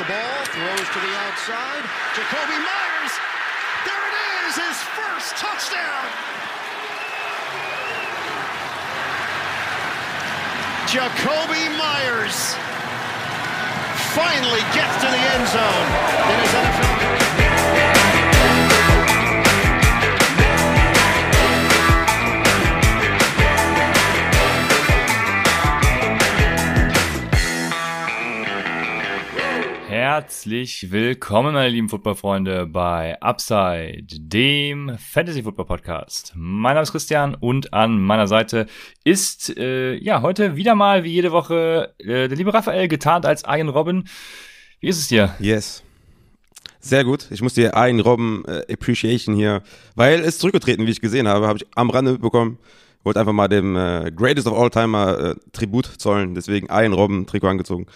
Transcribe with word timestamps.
the 0.00 0.06
ball, 0.08 0.44
throws 0.46 0.88
to 0.88 1.00
the 1.00 1.14
outside. 1.28 1.84
Jacoby 2.16 2.56
Myers. 2.56 3.12
There 3.84 4.04
it 4.08 4.16
is, 4.48 4.56
his 4.56 4.78
first 4.96 5.36
touchdown. 5.36 6.06
Jacoby 10.88 11.68
Myers 11.76 12.56
finally 14.16 14.64
gets 14.72 14.94
to 15.04 15.08
the 15.12 15.22
end 15.36 15.46
zone 15.48 15.86
in 16.32 16.40
his 16.40 16.52
NFL 16.54 16.89
Herzlich 30.40 30.90
willkommen, 30.90 31.52
meine 31.52 31.68
lieben 31.68 31.90
Footballfreunde, 31.90 32.64
bei 32.64 33.20
Upside, 33.20 34.06
dem 34.08 34.96
Fantasy 34.96 35.42
Football 35.42 35.66
Podcast. 35.66 36.32
Mein 36.34 36.76
Name 36.76 36.84
ist 36.84 36.92
Christian 36.92 37.34
und 37.34 37.74
an 37.74 38.00
meiner 38.00 38.26
Seite 38.26 38.66
ist 39.04 39.54
äh, 39.58 39.96
ja 39.96 40.22
heute 40.22 40.56
wieder 40.56 40.74
mal 40.74 41.04
wie 41.04 41.12
jede 41.12 41.30
Woche 41.30 41.92
äh, 41.98 42.26
der 42.26 42.38
liebe 42.38 42.54
Raphael 42.54 42.88
getarnt 42.88 43.26
als 43.26 43.42
Ian 43.46 43.68
Robin. 43.68 44.04
Wie 44.80 44.88
ist 44.88 44.98
es 44.98 45.08
dir? 45.08 45.34
Yes. 45.40 45.82
Sehr 46.78 47.04
gut. 47.04 47.26
Ich 47.30 47.42
muss 47.42 47.52
dir 47.52 47.76
einen 47.76 48.00
Robben 48.00 48.42
äh, 48.46 48.72
Appreciation 48.72 49.34
hier, 49.34 49.62
weil 49.94 50.20
es 50.20 50.38
zurückgetreten, 50.38 50.86
wie 50.86 50.90
ich 50.90 51.02
gesehen 51.02 51.28
habe, 51.28 51.48
habe 51.48 51.58
ich 51.58 51.66
am 51.74 51.90
Rande 51.90 52.18
bekommen. 52.18 52.56
Wollte 53.04 53.20
einfach 53.20 53.34
mal 53.34 53.48
dem 53.48 53.76
äh, 53.76 54.10
Greatest 54.10 54.46
of 54.46 54.58
All 54.58 54.70
Timer 54.70 55.18
äh, 55.18 55.34
Tribut 55.52 55.84
zollen, 55.84 56.34
deswegen 56.34 56.70
einen 56.70 56.94
Robben 56.94 57.26
Trikot 57.26 57.48
angezogen. 57.48 57.86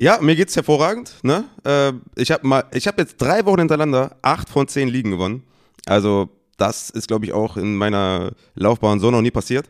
Ja, 0.00 0.18
mir 0.22 0.34
geht's 0.34 0.56
hervorragend. 0.56 1.12
Ne? 1.22 1.44
Äh, 1.62 1.92
ich 2.16 2.30
habe 2.30 2.46
mal, 2.46 2.64
ich 2.72 2.86
habe 2.86 3.02
jetzt 3.02 3.18
drei 3.18 3.44
Wochen 3.44 3.58
hintereinander 3.58 4.16
acht 4.22 4.48
von 4.48 4.66
zehn 4.66 4.88
Ligen 4.88 5.10
gewonnen. 5.10 5.42
Also 5.84 6.30
das 6.56 6.88
ist, 6.88 7.06
glaube 7.06 7.26
ich, 7.26 7.34
auch 7.34 7.58
in 7.58 7.76
meiner 7.76 8.32
Laufbahn 8.54 8.98
so 8.98 9.10
noch 9.10 9.20
nie 9.20 9.30
passiert. 9.30 9.68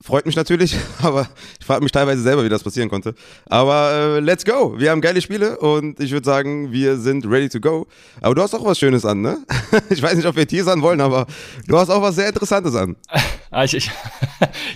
Freut 0.00 0.26
mich 0.26 0.36
natürlich, 0.36 0.76
aber 1.02 1.28
ich 1.58 1.66
frage 1.66 1.82
mich 1.82 1.90
teilweise 1.90 2.22
selber, 2.22 2.44
wie 2.44 2.48
das 2.48 2.62
passieren 2.62 2.88
konnte. 2.88 3.14
Aber 3.46 3.90
äh, 4.16 4.20
let's 4.20 4.44
go. 4.44 4.78
Wir 4.78 4.92
haben 4.92 5.00
geile 5.00 5.20
Spiele 5.20 5.58
und 5.58 5.98
ich 5.98 6.12
würde 6.12 6.24
sagen, 6.24 6.70
wir 6.70 6.96
sind 6.98 7.26
ready 7.26 7.48
to 7.48 7.58
go. 7.58 7.88
Aber 8.20 8.36
du 8.36 8.42
hast 8.42 8.54
auch 8.54 8.64
was 8.64 8.78
Schönes 8.78 9.04
an, 9.04 9.22
ne? 9.22 9.38
Ich 9.90 10.00
weiß 10.00 10.14
nicht, 10.14 10.26
ob 10.26 10.36
wir 10.36 10.46
teasern 10.46 10.82
wollen, 10.82 11.00
aber 11.00 11.26
du 11.66 11.76
hast 11.76 11.90
auch 11.90 12.00
was 12.00 12.14
sehr 12.14 12.28
Interessantes 12.28 12.74
an. 12.74 12.96
Ah, 13.50 13.64
ich 13.64 13.72
ich, 13.72 13.90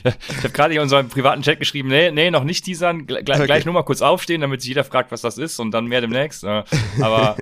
ich 0.04 0.38
habe 0.38 0.48
gerade 0.48 0.72
in 0.72 0.80
unserem 0.80 1.06
privaten 1.10 1.42
Chat 1.42 1.58
geschrieben, 1.58 1.90
nee, 1.90 2.10
nee, 2.10 2.30
noch 2.30 2.42
nicht 2.42 2.64
teasern, 2.64 3.06
gleich, 3.06 3.28
okay. 3.28 3.44
gleich 3.44 3.66
nur 3.66 3.74
mal 3.74 3.82
kurz 3.82 4.00
aufstehen, 4.00 4.40
damit 4.40 4.62
sich 4.62 4.68
jeder 4.68 4.82
fragt, 4.82 5.12
was 5.12 5.20
das 5.20 5.36
ist 5.36 5.60
und 5.60 5.72
dann 5.72 5.88
mehr 5.88 6.00
demnächst. 6.00 6.42
Äh, 6.42 6.64
aber 6.98 7.36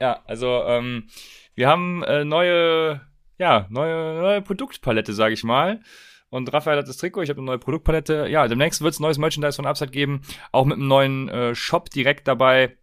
ja, 0.00 0.18
also 0.26 0.64
ähm, 0.66 1.04
wir 1.54 1.68
haben 1.68 2.02
äh, 2.02 2.24
neue, 2.24 3.00
ja, 3.38 3.66
neue, 3.70 4.20
neue 4.20 4.42
Produktpalette, 4.42 5.12
sage 5.12 5.34
ich 5.34 5.44
mal. 5.44 5.78
Und 6.32 6.50
Raphael 6.50 6.78
hat 6.78 6.88
das 6.88 6.96
Trikot, 6.96 7.20
ich 7.20 7.28
habe 7.28 7.40
eine 7.40 7.46
neue 7.46 7.58
Produktpalette. 7.58 8.26
Ja, 8.26 8.48
demnächst 8.48 8.80
wird 8.80 8.94
es 8.94 9.00
neues 9.00 9.18
Merchandise 9.18 9.56
von 9.56 9.66
Upside 9.66 9.90
geben, 9.90 10.22
auch 10.50 10.64
mit 10.64 10.78
einem 10.78 10.88
neuen 10.88 11.28
äh, 11.28 11.54
Shop 11.54 11.90
direkt 11.90 12.26
dabei. 12.26 12.74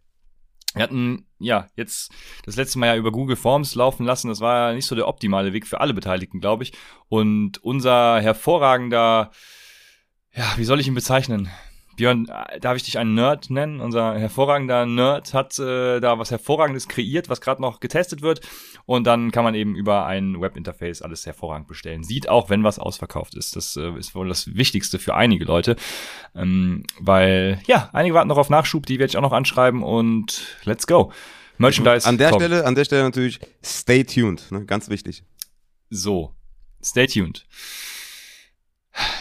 Wir 0.74 0.84
hatten 0.84 1.26
ja 1.40 1.66
jetzt 1.74 2.12
das 2.44 2.54
letzte 2.54 2.78
Mal 2.78 2.86
ja 2.86 2.96
über 2.96 3.10
Google 3.10 3.34
Forms 3.34 3.74
laufen 3.74 4.06
lassen. 4.06 4.28
Das 4.28 4.40
war 4.40 4.68
ja 4.68 4.74
nicht 4.76 4.86
so 4.86 4.94
der 4.94 5.08
optimale 5.08 5.52
Weg 5.52 5.66
für 5.66 5.80
alle 5.80 5.94
Beteiligten, 5.94 6.40
glaube 6.40 6.62
ich. 6.62 6.74
Und 7.08 7.58
unser 7.64 8.20
hervorragender, 8.20 9.32
ja, 10.32 10.52
wie 10.56 10.64
soll 10.64 10.78
ich 10.78 10.86
ihn 10.86 10.94
bezeichnen? 10.94 11.50
Björn, 12.00 12.26
darf 12.62 12.78
ich 12.78 12.82
dich 12.84 12.96
einen 12.96 13.12
Nerd 13.12 13.50
nennen? 13.50 13.78
Unser 13.78 14.18
hervorragender 14.18 14.86
Nerd 14.86 15.34
hat 15.34 15.58
äh, 15.58 16.00
da 16.00 16.18
was 16.18 16.30
Hervorragendes 16.30 16.88
kreiert, 16.88 17.28
was 17.28 17.42
gerade 17.42 17.60
noch 17.60 17.78
getestet 17.78 18.22
wird. 18.22 18.40
Und 18.86 19.06
dann 19.06 19.30
kann 19.32 19.44
man 19.44 19.54
eben 19.54 19.76
über 19.76 20.06
ein 20.06 20.40
Webinterface 20.40 21.02
alles 21.02 21.26
hervorragend 21.26 21.68
bestellen. 21.68 22.02
Sieht 22.02 22.26
auch, 22.30 22.48
wenn 22.48 22.64
was 22.64 22.78
ausverkauft 22.78 23.34
ist. 23.34 23.54
Das 23.54 23.76
äh, 23.76 23.90
ist 23.98 24.14
wohl 24.14 24.28
das 24.28 24.54
Wichtigste 24.54 24.98
für 24.98 25.14
einige 25.14 25.44
Leute. 25.44 25.76
Ähm, 26.34 26.84
weil, 26.98 27.60
ja, 27.66 27.90
einige 27.92 28.14
warten 28.14 28.28
noch 28.28 28.38
auf 28.38 28.48
Nachschub, 28.48 28.86
die 28.86 28.98
werde 28.98 29.10
ich 29.10 29.18
auch 29.18 29.22
noch 29.22 29.32
anschreiben 29.32 29.82
und 29.82 30.56
let's 30.64 30.86
go. 30.86 31.12
Merchandise. 31.58 32.08
An 32.08 32.16
der 32.16 32.30
kommt. 32.30 32.40
Stelle, 32.40 32.64
an 32.64 32.74
der 32.76 32.86
Stelle 32.86 33.02
natürlich 33.02 33.40
stay 33.62 34.04
tuned, 34.04 34.50
ne? 34.50 34.64
ganz 34.64 34.88
wichtig. 34.88 35.22
So, 35.90 36.34
stay 36.82 37.06
tuned. 37.06 37.44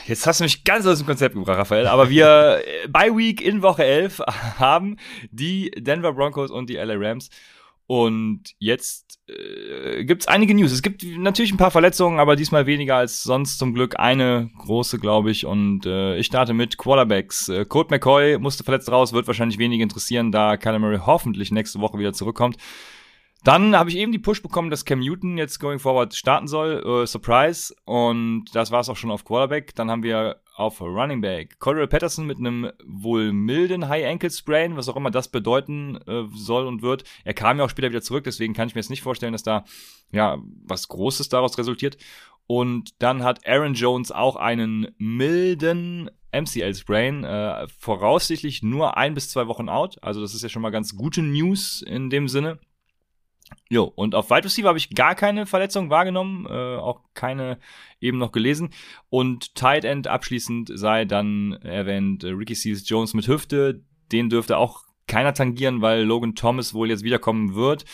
Jetzt 0.06 0.26
hast 0.26 0.40
du 0.40 0.44
mich 0.44 0.64
ganz 0.64 0.86
aus 0.86 0.98
dem 0.98 1.08
Konzept 1.08 1.36
gebracht, 1.36 1.58
Raphael. 1.58 1.88
Aber 1.88 2.10
wir 2.10 2.62
äh, 2.66 2.88
bei 2.88 3.16
Week 3.16 3.42
in 3.42 3.62
Woche 3.62 3.84
11 3.84 4.20
haben 4.60 4.98
die 5.32 5.72
Denver 5.78 6.14
Broncos 6.14 6.52
und 6.52 6.70
die 6.70 6.76
LA 6.76 6.96
Rams. 6.98 7.30
Und 7.86 8.54
jetzt 8.60 9.20
äh, 9.28 10.06
gibt 10.06 10.22
es 10.22 10.28
einige 10.28 10.54
News. 10.54 10.72
Es 10.72 10.84
gibt 10.84 11.04
natürlich 11.04 11.52
ein 11.52 11.58
paar 11.58 11.72
Verletzungen, 11.72 12.20
aber 12.20 12.36
diesmal 12.36 12.68
weniger 12.68 12.98
als 12.98 13.24
sonst 13.24 13.58
zum 13.58 13.74
Glück. 13.74 14.00
Eine 14.00 14.52
große, 14.60 15.00
glaube 15.00 15.32
ich. 15.32 15.48
Und 15.48 15.88
äh, 15.88 16.16
ich 16.18 16.28
starte 16.28 16.54
mit 16.54 16.78
Quarterbacks. 16.78 17.50
Äh, 17.50 17.66
Colt 17.66 17.90
McCoy 17.90 18.38
musste 18.38 18.64
verletzt 18.64 18.92
raus, 18.92 19.12
wird 19.12 19.26
wahrscheinlich 19.26 19.58
wenig 19.58 19.80
interessieren, 19.80 20.32
da 20.32 20.56
Murray 20.78 21.00
hoffentlich 21.04 21.50
nächste 21.50 21.80
Woche 21.82 21.98
wieder 21.98 22.14
zurückkommt. 22.14 22.58
Dann 23.44 23.76
habe 23.76 23.90
ich 23.90 23.96
eben 23.96 24.12
die 24.12 24.20
Push 24.20 24.42
bekommen, 24.42 24.70
dass 24.70 24.84
Cam 24.84 25.00
Newton 25.00 25.38
jetzt 25.38 25.60
going 25.60 25.80
forward 25.80 26.14
starten 26.14 26.48
soll. 26.48 26.84
Äh, 26.86 27.08
Surprise. 27.08 27.74
Und 27.86 28.46
das 28.54 28.72
war 28.72 28.82
es 28.82 28.90
auch 28.90 28.98
schon 28.98 29.12
auf 29.12 29.24
Quarterback. 29.24 29.74
Dann 29.76 29.90
haben 29.90 30.04
wir 30.04 30.42
auf 30.56 30.82
Running 30.82 31.22
Back 31.22 31.58
Cordell 31.60 31.88
Patterson 31.88 32.28
mit 32.28 32.38
einem 32.38 32.70
wohl 32.86 33.32
milden 33.32 33.88
High 33.88 34.06
Ankle 34.06 34.30
Sprain, 34.30 34.76
was 34.76 34.90
auch 34.90 34.98
immer 34.98 35.10
das 35.10 35.30
bedeuten 35.30 35.98
äh, 36.06 36.26
soll 36.36 36.68
und 36.68 36.82
wird. 36.82 37.06
Er 37.24 37.34
kam 37.34 37.58
ja 37.58 37.64
auch 37.64 37.70
später 37.70 37.90
wieder 37.90 38.02
zurück, 38.02 38.26
deswegen 38.26 38.54
kann 38.54 38.68
ich 38.68 38.76
mir 38.76 38.82
jetzt 38.82 38.90
nicht 38.90 39.02
vorstellen, 39.02 39.32
dass 39.32 39.44
da 39.44 39.64
ja 40.12 40.38
was 40.66 40.90
Großes 40.90 41.30
daraus 41.30 41.58
resultiert. 41.58 41.98
Und 42.46 43.02
dann 43.02 43.24
hat 43.24 43.48
Aaron 43.48 43.74
Jones 43.74 44.12
auch 44.12 44.36
einen 44.36 44.88
milden 44.98 46.12
MCL-Sprain, 46.34 47.24
äh, 47.24 47.68
voraussichtlich 47.78 48.62
nur 48.62 48.98
ein 48.98 49.14
bis 49.14 49.30
zwei 49.30 49.48
Wochen 49.48 49.70
out. 49.70 50.04
Also 50.04 50.20
das 50.20 50.34
ist 50.34 50.44
ja 50.44 50.50
schon 50.50 50.62
mal 50.62 50.72
ganz 50.72 50.96
gute 50.96 51.22
News 51.22 51.82
in 51.82 52.10
dem 52.10 52.28
Sinne. 52.28 52.60
Jo, 53.70 53.84
und 53.84 54.16
auf 54.16 54.30
Wide 54.30 54.46
Receiver 54.46 54.70
habe 54.70 54.80
ich 54.80 54.96
gar 54.96 55.14
keine 55.14 55.46
Verletzung 55.46 55.90
wahrgenommen, 55.90 56.48
äh, 56.48 56.78
auch 56.78 57.02
keine 57.14 57.60
eben 58.02 58.18
noch 58.18 58.32
gelesen. 58.32 58.72
Und 59.10 59.54
Tight 59.54 59.86
End 59.86 60.08
abschließend 60.08 60.72
sei 60.74 61.06
dann 61.06 61.54
erwähnt 61.64 62.24
äh, 62.24 62.30
Ricky 62.30 62.56
Seals 62.56 62.88
Jones 62.90 63.14
mit 63.14 63.28
Hüfte. 63.28 63.84
Den 64.12 64.30
dürfte 64.30 64.58
auch 64.58 64.84
keiner 65.08 65.34
tangieren, 65.34 65.82
weil 65.82 66.04
Logan 66.04 66.36
Thomas 66.36 66.74
wohl 66.74 66.90
jetzt 66.90 67.04
wiederkommen 67.04 67.54
wird. 67.54 67.86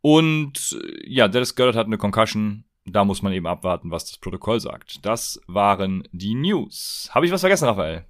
Und 0.00 0.78
äh, 0.82 1.10
ja, 1.10 1.28
Dallas 1.28 1.54
Goddard 1.54 1.76
hat 1.76 1.86
eine 1.86 1.98
Concussion. 1.98 2.64
Da 2.86 3.04
muss 3.04 3.20
man 3.20 3.34
eben 3.34 3.46
abwarten, 3.46 3.90
was 3.90 4.06
das 4.06 4.16
Protokoll 4.16 4.60
sagt. 4.60 5.04
Das 5.04 5.40
waren 5.46 6.08
die 6.12 6.34
News. 6.34 7.10
Habe 7.12 7.26
ich 7.26 7.32
was 7.32 7.42
vergessen, 7.42 7.66
Raphael? 7.66 8.06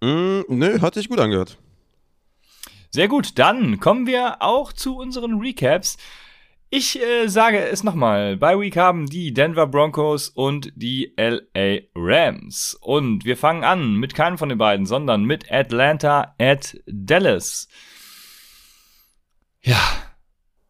Mm, 0.00 0.40
nö, 0.48 0.80
hat 0.80 0.94
sich 0.94 1.08
gut 1.08 1.20
angehört. 1.20 1.56
Sehr 2.90 3.06
gut, 3.06 3.38
dann 3.38 3.78
kommen 3.80 4.06
wir 4.06 4.40
auch 4.40 4.72
zu 4.72 4.96
unseren 4.96 5.38
Recaps. 5.38 5.98
Ich 6.70 7.00
äh, 7.00 7.28
sage 7.28 7.60
es 7.60 7.82
nochmal. 7.82 8.36
Bei 8.36 8.58
Week 8.58 8.76
haben 8.76 9.06
die 9.06 9.32
Denver 9.32 9.66
Broncos 9.66 10.28
und 10.28 10.70
die 10.76 11.14
LA 11.16 11.78
Rams. 11.94 12.76
Und 12.82 13.24
wir 13.24 13.38
fangen 13.38 13.64
an 13.64 13.94
mit 13.94 14.14
keinem 14.14 14.36
von 14.36 14.50
den 14.50 14.58
beiden, 14.58 14.84
sondern 14.84 15.24
mit 15.24 15.50
Atlanta 15.50 16.34
at 16.38 16.78
Dallas. 16.86 17.68
Ja. 19.62 20.07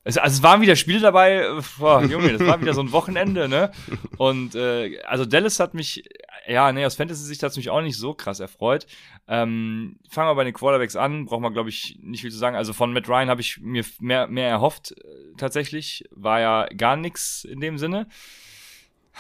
Es, 0.08 0.16
also 0.16 0.38
es 0.38 0.42
waren 0.42 0.62
wieder 0.62 0.74
Spiele 0.74 1.00
dabei, 1.00 1.46
boah, 1.78 2.02
Junge, 2.02 2.32
das 2.32 2.46
war 2.46 2.60
wieder 2.60 2.72
so 2.72 2.80
ein 2.80 2.92
Wochenende, 2.92 3.48
ne? 3.48 3.70
Und 4.16 4.54
äh, 4.54 4.98
also 5.02 5.26
Dallas 5.26 5.60
hat 5.60 5.74
mich 5.74 6.02
ja, 6.48 6.72
nee, 6.72 6.84
aus 6.84 6.96
Fantasy-Sicht 6.96 7.42
hat 7.42 7.50
es 7.50 7.56
mich 7.58 7.69
auch 7.69 7.82
nicht 7.82 7.98
so 7.98 8.14
krass 8.14 8.41
erfreut. 8.41 8.86
Ähm, 9.28 9.98
fangen 10.08 10.30
wir 10.30 10.34
bei 10.34 10.44
den 10.44 10.54
Quarterbacks 10.54 10.96
an, 10.96 11.26
braucht 11.26 11.42
man, 11.42 11.52
glaube 11.52 11.69
ich, 11.69 11.99
nicht 12.00 12.22
viel 12.22 12.31
zu 12.31 12.38
sagen. 12.38 12.56
Also 12.56 12.72
von 12.72 12.93
Matt 12.93 13.06
Ryan 13.06 13.28
habe 13.28 13.43
ich 13.43 13.60
mir 13.60 13.84
mehr, 14.00 14.26
mehr 14.28 14.49
erhofft, 14.49 14.93
äh, 14.93 15.05
tatsächlich. 15.37 16.05
War 16.11 16.40
ja 16.40 16.66
gar 16.75 16.96
nichts 16.96 17.44
in 17.44 17.61
dem 17.61 17.76
Sinne. 17.76 18.08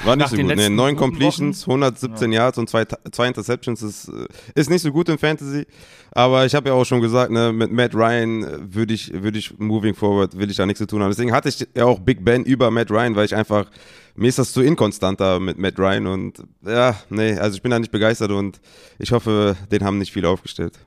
War 0.04 0.16
nicht 0.16 0.24
Nach 0.24 0.30
so 0.30 0.36
gut. 0.36 0.56
Nee, 0.56 0.68
neun 0.68 0.96
Completions, 0.96 1.66
Wochen. 1.66 1.82
117 1.82 2.32
ja. 2.32 2.42
Yards 2.42 2.58
und 2.58 2.70
zwei, 2.70 2.84
zwei 2.84 3.26
Interceptions 3.26 3.82
ist, 3.82 4.08
äh, 4.08 4.26
ist 4.54 4.70
nicht 4.70 4.82
so 4.82 4.92
gut 4.92 5.08
im 5.08 5.18
Fantasy. 5.18 5.66
Aber 6.12 6.46
ich 6.46 6.54
habe 6.54 6.68
ja 6.68 6.74
auch 6.74 6.84
schon 6.84 7.00
gesagt, 7.00 7.32
ne, 7.32 7.52
mit 7.52 7.72
Matt 7.72 7.94
Ryan 7.94 8.44
äh, 8.44 8.74
würde 8.74 8.94
ich, 8.94 9.12
würde 9.12 9.38
ich 9.38 9.58
moving 9.58 9.94
forward, 9.94 10.38
will 10.38 10.50
ich 10.50 10.56
da 10.56 10.66
nichts 10.66 10.78
zu 10.78 10.86
tun 10.86 11.02
haben. 11.02 11.10
Deswegen 11.10 11.32
hatte 11.32 11.48
ich 11.48 11.66
ja 11.74 11.84
auch 11.84 11.98
Big 11.98 12.24
Ben 12.24 12.44
über 12.44 12.70
Matt 12.70 12.90
Ryan, 12.90 13.16
weil 13.16 13.24
ich 13.24 13.34
einfach, 13.34 13.70
mir 14.14 14.28
ist 14.28 14.38
das 14.38 14.52
zu 14.52 14.62
inkonstanter 14.62 15.40
mit 15.40 15.58
Matt 15.58 15.78
Ryan 15.78 16.06
und 16.06 16.44
ja, 16.64 16.96
nee, 17.10 17.36
also 17.36 17.56
ich 17.56 17.62
bin 17.62 17.70
da 17.70 17.78
nicht 17.78 17.92
begeistert 17.92 18.30
und 18.30 18.60
ich 18.98 19.12
hoffe, 19.12 19.56
den 19.70 19.84
haben 19.84 19.98
nicht 19.98 20.12
viele 20.12 20.28
aufgestellt. 20.28 20.78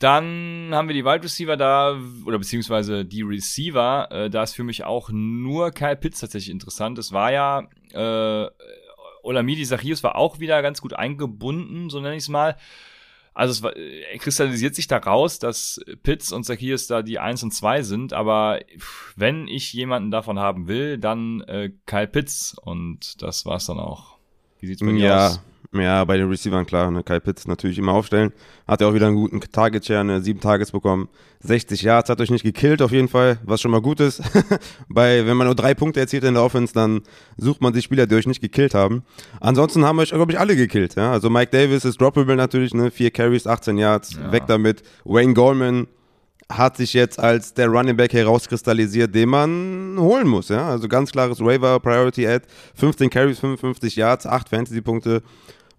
Dann 0.00 0.70
haben 0.72 0.88
wir 0.88 0.94
die 0.94 1.04
Wide 1.04 1.22
Receiver 1.22 1.58
da, 1.58 1.94
oder 2.24 2.38
beziehungsweise 2.38 3.04
die 3.04 3.20
Receiver. 3.20 4.08
Äh, 4.10 4.30
da 4.30 4.42
ist 4.42 4.54
für 4.54 4.64
mich 4.64 4.82
auch 4.84 5.10
nur 5.12 5.72
Kyle 5.72 5.94
Pitts 5.94 6.20
tatsächlich 6.20 6.50
interessant. 6.50 6.98
Es 6.98 7.12
war 7.12 7.30
ja, 7.30 7.68
äh, 7.92 8.50
Olamidi 9.22 9.62
Zachius 9.64 10.02
war 10.02 10.16
auch 10.16 10.40
wieder 10.40 10.62
ganz 10.62 10.80
gut 10.80 10.94
eingebunden, 10.94 11.90
so 11.90 12.00
nenne 12.00 12.16
ich 12.16 12.22
es 12.22 12.28
mal. 12.30 12.56
also 13.34 13.52
es 13.52 13.62
war, 13.62 13.76
äh, 13.76 14.16
kristallisiert 14.16 14.74
sich 14.74 14.86
da 14.86 14.96
raus, 14.96 15.38
dass 15.38 15.82
Pitts 16.02 16.32
und 16.32 16.44
Zacchaeus 16.44 16.86
da 16.86 17.02
die 17.02 17.18
1 17.18 17.42
und 17.42 17.52
2 17.52 17.82
sind, 17.82 18.14
aber 18.14 18.60
wenn 19.16 19.48
ich 19.48 19.70
jemanden 19.74 20.10
davon 20.10 20.38
haben 20.38 20.66
will, 20.66 20.96
dann 20.96 21.42
äh, 21.42 21.72
Kyle 21.84 22.08
Pitts 22.08 22.56
und 22.58 23.20
das 23.20 23.44
war's 23.44 23.66
dann 23.66 23.78
auch. 23.78 24.16
Wie 24.60 24.66
sieht's 24.66 24.80
bei 24.80 24.92
dir 24.92 24.98
ja, 24.98 25.26
aus? 25.26 25.42
Ja, 25.72 26.04
bei 26.04 26.16
den 26.16 26.28
Receivern 26.28 26.66
klar, 26.66 26.90
ne? 26.90 27.04
Kyle 27.04 27.20
Pitts 27.20 27.46
natürlich 27.46 27.78
immer 27.78 27.92
aufstellen. 27.92 28.32
Hat 28.66 28.80
er 28.80 28.88
auch 28.88 28.94
wieder 28.94 29.06
einen 29.06 29.14
guten 29.14 29.40
Target-Share, 29.40 30.00
eine 30.00 30.20
7 30.20 30.40
Tages 30.40 30.72
bekommen. 30.72 31.08
60 31.40 31.82
Yards, 31.82 32.10
hat 32.10 32.20
euch 32.20 32.30
nicht 32.30 32.42
gekillt 32.42 32.82
auf 32.82 32.90
jeden 32.90 33.06
Fall, 33.06 33.38
was 33.44 33.60
schon 33.60 33.70
mal 33.70 33.80
gut 33.80 34.00
ist. 34.00 34.20
bei, 34.88 35.24
wenn 35.26 35.36
man 35.36 35.46
nur 35.46 35.54
drei 35.54 35.74
Punkte 35.74 36.00
erzielt 36.00 36.24
in 36.24 36.34
der 36.34 36.42
Offense, 36.42 36.74
dann 36.74 37.02
sucht 37.36 37.60
man 37.60 37.72
sich 37.72 37.84
Spieler, 37.84 38.08
die 38.08 38.16
euch 38.16 38.26
nicht 38.26 38.40
gekillt 38.40 38.74
haben. 38.74 39.04
Ansonsten 39.40 39.84
haben 39.84 40.00
euch, 40.00 40.10
glaube 40.10 40.32
ich, 40.32 40.40
alle 40.40 40.56
gekillt, 40.56 40.96
ja. 40.96 41.12
Also 41.12 41.30
Mike 41.30 41.52
Davis 41.52 41.84
ist 41.84 42.00
droppable 42.00 42.34
natürlich, 42.34 42.74
ne? 42.74 42.90
Vier 42.90 43.12
Carries, 43.12 43.46
18 43.46 43.78
Yards, 43.78 44.14
ja. 44.14 44.32
weg 44.32 44.44
damit. 44.48 44.82
Wayne 45.04 45.34
Goldman, 45.34 45.86
hat 46.50 46.76
sich 46.76 46.92
jetzt 46.94 47.18
als 47.18 47.54
der 47.54 47.68
Running 47.68 47.96
Back 47.96 48.12
herauskristallisiert, 48.12 49.14
den 49.14 49.28
man 49.28 49.96
holen 49.98 50.26
muss. 50.26 50.48
Ja? 50.48 50.68
Also 50.68 50.88
ganz 50.88 51.12
klares 51.12 51.40
Waiver 51.40 51.78
Priority 51.78 52.26
Ad. 52.26 52.44
15 52.74 53.08
Carries, 53.08 53.38
55 53.38 53.96
Yards, 53.96 54.26
8 54.26 54.48
Fantasy-Punkte. 54.48 55.22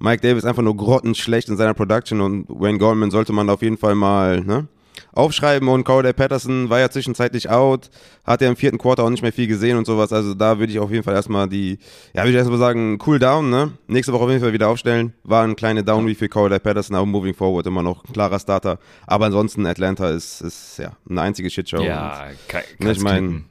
Mike 0.02 0.28
Davis 0.28 0.46
einfach 0.46 0.64
nur 0.64 0.76
grottenschlecht 0.76 1.48
in 1.50 1.58
seiner 1.58 1.76
Production 1.76 2.22
und 2.22 2.46
Wayne 2.50 2.80
Goldman 2.80 3.12
sollte 3.12 3.34
man 3.34 3.50
auf 3.50 3.62
jeden 3.62 3.78
Fall 3.78 3.94
mal 3.94 4.42
ne, 4.42 4.68
aufschreiben. 5.14 5.68
Und 5.70 5.84
Cowday 5.84 6.14
Patterson 6.14 6.70
war 6.72 6.80
ja 6.80 6.90
zwischenzeitlich 6.90 7.50
out, 7.50 7.92
hat 8.26 8.42
ja 8.42 8.50
im 8.50 8.56
vierten 8.56 8.80
Quarter 8.80 9.04
auch 9.04 9.12
nicht 9.12 9.22
mehr 9.22 9.32
viel 9.32 9.46
gesehen 9.46 9.78
und 9.78 9.86
sowas. 9.86 10.12
Also 10.12 10.34
da 10.34 10.58
würde 10.58 10.74
ich 10.74 10.80
auf 10.80 10.90
jeden 10.90 11.04
Fall 11.04 11.14
erstmal 11.14 11.48
die, 11.48 11.78
ja, 12.14 12.24
würde 12.24 12.32
ich 12.32 12.38
erstmal 12.38 12.58
sagen, 12.58 12.98
cool 13.06 13.20
down, 13.20 13.52
ne? 13.52 13.74
Nächste 13.88 14.12
Woche 14.12 14.24
auf 14.24 14.30
jeden 14.30 14.42
Fall 14.42 14.54
wieder 14.54 14.70
aufstellen. 14.70 15.14
War 15.24 15.44
ein 15.44 15.56
kleiner 15.56 15.84
Down 15.84 16.08
wie 16.08 16.16
für 16.16 16.28
Cowday 16.28 16.60
Patterson, 16.60 16.96
aber 16.96 17.06
moving 17.06 17.36
forward 17.36 17.68
immer 17.68 17.84
noch 17.84 18.04
ein 18.04 18.14
klarer 18.14 18.40
Starter. 18.40 18.80
Aber 19.06 19.28
ansonsten 19.28 19.68
Atlanta 19.68 20.10
ist, 20.10 20.42
ist 20.42 20.80
ja 20.80 20.94
eine 21.08 21.22
einzige 21.22 21.52
Shitshow. 21.52 21.84
Ja, 21.84 22.30
kein, 22.48 22.64
kein 22.80 22.92
Ich 22.92 23.02
meine, 23.02 23.44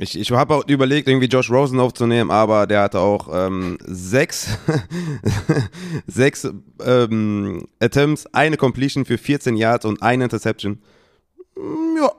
ich, 0.00 0.18
ich 0.18 0.30
habe 0.30 0.54
auch 0.54 0.66
überlegt, 0.66 1.08
irgendwie 1.08 1.26
Josh 1.26 1.50
Rosen 1.50 1.78
aufzunehmen, 1.78 2.30
aber 2.30 2.66
der 2.66 2.82
hatte 2.82 3.00
auch 3.00 3.28
ähm, 3.32 3.76
sechs, 3.84 4.58
sechs 6.06 6.48
ähm, 6.82 7.66
Attempts, 7.80 8.26
eine 8.32 8.56
Completion 8.56 9.04
für 9.04 9.18
14 9.18 9.56
Yards 9.56 9.84
und 9.84 10.02
eine 10.02 10.24
Interception. 10.24 10.82
Mm, 11.56 11.98
ja. 11.98 12.12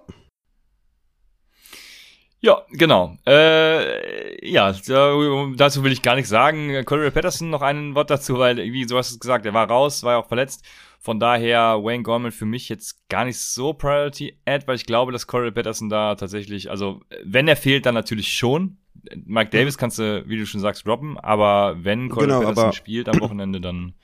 Ja, 2.44 2.62
genau. 2.72 3.18
Äh, 3.28 4.50
ja, 4.50 4.72
dazu 4.72 5.83
will 5.83 5.92
ich 5.92 6.01
gar 6.01 6.16
nichts 6.16 6.30
sagen. 6.30 6.83
Corey 6.86 7.12
Patterson 7.12 7.51
noch 7.51 7.62
ein 7.62 7.94
Wort 7.94 8.10
dazu, 8.10 8.39
weil, 8.39 8.57
wie 8.57 8.86
du 8.86 8.98
hast 8.98 9.12
es 9.12 9.19
gesagt, 9.19 9.45
er 9.45 9.54
war 9.54 9.69
raus, 9.69 10.01
war 10.04 10.13
ja 10.13 10.19
auch 10.19 10.28
verletzt. 10.28 10.66
Von 11.03 11.19
daher 11.19 11.83
Wayne 11.83 12.03
Gorman 12.03 12.31
für 12.31 12.45
mich 12.45 12.69
jetzt 12.69 13.09
gar 13.09 13.25
nicht 13.25 13.39
so 13.39 13.74
Priority 13.74 14.38
Ad, 14.45 14.68
weil 14.68 14.75
ich 14.75 14.86
glaube, 14.86 15.12
dass 15.12 15.25
Corey 15.25 15.51
Patterson 15.51 15.89
da 15.89 16.13
tatsächlich, 16.13 16.69
also 16.69 17.01
wenn 17.24 17.48
er 17.48 17.56
fehlt, 17.56 17.88
dann 17.88 17.95
natürlich 17.95 18.31
schon. 18.31 18.77
Mike 19.25 19.50
Davis 19.50 19.80
kannst 19.80 19.98
du, 19.98 20.24
wie 20.27 20.38
du 20.38 20.45
schon 20.45 20.62
sagst, 20.62 20.86
droppen, 20.86 21.18
aber 21.18 21.83
wenn 21.83 22.09
Corey 22.09 22.27
genau, 22.27 22.42
Patterson 22.42 22.74
spielt 22.74 23.09
am 23.09 23.19
Wochenende, 23.19 23.59
dann 23.59 23.95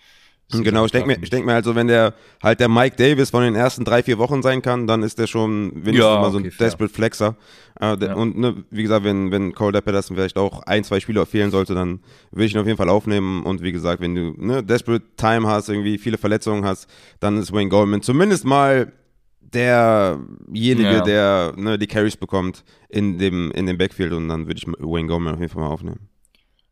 Genau, 0.49 0.85
ich 0.85 0.93
denke 0.93 1.09
mir, 1.09 1.17
ich 1.21 1.29
denk 1.29 1.45
mir 1.45 1.55
also, 1.55 1.75
wenn 1.75 1.87
der 1.87 2.13
halt 2.41 2.61
der 2.61 2.69
Mike 2.69 2.95
Davis 2.95 3.31
von 3.31 3.43
den 3.43 3.55
ersten 3.55 3.83
drei, 3.83 4.01
vier 4.01 4.17
Wochen 4.17 4.41
sein 4.41 4.61
kann, 4.61 4.87
dann 4.87 5.03
ist 5.03 5.19
der 5.19 5.27
schon 5.27 5.71
wenigstens 5.73 5.99
ja, 5.99 6.21
mal 6.21 6.31
so 6.31 6.37
ein 6.37 6.45
okay, 6.45 6.55
Desperate 6.57 6.93
Flexer. 6.93 7.35
Äh, 7.81 7.97
ja. 7.99 8.13
Und 8.13 8.37
ne, 8.37 8.63
wie 8.69 8.83
gesagt, 8.83 9.03
wenn, 9.03 9.29
wenn 9.29 9.53
Cole 9.53 9.81
Pedersen 9.81 10.15
vielleicht 10.15 10.37
auch 10.37 10.63
ein, 10.63 10.85
zwei 10.85 11.01
Spieler 11.01 11.25
fehlen 11.25 11.51
sollte, 11.51 11.75
dann 11.75 11.99
würde 12.31 12.45
ich 12.45 12.53
ihn 12.53 12.59
auf 12.61 12.65
jeden 12.65 12.77
Fall 12.77 12.87
aufnehmen. 12.87 13.43
Und 13.43 13.61
wie 13.61 13.73
gesagt, 13.73 14.01
wenn 14.01 14.15
du 14.15 14.33
ne, 14.37 14.63
Desperate 14.63 15.03
Time 15.17 15.47
hast, 15.47 15.67
irgendwie 15.67 15.97
viele 15.97 16.17
Verletzungen 16.17 16.63
hast, 16.63 16.89
dann 17.19 17.37
ist 17.37 17.51
Wayne 17.51 17.69
Goldman 17.69 18.01
zumindest 18.01 18.45
mal 18.45 18.93
derjenige, 19.41 20.93
ja. 20.93 21.01
der 21.01 21.53
ne, 21.57 21.77
die 21.77 21.87
Carries 21.87 22.15
bekommt 22.15 22.63
in 22.87 23.17
dem, 23.17 23.51
in 23.51 23.65
dem 23.65 23.77
Backfield. 23.77 24.13
Und 24.13 24.29
dann 24.29 24.47
würde 24.47 24.59
ich 24.59 24.65
Wayne 24.65 25.07
Goldman 25.09 25.33
auf 25.33 25.41
jeden 25.41 25.51
Fall 25.51 25.63
mal 25.63 25.69
aufnehmen. 25.69 26.07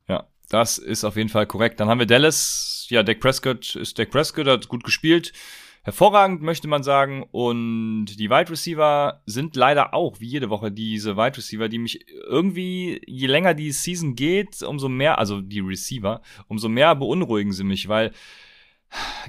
Ja, 0.07 0.23
das 0.49 0.77
ist 0.77 1.03
auf 1.03 1.17
jeden 1.17 1.29
Fall 1.29 1.45
korrekt. 1.45 1.81
Dann 1.81 1.89
haben 1.89 1.99
wir 1.99 2.05
Dallas 2.05 2.74
ja, 2.91 3.03
Dak 3.03 3.19
Prescott 3.19 3.75
ist 3.75 3.99
Dak 3.99 4.11
Prescott, 4.11 4.47
hat 4.47 4.67
gut 4.67 4.83
gespielt. 4.83 5.33
Hervorragend, 5.83 6.41
möchte 6.41 6.67
man 6.67 6.81
sagen. 6.81 7.27
Und 7.31 8.07
die 8.17 8.31
Wide 8.31 8.49
Receiver 8.49 9.21
sind 9.27 9.55
leider 9.55 9.93
auch, 9.93 10.19
wie 10.19 10.25
jede 10.25 10.49
Woche, 10.49 10.71
diese 10.71 11.15
Wide 11.15 11.37
Receiver, 11.37 11.69
die 11.69 11.77
mich 11.77 12.07
irgendwie, 12.27 13.01
je 13.05 13.27
länger 13.27 13.53
die 13.53 13.71
Season 13.71 14.15
geht, 14.15 14.63
umso 14.63 14.89
mehr, 14.89 15.19
also 15.19 15.41
die 15.41 15.59
Receiver, 15.59 16.21
umso 16.47 16.69
mehr 16.69 16.95
beunruhigen 16.95 17.51
sie 17.51 17.63
mich, 17.63 17.87
weil 17.87 18.11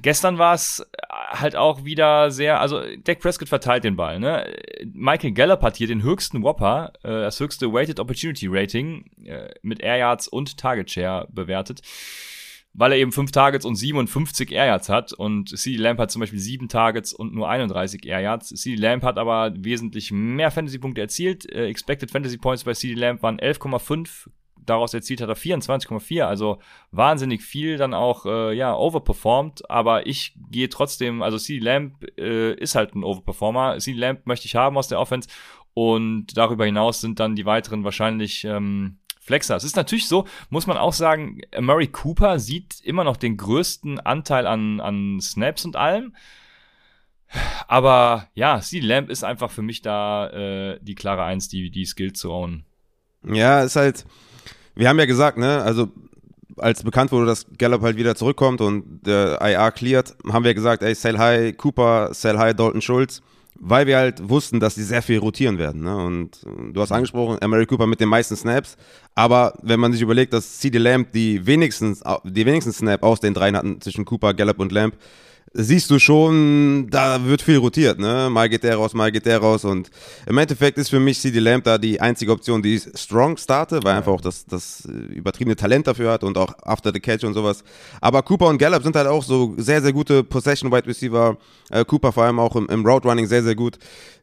gestern 0.00 0.38
war 0.38 0.54
es 0.54 0.86
halt 1.10 1.56
auch 1.56 1.84
wieder 1.84 2.30
sehr, 2.30 2.60
also 2.60 2.80
Dak 3.04 3.20
Prescott 3.20 3.48
verteilt 3.48 3.84
den 3.84 3.96
Ball, 3.96 4.18
ne? 4.18 4.50
Michael 4.92 5.32
Gallup 5.32 5.62
hat 5.62 5.76
hier 5.76 5.86
den 5.88 6.02
höchsten 6.02 6.42
Whopper, 6.42 6.92
äh, 7.02 7.08
das 7.08 7.40
höchste 7.40 7.72
Weighted 7.72 8.00
Opportunity 8.00 8.46
Rating 8.48 9.10
äh, 9.24 9.50
mit 9.62 9.80
Air 9.80 9.98
Yards 9.98 10.28
und 10.28 10.56
Target 10.56 10.90
Share 10.90 11.28
bewertet 11.30 11.82
weil 12.78 12.92
er 12.92 12.98
eben 12.98 13.10
fünf 13.10 13.32
Targets 13.32 13.64
und 13.64 13.74
57 13.74 14.52
Air 14.52 14.66
Yards 14.66 14.88
hat 14.90 15.12
und 15.14 15.56
CD 15.58 15.78
Lamp 15.78 15.98
hat 15.98 16.10
zum 16.10 16.20
Beispiel 16.20 16.38
sieben 16.38 16.68
Targets 16.68 17.12
und 17.14 17.34
nur 17.34 17.48
31 17.48 18.04
Air 18.04 18.20
Yards. 18.20 18.48
CD 18.50 18.76
Lamp 18.76 19.02
hat 19.02 19.18
aber 19.18 19.52
wesentlich 19.56 20.12
mehr 20.12 20.50
Fantasy-Punkte 20.50 21.00
erzielt. 21.00 21.50
Äh, 21.50 21.68
expected 21.68 22.10
Fantasy 22.10 22.36
Points 22.36 22.64
bei 22.64 22.74
CD 22.74 22.94
Lamp 22.94 23.22
waren 23.22 23.38
11,5. 23.38 24.28
Daraus 24.66 24.92
erzielt 24.92 25.20
hat 25.20 25.28
er 25.28 25.36
24,4, 25.36 26.24
also 26.24 26.58
wahnsinnig 26.90 27.42
viel 27.42 27.76
dann 27.76 27.94
auch, 27.94 28.26
äh, 28.26 28.52
ja, 28.52 28.74
overperformed, 28.74 29.70
aber 29.70 30.08
ich 30.08 30.34
gehe 30.50 30.68
trotzdem, 30.68 31.22
also 31.22 31.38
CD 31.38 31.64
Lamp 31.64 32.04
äh, 32.18 32.52
ist 32.54 32.74
halt 32.74 32.96
ein 32.96 33.04
Overperformer. 33.04 33.78
CD 33.78 33.96
Lamp 33.96 34.26
möchte 34.26 34.46
ich 34.46 34.56
haben 34.56 34.76
aus 34.76 34.88
der 34.88 34.98
Offense 34.98 35.28
und 35.72 36.36
darüber 36.36 36.64
hinaus 36.64 37.00
sind 37.00 37.20
dann 37.20 37.36
die 37.36 37.46
weiteren 37.46 37.84
wahrscheinlich, 37.84 38.44
ähm, 38.44 38.98
Flexer. 39.26 39.56
Es 39.56 39.64
ist 39.64 39.76
natürlich 39.76 40.06
so, 40.06 40.24
muss 40.50 40.68
man 40.68 40.76
auch 40.76 40.92
sagen, 40.92 41.40
Murray 41.60 41.88
Cooper 41.88 42.38
sieht 42.38 42.80
immer 42.84 43.02
noch 43.02 43.16
den 43.16 43.36
größten 43.36 43.98
Anteil 43.98 44.46
an, 44.46 44.80
an 44.80 45.20
Snaps 45.20 45.64
und 45.64 45.74
allem. 45.74 46.14
Aber 47.66 48.28
ja, 48.34 48.60
CD 48.60 48.86
Lamp 48.86 49.10
ist 49.10 49.24
einfach 49.24 49.50
für 49.50 49.62
mich 49.62 49.82
da 49.82 50.30
äh, 50.30 50.78
die 50.80 50.94
klare 50.94 51.24
Eins, 51.24 51.48
die, 51.48 51.72
die 51.72 51.84
Skill 51.84 52.12
zu 52.12 52.30
own. 52.30 52.64
Ja, 53.24 53.62
ist 53.62 53.74
halt, 53.74 54.04
wir 54.76 54.88
haben 54.88 54.98
ja 55.00 55.06
gesagt, 55.06 55.38
ne, 55.38 55.60
also 55.60 55.88
als 56.56 56.84
bekannt 56.84 57.10
wurde, 57.10 57.26
dass 57.26 57.46
Gallup 57.58 57.82
halt 57.82 57.96
wieder 57.96 58.14
zurückkommt 58.14 58.60
und 58.60 59.00
der 59.04 59.40
IR 59.42 59.72
cleared, 59.72 60.14
haben 60.32 60.44
wir 60.44 60.54
gesagt, 60.54 60.82
ey, 60.84 60.94
sell 60.94 61.18
high 61.18 61.56
Cooper, 61.56 62.14
sell 62.14 62.38
high 62.38 62.54
Dalton 62.54 62.80
Schultz 62.80 63.22
weil 63.60 63.86
wir 63.86 63.96
halt 63.96 64.28
wussten, 64.28 64.60
dass 64.60 64.74
sie 64.74 64.84
sehr 64.84 65.02
viel 65.02 65.18
rotieren 65.18 65.58
werden. 65.58 65.82
Ne? 65.82 65.96
Und 65.96 66.38
du 66.72 66.80
hast 66.80 66.92
angesprochen, 66.92 67.38
Mary 67.48 67.66
Cooper 67.66 67.86
mit 67.86 68.00
den 68.00 68.08
meisten 68.08 68.36
Snaps. 68.36 68.76
Aber 69.14 69.54
wenn 69.62 69.80
man 69.80 69.92
sich 69.92 70.02
überlegt, 70.02 70.32
dass 70.32 70.58
CD 70.58 70.78
Lamb 70.78 71.12
die 71.12 71.46
wenigsten, 71.46 71.96
die 72.24 72.46
wenigsten 72.46 72.72
Snap 72.72 73.02
aus 73.02 73.20
den 73.20 73.34
dreien 73.34 73.56
hatten 73.56 73.80
zwischen 73.80 74.04
Cooper, 74.04 74.34
Gallup 74.34 74.58
und 74.58 74.72
Lamb, 74.72 74.94
siehst 75.52 75.90
du 75.90 75.98
schon, 75.98 76.88
da 76.90 77.24
wird 77.24 77.42
viel 77.42 77.58
rotiert, 77.58 77.98
ne? 77.98 78.28
Mal 78.30 78.48
geht 78.48 78.62
der 78.62 78.76
raus, 78.76 78.94
mal 78.94 79.10
geht 79.10 79.26
der 79.26 79.38
raus 79.38 79.64
und 79.64 79.90
im 80.26 80.36
Endeffekt 80.38 80.78
ist 80.78 80.90
für 80.90 81.00
mich 81.00 81.20
CD 81.20 81.38
Lamb 81.38 81.64
da 81.64 81.78
die 81.78 82.00
einzige 82.00 82.32
Option, 82.32 82.62
die 82.62 82.76
ich 82.76 82.82
strong 82.94 83.36
starte, 83.36 83.82
weil 83.82 83.92
er 83.92 83.98
einfach 83.98 84.12
auch 84.12 84.20
das, 84.20 84.44
das 84.46 84.84
übertriebene 84.84 85.56
Talent 85.56 85.86
dafür 85.86 86.12
hat 86.12 86.24
und 86.24 86.36
auch 86.36 86.52
after 86.62 86.92
the 86.92 87.00
catch 87.00 87.24
und 87.24 87.34
sowas. 87.34 87.64
Aber 88.00 88.22
Cooper 88.22 88.48
und 88.48 88.58
Gallup 88.58 88.82
sind 88.82 88.96
halt 88.96 89.06
auch 89.06 89.22
so 89.22 89.54
sehr, 89.56 89.80
sehr 89.80 89.92
gute 89.92 90.22
Possession 90.22 90.70
Wide 90.70 90.86
Receiver. 90.86 91.36
Äh, 91.70 91.84
Cooper 91.84 92.12
vor 92.12 92.24
allem 92.24 92.38
auch 92.38 92.54
im, 92.56 92.68
im 92.68 92.84
Route 92.84 93.08
Running 93.08 93.26
sehr, 93.26 93.42
sehr 93.42 93.54
gut. 93.54 93.78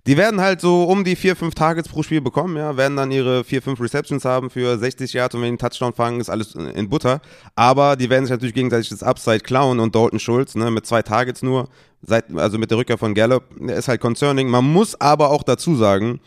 Die 0.05 0.17
werden 0.17 0.41
halt 0.41 0.59
so 0.59 0.83
um 0.83 1.05
die 1.05 1.15
4, 1.15 1.37
5 1.37 1.55
Targets 1.55 1.87
pro 1.87 2.03
Spiel 2.03 2.19
bekommen, 2.19 2.57
ja, 2.57 2.75
werden 2.75 2.97
dann 2.97 3.09
ihre 3.09 3.45
4, 3.45 3.61
5 3.61 3.79
Receptions 3.79 4.25
haben 4.25 4.49
für 4.49 4.77
60 4.77 5.13
Yards 5.13 5.33
und 5.33 5.41
wenn 5.41 5.45
die 5.45 5.49
einen 5.51 5.57
Touchdown 5.59 5.93
fangen, 5.93 6.19
ist 6.19 6.29
alles 6.29 6.55
in 6.55 6.89
Butter. 6.89 7.21
Aber 7.55 7.95
die 7.95 8.09
werden 8.09 8.25
sich 8.25 8.31
natürlich 8.31 8.53
gegenseitig 8.53 8.89
das 8.89 9.01
Upside 9.01 9.39
klauen 9.39 9.79
und 9.79 9.95
Dalton 9.95 10.19
Schulz, 10.19 10.55
ne, 10.55 10.71
mit 10.71 10.85
zwei 10.85 11.01
Targets 11.01 11.12
nur, 11.43 11.69
seit, 12.01 12.35
also 12.35 12.57
mit 12.57 12.71
der 12.71 12.77
Rückkehr 12.77 12.97
von 12.97 13.13
Gallup, 13.13 13.43
der 13.59 13.77
ist 13.77 13.87
halt 13.87 14.01
concerning. 14.01 14.49
Man 14.49 14.65
muss 14.71 14.99
aber 14.99 15.29
auch 15.29 15.43
dazu 15.43 15.75
sagen, 15.75 16.19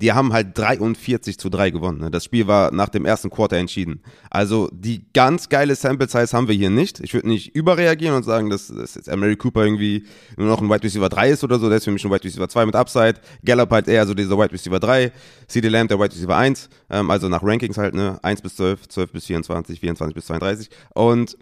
die 0.00 0.12
haben 0.12 0.32
halt 0.32 0.56
43 0.56 1.38
zu 1.38 1.48
3 1.48 1.70
gewonnen. 1.70 1.98
Ne? 1.98 2.10
Das 2.10 2.24
Spiel 2.24 2.46
war 2.46 2.72
nach 2.72 2.88
dem 2.88 3.04
ersten 3.04 3.30
Quarter 3.30 3.56
entschieden. 3.56 4.00
Also 4.30 4.68
die 4.72 5.04
ganz 5.12 5.48
geile 5.48 5.74
Sample 5.74 6.08
Size 6.08 6.36
haben 6.36 6.46
wir 6.46 6.54
hier 6.54 6.70
nicht. 6.70 7.00
Ich 7.00 7.14
würde 7.14 7.26
nicht 7.26 7.54
überreagieren 7.56 8.14
und 8.14 8.22
sagen, 8.22 8.48
dass, 8.48 8.68
dass 8.68 8.94
jetzt 8.94 9.08
Emery 9.08 9.34
Cooper 9.36 9.64
irgendwie 9.64 10.06
nur 10.36 10.46
noch 10.46 10.60
ein 10.60 10.70
Wide 10.70 10.84
Receiver 10.84 11.08
3 11.08 11.30
ist 11.30 11.42
oder 11.42 11.58
so. 11.58 11.68
Der 11.68 11.78
ist 11.78 11.84
für 11.84 11.90
mich 11.90 12.04
ein 12.04 12.12
Wide 12.12 12.22
Receiver 12.22 12.48
2 12.48 12.66
mit 12.66 12.76
Upside. 12.76 13.14
Gallup 13.44 13.70
halt 13.72 13.88
eher 13.88 14.06
so 14.06 14.14
dieser 14.14 14.38
Wide 14.38 14.52
Receiver 14.52 14.78
3. 14.78 15.10
CD 15.48 15.68
Lamb 15.68 15.88
der 15.88 15.98
Wide 15.98 16.14
Receiver 16.14 16.36
1. 16.36 16.68
Ähm, 16.90 17.10
also 17.10 17.28
nach 17.28 17.42
Rankings 17.42 17.76
halt, 17.76 17.94
ne? 17.94 18.20
1 18.22 18.40
bis 18.40 18.54
12, 18.54 18.88
12 18.88 19.12
bis 19.12 19.26
24, 19.26 19.80
24 19.80 20.14
bis 20.14 20.26
32. 20.26 20.70
Und 20.94 21.36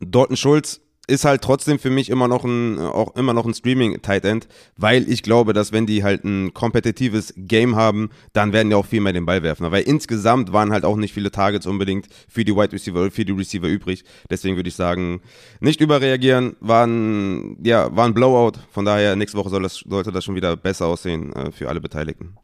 Dalton 0.00 0.36
Schulz 0.36 0.80
ist 1.10 1.24
halt 1.24 1.42
trotzdem 1.42 1.78
für 1.78 1.90
mich 1.90 2.08
immer 2.08 2.28
noch 2.28 2.44
ein, 2.44 2.78
auch 2.78 3.14
immer 3.16 3.34
noch 3.34 3.44
ein 3.44 3.52
Streaming-Tight 3.52 4.24
End, 4.24 4.48
weil 4.76 5.10
ich 5.10 5.22
glaube, 5.22 5.52
dass 5.52 5.72
wenn 5.72 5.86
die 5.86 6.04
halt 6.04 6.24
ein 6.24 6.54
kompetitives 6.54 7.34
Game 7.36 7.76
haben, 7.76 8.10
dann 8.32 8.52
werden 8.52 8.70
die 8.70 8.76
auch 8.76 8.86
viel 8.86 9.00
mehr 9.00 9.12
den 9.12 9.26
Ball 9.26 9.42
werfen. 9.42 9.70
Weil 9.70 9.82
insgesamt 9.82 10.52
waren 10.52 10.72
halt 10.72 10.84
auch 10.84 10.96
nicht 10.96 11.12
viele 11.12 11.30
Targets 11.30 11.66
unbedingt 11.66 12.06
für 12.28 12.44
die 12.44 12.54
Wide 12.54 12.72
Receiver 12.72 13.10
für 13.10 13.24
die 13.24 13.32
Receiver 13.32 13.66
übrig. 13.66 14.04
Deswegen 14.30 14.56
würde 14.56 14.68
ich 14.68 14.76
sagen, 14.76 15.20
nicht 15.60 15.80
überreagieren, 15.80 16.56
waren, 16.60 17.58
ja, 17.62 17.94
war 17.94 18.06
ein 18.06 18.14
Blowout. 18.14 18.58
Von 18.70 18.84
daher, 18.84 19.16
nächste 19.16 19.36
Woche 19.36 19.50
soll 19.50 19.62
das, 19.62 19.76
sollte 19.76 20.12
das 20.12 20.24
schon 20.24 20.36
wieder 20.36 20.56
besser 20.56 20.86
aussehen 20.86 21.32
äh, 21.34 21.50
für 21.50 21.68
alle 21.68 21.80
Beteiligten. 21.80 22.36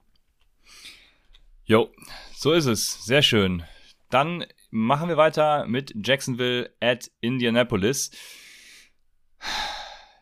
Jo, 1.65 1.89
so 2.37 2.53
ist 2.53 2.67
es. 2.67 3.05
Sehr 3.05 3.23
schön. 3.23 3.65
Dann 4.11 4.45
machen 4.71 5.09
wir 5.09 5.17
weiter 5.17 5.67
mit 5.67 5.95
Jacksonville 6.05 6.71
at 6.81 7.11
Indianapolis. 7.21 8.11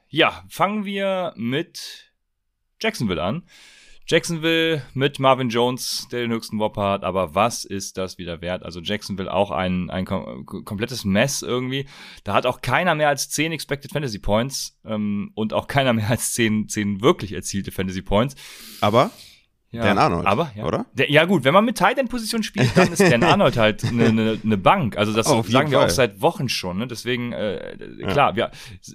Ja, 0.08 0.44
fangen 0.48 0.84
wir 0.84 1.32
mit 1.36 2.12
Jacksonville 2.80 3.22
an. 3.22 3.42
Jacksonville 4.06 4.82
mit 4.92 5.18
Marvin 5.18 5.48
Jones, 5.48 6.06
der 6.12 6.20
den 6.20 6.30
höchsten 6.30 6.58
Whopper 6.58 6.90
hat, 6.90 7.04
aber 7.04 7.34
was 7.34 7.64
ist 7.64 7.96
das 7.96 8.18
wieder 8.18 8.42
wert? 8.42 8.62
Also 8.62 8.80
Jacksonville 8.80 9.32
auch 9.32 9.50
ein, 9.50 9.88
ein 9.88 10.04
kom 10.04 10.44
komplettes 10.44 11.06
Mess 11.06 11.40
irgendwie. 11.40 11.86
Da 12.22 12.34
hat 12.34 12.44
auch 12.44 12.60
keiner 12.60 12.94
mehr 12.94 13.08
als 13.08 13.30
10 13.30 13.52
Expected 13.52 13.92
Fantasy 13.92 14.18
Points 14.18 14.78
ähm, 14.84 15.30
und 15.34 15.54
auch 15.54 15.68
keiner 15.68 15.94
mehr 15.94 16.10
als 16.10 16.34
10, 16.34 16.68
10 16.68 17.00
wirklich 17.00 17.32
erzielte 17.32 17.72
Fantasy 17.72 18.02
Points. 18.02 18.34
Aber 18.82 19.10
Ja, 19.74 19.82
Dan 19.82 19.98
Arnold, 19.98 20.26
aber, 20.26 20.52
ja. 20.54 20.64
oder? 20.64 20.86
Der, 20.92 21.10
ja 21.10 21.24
gut, 21.24 21.42
wenn 21.44 21.52
man 21.52 21.64
mit 21.64 21.76
Tight 21.76 21.98
End 21.98 22.08
Position 22.08 22.42
spielt, 22.42 22.76
dann 22.76 22.92
ist 22.92 23.00
Dan 23.00 23.22
Arnold 23.24 23.56
halt 23.56 23.84
eine 23.84 24.12
ne, 24.12 24.38
ne 24.42 24.56
Bank. 24.56 24.96
Also 24.96 25.12
das 25.12 25.26
jeden 25.26 25.42
sagen 25.50 25.70
wir 25.70 25.78
Fall. 25.78 25.86
auch 25.86 25.90
seit 25.90 26.20
Wochen 26.20 26.48
schon. 26.48 26.78
Ne? 26.78 26.86
Deswegen 26.86 27.32
äh, 27.32 27.76
klar, 28.08 28.36
wir, 28.36 28.50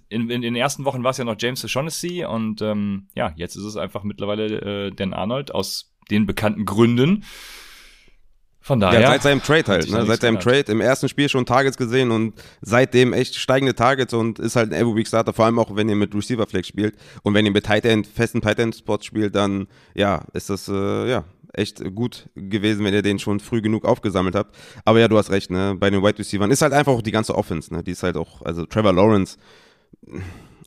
in, 0.08 0.30
in, 0.30 0.32
in 0.32 0.42
den 0.42 0.56
ersten 0.56 0.86
Wochen 0.86 1.04
war 1.04 1.12
es 1.12 1.18
ja 1.18 1.26
noch 1.26 1.36
James 1.38 1.64
O'Shaughnessy 1.66 2.26
und 2.26 2.62
ähm, 2.62 3.08
ja, 3.14 3.34
jetzt 3.36 3.56
ist 3.56 3.66
es 3.66 3.76
einfach 3.76 4.04
mittlerweile 4.04 4.88
äh, 4.88 4.92
Dan 4.92 5.14
Arnold 5.14 5.54
aus 5.54 5.92
den 6.10 6.26
bekannten 6.26 6.66
Gründen. 6.66 7.24
Von 8.62 8.80
daher. 8.80 9.00
Ja, 9.00 9.08
seit 9.12 9.24
seinem 9.24 9.42
Trade 9.42 9.64
halt, 9.68 9.90
ne? 9.90 10.06
Seit 10.06 10.22
seinem 10.22 10.36
geändert. 10.36 10.66
Trade 10.66 10.72
im 10.72 10.82
ersten 10.82 11.10
Spiel 11.10 11.30
schon 11.30 11.46
Targets 11.46 11.78
gesehen 11.78 12.12
und 12.12 12.34
seitdem 12.62 13.14
echt 13.14 13.36
steigende 13.36 13.74
Targets 13.74 14.14
und 14.14 14.38
ist 14.38 14.56
halt 14.56 14.72
ein 14.72 14.80
Every 14.80 14.96
Week 14.96 15.08
Starter, 15.08 15.34
vor 15.34 15.46
allem 15.46 15.60
auch 15.60 15.76
wenn 15.76 15.88
ihr 15.88 15.96
mit 15.96 16.14
Receiver 16.14 16.46
Flex 16.46 16.68
spielt 16.68 16.96
und 17.24 17.34
wenn 17.34 17.46
ihr 17.46 17.52
mit 17.52 17.66
Tight 17.66 17.86
End, 17.86 18.06
festen 18.06 18.42
Tight 18.42 18.60
End 18.60 18.76
Spots 18.76 19.06
spielt, 19.06 19.36
dann 19.36 19.68
ja, 19.96 20.26
ist 20.34 20.50
das 20.50 20.68
äh, 20.68 21.10
ja 21.10 21.24
echt 21.54 21.84
gut 21.96 22.30
gewesen, 22.36 22.86
wenn 22.86 22.94
ihr 22.94 23.02
den 23.02 23.20
schon 23.20 23.40
früh 23.40 23.62
genug 23.62 23.86
aufgesammelt 23.86 24.36
habt. 24.36 24.56
Aber 24.86 25.00
ja, 25.00 25.08
du 25.08 25.18
hast 25.18 25.32
recht, 25.32 25.50
ne? 25.50 25.76
Bei 25.80 25.90
den 25.90 26.04
Wide 26.04 26.20
Receivers 26.20 26.50
ist 26.50 26.62
halt 26.62 26.74
einfach 26.74 26.92
auch 26.92 27.02
die 27.02 27.12
ganze 27.12 27.36
Offense, 27.36 27.74
ne? 27.74 27.84
Die 27.84 27.92
ist 27.92 28.04
halt 28.04 28.18
auch, 28.18 28.42
also 28.44 28.66
Trevor 28.66 28.94
Lawrence, 28.94 29.38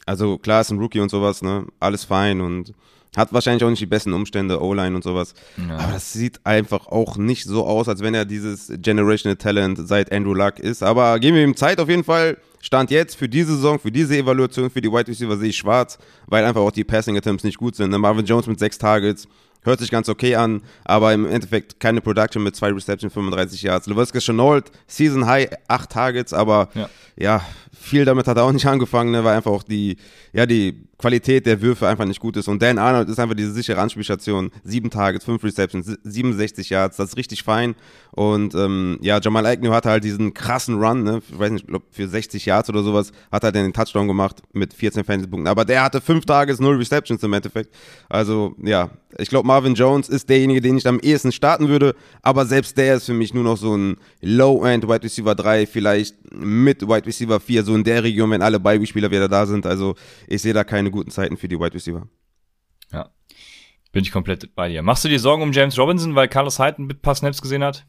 also 0.07 0.39
klar 0.39 0.63
ist 0.63 0.71
ein 0.71 0.79
Rookie 0.79 1.01
und 1.01 1.11
sowas, 1.11 1.43
ne? 1.43 1.67
Alles 1.79 2.05
fein 2.05 2.41
und 2.41 2.75
hat 3.17 3.33
wahrscheinlich 3.33 3.63
auch 3.65 3.71
nicht 3.71 3.81
die 3.83 3.87
besten 3.87 4.13
Umstände, 4.13 4.63
O-Line 4.63 4.95
und 4.97 5.05
sowas. 5.05 5.35
Aber 5.79 5.93
das 5.93 6.13
sieht 6.13 6.41
einfach 6.45 6.87
auch 6.87 7.17
nicht 7.17 7.45
so 7.45 7.67
aus, 7.67 7.89
als 7.89 8.01
wenn 8.01 8.15
er 8.15 8.25
dieses 8.25 8.73
Generational 8.77 9.37
Talent 9.37 9.79
seit 9.87 10.11
Andrew 10.13 10.35
Luck 10.35 10.59
ist. 10.59 10.83
Aber 10.83 11.19
geben 11.19 11.37
wir 11.37 11.45
ihm 11.45 11.57
Zeit 11.57 11.79
auf 11.81 11.89
jeden 11.89 12.05
Fall. 12.05 12.39
Stand 12.61 12.91
jetzt 12.93 13.17
für 13.17 13.29
diese 13.29 13.57
Saison, 13.57 13.79
für 13.81 13.91
diese 13.91 14.17
Evaluation, 14.17 14.71
für 14.71 14.81
die 14.81 14.91
Wide 14.91 15.09
Receiver 15.09 15.37
sehe 15.37 15.49
ich 15.49 15.57
schwarz, 15.57 15.99
weil 16.27 16.45
einfach 16.45 16.61
auch 16.61 16.71
die 16.71 16.85
Passing 16.85 17.17
Attempts 17.17 17.43
nicht 17.45 17.59
gut 17.59 17.75
sind. 17.75 17.91
Ne? 17.91 17.99
Marvin 17.99 18.25
Jones 18.25 18.47
mit 18.47 18.59
sechs 18.61 18.79
Targets, 18.79 19.27
hört 19.65 19.81
sich 19.81 19.91
ganz 19.91 20.09
okay 20.09 20.37
an, 20.37 20.63
aber 20.85 21.13
im 21.13 21.27
Endeffekt 21.27 21.81
keine 21.81 22.01
Production 22.01 22.43
mit 22.43 22.55
zwei 22.55 22.71
Reception, 22.73 23.11
35 23.11 23.63
Yards. 23.63 23.87
LaVisca 23.89 24.21
Chenault, 24.21 24.71
Season 24.87 25.27
High, 25.27 25.49
acht 25.69 25.91
Targets, 25.91 26.33
aber 26.33 26.69
Ja. 26.75 26.89
ja, 27.17 27.43
viel 27.83 28.05
damit 28.05 28.27
hat 28.27 28.37
er 28.37 28.45
auch 28.45 28.53
nicht 28.53 28.67
angefangen, 28.75 29.11
ne, 29.11 29.23
weil 29.25 29.37
einfach 29.37 29.51
auch 29.51 29.63
die, 29.63 29.97
ja, 30.33 30.47
die 30.47 30.87
Qualität 30.99 31.47
der 31.47 31.61
Würfe 31.61 31.89
einfach 31.89 32.05
nicht 32.05 32.21
gut 32.21 32.37
ist. 32.37 32.47
Und 32.47 32.63
Dan 32.63 32.79
Arnold 32.79 33.09
ist 33.09 33.19
einfach 33.19 33.35
diese 33.35 33.51
sichere 33.53 33.81
Anspielstation. 33.81 34.51
Sieben 34.63 34.89
Targets, 34.89 35.25
fünf 35.25 35.43
Receptions, 35.43 35.87
si- 35.87 35.97
67 36.05 36.71
Yards, 36.71 36.97
das 36.97 37.11
ist 37.11 37.17
richtig 37.17 37.43
fein. 37.43 37.75
Und 38.13 38.55
ähm, 38.55 38.99
ja, 39.03 39.19
Jamal 39.21 39.45
Agnew 39.47 39.73
hatte 39.73 39.91
halt 39.91 40.05
diesen 40.05 40.33
krassen 40.33 40.81
Run, 40.81 41.03
ne, 41.03 41.21
ich 41.29 41.39
weiß 41.39 41.51
nicht, 41.51 41.63
ich 41.65 41.69
glaub, 41.69 41.83
für 41.91 42.07
60 42.07 42.47
Yards 42.47 42.69
oder 42.69 42.83
sowas, 42.85 43.11
hat 43.33 43.43
er 43.43 43.51
den 43.51 43.73
Touchdown 43.73 44.07
gemacht 44.07 44.43
mit 44.53 44.73
14 44.75 45.03
Fantasy-Punkten. 45.05 45.49
Aber 45.49 45.65
der 45.65 45.83
hatte 45.83 46.01
fünf 46.01 46.25
Targets, 46.25 46.61
null 46.61 46.77
Receptions 46.77 47.23
im 47.25 47.33
Endeffekt. 47.33 47.75
Also, 48.09 48.55
ja, 48.63 48.91
ich 49.19 49.29
glaube, 49.29 49.47
Marvin 49.47 49.75
Jones 49.75 50.09
ist 50.09 50.29
derjenige, 50.29 50.61
den 50.61 50.79
ich 50.79 50.87
am 50.87 51.01
ehesten 51.01 51.33
starten 51.33 51.69
würde. 51.69 51.95
Aber 52.23 52.47
selbst 52.47 52.77
der 52.79 52.95
ist 52.97 53.07
für 53.07 53.13
mich 53.15 53.35
nur 53.35 53.45
noch 53.45 53.57
so 53.57 53.77
ein 53.77 53.97
Low-End 54.21 54.85
Wide 54.89 55.03
Receiver 55.03 55.35
3, 55.35 55.67
vielleicht 55.67 56.15
mit 56.33 56.83
Wide 56.87 57.07
Receiver 57.07 57.41
4, 57.41 57.65
so 57.65 57.72
in 57.75 57.85
der 57.85 58.03
Region, 58.03 58.31
wenn 58.31 58.43
alle 58.43 58.61
Beispieler 58.61 59.11
wieder 59.11 59.29
da 59.29 59.47
sind. 59.47 59.67
Also, 59.67 59.95
ich 60.27 60.43
sehe 60.43 60.53
da 60.53 60.65
keine 60.65 60.91
guten 60.91 61.11
Zeiten 61.11 61.37
für 61.37 61.49
die 61.49 61.59
Wide 61.59 61.75
Receiver. 61.75 62.07
Ja. 62.93 63.11
Bin 63.93 64.03
ich 64.03 64.11
komplett 64.11 64.55
bei 64.55 64.69
dir. 64.69 64.83
Machst 64.83 65.05
du 65.05 65.09
dir 65.09 65.19
Sorgen 65.19 65.43
um 65.43 65.53
James 65.53 65.79
Robinson, 65.79 66.15
weil 66.15 66.29
Carlos 66.29 66.59
Hyde 66.59 66.83
ein 66.83 66.89
paar 66.89 67.15
Snaps 67.15 67.43
gesehen 67.43 67.63
hat? 67.63 67.87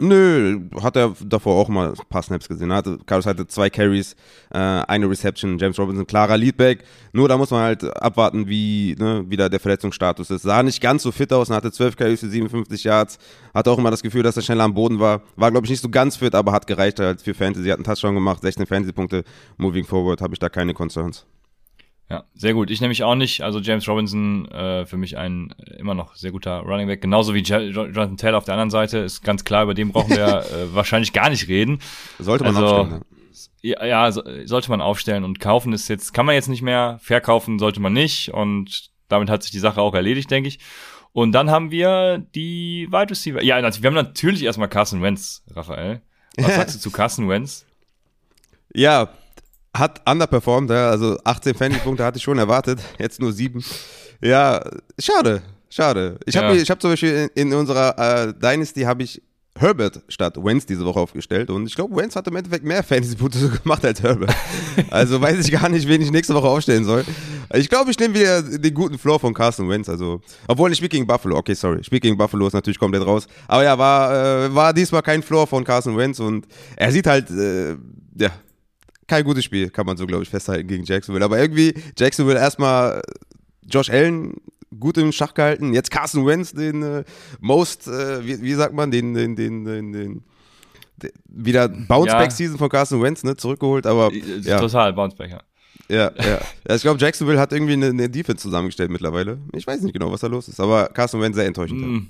Nö, 0.00 0.60
hat 0.80 0.96
er 0.96 1.14
davor 1.24 1.54
auch 1.54 1.68
mal 1.68 1.90
ein 1.90 2.08
paar 2.08 2.22
Snaps 2.22 2.48
gesehen. 2.48 2.70
Er 2.70 2.78
Hatte, 2.78 2.98
Carlos 3.06 3.26
hatte 3.26 3.46
zwei 3.46 3.70
Carries, 3.70 4.16
äh, 4.50 4.58
eine 4.58 5.08
Reception, 5.08 5.58
James 5.58 5.78
Robinson, 5.78 6.06
klarer 6.06 6.36
Leadback. 6.36 6.82
Nur 7.12 7.28
da 7.28 7.36
muss 7.36 7.50
man 7.50 7.62
halt 7.62 7.84
abwarten, 8.02 8.48
wie, 8.48 8.96
ne, 8.98 9.24
wie 9.28 9.36
da 9.36 9.48
der 9.48 9.60
Verletzungsstatus 9.60 10.30
ist. 10.30 10.42
Sah 10.42 10.62
nicht 10.62 10.80
ganz 10.80 11.02
so 11.02 11.12
fit 11.12 11.32
aus 11.32 11.50
und 11.50 11.56
hatte 11.56 11.70
12 11.70 11.96
Carries 11.96 12.20
für 12.20 12.28
57 12.28 12.84
Yards. 12.84 13.18
Hatte 13.54 13.70
auch 13.70 13.78
immer 13.78 13.90
das 13.90 14.02
Gefühl, 14.02 14.22
dass 14.22 14.36
er 14.36 14.42
schneller 14.42 14.64
am 14.64 14.74
Boden 14.74 14.98
war. 14.98 15.22
War, 15.36 15.50
glaube 15.50 15.66
ich, 15.66 15.70
nicht 15.70 15.82
so 15.82 15.88
ganz 15.88 16.16
fit, 16.16 16.34
aber 16.34 16.52
hat 16.52 16.66
gereicht 16.66 16.98
halt 16.98 17.20
für 17.20 17.34
Fantasy. 17.34 17.68
Hat 17.68 17.76
einen 17.76 17.84
Touchdown 17.84 18.14
gemacht, 18.14 18.40
16 18.42 18.66
Fantasy-Punkte. 18.66 19.24
Moving 19.58 19.84
forward 19.84 20.20
habe 20.20 20.34
ich 20.34 20.40
da 20.40 20.48
keine 20.48 20.74
Concerns. 20.74 21.26
Ja, 22.12 22.24
sehr 22.34 22.52
gut. 22.52 22.70
Ich 22.70 22.80
nämlich 22.82 23.02
auch 23.04 23.14
nicht. 23.14 23.40
Also 23.40 23.58
James 23.58 23.88
Robinson 23.88 24.46
äh, 24.50 24.84
für 24.84 24.98
mich 24.98 25.16
ein 25.16 25.54
äh, 25.66 25.76
immer 25.78 25.94
noch 25.94 26.14
sehr 26.14 26.30
guter 26.30 26.58
Running 26.60 26.86
Back. 26.86 27.00
Genauso 27.00 27.32
wie 27.34 27.40
Jo- 27.40 27.56
Jo- 27.58 27.86
Jonathan 27.86 28.16
Taylor 28.18 28.36
auf 28.38 28.44
der 28.44 28.52
anderen 28.54 28.70
Seite. 28.70 28.98
Ist 28.98 29.22
ganz 29.22 29.44
klar, 29.44 29.62
über 29.62 29.72
den 29.74 29.92
brauchen 29.92 30.10
wir 30.10 30.26
äh, 30.52 30.74
wahrscheinlich 30.74 31.12
gar 31.14 31.30
nicht 31.30 31.48
reden. 31.48 31.78
Sollte 32.18 32.44
man 32.44 32.54
Also, 32.56 32.76
aufstellen. 32.76 33.02
Ja, 33.62 33.84
ja, 33.86 34.12
so, 34.12 34.22
sollte 34.44 34.68
man 34.70 34.80
aufstellen 34.82 35.24
und 35.24 35.40
kaufen 35.40 35.72
ist 35.72 35.88
jetzt, 35.88 36.12
kann 36.12 36.26
man 36.26 36.34
jetzt 36.34 36.48
nicht 36.48 36.62
mehr, 36.62 36.98
verkaufen 37.00 37.58
sollte 37.58 37.80
man 37.80 37.92
nicht 37.94 38.28
und 38.34 38.90
damit 39.08 39.30
hat 39.30 39.42
sich 39.42 39.52
die 39.52 39.58
Sache 39.60 39.80
auch 39.80 39.94
erledigt, 39.94 40.30
denke 40.30 40.48
ich. 40.48 40.58
Und 41.12 41.32
dann 41.32 41.50
haben 41.50 41.70
wir 41.70 42.18
die 42.34 42.88
Wide 42.90 43.10
Receiver. 43.10 43.42
Ja, 43.42 43.60
nat- 43.62 43.80
wir 43.82 43.86
haben 43.88 43.94
natürlich 43.94 44.42
erstmal 44.42 44.68
Carson 44.68 45.00
Wentz, 45.00 45.44
Raphael. 45.54 46.02
Was 46.36 46.54
sagst 46.56 46.74
du 46.76 46.80
zu 46.80 46.90
Carson 46.90 47.28
Wentz? 47.28 47.64
Ja, 48.74 49.08
hat 49.74 50.00
underperformed, 50.08 50.70
ja, 50.70 50.90
also 50.90 51.18
18 51.24 51.54
Fantasy-Punkte 51.54 52.04
hatte 52.04 52.18
ich 52.18 52.22
schon 52.22 52.38
erwartet, 52.38 52.80
jetzt 52.98 53.20
nur 53.20 53.32
sieben. 53.32 53.64
Ja, 54.20 54.62
schade, 54.98 55.42
schade. 55.70 56.18
Ich 56.26 56.36
habe 56.36 56.54
Ja. 56.54 56.62
ich 56.62 56.70
hab 56.70 56.80
zum 56.80 56.90
Beispiel 56.90 57.30
in, 57.34 57.48
in 57.48 57.54
unserer 57.54 58.28
äh, 58.28 58.34
Dynasty 58.34 58.82
habe 58.82 59.02
ich 59.02 59.22
Herbert 59.58 60.00
statt 60.08 60.36
Wentz 60.42 60.64
diese 60.64 60.82
Woche 60.86 60.98
aufgestellt 60.98 61.50
und 61.50 61.66
ich 61.66 61.74
glaube, 61.74 61.94
Wentz 61.96 62.16
hat 62.16 62.26
im 62.26 62.36
Endeffekt 62.36 62.64
mehr 62.64 62.82
Fantasy-Punkte 62.82 63.48
gemacht 63.62 63.84
als 63.84 64.02
Herbert. 64.02 64.34
Also 64.90 65.20
weiß 65.20 65.44
ich 65.46 65.52
gar 65.52 65.68
nicht, 65.68 65.86
wen 65.88 66.00
ich 66.00 66.10
nächste 66.10 66.34
Woche 66.34 66.48
aufstellen 66.48 66.84
soll. 66.84 67.04
Ich 67.54 67.68
glaube, 67.68 67.90
ich 67.90 67.98
nehme 67.98 68.14
wieder 68.14 68.40
den 68.42 68.72
guten 68.72 68.96
Floor 68.98 69.20
von 69.20 69.34
Carson 69.34 69.68
Wentz, 69.68 69.90
also, 69.90 70.22
obwohl 70.48 70.70
ich 70.72 70.78
spiele 70.78 70.88
gegen 70.88 71.06
Buffalo, 71.06 71.36
okay, 71.36 71.52
sorry, 71.52 71.80
ich 71.80 71.86
spiele 71.86 72.00
gegen 72.00 72.16
Buffalo, 72.16 72.46
ist 72.46 72.54
natürlich 72.54 72.78
komplett 72.78 73.04
raus. 73.04 73.26
Aber 73.46 73.62
ja, 73.62 73.76
war, 73.78 74.46
äh, 74.46 74.54
war 74.54 74.72
diesmal 74.72 75.02
kein 75.02 75.22
Floor 75.22 75.46
von 75.46 75.62
Carson 75.64 75.98
Wentz 75.98 76.18
und 76.18 76.46
er 76.76 76.90
sieht 76.90 77.06
halt, 77.06 77.30
äh, 77.30 77.72
ja, 78.16 78.30
kein 79.06 79.24
gutes 79.24 79.44
Spiel, 79.44 79.70
kann 79.70 79.86
man 79.86 79.96
so, 79.96 80.06
glaube 80.06 80.22
ich, 80.22 80.28
festhalten 80.28 80.68
gegen 80.68 80.84
Jacksonville. 80.84 81.24
Aber 81.24 81.38
irgendwie, 81.38 81.74
Jacksonville 81.98 82.38
erstmal 82.38 83.02
Josh 83.68 83.90
Allen 83.90 84.34
gut 84.78 84.96
im 84.98 85.12
Schach 85.12 85.34
gehalten. 85.34 85.74
Jetzt 85.74 85.90
Carson 85.90 86.26
Wentz, 86.26 86.52
den 86.52 86.82
äh, 86.82 87.04
most, 87.40 87.88
äh, 87.88 88.24
wie, 88.24 88.40
wie 88.40 88.54
sagt 88.54 88.74
man, 88.74 88.90
den, 88.90 89.14
den, 89.14 89.36
den, 89.36 89.64
den, 89.64 89.92
den 89.92 90.24
den- 90.96 91.12
wieder 91.26 91.68
Bounceback-Season 91.68 92.58
von 92.58 92.68
Carson 92.68 93.02
Wentz, 93.02 93.24
ne, 93.24 93.36
zurückgeholt, 93.36 93.86
aber 93.86 94.12
ja, 94.12 94.58
Total, 94.58 94.92
Bounceback, 94.92 95.30
ja. 95.30 95.40
ja, 95.88 96.12
ja. 96.16 96.40
ja 96.68 96.74
ich 96.74 96.82
glaube, 96.82 97.00
Jacksonville 97.00 97.40
hat 97.40 97.52
irgendwie 97.52 97.72
eine, 97.74 97.86
eine 97.86 98.08
Defense 98.08 98.42
zusammengestellt 98.42 98.90
mittlerweile. 98.90 99.38
Ich 99.52 99.66
weiß 99.66 99.80
nicht 99.82 99.92
genau, 99.92 100.12
was 100.12 100.20
da 100.20 100.26
los 100.26 100.48
ist, 100.48 100.60
aber 100.60 100.88
Carson 100.88 101.20
Wentz 101.20 101.36
sehr 101.36 101.46
enttäuschend. 101.46 101.80
Mm, 101.80 102.06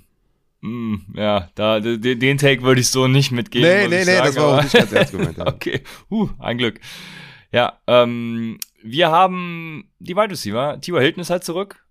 mm, 0.62 0.96
ja, 1.14 1.50
da, 1.54 1.78
den, 1.80 2.18
den 2.18 2.38
Take 2.38 2.62
würde 2.62 2.80
ich 2.80 2.88
so 2.88 3.06
nicht 3.06 3.30
mitgeben. 3.30 3.68
Nee, 3.68 3.88
nee, 3.88 3.98
nee, 3.98 4.04
sagen, 4.04 4.26
das 4.26 4.36
war 4.36 4.44
auch 4.46 4.52
aber- 4.54 4.62
nicht 4.62 4.72
ganz 4.74 4.92
ernst 4.92 5.12
gemeint. 5.12 5.38
Okay, 5.46 5.82
uh, 6.10 6.28
ein 6.38 6.58
Glück. 6.58 6.80
Ja, 7.52 7.80
ähm, 7.86 8.58
wir 8.82 9.10
haben 9.10 9.90
die 9.98 10.16
Wide 10.16 10.30
Receiver. 10.30 10.80
T.Y. 10.80 11.00
Hilton 11.00 11.20
ist 11.20 11.30
halt 11.30 11.44
zurück. 11.44 11.84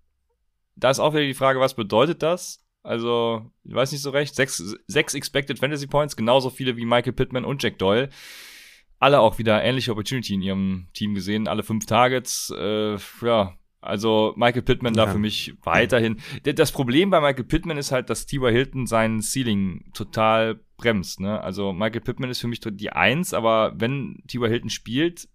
Da 0.74 0.90
ist 0.90 0.98
auch 0.98 1.12
wieder 1.14 1.24
die 1.24 1.34
Frage, 1.34 1.60
was 1.60 1.74
bedeutet 1.74 2.22
das? 2.22 2.64
Also, 2.82 3.52
ich 3.62 3.74
weiß 3.74 3.92
nicht 3.92 4.02
so 4.02 4.10
recht. 4.10 4.34
Sechs, 4.34 4.56
sechs 4.88 5.14
Expected 5.14 5.60
Fantasy 5.60 5.86
Points, 5.86 6.16
genauso 6.16 6.50
viele 6.50 6.76
wie 6.76 6.84
Michael 6.84 7.12
Pittman 7.12 7.44
und 7.44 7.62
Jack 7.62 7.78
Doyle. 7.78 8.08
Alle 8.98 9.20
auch 9.20 9.38
wieder 9.38 9.62
ähnliche 9.62 9.92
Opportunity 9.92 10.34
in 10.34 10.42
ihrem 10.42 10.88
Team 10.92 11.14
gesehen. 11.14 11.46
Alle 11.46 11.62
fünf 11.62 11.86
Targets. 11.86 12.52
Äh, 12.56 12.96
ja, 13.22 13.54
also 13.82 14.32
Michael 14.36 14.62
Pittman 14.62 14.94
da 14.94 15.04
Ja. 15.06 15.12
für 15.12 15.18
mich 15.18 15.54
weiterhin. 15.62 16.18
Das 16.44 16.72
Problem 16.72 17.10
bei 17.10 17.20
Michael 17.20 17.44
Pittman 17.44 17.76
ist 17.76 17.92
halt, 17.92 18.08
dass 18.08 18.26
T.Y. 18.26 18.50
Hilton 18.52 18.86
seinen 18.86 19.20
Ceiling 19.20 19.90
total 19.92 20.60
bremst. 20.76 21.20
Ne? 21.20 21.40
Also 21.40 21.72
Michael 21.72 22.00
Pittman 22.00 22.30
ist 22.30 22.40
für 22.40 22.48
mich 22.48 22.60
die 22.60 22.90
Eins, 22.90 23.34
aber 23.34 23.74
wenn 23.76 24.22
T.Y. 24.28 24.48
Hilton 24.48 24.70
spielt, 24.70 25.28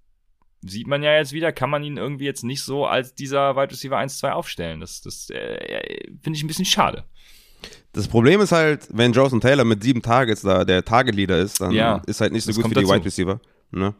sieht 0.61 0.87
man 0.87 1.03
ja 1.03 1.13
jetzt 1.15 1.33
wieder, 1.33 1.51
kann 1.51 1.69
man 1.69 1.83
ihn 1.83 1.97
irgendwie 1.97 2.25
jetzt 2.25 2.43
nicht 2.43 2.63
so 2.63 2.85
als 2.85 3.13
dieser 3.13 3.55
Wide 3.55 3.71
Receiver 3.71 3.97
1-2 3.97 4.31
aufstellen. 4.31 4.79
Das, 4.79 5.01
das 5.01 5.29
äh, 5.29 5.99
finde 6.21 6.37
ich 6.37 6.43
ein 6.43 6.47
bisschen 6.47 6.65
schade. 6.65 7.03
Das 7.93 8.07
Problem 8.07 8.41
ist 8.41 8.51
halt, 8.51 8.87
wenn 8.91 9.13
Joseph 9.13 9.39
Taylor 9.39 9.65
mit 9.65 9.83
sieben 9.83 10.01
Targets 10.01 10.41
da 10.41 10.63
der 10.65 10.83
Target-Leader 10.85 11.37
ist, 11.39 11.59
dann 11.61 11.71
Ja, 11.71 12.01
ist 12.07 12.21
halt 12.21 12.31
nicht 12.33 12.43
so 12.43 12.53
gut 12.53 12.63
für 12.63 12.69
die 12.69 12.75
dazu. 12.81 12.93
Wide 12.93 13.05
Receiver. 13.05 13.39
Ne? 13.71 13.95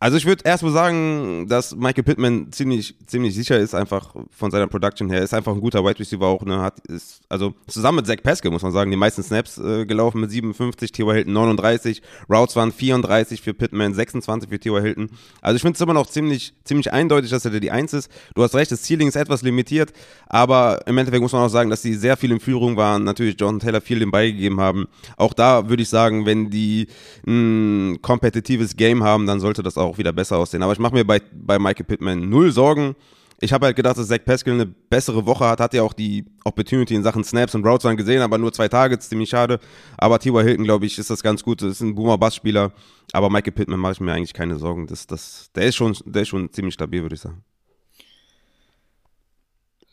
Also 0.00 0.16
ich 0.16 0.26
würde 0.26 0.44
erstmal 0.44 0.72
sagen, 0.72 1.46
dass 1.48 1.74
Michael 1.74 2.02
Pittman 2.02 2.52
ziemlich, 2.52 2.94
ziemlich 3.06 3.34
sicher 3.34 3.58
ist, 3.58 3.74
einfach 3.74 4.14
von 4.30 4.50
seiner 4.50 4.66
Production 4.66 5.08
her. 5.08 5.22
Ist 5.22 5.32
einfach 5.32 5.54
ein 5.54 5.60
guter 5.60 5.84
Wide 5.84 5.98
Receiver 5.98 6.26
auch. 6.26 6.44
Ne? 6.44 6.60
Hat, 6.60 6.80
ist, 6.88 7.22
also 7.28 7.54
zusammen 7.66 7.96
mit 7.96 8.06
Zach 8.06 8.22
Pascal, 8.22 8.50
muss 8.50 8.62
man 8.62 8.72
sagen, 8.72 8.90
die 8.90 8.96
meisten 8.96 9.22
Snaps 9.22 9.56
äh, 9.58 9.86
gelaufen 9.86 10.20
mit 10.20 10.30
57, 10.30 10.92
T.Y. 10.92 11.14
Hilton 11.14 11.32
39, 11.32 12.02
Routes 12.28 12.56
waren 12.56 12.72
34 12.72 13.40
für 13.40 13.54
Pittman, 13.54 13.94
26 13.94 14.50
für 14.50 14.58
T.Y. 14.58 14.82
Hilton. 14.82 15.10
Also 15.40 15.56
ich 15.56 15.62
finde 15.62 15.76
es 15.76 15.80
immer 15.80 15.94
noch 15.94 16.06
ziemlich, 16.06 16.52
ziemlich 16.64 16.92
eindeutig, 16.92 17.30
dass 17.30 17.44
er 17.44 17.58
die 17.58 17.70
Eins 17.70 17.94
ist. 17.94 18.10
Du 18.34 18.42
hast 18.42 18.54
recht, 18.54 18.72
das 18.72 18.82
Ceiling 18.82 19.08
ist 19.08 19.16
etwas 19.16 19.42
limitiert, 19.42 19.92
aber 20.26 20.82
im 20.86 20.98
Endeffekt 20.98 21.22
muss 21.22 21.32
man 21.32 21.42
auch 21.42 21.48
sagen, 21.48 21.70
dass 21.70 21.82
die 21.82 21.94
sehr 21.94 22.16
viel 22.16 22.32
in 22.32 22.40
Führung 22.40 22.76
waren, 22.76 23.04
natürlich 23.04 23.36
John 23.38 23.58
Taylor 23.58 23.80
viel 23.80 24.00
dem 24.00 24.10
beigegeben 24.10 24.60
haben. 24.60 24.86
Auch 25.16 25.32
da 25.32 25.68
würde 25.68 25.82
ich 25.82 25.88
sagen, 25.88 26.26
wenn 26.26 26.50
die 26.50 26.88
ein 27.26 28.00
kompetitives 28.44 28.76
Game 28.76 29.02
haben, 29.02 29.26
dann 29.26 29.40
sollte 29.40 29.62
das 29.62 29.76
auch 29.76 29.98
wieder 29.98 30.12
besser 30.12 30.36
aussehen. 30.36 30.62
Aber 30.62 30.72
ich 30.72 30.78
mache 30.78 30.94
mir 30.94 31.04
bei, 31.04 31.20
bei 31.32 31.58
Michael 31.58 31.84
Pittman 31.84 32.28
null 32.28 32.52
Sorgen. 32.52 32.94
Ich 33.40 33.52
habe 33.52 33.66
halt 33.66 33.76
gedacht, 33.76 33.98
dass 33.98 34.08
Zach 34.08 34.24
Pascal 34.24 34.54
eine 34.54 34.66
bessere 34.66 35.26
Woche 35.26 35.46
hat, 35.46 35.60
hat 35.60 35.74
ja 35.74 35.82
auch 35.82 35.92
die 35.92 36.24
Opportunity 36.44 36.94
in 36.94 37.02
Sachen 37.02 37.24
Snaps 37.24 37.54
und 37.54 37.66
Routes 37.66 37.82
dann 37.82 37.96
gesehen, 37.96 38.22
aber 38.22 38.38
nur 38.38 38.52
zwei 38.52 38.68
Targets, 38.68 39.08
ziemlich 39.08 39.28
schade. 39.28 39.58
Aber 39.98 40.18
T.Y. 40.18 40.44
Hilton, 40.44 40.64
glaube 40.64 40.86
ich, 40.86 40.98
ist 40.98 41.10
das 41.10 41.22
ganz 41.22 41.42
gut. 41.42 41.60
Das 41.60 41.70
ist 41.70 41.80
ein 41.80 41.94
Boomer-Bass-Spieler. 41.94 42.72
Aber 43.12 43.30
Michael 43.30 43.52
Pittman 43.52 43.80
mache 43.80 43.92
ich 43.92 44.00
mir 44.00 44.12
eigentlich 44.12 44.34
keine 44.34 44.56
Sorgen. 44.56 44.86
Das, 44.86 45.06
das, 45.06 45.50
der, 45.54 45.64
ist 45.64 45.74
schon, 45.74 45.96
der 46.04 46.22
ist 46.22 46.28
schon 46.28 46.52
ziemlich 46.52 46.74
stabil, 46.74 47.02
würde 47.02 47.16
ich 47.16 47.20
sagen. 47.20 47.42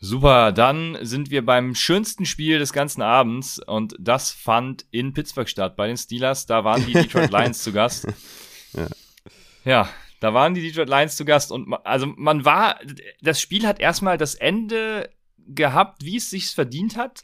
Super, 0.04 0.50
dann 0.50 0.98
sind 1.02 1.30
wir 1.30 1.46
beim 1.46 1.76
schönsten 1.76 2.26
Spiel 2.26 2.58
des 2.58 2.72
ganzen 2.72 3.02
Abends 3.02 3.60
und 3.64 3.94
das 4.00 4.32
fand 4.32 4.84
in 4.90 5.12
Pittsburgh 5.12 5.48
statt, 5.48 5.76
bei 5.76 5.86
den 5.86 5.96
Steelers. 5.96 6.44
Da 6.46 6.64
waren 6.64 6.84
die 6.84 6.92
Detroit 6.92 7.30
Lions 7.30 7.62
zu 7.62 7.72
Gast. 7.72 8.08
Ja. 8.72 8.88
Ja, 9.64 9.88
da 10.18 10.34
waren 10.34 10.54
die 10.54 10.60
Detroit 10.60 10.88
Lions 10.88 11.14
zu 11.14 11.24
Gast 11.24 11.52
und 11.52 11.68
ma- 11.68 11.80
also 11.84 12.06
man 12.16 12.44
war, 12.44 12.80
das 13.20 13.40
Spiel 13.40 13.64
hat 13.64 13.78
erstmal 13.78 14.18
das 14.18 14.34
Ende 14.34 15.08
gehabt, 15.38 16.04
wie 16.04 16.16
es 16.16 16.30
sich 16.30 16.48
verdient 16.48 16.96
hat. 16.96 17.22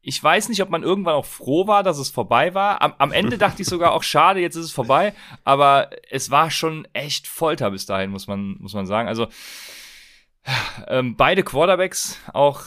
Ich 0.00 0.22
weiß 0.24 0.48
nicht, 0.48 0.62
ob 0.62 0.70
man 0.70 0.82
irgendwann 0.82 1.14
auch 1.14 1.26
froh 1.26 1.66
war, 1.66 1.82
dass 1.82 1.98
es 1.98 2.08
vorbei 2.08 2.54
war. 2.54 2.80
Am, 2.80 2.94
am 2.96 3.12
Ende 3.12 3.36
dachte 3.36 3.60
ich 3.60 3.68
sogar 3.68 3.92
auch, 3.92 4.02
schade, 4.02 4.40
jetzt 4.40 4.56
ist 4.56 4.64
es 4.64 4.72
vorbei. 4.72 5.12
Aber 5.44 5.90
es 6.08 6.30
war 6.30 6.50
schon 6.50 6.88
echt 6.94 7.26
Folter 7.26 7.70
bis 7.70 7.84
dahin, 7.84 8.10
muss 8.10 8.26
man, 8.28 8.56
muss 8.60 8.72
man 8.72 8.86
sagen. 8.86 9.08
Also 9.08 9.28
ähm, 10.88 11.16
beide 11.16 11.42
Quarterbacks 11.42 12.18
auch 12.32 12.62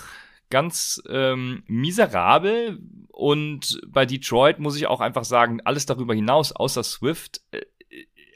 ganz 0.49 1.01
ähm, 1.09 1.63
miserabel 1.67 2.79
und 3.09 3.81
bei 3.87 4.05
Detroit 4.05 4.59
muss 4.59 4.77
ich 4.77 4.87
auch 4.87 5.01
einfach 5.01 5.25
sagen, 5.25 5.59
alles 5.65 5.85
darüber 5.85 6.13
hinaus, 6.13 6.51
außer 6.51 6.83
Swift, 6.83 7.41
äh, 7.51 7.61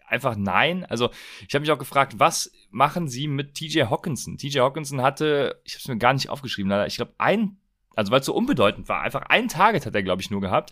einfach 0.07 0.36
nein. 0.36 0.86
Also 0.86 1.10
ich 1.48 1.53
habe 1.55 1.62
mich 1.62 1.71
auch 1.71 1.79
gefragt, 1.79 2.15
was 2.17 2.51
machen 2.69 3.07
sie 3.07 3.27
mit 3.27 3.55
TJ 3.55 3.83
Hawkinson? 3.83 4.38
TJ 4.38 4.60
Hawkinson 4.60 5.01
hatte, 5.01 5.62
ich 5.63 5.74
habe 5.74 5.81
es 5.81 5.88
mir 5.88 5.98
gar 5.98 6.13
nicht 6.13 6.29
aufgeschrieben, 6.29 6.69
leider, 6.69 6.88
ich 6.88 6.98
glaube 6.98 7.13
ein, 7.17 7.57
also 7.95 8.12
weil 8.12 8.19
es 8.19 8.25
so 8.25 8.33
unbedeutend 8.33 8.89
war, 8.89 9.01
einfach 9.01 9.24
ein 9.24 9.48
Target 9.48 9.86
hat 9.86 9.95
er, 9.95 10.03
glaube 10.03 10.21
ich, 10.21 10.31
nur 10.31 10.41
gehabt. 10.41 10.71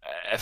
Äh, 0.00 0.38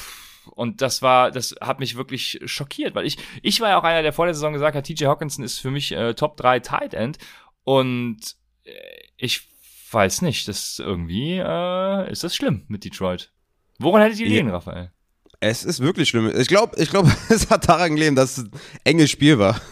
und 0.50 0.80
das 0.82 1.02
war, 1.02 1.30
das 1.30 1.54
hat 1.60 1.78
mich 1.78 1.96
wirklich 1.96 2.40
schockiert, 2.46 2.94
weil 2.94 3.06
ich, 3.06 3.16
ich 3.42 3.60
war 3.60 3.68
ja 3.70 3.78
auch 3.78 3.84
einer, 3.84 4.02
der 4.02 4.12
vor 4.12 4.24
der 4.26 4.34
Saison 4.34 4.52
gesagt 4.52 4.76
hat, 4.76 4.84
TJ 4.84 5.04
Hawkinson 5.04 5.44
ist 5.44 5.58
für 5.58 5.70
mich 5.70 5.92
äh, 5.92 6.14
Top 6.14 6.36
3 6.36 6.60
Tight 6.60 6.94
End 6.94 7.18
und 7.64 8.18
äh, 8.64 8.70
ich 9.16 9.48
weiß 9.90 10.22
nicht, 10.22 10.48
das 10.48 10.78
irgendwie 10.78 11.34
äh, 11.38 12.10
ist 12.10 12.24
das 12.24 12.34
schlimm 12.34 12.64
mit 12.68 12.84
Detroit. 12.84 13.30
Woran 13.78 14.02
hättet 14.02 14.20
ihr 14.20 14.28
Ja. 14.28 14.36
liegen, 14.36 14.50
Raphael? 14.50 14.90
Es 15.40 15.64
ist 15.64 15.80
wirklich 15.80 16.08
schlimm. 16.08 16.30
Ich 16.36 16.48
glaube, 16.48 16.80
ich 16.80 16.88
glaub, 16.90 17.06
es 17.28 17.50
hat 17.50 17.68
daran 17.68 17.94
gelegen, 17.96 18.14
dass 18.16 18.38
es 18.38 18.44
ein 18.44 18.50
enges 18.84 19.10
Spiel 19.10 19.38
war. 19.38 19.60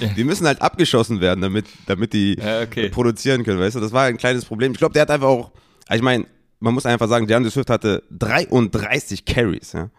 Ja. 0.00 0.08
Die 0.14 0.24
müssen 0.24 0.48
halt 0.48 0.60
abgeschossen 0.60 1.20
werden, 1.20 1.40
damit, 1.40 1.66
damit 1.86 2.12
die 2.12 2.34
Ja, 2.40 2.62
okay. 2.62 2.88
produzieren 2.88 3.44
können, 3.44 3.60
weißt 3.60 3.76
du? 3.76 3.80
Das 3.80 3.92
war 3.92 4.02
ein 4.06 4.16
kleines 4.16 4.44
Problem. 4.44 4.72
Ich 4.72 4.78
glaube, 4.78 4.94
der 4.94 5.02
hat 5.02 5.10
einfach 5.12 5.28
auch, 5.28 5.52
ich 5.92 6.02
meine, 6.02 6.26
man 6.58 6.74
muss 6.74 6.86
einfach 6.86 7.08
sagen, 7.08 7.28
DeAndre 7.28 7.52
Swift 7.52 7.70
hatte 7.70 8.02
33 8.10 9.24
Carries, 9.24 9.72
ja. 9.74 9.90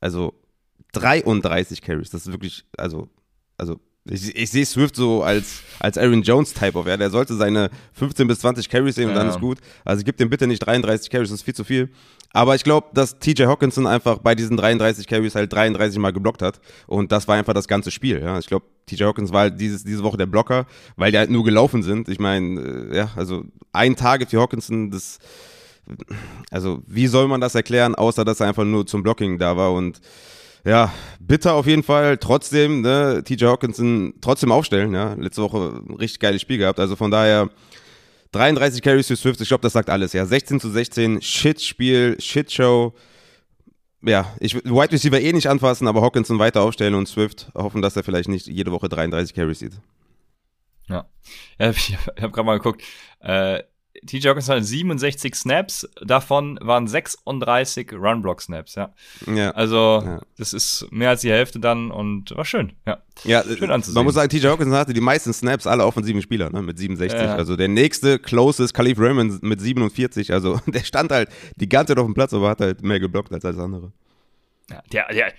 Also 0.00 0.32
33 0.92 1.82
Carries. 1.82 2.08
Das 2.08 2.22
ist 2.26 2.32
wirklich, 2.32 2.64
also, 2.78 3.08
also 3.58 3.78
ich, 4.06 4.36
ich 4.36 4.50
sehe 4.50 4.66
Swift 4.66 4.96
so 4.96 5.22
als, 5.22 5.60
als 5.80 5.96
Aaron 5.96 6.22
Jones-Type 6.22 6.78
auf, 6.78 6.86
ja. 6.86 6.96
Der 6.96 7.10
sollte 7.10 7.34
seine 7.34 7.70
15 7.94 8.26
bis 8.26 8.40
20 8.40 8.68
Carries 8.68 8.94
sehen 8.96 9.08
und 9.08 9.14
dann 9.14 9.28
Ja. 9.28 9.34
ist 9.34 9.40
gut. 9.40 9.58
Also 9.84 10.02
gib 10.04 10.16
dem 10.18 10.28
bitte 10.30 10.46
nicht 10.46 10.58
33 10.60 11.10
Carries, 11.10 11.30
das 11.30 11.40
ist 11.40 11.44
viel 11.44 11.54
zu 11.54 11.64
viel. 11.64 11.90
Aber 12.36 12.54
ich 12.56 12.64
glaube, 12.64 12.88
dass 12.92 13.18
TJ 13.20 13.44
Hawkinson 13.44 13.86
einfach 13.86 14.18
bei 14.18 14.34
diesen 14.34 14.56
33 14.56 15.06
Carries 15.06 15.36
halt 15.36 15.52
33 15.52 15.98
Mal 16.00 16.12
geblockt 16.12 16.42
hat. 16.42 16.60
Und 16.88 17.12
das 17.12 17.28
war 17.28 17.36
einfach 17.36 17.54
das 17.54 17.68
ganze 17.68 17.90
Spiel. 17.92 18.20
Ja. 18.20 18.38
Ich 18.38 18.46
glaube, 18.46 18.66
TJ 18.86 19.04
Hawkins 19.04 19.32
war 19.32 19.42
halt 19.42 19.60
dieses, 19.60 19.84
diese 19.84 20.02
Woche 20.02 20.16
der 20.16 20.26
Blocker, 20.26 20.66
weil 20.96 21.12
die 21.12 21.18
halt 21.18 21.30
nur 21.30 21.44
gelaufen 21.44 21.82
sind. 21.84 22.08
Ich 22.08 22.18
meine, 22.18 22.60
äh, 22.90 22.96
ja, 22.96 23.10
also 23.16 23.44
ein 23.72 23.94
Target 23.96 24.30
für 24.30 24.40
Hawkinson, 24.40 24.90
das, 24.90 25.18
also 26.50 26.82
wie 26.86 27.06
soll 27.06 27.28
man 27.28 27.40
das 27.40 27.54
erklären, 27.54 27.94
außer 27.94 28.24
dass 28.24 28.40
er 28.40 28.48
einfach 28.48 28.64
nur 28.64 28.86
zum 28.86 29.02
Blocking 29.02 29.38
da 29.38 29.56
war 29.56 29.72
und 29.72 30.00
ja, 30.64 30.92
bitter 31.20 31.54
auf 31.54 31.66
jeden 31.66 31.82
Fall. 31.82 32.16
Trotzdem, 32.18 32.80
ne, 32.80 33.22
TJ 33.24 33.44
Hawkinson 33.46 34.14
trotzdem 34.20 34.50
aufstellen, 34.52 34.94
ja. 34.94 35.14
Letzte 35.14 35.42
Woche 35.42 35.82
ein 35.86 35.94
richtig 35.94 36.20
geiles 36.20 36.40
Spiel 36.40 36.58
gehabt. 36.58 36.80
Also 36.80 36.96
von 36.96 37.10
daher 37.10 37.50
33 38.32 38.82
Carries 38.82 39.06
für 39.06 39.16
Swift, 39.16 39.40
ich 39.40 39.48
glaube, 39.48 39.62
das 39.62 39.74
sagt 39.74 39.90
alles, 39.90 40.12
ja. 40.12 40.24
16 40.24 40.60
zu 40.60 40.70
16, 40.70 41.22
Shit-Spiel, 41.22 42.16
Shit-Show. 42.18 42.94
Ja, 44.02 44.34
ich 44.40 44.54
Wide 44.54 44.92
Receiver 44.92 45.20
eh 45.20 45.32
nicht 45.32 45.48
anfassen, 45.48 45.88
aber 45.88 46.02
Hawkinson 46.02 46.38
weiter 46.38 46.62
aufstellen 46.62 46.94
und 46.94 47.08
Swift 47.08 47.50
hoffen, 47.54 47.80
dass 47.80 47.96
er 47.96 48.04
vielleicht 48.04 48.28
nicht 48.28 48.46
jede 48.46 48.70
Woche 48.70 48.88
33 48.88 49.34
Carries 49.34 49.60
sieht. 49.60 49.72
Ja. 50.88 51.06
ja 51.58 51.70
ich 51.76 51.96
habe 51.96 52.22
hab 52.22 52.32
gerade 52.32 52.46
mal 52.46 52.58
geguckt. 52.58 52.82
Äh, 53.20 53.62
TJ 54.06 54.28
Hawkinson 54.28 54.56
hatte 54.56 54.64
67 54.64 55.34
Snaps, 55.34 55.88
davon 56.04 56.58
waren 56.60 56.86
36 56.86 57.92
Run-Block-Snaps, 57.92 58.74
ja. 58.74 58.92
Ja. 59.32 59.50
Also, 59.52 60.02
Ja. 60.04 60.20
das 60.36 60.52
ist 60.52 60.86
mehr 60.90 61.10
als 61.10 61.20
die 61.22 61.30
Hälfte 61.30 61.60
dann 61.60 61.90
und 61.90 62.36
war 62.36 62.44
schön, 62.44 62.72
ja. 62.86 62.98
Ja, 63.22 63.42
Schön 63.44 63.70
äh, 63.70 63.72
anzusehen. 63.72 63.94
man 63.94 64.04
muss 64.06 64.14
sagen, 64.14 64.28
TJ 64.28 64.46
Hawkinson 64.48 64.74
hatte 64.74 64.92
die 64.92 65.00
meisten 65.00 65.32
Snaps 65.32 65.66
alle 65.66 65.84
offensiven 65.86 66.20
Spieler, 66.20 66.50
ne, 66.50 66.60
mit 66.62 66.78
67. 66.78 67.18
Ja. 67.20 67.36
Also 67.36 67.56
der 67.56 67.68
nächste 67.68 68.18
closest 68.18 68.74
Khalif 68.74 68.98
Raymond 68.98 69.42
mit 69.42 69.60
47. 69.60 70.32
Also 70.32 70.60
der 70.66 70.80
stand 70.84 71.12
halt 71.12 71.28
die 71.56 71.68
ganze 71.68 71.92
Zeit 71.92 71.98
auf 72.00 72.06
dem 72.06 72.14
Platz, 72.14 72.34
aber 72.34 72.48
hat 72.50 72.60
halt 72.60 72.82
mehr 72.82 72.98
geblockt 73.00 73.32
als 73.32 73.44
alles 73.44 73.58
andere. 73.60 73.92
ja 74.70 74.82
der, 74.92 75.06
der, 75.12 75.32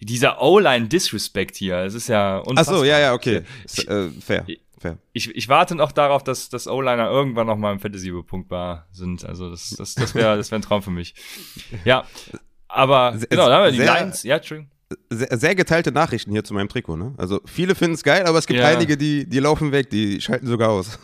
dieser 0.00 0.42
O-Line-Disrespect 0.42 1.56
hier, 1.56 1.76
es 1.78 1.94
ist 1.94 2.08
ja 2.08 2.40
Ach 2.40 2.46
unfassbar. 2.46 2.78
so, 2.78 2.84
ja, 2.84 2.98
ja, 2.98 3.12
okay. 3.14 3.42
Ich- 3.72 3.88
äh, 3.88 4.08
fair, 4.20 4.44
fair. 4.82 4.98
Ich, 5.14 5.34
ich 5.34 5.48
warte 5.48 5.74
noch 5.74 5.92
darauf, 5.92 6.22
dass, 6.22 6.48
dass 6.50 6.66
O-Liner 6.68 7.08
irgendwann 7.10 7.46
noch 7.46 7.56
mal 7.56 7.72
im 7.72 7.80
Fantasy 7.80 8.08
überpunktbar 8.08 8.86
sind. 8.92 9.24
Also 9.24 9.50
das, 9.50 9.70
das, 9.70 9.94
das 9.94 10.14
wäre 10.14 10.36
das 10.36 10.50
wär 10.50 10.58
ein 10.58 10.62
Traum 10.62 10.82
für 10.82 10.90
mich. 10.90 11.14
Ja, 11.84 12.04
aber 12.68 13.14
Sehr- 13.16 13.28
genau, 13.28 13.48
da 13.48 13.56
haben 13.56 13.64
wir 13.64 13.70
die 13.72 13.78
sehr- 13.78 13.94
Lions. 13.94 14.22
Ja, 14.22 14.36
Entschuldigung. 14.36 14.70
Sehr, 15.08 15.38
sehr 15.38 15.54
geteilte 15.54 15.90
Nachrichten 15.90 16.32
hier 16.32 16.44
zu 16.44 16.52
meinem 16.52 16.68
Trikot, 16.68 16.96
ne? 16.98 17.14
Also 17.16 17.40
viele 17.46 17.74
finden 17.74 17.94
es 17.94 18.02
geil, 18.02 18.26
aber 18.26 18.38
es 18.38 18.46
gibt 18.46 18.60
Ja. 18.60 18.66
einige, 18.68 18.98
die, 18.98 19.26
die 19.26 19.38
laufen 19.38 19.72
weg, 19.72 19.88
die 19.88 20.20
schalten 20.20 20.46
sogar 20.46 20.68
aus. 20.68 20.98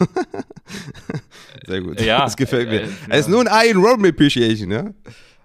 sehr 1.67 1.81
gut. 1.81 2.01
Ja, 2.01 2.21
das 2.25 2.37
gefällt 2.37 2.69
mir. 2.69 2.83
äh, 2.83 2.89
Es 3.09 3.21
ist 3.21 3.29
nur 3.29 3.41
ein 3.51 3.69
Iron 3.69 3.83
Road 3.83 4.07
Appreciation, 4.07 4.71
ja? 4.71 4.91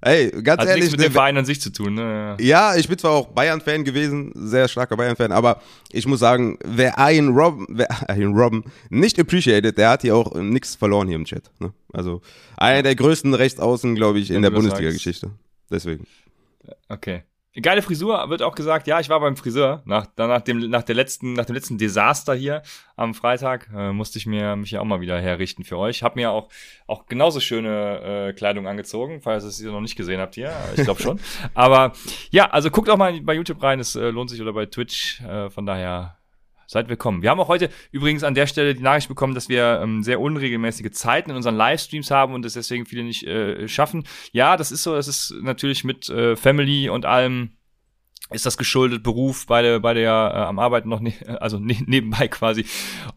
Ey, 0.05 0.31
ganz 0.43 0.61
Hat 0.61 0.67
ehrlich, 0.67 0.83
nichts 0.83 0.97
mit 0.97 1.05
dem 1.07 1.13
Verein 1.13 1.37
an 1.37 1.45
sich 1.45 1.61
zu 1.61 1.71
tun, 1.71 1.93
ne? 1.93 2.35
Ja, 2.41 2.75
ich 2.75 2.89
bin 2.89 2.97
zwar 2.97 3.11
auch 3.11 3.27
Bayern-Fan 3.27 3.85
gewesen, 3.85 4.33
sehr 4.35 4.67
starker 4.67 4.97
Bayern-Fan, 4.97 5.31
aber 5.31 5.61
ich 5.93 6.05
muss 6.05 6.19
sagen, 6.19 6.59
wer 6.65 6.95
Ian 6.97 7.29
Robben, 7.29 7.67
wer 7.69 7.87
Ian 8.13 8.37
Robben 8.37 8.65
nicht 8.89 9.17
appreciated, 9.17 9.77
der 9.77 9.91
hat 9.91 10.01
hier 10.01 10.15
auch 10.15 10.35
nichts 10.35 10.75
verloren 10.75 11.07
hier 11.07 11.15
im 11.15 11.23
Chat. 11.23 11.49
Ne? 11.59 11.71
Also 11.93 12.21
einer 12.57 12.83
der 12.83 12.95
größten 12.95 13.33
Rechtsaußen, 13.33 13.95
glaube 13.95 14.19
ich, 14.19 14.29
in 14.31 14.41
der 14.41 14.51
Bundesliga-Geschichte. 14.51 15.31
Deswegen. 15.71 16.05
Okay. 16.89 17.23
Geile 17.61 17.83
Frisur, 17.83 18.29
wird 18.29 18.41
auch 18.41 18.55
gesagt, 18.55 18.87
ja, 18.87 18.99
ich 18.99 19.09
war 19.09 19.19
beim 19.19 19.37
Friseur. 19.37 19.83
Nach, 19.85 20.07
nach, 20.17 20.41
dem, 20.41 20.71
nach, 20.71 20.81
der 20.81 20.95
letzten, 20.95 21.33
nach 21.33 21.45
dem 21.45 21.53
letzten 21.53 21.77
Desaster 21.77 22.33
hier 22.33 22.63
am 22.95 23.13
Freitag 23.13 23.69
äh, 23.75 23.91
musste 23.91 24.17
ich 24.17 24.25
mir 24.25 24.55
mich 24.55 24.71
ja 24.71 24.79
auch 24.79 24.85
mal 24.85 25.01
wieder 25.01 25.21
herrichten 25.21 25.63
für 25.63 25.77
euch. 25.77 26.01
Hab 26.01 26.15
mir 26.15 26.31
auch, 26.31 26.49
auch 26.87 27.05
genauso 27.05 27.39
schöne 27.39 28.29
äh, 28.29 28.33
Kleidung 28.33 28.67
angezogen, 28.67 29.21
falls 29.21 29.43
ihr 29.43 29.49
es 29.49 29.61
noch 29.61 29.81
nicht 29.81 29.95
gesehen 29.95 30.19
habt 30.19 30.33
hier. 30.33 30.51
Ich 30.75 30.83
glaube 30.83 31.01
schon. 31.01 31.19
Aber 31.53 31.93
ja, 32.31 32.49
also 32.49 32.71
guckt 32.71 32.89
auch 32.89 32.97
mal 32.97 33.21
bei 33.21 33.35
YouTube 33.35 33.61
rein, 33.61 33.79
es 33.79 33.95
äh, 33.95 34.09
lohnt 34.09 34.31
sich 34.31 34.41
oder 34.41 34.53
bei 34.53 34.65
Twitch. 34.65 35.21
Äh, 35.21 35.51
von 35.51 35.67
daher 35.67 36.17
Seid 36.67 36.89
willkommen. 36.89 37.21
Wir 37.21 37.29
haben 37.29 37.39
auch 37.39 37.47
heute 37.47 37.69
übrigens 37.91 38.23
an 38.23 38.35
der 38.35 38.47
Stelle 38.47 38.73
die 38.73 38.81
Nachricht 38.81 39.07
bekommen, 39.07 39.35
dass 39.35 39.49
wir 39.49 39.81
ähm, 39.83 40.03
sehr 40.03 40.19
unregelmäßige 40.19 40.91
Zeiten 40.91 41.31
in 41.31 41.35
unseren 41.35 41.55
Livestreams 41.55 42.11
haben 42.11 42.33
und 42.33 42.45
es 42.45 42.53
deswegen 42.53 42.85
viele 42.85 43.03
nicht 43.03 43.23
äh, 43.23 43.67
schaffen. 43.67 44.05
Ja, 44.31 44.57
das 44.57 44.71
ist 44.71 44.83
so, 44.83 44.95
das 44.95 45.07
ist 45.07 45.33
natürlich 45.41 45.83
mit 45.83 46.09
äh, 46.09 46.35
Family 46.35 46.89
und 46.89 47.05
allem 47.05 47.57
ist 48.33 48.45
das 48.45 48.57
geschuldet, 48.57 49.03
Beruf, 49.03 49.45
beide, 49.47 49.79
beide 49.79 50.01
ja 50.01 50.29
äh, 50.29 50.45
am 50.47 50.59
Arbeiten 50.59 50.89
noch, 50.89 50.99
ne 50.99 51.13
also 51.39 51.59
ne 51.59 51.77
nebenbei 51.85 52.27
quasi. 52.27 52.65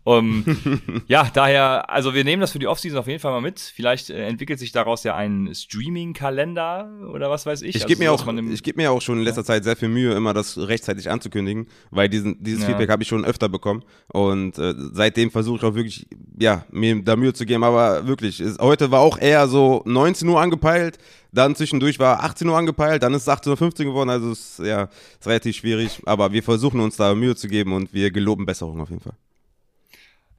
Um, 0.05 0.45
ja, 1.09 1.31
daher, 1.33 1.91
also 1.91 2.15
wir 2.15 2.25
nehmen 2.25 2.41
das 2.41 2.53
für 2.53 2.59
die 2.59 2.67
Offseason 2.67 2.99
auf 2.99 3.07
jeden 3.07 3.21
Fall 3.21 3.33
mal 3.33 3.41
mit. 3.41 3.61
Vielleicht 3.61 4.11
äh, 4.11 4.27
entwickelt 4.27 4.59
sich 4.59 4.73
daraus 4.73 5.05
ja 5.05 5.17
ein 5.17 5.51
Streaming-Kalender 5.55 7.09
oder 7.13 7.31
was 7.31 7.47
weiß 7.47 7.63
ich. 7.63 7.71
Ich 7.71 7.77
also 7.77 7.87
gebe 7.89 8.01
mir, 8.01 8.13
auch, 8.13 8.27
ich 8.27 8.63
geb 8.63 8.77
mir 8.77 8.91
auch 8.91 9.03
schon 9.03 9.19
in 9.19 9.25
letzter 9.25 9.45
Zeit 9.45 9.65
sehr 9.65 9.77
viel 9.77 9.89
Mühe, 9.89 10.15
immer 10.15 10.35
das 10.35 10.59
rechtzeitig 10.59 11.11
anzukündigen, 11.11 11.67
weil 11.91 12.09
diesen, 12.09 12.43
dieses 12.43 12.63
Ja. 12.63 12.69
Feedback 12.69 12.91
habe 12.91 13.03
ich 13.03 13.09
schon 13.09 13.25
öfter 13.25 13.49
bekommen. 13.49 13.83
Und 14.09 14.59
äh, 14.59 14.75
seitdem 14.93 15.31
versuche 15.31 15.59
ich 15.59 15.65
auch 15.65 15.75
wirklich, 15.75 16.07
ja, 16.39 16.65
mir 16.71 17.03
da 17.03 17.17
Mühe 17.17 17.33
zu 17.33 17.47
geben. 17.47 17.65
Aber 17.65 18.07
wirklich, 18.07 18.41
es, 18.41 18.59
heute 18.59 18.91
war 18.91 19.01
auch 19.01 19.19
eher 19.19 19.49
so 19.49 19.83
19 19.87 20.29
Uhr 20.29 20.41
angepeilt, 20.41 20.99
dann 21.37 21.55
zwischendurch 21.55 21.99
war 21.99 22.25
18 22.25 22.49
Uhr 22.49 22.57
angepeilt, 22.57 23.03
dann 23.03 23.15
ist 23.15 23.23
es 23.23 23.29
18.15 23.29 23.81
Uhr 23.81 23.85
geworden. 23.87 24.11
Also 24.11 24.31
es 24.31 24.59
ist, 24.59 24.67
ja, 24.67 24.85
ist 25.19 25.27
relativ 25.27 25.57
schwierig. 25.57 26.01
Aber 26.07 26.33
wir 26.33 26.43
versuchen 26.43 26.81
uns 26.81 26.97
da 26.97 27.15
Mühe 27.15 27.37
zu 27.37 27.49
geben 27.49 27.73
und 27.73 27.93
wir 27.93 28.11
geloben 28.11 28.47
Besserung 28.47 28.81
auf 28.81 28.91
jeden 28.91 29.03
Fall. 29.03 29.17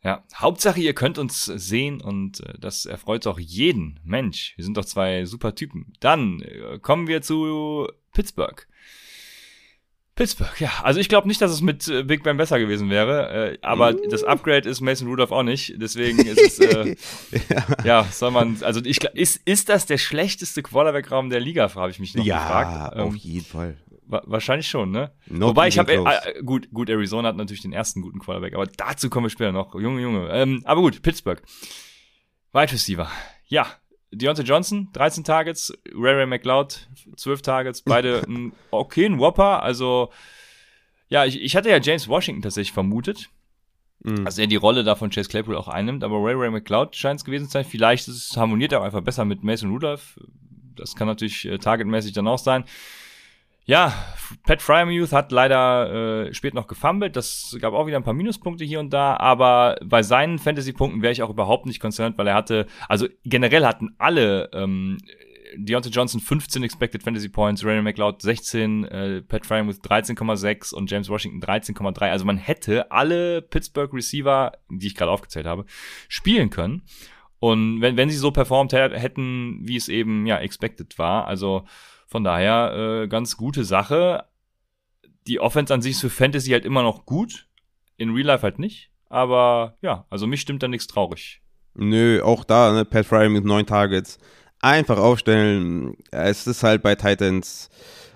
Ja, 0.03 0.23
Hauptsache, 0.35 0.79
ihr 0.79 0.93
könnt 0.93 1.17
uns 1.17 1.45
sehen 1.45 2.01
und 2.01 2.39
äh, 2.41 2.53
das 2.59 2.85
erfreut 2.85 3.27
auch 3.27 3.39
jeden 3.39 3.99
Mensch. 4.03 4.53
Wir 4.55 4.63
sind 4.63 4.77
doch 4.77 4.85
zwei 4.85 5.25
super 5.25 5.55
Typen. 5.55 5.93
Dann 5.99 6.41
äh, 6.41 6.79
kommen 6.79 7.07
wir 7.07 7.21
zu 7.21 7.87
Pittsburgh. 8.13 8.67
Pittsburgh, 10.17 10.59
ja. 10.59 10.71
Also 10.83 10.99
ich 10.99 11.07
glaube 11.07 11.27
nicht, 11.27 11.39
dass 11.41 11.51
es 11.51 11.61
mit 11.61 11.87
äh, 11.87 12.03
Big 12.03 12.23
Ben 12.23 12.35
besser 12.35 12.59
gewesen 12.59 12.89
wäre, 12.89 13.53
äh, 13.53 13.57
aber 13.61 13.93
das 13.93 14.23
Upgrade 14.25 14.67
ist 14.67 14.81
Mason 14.81 15.07
Rudolph 15.07 15.31
auch 15.31 15.43
nicht. 15.43 15.75
Deswegen 15.77 16.19
ist 16.25 16.41
es, 16.41 16.59
äh, 16.59 16.95
ja. 17.85 18.03
soll 18.03 18.31
man, 18.31 18.57
also 18.63 18.81
ich 18.83 18.99
glaub, 18.99 19.13
ist, 19.15 19.39
ist 19.45 19.69
das 19.69 19.85
der 19.85 19.97
schlechteste 19.97 20.63
Quarterback-Raum 20.63 21.29
der 21.29 21.39
Liga, 21.39 21.73
habe 21.73 21.91
ich 21.91 21.99
mich 21.99 22.15
noch 22.15 22.25
gefragt. 22.25 22.97
auf 22.97 23.13
Ähm, 23.13 23.15
jeden 23.15 23.45
Fall. 23.45 23.77
wa 24.07 24.21
wahrscheinlich 24.25 24.67
schon, 24.67 24.91
ne? 24.91 25.11
Not 25.27 25.49
Wobei 25.49 25.67
ich 25.67 25.77
habe 25.79 25.93
close. 25.93 26.09
äh, 26.09 26.41
gut, 26.43 26.69
gut, 26.73 26.89
Arizona 26.89 27.29
hat 27.29 27.37
natürlich 27.37 27.61
den 27.61 27.73
ersten 27.73 28.01
guten 28.01 28.19
Quarterback, 28.19 28.55
aber 28.55 28.65
dazu 28.65 29.09
kommen 29.09 29.27
wir 29.27 29.29
später 29.29 29.51
noch. 29.51 29.75
Junge, 29.75 30.01
Junge. 30.01 30.29
Ähm, 30.31 30.61
aber 30.65 30.81
gut, 30.81 31.01
Pittsburgh. 31.03 31.41
Wide 32.53 32.71
Receiver. 32.71 33.09
Ja, 33.45 33.67
Deontay 34.11 34.43
Johnson, 34.43 34.89
13 34.93 35.23
Targets, 35.23 35.73
Ray 35.93 36.15
Ray 36.15 36.25
McLeod, 36.25 36.87
12 37.15 37.41
Targets, 37.41 37.81
beide 37.81 38.23
ein 38.27 38.53
okayen 38.71 39.19
Whopper. 39.19 39.63
Also, 39.63 40.11
ja, 41.09 41.25
ich, 41.25 41.41
ich 41.41 41.55
hatte 41.55 41.69
ja 41.69 41.79
James 41.79 42.07
Washington 42.07 42.41
tatsächlich 42.41 42.73
vermutet. 42.73 43.29
Mhm. 44.03 44.25
Also 44.25 44.41
er 44.41 44.47
die 44.47 44.55
Rolle 44.55 44.83
da 44.83 44.95
von 44.95 45.09
Chase 45.09 45.29
Claypool 45.29 45.57
auch 45.57 45.67
einnimmt, 45.67 46.03
aber 46.03 46.17
Ray 46.17 46.35
Ray 46.35 46.51
McLeod 46.51 46.95
scheint 46.95 47.19
es 47.19 47.25
gewesen 47.25 47.45
zu 47.45 47.51
sein. 47.51 47.65
Vielleicht 47.65 48.07
ist 48.07 48.31
es, 48.31 48.37
harmoniert 48.37 48.71
er 48.71 48.81
auch 48.81 48.85
einfach 48.85 49.01
besser 49.01 49.25
mit 49.25 49.43
Mason 49.43 49.71
Rudolph. 49.71 50.19
Das 50.75 50.95
kann 50.95 51.07
natürlich 51.07 51.45
äh, 51.45 51.57
targetmäßig 51.57 52.13
dann 52.13 52.27
auch 52.27 52.37
sein. 52.37 52.63
Ja, 53.69 53.93
Pat 54.45 54.61
Fryermuth 54.61 55.11
hat 55.11 55.31
leider 55.33 56.27
äh, 56.27 56.33
spät 56.33 56.53
noch 56.53 56.67
gefummelt. 56.67 57.17
Das 57.17 57.55
gab 57.59 57.73
auch 57.73 57.85
wieder 57.85 57.97
ein 57.97 58.03
paar 58.03 58.13
Minuspunkte 58.13 58.63
hier 58.63 58.79
und 58.79 58.91
da, 58.91 59.17
aber 59.17 59.77
bei 59.83 60.03
seinen 60.03 60.39
Fantasy-Punkten 60.39 61.01
wäre 61.01 61.11
ich 61.11 61.21
auch 61.21 61.29
überhaupt 61.29 61.65
nicht 61.65 61.81
concerned, 61.81 62.17
weil 62.17 62.27
er 62.27 62.35
hatte, 62.35 62.65
also 62.87 63.07
generell 63.25 63.65
hatten 63.65 63.93
alle 63.97 64.49
ähm, 64.53 64.97
Deontay 65.57 65.89
Johnson 65.89 66.21
15 66.21 66.63
Expected 66.63 67.03
Fantasy 67.03 67.27
Points, 67.27 67.65
Ray 67.65 67.81
McLeod 67.81 68.21
16, 68.21 68.85
äh, 68.85 69.21
Pat 69.21 69.45
Fryermuth 69.45 69.81
13,6 69.81 70.73
und 70.73 70.89
James 70.89 71.09
Washington 71.09 71.41
13,3. 71.41 72.09
Also 72.09 72.23
man 72.23 72.37
hätte 72.37 72.89
alle 72.91 73.41
Pittsburgh 73.41 73.93
Receiver, 73.93 74.53
die 74.69 74.87
ich 74.87 74.95
gerade 74.95 75.11
aufgezählt 75.11 75.45
habe, 75.45 75.65
spielen 76.07 76.49
können. 76.49 76.83
Und 77.39 77.81
wenn, 77.81 77.97
wenn 77.97 78.09
sie 78.09 78.17
so 78.17 78.31
performt 78.31 78.71
hä- 78.73 78.97
hätten, 78.97 79.59
wie 79.61 79.75
es 79.75 79.89
eben 79.89 80.25
ja 80.25 80.37
expected 80.39 80.97
war, 80.97 81.27
also 81.27 81.65
von 82.07 82.23
daher 82.23 83.03
äh, 83.03 83.07
ganz 83.07 83.37
gute 83.37 83.63
Sache. 83.63 84.25
Die 85.27 85.39
Offense 85.39 85.73
an 85.73 85.81
sich 85.81 85.91
ist 85.91 86.01
für 86.01 86.09
Fantasy 86.09 86.51
halt 86.51 86.65
immer 86.65 86.81
noch 86.81 87.05
gut, 87.05 87.47
in 87.97 88.11
Real 88.11 88.27
Life 88.27 88.43
halt 88.43 88.59
nicht. 88.59 88.89
Aber 89.09 89.77
ja, 89.81 90.05
also 90.09 90.25
mich 90.25 90.41
stimmt 90.41 90.63
da 90.63 90.67
nichts 90.67 90.87
traurig. 90.87 91.41
Nö, 91.75 92.21
auch 92.23 92.43
da, 92.43 92.73
ne, 92.73 92.85
Pat 92.85 93.05
Fry 93.05 93.29
mit 93.29 93.45
neun 93.45 93.65
Targets. 93.65 94.17
Einfach 94.61 94.97
aufstellen. 94.97 95.95
Es 96.11 96.47
ist 96.47 96.63
halt 96.63 96.81
bei 96.81 96.95
Titans. 96.95 97.69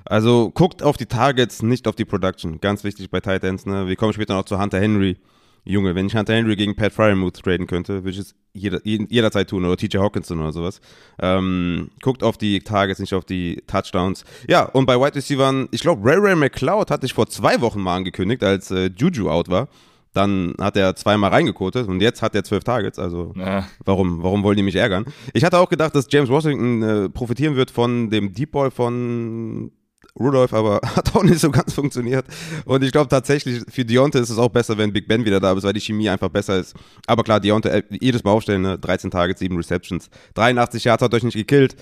Also 0.05 0.49
guckt 0.49 0.81
auf 0.81 0.97
die 0.97 1.05
Targets, 1.05 1.61
nicht 1.61 1.87
auf 1.87 1.95
die 1.95 2.05
Production. 2.05 2.59
Ganz 2.59 2.83
wichtig 2.83 3.11
bei 3.11 3.19
Titans, 3.19 3.65
ne? 3.65 3.87
Wir 3.87 3.95
kommen 3.95 4.13
später 4.13 4.33
noch 4.33 4.45
zu 4.45 4.59
Hunter 4.59 4.79
Henry. 4.79 5.17
Junge, 5.63 5.93
wenn 5.95 6.07
ich 6.07 6.15
Hunter 6.15 6.33
Henry 6.33 6.55
gegen 6.55 6.75
Pat 6.75 6.91
Fryermuth 6.91 7.35
traden 7.43 7.67
könnte, 7.67 8.03
würde 8.03 8.09
ich 8.11 8.17
es 8.19 8.35
jeder, 8.53 8.79
jederzeit 8.83 9.49
tun 9.49 9.63
oder 9.63 9.77
TJ 9.77 9.97
Hawkinson 9.99 10.39
oder 10.39 10.51
sowas. 10.51 10.81
Ähm, 11.21 11.89
guckt 12.01 12.23
auf 12.23 12.37
die 12.37 12.59
Targets, 12.61 12.99
nicht 12.99 13.13
auf 13.13 13.25
die 13.25 13.61
Touchdowns. 13.67 14.25
Ja, 14.49 14.63
und 14.65 14.85
bei 14.87 14.95
Wide 14.99 15.15
Receivers, 15.15 15.67
ich 15.71 15.81
glaube, 15.81 16.03
Ray 16.03 16.17
Ray 16.19 16.35
McLeod 16.35 16.89
hatte 16.89 17.05
ich 17.05 17.13
vor 17.13 17.27
zwei 17.27 17.61
Wochen 17.61 17.79
mal 17.79 17.95
angekündigt, 17.97 18.43
als 18.43 18.71
äh, 18.71 18.89
Juju 18.97 19.29
out 19.29 19.49
war. 19.49 19.67
Dann 20.13 20.55
hat 20.59 20.75
er 20.75 20.93
zweimal 20.97 21.29
reingekotet 21.29 21.87
und 21.87 22.01
jetzt 22.01 22.21
hat 22.21 22.35
er 22.35 22.43
zwölf 22.43 22.65
Targets. 22.65 22.99
Also 22.99 23.31
Ja. 23.37 23.65
warum, 23.85 24.21
warum 24.23 24.43
wollen 24.43 24.57
die 24.57 24.63
mich 24.63 24.75
ärgern? 24.75 25.05
Ich 25.33 25.45
hatte 25.45 25.57
auch 25.57 25.69
gedacht, 25.69 25.95
dass 25.95 26.07
James 26.11 26.29
Washington 26.29 26.81
äh, 26.83 27.09
profitieren 27.09 27.55
wird 27.55 27.71
von 27.71 28.09
dem 28.09 28.33
Deep 28.33 28.51
Ball 28.51 28.71
von 28.71 29.71
Rudolph, 30.19 30.53
aber 30.53 30.81
hat 30.95 31.15
auch 31.15 31.23
nicht 31.23 31.39
so 31.39 31.51
ganz 31.51 31.73
funktioniert. 31.73 32.25
Und 32.65 32.83
ich 32.83 32.91
glaube 32.91 33.09
tatsächlich, 33.09 33.63
für 33.69 33.85
Deontay 33.85 34.19
ist 34.19 34.29
es 34.29 34.37
auch 34.37 34.49
besser, 34.49 34.77
wenn 34.77 34.93
Big 34.93 35.07
Ben 35.07 35.25
wieder 35.25 35.39
da 35.39 35.53
ist, 35.53 35.63
weil 35.63 35.73
die 35.73 35.81
Chemie 35.81 36.09
einfach 36.09 36.29
besser 36.29 36.59
ist. 36.59 36.75
Aber 37.07 37.23
klar, 37.23 37.39
Deontay, 37.39 37.79
äh, 37.79 37.83
jedes 37.99 38.23
Mal 38.23 38.31
aufstellen, 38.31 38.61
ne? 38.61 38.77
13 38.77 39.11
Targets, 39.11 39.39
7 39.39 39.55
Receptions, 39.55 40.09
83 40.35 40.83
Yards 40.83 41.03
hat 41.03 41.13
euch 41.13 41.23
nicht 41.23 41.35
gekillt. 41.35 41.75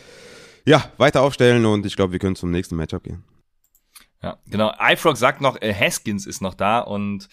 Ja, 0.66 0.92
weiter 0.98 1.22
aufstellen 1.22 1.66
und 1.66 1.86
ich 1.86 1.96
glaube, 1.96 2.12
wir 2.12 2.20
können 2.20 2.36
zum 2.36 2.52
nächsten 2.52 2.76
Matchup 2.76 3.04
gehen. 3.04 3.24
Ja, 4.22 4.38
genau. 4.48 4.74
iFrog 4.80 5.18
sagt 5.18 5.42
noch, 5.42 5.62
äh, 5.62 5.74
Haskins 5.74 6.26
ist 6.26 6.42
noch 6.42 6.54
da 6.54 6.80
und 6.80 7.30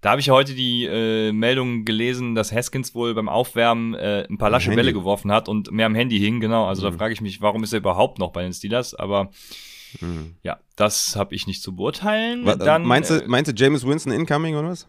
da 0.00 0.10
habe 0.10 0.20
ich 0.20 0.30
heute 0.30 0.54
die 0.54 0.84
äh, 0.84 1.30
Meldung 1.30 1.84
gelesen, 1.84 2.34
dass 2.34 2.50
Haskins 2.50 2.92
wohl 2.92 3.14
beim 3.14 3.28
Aufwärmen 3.28 3.94
äh, 3.94 4.26
ein 4.28 4.36
paar 4.36 4.50
lasche. 4.50 4.74
Bälle 4.74 4.92
geworfen 4.92 5.30
hat 5.30 5.48
und 5.48 5.70
mehr 5.70 5.86
am 5.86 5.94
Handy 5.94 6.18
hing, 6.18 6.40
genau. 6.40 6.66
Also 6.66 6.82
da 6.82 6.90
frage 6.90 7.12
ich 7.12 7.20
mich, 7.20 7.40
warum 7.40 7.62
ist 7.62 7.72
er 7.72 7.78
überhaupt 7.78 8.18
noch 8.18 8.32
bei 8.32 8.42
den 8.42 8.52
Steelers? 8.52 8.94
Aber 8.94 9.30
ja, 10.42 10.58
das 10.76 11.16
habe 11.16 11.34
ich 11.34 11.46
nicht 11.46 11.62
zu 11.62 11.74
beurteilen. 11.76 12.44
Wa- 12.46 12.56
Dann, 12.56 12.84
meinst, 12.84 13.10
du, 13.10 13.14
äh, 13.22 13.26
meinst 13.28 13.50
du 13.50 13.54
James 13.54 13.86
Winston 13.86 14.12
incoming 14.12 14.56
oder 14.56 14.68
was? 14.68 14.88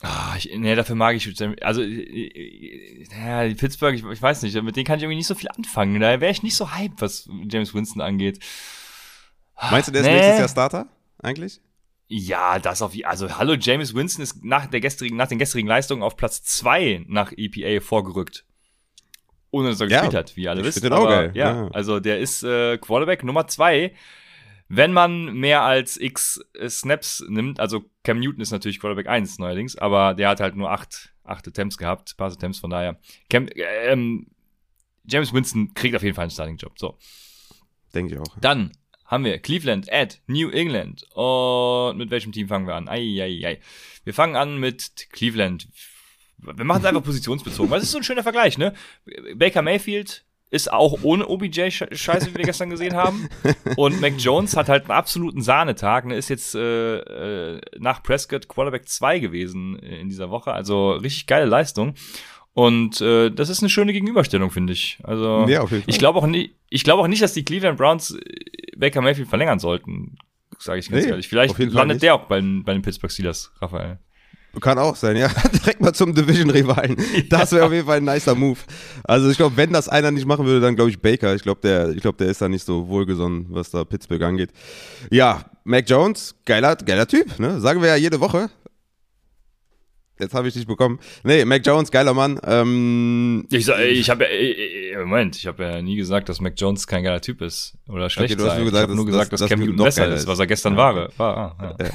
Ah, 0.00 0.34
ich, 0.38 0.48
nee, 0.56 0.74
dafür 0.76 0.94
mag 0.94 1.16
ich, 1.16 1.26
also, 1.62 1.82
äh, 1.82 3.04
ja, 3.10 3.48
die 3.48 3.54
Pittsburgh, 3.56 3.94
ich, 3.96 4.04
ich 4.04 4.22
weiß 4.22 4.42
nicht, 4.42 4.60
mit 4.62 4.76
denen 4.76 4.86
kann 4.86 4.98
ich 4.98 5.02
irgendwie 5.02 5.16
nicht 5.16 5.26
so 5.26 5.34
viel 5.34 5.48
anfangen. 5.48 6.00
Da 6.00 6.20
wäre 6.20 6.30
ich 6.30 6.42
nicht 6.44 6.54
so 6.54 6.72
hyped, 6.72 7.00
was 7.00 7.28
James 7.50 7.74
Winston 7.74 8.00
angeht. 8.00 8.38
Meinst 9.70 9.88
du, 9.88 9.92
der 9.92 10.02
ist 10.02 10.06
Nee. 10.06 10.14
nächstes 10.14 10.38
Jahr 10.38 10.48
Starter 10.48 10.88
eigentlich? 11.20 11.60
Ja, 12.06 12.58
das 12.60 12.80
auf, 12.80 12.92
also, 13.04 13.36
hallo, 13.38 13.54
James 13.54 13.92
Winston 13.94 14.22
ist 14.22 14.44
nach 14.44 14.66
der 14.66 14.80
gestrigen, 14.80 15.16
nach 15.16 15.26
den 15.26 15.38
gestrigen 15.38 15.66
Leistungen 15.68 16.02
auf 16.04 16.16
Platz 16.16 16.42
zwei 16.44 17.04
nach 17.08 17.32
EPA 17.36 17.80
vorgerückt. 17.84 18.44
Ohne 19.50 19.70
dass 19.70 19.80
er 19.80 19.88
Ja, 19.88 20.00
gespielt 20.00 20.14
hat, 20.14 20.36
wie 20.36 20.42
ihr 20.42 20.50
alle 20.50 20.66
ich 20.68 20.74
den 20.80 20.92
auch 20.92 21.04
Aber, 21.04 21.08
geil, 21.08 21.30
Ja, 21.34 21.64
ja. 21.64 21.68
also 21.72 22.00
der 22.00 22.18
ist 22.18 22.42
äh, 22.42 22.78
Quarterback 22.78 23.24
Nummer 23.24 23.46
zwei. 23.46 23.94
Wenn 24.70 24.92
man 24.92 25.32
mehr 25.32 25.62
als 25.62 25.98
x 25.98 26.40
äh, 26.54 26.68
Snaps 26.68 27.24
nimmt, 27.26 27.58
also 27.58 27.84
Cam 28.04 28.18
Newton 28.20 28.42
ist 28.42 28.50
natürlich 28.50 28.78
Quarterback 28.80 29.08
1 29.08 29.38
neuerdings, 29.38 29.76
aber 29.78 30.12
der 30.12 30.28
hat 30.28 30.40
halt 30.40 30.56
nur 30.56 30.70
acht, 30.70 31.14
acht 31.24 31.48
Attempts 31.48 31.78
gehabt, 31.78 32.16
Pass 32.18 32.34
Attempts, 32.34 32.58
von 32.58 32.68
daher. 32.68 32.98
Cam, 33.30 33.48
äh, 33.48 33.62
ähm, 33.86 34.26
James 35.10 35.32
Winston 35.32 35.72
kriegt 35.72 35.96
auf 35.96 36.02
jeden 36.02 36.14
Fall 36.14 36.24
einen 36.24 36.30
Starting-Job. 36.30 36.78
So. 36.78 36.98
Denke 37.94 38.14
ich 38.14 38.20
auch. 38.20 38.36
Dann 38.40 38.72
haben 39.06 39.24
wir 39.24 39.38
Cleveland 39.38 39.90
at 39.90 40.20
New 40.26 40.50
England. 40.50 41.04
Und 41.14 41.96
mit 41.96 42.10
welchem 42.10 42.32
Team 42.32 42.48
fangen 42.48 42.66
wir 42.66 42.74
an? 42.74 42.88
Eieiei. 42.88 43.60
Wir 44.04 44.12
fangen 44.12 44.36
an 44.36 44.58
mit 44.60 45.08
Cleveland. 45.12 45.66
Wir 46.38 46.64
machen 46.64 46.80
es 46.82 46.86
einfach 46.86 47.02
positionsbezogen, 47.04 47.72
es 47.74 47.82
ist 47.84 47.90
so 47.92 47.98
ein 47.98 48.04
schöner 48.04 48.22
Vergleich, 48.22 48.58
ne? 48.58 48.72
Baker 49.36 49.62
Mayfield 49.62 50.24
ist 50.50 50.72
auch 50.72 51.00
ohne 51.02 51.26
OBJ 51.28 51.60
Sche- 51.68 51.94
Scheiße, 51.94 52.30
wie 52.32 52.38
wir 52.38 52.44
gestern 52.46 52.70
gesehen 52.70 52.94
haben. 52.96 53.28
Und 53.76 54.00
Mac 54.00 54.14
Jones 54.18 54.56
hat 54.56 54.68
halt 54.70 54.84
einen 54.84 54.92
absoluten 54.92 55.42
Sahnetag, 55.42 56.06
ne? 56.06 56.16
Ist 56.16 56.30
jetzt 56.30 56.54
äh, 56.54 56.98
äh, 57.56 57.60
nach 57.78 58.02
Prescott 58.02 58.48
Quarterback 58.48 58.88
2 58.88 59.18
gewesen 59.18 59.78
in 59.78 60.08
dieser 60.08 60.30
Woche. 60.30 60.52
Also 60.52 60.92
richtig 60.92 61.26
geile 61.26 61.44
Leistung. 61.44 61.94
Und 62.54 63.00
äh, 63.02 63.30
das 63.30 63.50
ist 63.50 63.60
eine 63.60 63.68
schöne 63.68 63.92
Gegenüberstellung, 63.92 64.50
finde 64.50 64.72
ich. 64.72 64.98
Also 65.02 65.44
Ja, 65.48 65.62
ich 65.86 65.98
glaube 65.98 66.18
auch 66.18 66.26
nicht, 66.26 66.54
ich 66.70 66.82
glaube 66.82 67.02
auch 67.02 67.08
nicht, 67.08 67.22
dass 67.22 67.34
die 67.34 67.44
Cleveland 67.44 67.76
Browns 67.76 68.12
äh, 68.16 68.20
Baker 68.76 69.02
Mayfield 69.02 69.28
verlängern 69.28 69.58
sollten, 69.58 70.16
sage 70.58 70.78
ich 70.80 70.88
ganz 70.88 71.04
Nee, 71.04 71.10
ehrlich. 71.10 71.28
Vielleicht 71.28 71.50
landet 71.74 72.02
der 72.02 72.14
auch 72.14 72.24
bei, 72.24 72.40
den- 72.40 72.64
bei 72.64 72.72
den 72.72 72.82
Pittsburgh 72.82 73.12
Steelers, 73.12 73.52
Raphael. 73.60 73.98
Kann 74.60 74.78
auch 74.78 74.96
sein, 74.96 75.16
ja. 75.16 75.28
Direkt 75.52 75.80
mal 75.80 75.92
zum 75.92 76.14
Division-Rivalen. 76.14 76.96
Das 77.28 77.52
wäre 77.52 77.66
auf 77.66 77.72
jeden 77.72 77.86
Fall 77.86 77.98
ein 77.98 78.04
nicer 78.04 78.34
Move. 78.34 78.58
Also 79.04 79.30
ich 79.30 79.36
glaube, 79.36 79.56
wenn 79.56 79.72
das 79.72 79.88
einer 79.88 80.10
nicht 80.10 80.26
machen 80.26 80.46
würde, 80.46 80.60
dann 80.60 80.74
glaube 80.74 80.90
ich 80.90 81.00
Baker. 81.00 81.34
Ich 81.34 81.42
glaube, 81.42 81.60
der, 81.62 81.90
ich 81.90 82.00
glaube, 82.00 82.18
der 82.18 82.28
ist 82.28 82.40
da 82.42 82.48
nicht 82.48 82.64
so 82.64 82.88
wohlgesonnen, 82.88 83.46
was 83.50 83.70
da 83.70 83.84
Pittsburgh 83.84 84.22
angeht. 84.22 84.50
Ja, 85.10 85.44
Mac 85.64 85.88
Jones, 85.88 86.34
geiler, 86.44 86.74
geiler 86.76 87.06
Typ, 87.06 87.38
ne? 87.38 87.60
Sagen 87.60 87.82
wir 87.82 87.88
ja 87.88 87.96
jede 87.96 88.18
Woche. 88.20 88.50
Jetzt 90.18 90.34
habe 90.34 90.48
ich 90.48 90.54
dich 90.54 90.66
bekommen. 90.66 90.98
Nee, 91.22 91.44
Mac 91.44 91.64
Jones, 91.64 91.90
geiler 91.92 92.12
Mann. 92.12 92.40
Ähm, 92.42 93.46
ich 93.50 93.68
ich 93.68 94.10
habe 94.10 94.24
ja, 94.24 94.98
Moment, 95.00 95.36
ich 95.36 95.46
habe 95.46 95.62
ja 95.62 95.82
nie 95.82 95.94
gesagt, 95.96 96.28
dass 96.28 96.40
Mac 96.40 96.54
Jones 96.56 96.86
kein 96.86 97.04
geiler 97.04 97.20
Typ 97.20 97.40
ist 97.40 97.76
oder 97.88 98.10
schlecht 98.10 98.32
okay, 98.32 98.42
du 98.42 98.48
hast 98.48 98.56
sei. 98.56 98.62
nur 98.62 98.70
gesagt, 98.70 98.90
ich 98.90 98.90
habe 98.90 98.96
nur 98.96 99.04
dass- 99.06 99.12
gesagt, 99.12 99.32
dass, 99.32 99.40
dass- 99.40 99.48
Cam 99.48 99.60
dass 99.60 99.66
Newton 99.66 99.76
noch 99.76 99.84
besser 99.84 100.08
ist, 100.08 100.26
was 100.26 100.38
er 100.40 100.46
gestern 100.48 100.76
war. 100.76 101.08
war 101.16 101.56
ah, 101.58 101.76
ja. 101.80 101.86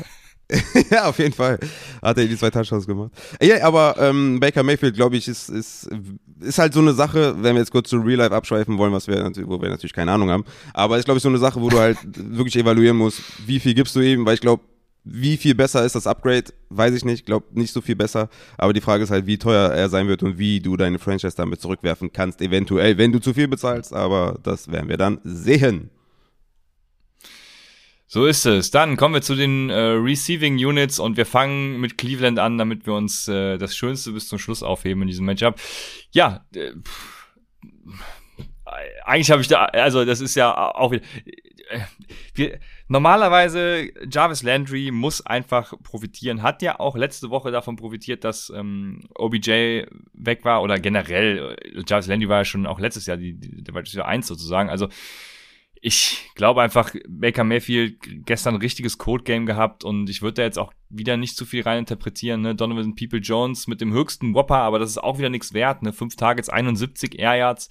ja, 0.92 1.06
auf 1.06 1.20
jeden 1.20 1.34
Fall. 1.34 1.60
Hat 2.02 2.18
er 2.18 2.26
die 2.26 2.38
zwei 2.38 2.50
Touchdowns 2.50 2.86
gemacht. 2.86 3.12
Ja, 3.42 3.64
aber 3.64 3.96
ähm, 4.00 4.40
Baker 4.40 4.64
Mayfield, 4.64 4.96
glaube 4.96 5.16
ich, 5.16 5.28
ist, 5.28 5.50
ist, 5.50 5.90
ist 6.40 6.60
halt 6.60 6.74
so 6.74 6.80
eine 6.80 6.94
Sache, 6.94 7.36
wenn 7.42 7.56
wir 7.56 7.62
jetzt 7.62 7.72
kurz 7.72 7.90
zu 7.90 7.98
Real 7.98 8.18
Life 8.18 8.36
abschweifen 8.36 8.78
wollen, 8.78 8.94
was 8.94 9.08
wir 9.08 9.24
wo 9.46 9.62
wir 9.62 9.70
natürlich 9.70 9.94
keine 9.94 10.12
Ahnung 10.12 10.30
haben. 10.30 10.46
Aber 10.74 10.98
ist, 10.98 11.06
glaube 11.06 11.18
ich, 11.18 11.24
so 11.24 11.30
eine 11.30 11.38
Sache, 11.38 11.62
wo 11.62 11.70
du 11.70 11.80
halt 11.80 11.98
wirklich 12.04 12.56
evaluieren 12.56 12.98
musst, 12.98 13.22
wie 13.46 13.60
viel 13.60 13.74
gibst 13.74 13.96
du 13.96 14.02
ihm, 14.02 14.26
weil 14.26 14.36
ich 14.36 14.42
glaube, 14.42 14.64
wie 15.06 15.36
viel 15.38 15.54
besser 15.54 15.84
ist 15.84 15.96
das 15.96 16.08
Upgrade, 16.08 16.46
weiß 16.70 16.94
ich 16.96 17.04
nicht. 17.04 17.20
Ich 17.20 17.26
glaube 17.26 17.48
nicht 17.52 17.74
so 17.74 17.82
viel 17.82 17.96
besser. 17.96 18.30
Aber 18.58 18.72
die 18.72 18.82
Frage 18.82 19.04
ist 19.04 19.12
halt, 19.12 19.26
wie 19.26 19.38
teuer 19.38 19.70
er 19.72 19.90
sein 19.90 20.08
wird 20.08 20.24
und 20.24 20.38
wie 20.38 20.62
du 20.62 20.78
deine 20.78 20.98
Franchise 21.00 21.36
damit 21.36 21.60
zurückwerfen 21.62 22.14
kannst, 22.14 22.42
eventuell, 22.42 22.98
wenn 22.98 23.12
du 23.12 23.20
zu 23.20 23.34
viel 23.34 23.48
bezahlst. 23.48 23.94
Aber 23.94 24.40
das 24.44 24.72
werden 24.72 24.88
wir 24.90 24.98
dann 24.98 25.20
sehen. 25.24 25.90
So 28.14 28.28
ist 28.28 28.46
es. 28.46 28.70
Dann 28.70 28.96
kommen 28.96 29.16
wir 29.16 29.24
zu 29.24 29.34
den 29.34 29.72
äh, 29.72 29.74
Receiving 29.74 30.64
Units 30.64 31.00
und 31.00 31.18
wir 31.18 31.26
fangen 31.26 31.82
mit 31.82 31.98
Cleveland 31.98 32.38
an, 32.38 32.60
damit 32.60 32.86
wir 32.86 32.94
uns 32.94 33.28
äh, 33.28 33.58
das 33.58 33.76
Schönste 33.76 34.12
bis 34.12 34.28
zum 34.28 34.38
Schluss 34.38 34.62
aufheben 34.62 35.02
in 35.02 35.08
diesem 35.08 35.26
Matchup. 35.26 35.60
Ja, 36.12 36.46
äh, 36.54 36.74
eigentlich 39.04 39.32
habe 39.32 39.42
ich 39.42 39.48
da, 39.48 39.66
also 39.66 40.06
das 40.06 40.22
ist 40.22 40.36
ja 40.36 40.56
auch 40.56 40.92
wieder. 40.92 41.04
äh, 41.72 41.80
Wir, 42.36 42.60
normalerweise 42.88 43.90
Jarvis 44.08 44.44
Landry 44.44 44.92
muss 44.92 45.26
einfach 45.26 45.74
profitieren, 45.82 46.44
hat 46.44 46.62
ja 46.62 46.80
auch 46.80 46.96
letzte 46.96 47.32
Woche 47.32 47.50
davon 47.50 47.78
profitiert, 47.78 48.24
dass 48.24 48.54
ähm, 48.56 49.10
OBJ 49.16 49.86
weg 50.14 50.46
war 50.46 50.62
oder 50.62 50.80
generell 50.80 51.58
äh, 51.60 51.82
Jarvis 51.88 52.06
Landry 52.06 52.30
war 52.30 52.38
ja 52.42 52.46
schon 52.46 52.68
auch 52.68 52.80
letztes 52.80 53.08
Jahr 53.08 53.18
die, 53.18 53.34
die, 53.34 53.64
der 53.64 53.74
war 53.74 53.82
ja 53.84 54.06
eins 54.06 54.28
sozusagen. 54.28 54.70
Also 54.70 54.88
ich 55.86 56.32
glaube 56.36 56.62
einfach, 56.62 56.96
Baker 57.10 57.44
Mayfield 57.44 57.98
gestern 58.26 58.56
ein 58.56 58.62
richtiges 58.62 58.98
Code-Game 58.98 59.46
gehabt 59.46 59.84
und 59.84 60.10
ich 60.10 60.22
würde 60.22 60.36
da 60.36 60.44
jetzt 60.44 60.58
auch 60.58 60.72
wieder 60.88 61.18
nicht 61.18 61.36
zu 61.36 61.46
viel 61.46 61.62
reininterpretieren. 61.62 62.42
Ne? 62.42 62.56
Donovan 62.56 62.96
People 62.96 63.20
Jones 63.20 63.68
mit 63.68 63.82
dem 63.82 63.92
höchsten 63.92 64.34
Whopper, 64.34 64.60
aber 64.60 64.80
das 64.80 64.92
ist 64.92 64.98
auch 64.98 65.18
wieder 65.18 65.30
nichts 65.30 65.54
wert. 65.54 65.84
Ne? 65.84 65.92
Fünf 65.92 66.16
Targets, 66.16 66.48
71 66.48 67.20
Air 67.20 67.36
Yards, 67.36 67.68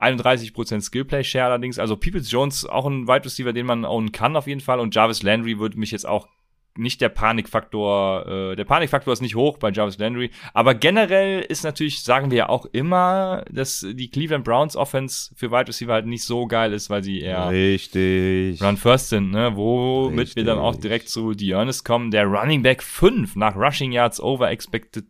31% 0.00 0.80
Skillplay-Share 0.80 1.44
allerdings. 1.44 1.78
Also 1.78 1.96
Peoples 1.96 2.32
Jones 2.32 2.66
auch 2.66 2.84
ein 2.84 3.06
Wide 3.06 3.26
Receiver, 3.26 3.52
den 3.52 3.66
man 3.66 3.84
ownen 3.84 4.10
kann 4.10 4.34
auf 4.34 4.48
jeden 4.48 4.60
Fall. 4.60 4.80
Und 4.80 4.92
Jarvis 4.96 5.22
Landry 5.22 5.60
würde 5.60 5.78
mich 5.78 5.92
jetzt 5.92 6.06
auch 6.06 6.26
nicht 6.76 7.00
der 7.00 7.08
Panikfaktor, 7.08 8.26
äh, 8.26 8.56
der 8.56 8.64
Panikfaktor 8.64 9.12
ist 9.12 9.20
nicht 9.20 9.34
hoch 9.34 9.58
bei 9.58 9.70
Jarvis 9.70 9.98
Landry, 9.98 10.30
aber 10.54 10.74
generell 10.74 11.40
ist 11.42 11.64
natürlich, 11.64 12.02
sagen 12.02 12.30
wir 12.30 12.38
ja 12.38 12.48
auch 12.48 12.66
immer, 12.72 13.44
dass 13.50 13.86
die 13.88 14.10
Cleveland 14.10 14.44
Browns 14.44 14.76
Offense 14.76 15.34
für 15.36 15.50
Wide 15.50 15.68
Receiver 15.68 15.92
halt 15.92 16.06
nicht 16.06 16.24
so 16.24 16.46
geil 16.46 16.72
ist, 16.72 16.90
weil 16.90 17.02
sie 17.02 17.20
eher 17.20 17.50
Richtig. 17.50 18.62
Run 18.62 18.76
First 18.76 19.10
sind, 19.10 19.30
ne? 19.30 19.52
Womit 19.54 20.20
Richtig. 20.20 20.36
wir 20.36 20.44
dann 20.44 20.58
auch 20.58 20.76
direkt 20.76 21.08
zu 21.08 21.32
Dearness 21.32 21.84
kommen. 21.84 22.10
Der 22.10 22.26
Running 22.26 22.62
Back 22.62 22.82
5 22.82 23.36
nach 23.36 23.56
Rushing 23.56 23.92
Yards 23.92 24.20
over 24.20 24.50
expected. 24.50 25.04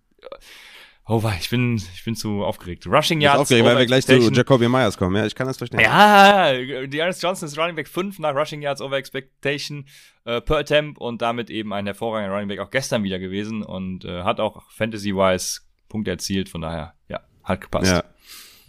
Oh, 1.13 1.23
ich 1.39 1.51
bin, 1.51 1.77
ich 1.77 2.05
bin 2.07 2.17
zu 2.17 2.43
aufgeregt. 2.43 2.87
Rushing 2.87 3.21
Yards 3.21 3.41
aufgeregt, 3.41 3.67
weil 3.67 3.77
wir 3.77 3.85
gleich 3.85 4.07
zu. 4.07 4.15
Jacoby 4.15 4.67
Myers 4.67 4.97
kommen. 4.97 5.15
Ja, 5.15 5.27
ich 5.27 5.35
kann 5.35 5.47
das 5.47 5.59
verstehen. 5.59 5.81
Ja, 5.81 6.55
Dearness 6.87 7.21
Johnson 7.21 7.49
ist 7.49 7.59
Running 7.59 7.77
Back 7.77 7.87
5 7.87 8.19
nach 8.19 8.35
Rushing 8.35 8.63
Yards 8.63 8.81
over 8.81 8.97
expectation 8.97 9.85
äh, 10.25 10.41
per 10.41 10.57
Attempt 10.57 10.99
und 10.99 11.21
damit 11.21 11.51
eben 11.51 11.75
ein 11.75 11.85
hervorragender 11.85 12.35
Running 12.35 12.49
Back 12.49 12.61
auch 12.61 12.71
gestern 12.71 13.05
wieder 13.05 13.19
gewesen 13.19 13.63
und 13.63 14.07
äh, 14.07 14.23
hat 14.23 14.41
auch 14.41 14.63
Fantasy-wise 14.71 15.61
Punkte 15.91 16.13
erzielt. 16.13 16.49
Von 16.49 16.63
daher, 16.63 16.95
ja, 17.11 17.21
hat 17.45 17.61
gepasst. 17.61 17.93
Ja. 17.93 18.05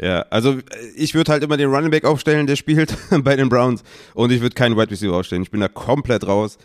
Ja, 0.02 0.24
also 0.32 0.58
ich 0.98 1.14
würde 1.14 1.32
halt 1.32 1.44
immer 1.44 1.56
den 1.56 1.70
Running 1.70 1.92
Back 1.92 2.04
aufstellen, 2.04 2.46
der 2.46 2.58
spielt 2.58 2.98
bei 3.24 3.38
den 3.38 3.48
Browns 3.48 3.84
und 4.16 4.34
ich 4.34 4.42
würde 4.42 4.56
keinen 4.56 4.76
Wide 4.76 4.92
Receiver 4.92 5.16
aufstellen. 5.16 5.44
Ich 5.44 5.52
bin 5.52 5.62
da 5.62 5.70
komplett 5.70 6.28
raus. 6.28 6.58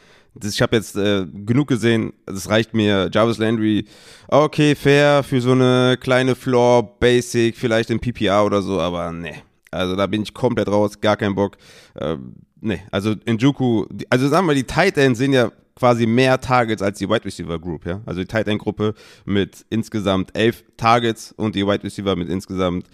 Ich 0.42 0.62
habe 0.62 0.76
jetzt 0.76 0.96
äh, 0.96 1.26
genug 1.26 1.68
gesehen, 1.68 2.12
das 2.26 2.48
reicht 2.48 2.74
mir. 2.74 3.10
Jarvis 3.12 3.38
Landry, 3.38 3.84
okay, 4.28 4.74
fair 4.74 5.22
für 5.22 5.40
so 5.40 5.52
eine 5.52 5.96
kleine 6.00 6.34
Floor, 6.34 6.98
Basic, 6.98 7.56
vielleicht 7.56 7.90
in 7.90 8.00
PPR 8.00 8.44
oder 8.44 8.62
so, 8.62 8.80
aber 8.80 9.12
nee. 9.12 9.42
Also 9.70 9.96
da 9.96 10.06
bin 10.06 10.22
ich 10.22 10.32
komplett 10.32 10.68
raus, 10.68 11.00
gar 11.00 11.16
keinen 11.16 11.34
Bock. 11.34 11.56
Ähm, 12.00 12.34
nee, 12.60 12.82
also 12.90 13.14
Njoku, 13.26 13.86
also 14.08 14.28
sagen 14.28 14.46
wir, 14.46 14.54
die 14.54 14.64
Tight 14.64 14.96
Ends 14.96 15.18
sind 15.18 15.32
ja 15.32 15.50
quasi 15.78 16.06
mehr 16.06 16.40
Targets 16.40 16.82
als 16.82 16.98
die 16.98 17.08
Wide 17.08 17.24
Receiver 17.24 17.58
Group, 17.58 17.86
ja. 17.86 18.00
Also 18.04 18.20
die 18.20 18.26
Tight 18.26 18.48
End 18.48 18.60
Gruppe 18.60 18.94
mit 19.24 19.64
insgesamt 19.70 20.36
elf 20.36 20.64
Targets 20.76 21.32
und 21.32 21.54
die 21.54 21.66
Wide 21.66 21.84
Receiver 21.84 22.16
mit 22.16 22.28
insgesamt 22.28 22.88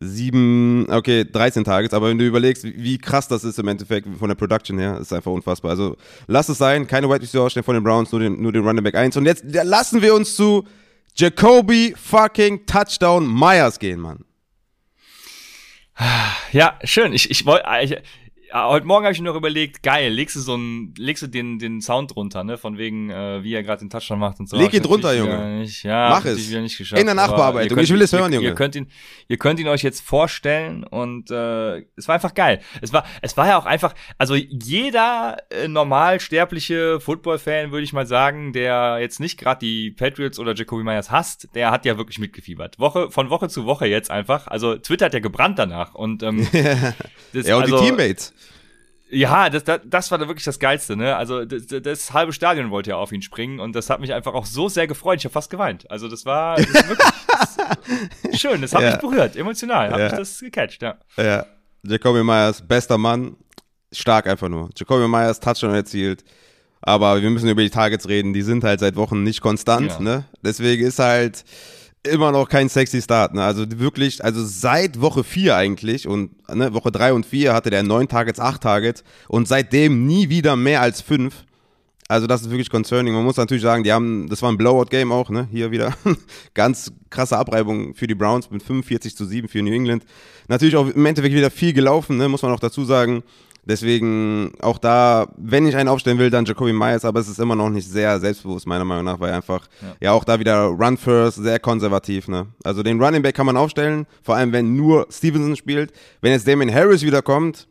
sieben, 0.00 0.86
okay, 0.90 1.24
13 1.24 1.64
Targets, 1.64 1.94
aber 1.94 2.08
wenn 2.08 2.18
du 2.18 2.26
überlegst, 2.26 2.64
wie, 2.64 2.98
krass 2.98 3.28
das 3.28 3.44
ist 3.44 3.58
im 3.58 3.68
Endeffekt 3.68 4.06
von 4.18 4.28
der 4.28 4.34
Production 4.34 4.78
her, 4.78 4.98
ist 4.98 5.12
einfach 5.12 5.30
unfassbar. 5.30 5.70
Also 5.70 5.96
lass 6.26 6.48
es 6.48 6.58
sein, 6.58 6.86
keine 6.86 7.08
Wide 7.08 7.22
Receiver 7.22 7.44
ausstellen 7.44 7.64
von 7.64 7.74
den 7.74 7.84
Browns, 7.84 8.12
nur 8.12 8.20
den, 8.20 8.40
nur 8.40 8.52
den 8.52 8.64
Running 8.64 8.84
Back 8.84 8.94
1. 8.94 9.16
Und 9.16 9.26
jetzt 9.26 9.44
lassen 9.46 10.02
wir 10.02 10.14
uns 10.14 10.36
zu 10.36 10.64
Jacoby 11.14 11.94
fucking 11.96 12.66
Touchdown 12.66 13.26
Myers 13.26 13.78
gehen, 13.78 14.00
Mann. 14.00 14.24
Ja, 16.52 16.78
schön. 16.84 17.12
Ich, 17.12 17.30
ich 17.30 17.46
wollte, 17.46 17.64
ich, 17.82 17.96
ja, 18.48 18.68
heute 18.68 18.86
Morgen 18.86 19.04
habe 19.04 19.12
ich 19.12 19.20
mir 19.20 19.28
noch 19.28 19.36
überlegt, 19.36 19.82
geil, 19.82 20.12
legst 20.12 20.36
du 20.36 20.40
so 20.40 20.54
einen, 20.54 20.94
legst 20.96 21.22
du 21.22 21.26
den, 21.26 21.58
den 21.58 21.80
Sound 21.80 22.14
drunter, 22.14 22.44
ne, 22.44 22.58
von 22.58 22.78
wegen, 22.78 23.10
äh, 23.10 23.42
wie 23.42 23.54
er 23.54 23.62
gerade 23.62 23.80
den 23.80 23.90
Touchdown 23.90 24.18
macht 24.18 24.38
und 24.40 24.48
so. 24.48 24.56
Leg 24.56 24.72
ihn 24.72 24.82
drunter, 24.82 25.14
Junge. 25.14 25.58
Nicht, 25.60 25.82
ja, 25.82 26.10
Mach 26.10 26.24
es. 26.24 26.48
Wieder 26.48 26.60
nicht 26.60 26.78
geschafft, 26.78 27.00
In 27.00 27.06
der 27.06 27.14
Nachbearbeitung. 27.14 27.76
könnt 27.76 27.88
Ich 27.88 27.92
will 27.92 28.02
es 28.02 28.12
hören, 28.12 28.32
ihr, 28.32 28.36
Junge. 28.36 28.48
Ihr 28.48 28.54
könnt 28.54 28.76
ihn, 28.76 28.88
ihr 29.28 29.36
könnt 29.36 29.58
ihn 29.58 29.68
euch 29.68 29.82
jetzt 29.82 30.00
vorstellen 30.00 30.84
und 30.84 31.30
äh, 31.30 31.78
es 31.96 32.06
war 32.06 32.14
einfach 32.14 32.34
geil. 32.34 32.60
Es 32.80 32.92
war, 32.92 33.04
es 33.22 33.36
war 33.36 33.48
ja 33.48 33.58
auch 33.58 33.66
einfach, 33.66 33.94
also 34.18 34.34
jeder 34.34 35.38
äh, 35.50 35.68
normal 35.68 36.20
sterbliche 36.20 37.00
Football-Fan, 37.00 37.72
würde 37.72 37.84
ich 37.84 37.92
mal 37.92 38.06
sagen, 38.06 38.52
der 38.52 38.98
jetzt 39.00 39.18
nicht 39.18 39.38
gerade 39.38 39.60
die 39.60 39.90
Patriots 39.90 40.38
oder 40.38 40.54
Jacoby 40.54 40.84
Myers 40.84 41.10
hasst, 41.10 41.48
der 41.54 41.70
hat 41.70 41.84
ja 41.84 41.98
wirklich 41.98 42.18
mitgefiebert. 42.18 42.78
Woche 42.78 43.10
von 43.10 43.30
Woche 43.30 43.48
zu 43.48 43.66
Woche 43.66 43.86
jetzt 43.86 44.10
einfach. 44.10 44.46
Also 44.46 44.76
Twitter 44.76 45.06
hat 45.06 45.14
ja 45.14 45.20
gebrannt 45.20 45.58
danach 45.58 45.94
und 45.94 46.22
ähm, 46.22 46.46
das, 47.32 47.46
Ja, 47.46 47.56
und 47.56 47.62
also, 47.62 47.78
die 47.78 47.86
Teammates. 47.86 48.35
Ja, 49.16 49.48
das, 49.50 49.64
das, 49.64 49.80
das 49.84 50.10
war 50.10 50.18
da 50.18 50.28
wirklich 50.28 50.44
das 50.44 50.58
Geilste, 50.58 50.96
ne? 50.96 51.16
Also 51.16 51.44
das, 51.44 51.66
das 51.82 52.12
halbe 52.12 52.32
Stadion 52.32 52.70
wollte 52.70 52.90
ja 52.90 52.96
auf 52.96 53.12
ihn 53.12 53.22
springen 53.22 53.60
und 53.60 53.74
das 53.74 53.88
hat 53.90 54.00
mich 54.00 54.12
einfach 54.12 54.34
auch 54.34 54.46
so 54.46 54.68
sehr 54.68 54.86
gefreut. 54.86 55.18
Ich 55.18 55.24
habe 55.24 55.32
fast 55.32 55.50
geweint. 55.50 55.90
Also 55.90 56.08
das 56.08 56.24
war 56.26 56.56
das 56.56 56.88
wirklich 56.88 57.08
schön. 58.40 58.60
Das 58.62 58.74
hat 58.74 58.82
Ja. 58.82 58.90
mich 58.92 59.00
berührt, 59.00 59.36
emotional. 59.36 59.90
Hat 59.90 59.98
Ja. 59.98 60.04
mich 60.06 60.12
das 60.18 60.38
gecatcht, 60.40 60.82
ja. 60.82 60.96
Ja, 61.16 61.46
Jacoby 61.82 62.22
Myers, 62.22 62.62
bester 62.66 62.98
Mann, 62.98 63.36
stark 63.92 64.26
einfach 64.26 64.48
nur. 64.48 64.70
Jacoby 64.76 65.08
Myers, 65.08 65.40
Touchdown 65.40 65.74
erzielt. 65.74 66.24
Aber 66.82 67.20
wir 67.20 67.30
müssen 67.30 67.48
über 67.48 67.62
die 67.62 67.70
Targets 67.70 68.08
reden, 68.08 68.32
die 68.32 68.42
sind 68.42 68.62
halt 68.62 68.80
seit 68.80 68.96
Wochen 68.96 69.22
nicht 69.22 69.40
konstant, 69.40 69.92
Ja. 69.92 70.00
ne? 70.00 70.24
Deswegen 70.42 70.84
ist 70.86 70.98
halt 70.98 71.44
immer 72.06 72.32
noch 72.32 72.48
kein 72.48 72.68
sexy 72.68 73.02
Start, 73.02 73.34
ne? 73.34 73.42
Also 73.44 73.64
wirklich, 73.78 74.24
also 74.24 74.44
seit 74.44 75.00
Woche 75.00 75.24
4 75.24 75.56
eigentlich 75.56 76.06
und 76.06 76.30
ne, 76.54 76.72
Woche 76.74 76.90
3 76.90 77.12
und 77.12 77.26
4 77.26 77.52
hatte 77.52 77.70
der 77.70 77.82
9 77.82 78.08
Targets, 78.08 78.40
8 78.40 78.62
Targets 78.62 79.04
und 79.28 79.48
seitdem 79.48 80.06
nie 80.06 80.28
wieder 80.28 80.56
mehr 80.56 80.80
als 80.80 81.00
5. 81.00 81.34
Also 82.08 82.28
das 82.28 82.42
ist 82.42 82.50
wirklich 82.50 82.70
concerning. 82.70 83.14
Man 83.14 83.24
muss 83.24 83.36
natürlich 83.36 83.62
sagen, 83.62 83.82
die 83.82 83.92
haben, 83.92 84.28
das 84.28 84.40
war 84.40 84.50
ein 84.50 84.56
Blowout-Game 84.56 85.10
auch, 85.10 85.28
ne? 85.28 85.48
Hier 85.50 85.72
wieder. 85.72 85.92
Ganz 86.54 86.92
krasse 87.10 87.36
Abreibung 87.36 87.94
für 87.94 88.06
die 88.06 88.14
Browns 88.14 88.48
mit 88.50 88.62
45 88.62 89.16
zu 89.16 89.24
7 89.24 89.48
für 89.48 89.60
New 89.60 89.72
England. 89.72 90.04
Natürlich 90.46 90.76
auch 90.76 90.86
im 90.88 91.04
Endeffekt 91.04 91.34
wieder 91.34 91.50
viel 91.50 91.72
gelaufen, 91.72 92.16
ne? 92.16 92.28
Muss 92.28 92.42
man 92.42 92.52
auch 92.52 92.60
dazu 92.60 92.84
sagen. 92.84 93.24
Deswegen 93.68 94.52
auch 94.60 94.78
da, 94.78 95.26
wenn 95.36 95.66
ich 95.66 95.74
einen 95.74 95.88
aufstellen 95.88 96.18
will, 96.18 96.30
dann 96.30 96.44
Jacoby 96.44 96.72
Myers, 96.72 97.04
aber 97.04 97.18
es 97.18 97.28
ist 97.28 97.40
immer 97.40 97.56
noch 97.56 97.68
nicht 97.68 97.88
sehr 97.88 98.20
selbstbewusst, 98.20 98.66
meiner 98.66 98.84
Meinung 98.84 99.04
nach, 99.04 99.18
weil 99.18 99.32
einfach, 99.32 99.66
ja, 100.00 100.12
auch 100.12 100.24
da 100.24 100.38
wieder 100.38 100.66
Run 100.66 100.96
First, 100.96 101.38
sehr 101.38 101.58
konservativ, 101.58 102.28
ne? 102.28 102.46
Also 102.62 102.84
den 102.84 103.02
Running 103.02 103.22
Back 103.22 103.34
kann 103.34 103.46
man 103.46 103.56
aufstellen, 103.56 104.06
vor 104.22 104.36
allem 104.36 104.52
wenn 104.52 104.76
nur 104.76 105.08
Stevenson 105.10 105.56
spielt. 105.56 105.92
Wenn 106.20 106.32
jetzt 106.32 106.46
Damien 106.46 106.72
Harris 106.72 107.02
wiederkommt, 107.02 107.66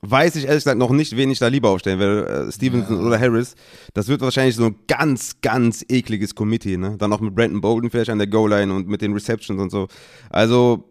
weiß 0.00 0.36
ich 0.36 0.44
ehrlich 0.44 0.64
gesagt 0.64 0.78
noch 0.78 0.90
nicht, 0.90 1.16
wen 1.16 1.30
ich 1.30 1.38
da 1.38 1.48
lieber 1.48 1.70
aufstellen 1.70 1.98
will, 1.98 2.24
äh, 2.48 2.52
Stevenson 2.52 3.04
oder 3.04 3.18
Harris. 3.18 3.54
Das 3.94 4.08
wird 4.08 4.20
wahrscheinlich 4.20 4.56
so 4.56 4.66
ein 4.66 4.76
ganz, 4.86 5.40
ganz 5.40 5.84
ekliges 5.88 6.34
Committee, 6.34 6.76
ne? 6.76 6.96
Dann 6.98 7.12
auch 7.12 7.20
mit 7.20 7.34
Brandon 7.34 7.60
Bolden 7.60 7.90
vielleicht 7.90 8.10
an 8.10 8.18
der 8.18 8.26
Goal-Line 8.26 8.72
und 8.72 8.88
mit 8.88 9.02
den 9.02 9.12
Receptions 9.12 9.60
und 9.60 9.70
so. 9.70 9.88
Also, 10.30 10.84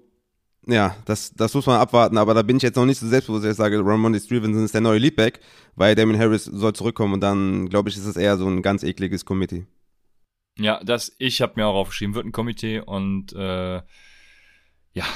ja, 0.67 0.95
das, 1.05 1.33
das 1.33 1.53
muss 1.53 1.65
man 1.65 1.79
abwarten, 1.79 2.17
aber 2.17 2.33
da 2.33 2.41
bin 2.41 2.57
ich 2.57 2.63
jetzt 2.63 2.75
noch 2.75 2.85
nicht 2.85 2.99
so 2.99 3.07
selbstbewusst, 3.07 3.45
dass 3.45 3.51
ich 3.51 3.57
sage, 3.57 3.79
Ramondre 3.83 4.19
Stevenson 4.19 4.65
ist 4.65 4.73
der 4.73 4.81
neue 4.81 4.99
Leadback, 4.99 5.39
weil 5.75 5.95
Damien 5.95 6.19
Harris 6.19 6.45
soll 6.45 6.73
zurückkommen 6.73 7.13
und 7.13 7.21
dann, 7.21 7.69
glaube 7.69 7.89
ich, 7.89 7.97
ist 7.97 8.05
es 8.05 8.17
eher 8.17 8.37
so 8.37 8.47
ein 8.47 8.61
ganz 8.61 8.83
ekliges 8.83 9.25
ja, 13.63 13.89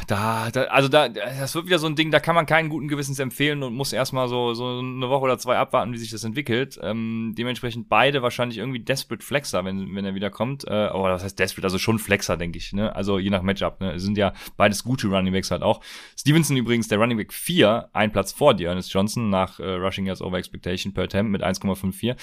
da, 0.08 0.52
da, 0.52 0.63
also 0.63 0.89
da, 0.89 1.10
das 1.10 1.56
wird 1.56 1.65
wieder 1.65 1.80
so 1.80 1.88
ein 1.88 1.96
Ding, 1.96 2.12
da 2.12 2.20
kann 2.20 2.36
man 2.36 2.46
keinen 2.46 2.70
guten 2.70 2.88
Gewissens 2.88 3.20
empfehlen 3.20 3.63
und 3.63 3.74
muss 3.74 3.94
erstmal 3.94 4.28
so, 4.28 4.54
so 4.54 4.80
eine 4.80 5.10
Woche 5.10 5.24
oder 5.24 5.38
zwei 5.38 5.58
abwarten, 5.58 5.94
wie 5.94 5.98
sich 5.98 6.12
das 6.12 6.24
entwickelt. 6.24 6.80
Ähm, 6.84 7.34
dementsprechend 7.38 7.89
beide 7.89 8.22
wahrscheinlich 8.22 8.58
irgendwie 8.58 8.80
Desperate 8.80 9.26
Flexer, 9.26 9.63
wenn, 9.65 9.96
wenn 9.96 10.06
er 10.06 10.15
wieder 10.15 10.30
kommt. 10.30 10.67
Äh, 10.67 10.72
aber 10.72 11.10
das 11.10 11.24
heißt 11.24 11.39
Desperate, 11.39 11.65
also 11.65 11.78
schon 11.78 12.00
Flexer, 12.00 12.38
denke 12.38 12.58
ich, 12.58 12.74
ne? 12.74 12.96
Also 12.96 13.20
je 13.20 13.30
nach 13.30 13.41
Matchup, 13.41 13.80
ne? 13.82 13.94
Es 13.94 14.04
sind 14.04 14.17
ja 14.17 14.34
beides 14.58 14.84
gute 14.84 15.08
Running 15.08 15.34
Backs 15.34 15.52
halt 15.52 15.63
auch. 15.63 15.82
Stevenson 16.17 16.58
übrigens 16.58 16.88
der 16.88 16.98
Running 16.98 17.17
Back 17.17 17.34
4, 17.34 17.89
ein 17.94 18.12
Platz 18.12 18.32
vor 18.32 18.54
dir, 18.54 18.70
Ernest 18.70 18.94
Johnson, 18.94 19.30
nach 19.30 19.60
äh, 19.60 19.63
Rushing 19.63 20.06
Yards 20.06 20.22
Over 20.22 20.38
Expectation 20.38 20.94
per 20.94 21.06
Attempt 21.06 21.32
mit 21.32 21.44
1,54. 21.44 22.15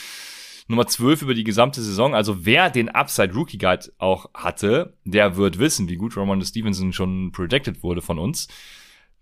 Nummer 0.69 0.87
12 0.87 1.23
über 1.23 1.35
die 1.35 1.45
gesamte 1.45 1.83
Saison. 1.83 2.15
Also 2.15 2.45
wer 2.45 2.71
den 2.71 2.91
Upside 2.91 3.33
Rookie 3.35 3.59
Guide 3.59 3.91
auch 3.99 4.31
hatte, 4.35 4.95
der 5.05 5.37
wird 5.37 5.59
wissen, 5.59 5.89
wie 5.89 5.97
gut 5.97 6.17
Ramon 6.17 6.43
Stevenson 6.43 6.93
schon 6.93 7.33
projected 7.33 7.83
wurde 7.83 8.03
von 8.03 8.19
uns. 8.19 8.49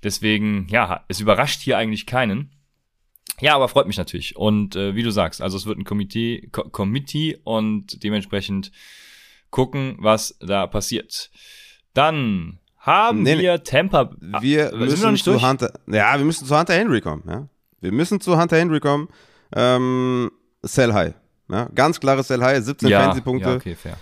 Deswegen, 0.03 0.67
ja, 0.69 1.05
es 1.09 1.21
überrascht 1.21 1.61
hier 1.61 1.79
eigentlich 1.79 2.05
keinen. 2.05 2.51
Ja, 3.41 3.55
aber 3.55 3.69
freut 3.69 3.87
mich 3.87 3.97
natürlich. 3.97 4.37
Und 4.37 4.77
äh, 4.77 4.95
wie 4.95 5.03
du 5.03 5.11
sagst, 5.11 5.41
also 5.41 5.57
es 5.57 5.67
wird 5.67 5.79
ein 5.79 5.85
Komitee, 5.85 6.49
Ko 6.53 6.69
Committee 6.69 7.39
und 7.45 8.03
dementsprechend 8.03 8.73
gucken, 9.51 9.97
was 9.99 10.37
da 10.41 10.67
passiert. 10.67 11.31
Dann 11.95 12.59
haben 12.79 13.23
nee, 13.23 13.39
wir 13.39 13.63
Tampa. 13.63 14.11
Wir 14.21 14.73
ah, 14.73 14.77
müssen 14.77 15.17
zu 15.17 15.43
Hunter. 15.43 15.73
Ja, 15.87 16.17
wir 16.19 16.25
müssen 16.25 16.47
zu 16.47 16.59
Hunter 16.59 16.75
Henry 16.75 17.01
kommen. 17.01 17.23
Ja? 17.29 17.49
Wir 17.81 17.93
müssen 17.93 18.21
zu 18.21 18.39
Hunter 18.39 18.57
Henry 18.57 18.81
kommen. 18.81 19.09
Ähm, 19.55 20.31
sell 20.63 20.93
high. 20.93 21.15
Ja, 21.49 21.69
ganz 21.75 22.01
klares 22.01 22.29
Sell 22.29 22.43
High, 22.43 22.63
17 22.65 22.89
ja, 22.89 23.01
Fantasy-Punkte. 23.01 23.49
Ja, 23.49 23.57
okay, 23.57 23.75
fair. 23.75 23.97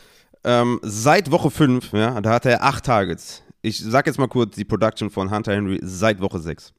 Ähm, 0.45 0.79
seit 0.83 1.31
Woche 1.31 1.51
5, 1.51 1.93
ja, 1.93 2.21
da 2.21 2.31
hatte 2.31 2.51
er 2.51 2.63
8 2.63 2.85
Targets. 2.85 3.43
Ich 3.63 3.79
sag 3.79 4.07
jetzt 4.07 4.19
mal 4.19 4.29
kurz 4.29 4.57
die 4.57 4.65
Production 4.65 5.11
von 5.11 5.31
Hunter 5.31 5.53
Henry 5.53 5.79
seit 5.83 6.21
Woche 6.21 6.39
6. 6.39 6.73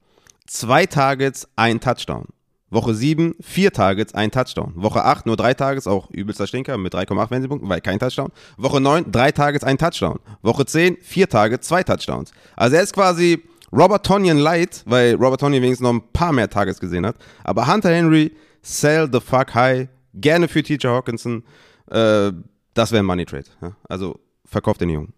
Zwei 0.46 0.86
Targets, 0.86 1.48
ein 1.56 1.80
Touchdown. 1.80 2.28
Woche 2.70 2.94
7, 2.94 3.36
vier 3.42 3.72
Targets, 3.72 4.14
ein 4.14 4.32
Touchdown. 4.32 4.74
Woche 4.76 5.04
8, 5.04 5.26
nur 5.26 5.38
drei 5.38 5.54
Targets, 5.54 5.88
auch 5.88 6.10
übelster 6.12 6.46
Stinker 6.46 6.78
mit 6.78 6.94
3,8 6.94 7.16
Fantasy-Punkten, 7.16 7.70
weil 7.70 7.82
kein 7.82 8.00
Touchdown. 8.00 8.32
Woche 8.58 8.82
9, 8.82 9.12
drei 9.12 9.32
Targets, 9.32 9.64
ein 9.64 9.78
Touchdown. 9.78 10.20
Woche 10.42 10.66
10, 10.66 10.98
vier 11.02 11.30
Targets, 11.30 11.68
zwei 11.68 11.84
Touchdowns. 11.84 12.32
Also 12.56 12.76
er 12.76 12.84
ist 12.84 12.94
quasi 12.94 13.44
Robert 13.72 14.06
Tonyan 14.06 14.38
light, 14.38 14.84
weil 14.86 15.16
Robert 15.16 15.40
Tonyan 15.40 15.62
wenigstens 15.62 15.86
noch 15.86 15.94
ein 15.94 16.04
paar 16.12 16.32
mehr 16.32 16.50
Targets 16.50 16.80
gesehen 16.80 17.06
hat. 17.06 17.16
Aber 17.44 17.68
Hunter 17.68 17.90
Henry, 17.90 18.32
sell 18.62 19.10
the 19.12 19.20
fuck 19.20 19.54
high, 19.54 19.88
Gerne 20.16 20.48
für 20.48 20.64
TJ 20.64 20.88
Hawkinson. 20.88 21.44
Äh, 21.92 22.32
das 22.74 22.92
wäre 22.92 23.04
ein 23.04 23.06
Money 23.06 23.26
Trade. 23.26 23.46
Ja? 23.62 23.76
Also 23.88 24.20
verkauft 24.46 24.82
den 24.82 24.90
Jungen. 24.90 25.14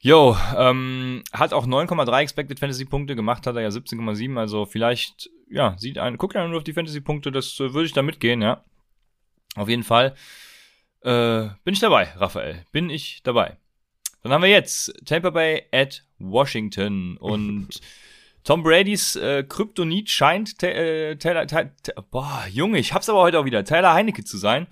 Jo, 0.00 0.36
ähm, 0.56 1.22
hat 1.32 1.52
auch 1.52 1.64
9,3 1.64 2.22
Expected 2.22 2.58
Fantasy 2.58 2.84
Punkte 2.84 3.14
gemacht, 3.14 3.46
hat 3.46 3.54
er 3.54 3.62
ja 3.62 3.68
17,7. 3.68 4.36
Also 4.36 4.66
vielleicht, 4.66 5.30
ja, 5.48 5.76
sieht 5.78 5.96
ein, 5.98 6.18
guckt 6.18 6.34
einer 6.34 6.48
nur 6.48 6.58
auf 6.58 6.64
die 6.64 6.72
Fantasy 6.72 7.00
Punkte, 7.00 7.30
das 7.30 7.60
äh, 7.60 7.72
würde 7.72 7.86
ich 7.86 7.92
da 7.92 8.02
mitgehen, 8.02 8.42
ja. 8.42 8.64
Auf 9.54 9.68
jeden 9.68 9.84
Fall 9.84 10.16
äh, 11.02 11.48
bin 11.64 11.74
ich 11.74 11.80
dabei, 11.80 12.04
Raphael. 12.16 12.64
Bin 12.72 12.90
ich 12.90 13.22
dabei. 13.22 13.56
Dann 14.22 14.32
haben 14.32 14.42
wir 14.42 14.50
jetzt 14.50 14.92
Tampa 15.04 15.30
Bay 15.30 15.64
at 15.72 16.04
Washington 16.18 17.16
und 17.16 17.68
Tom 18.44 18.62
Bradys 18.62 19.16
äh, 19.16 19.44
Kryptonit 19.44 20.10
scheint 20.10 20.62
äh, 20.62 21.16
Taylor, 21.16 21.46
Taylor, 21.46 21.70
boah, 22.10 22.44
Junge, 22.50 22.78
ich 22.78 22.92
hab's 22.92 23.08
aber 23.08 23.20
heute 23.20 23.38
auch 23.38 23.44
wieder, 23.44 23.64
Taylor 23.64 23.94
Heinecke 23.94 24.24
zu 24.24 24.36
sein. 24.36 24.66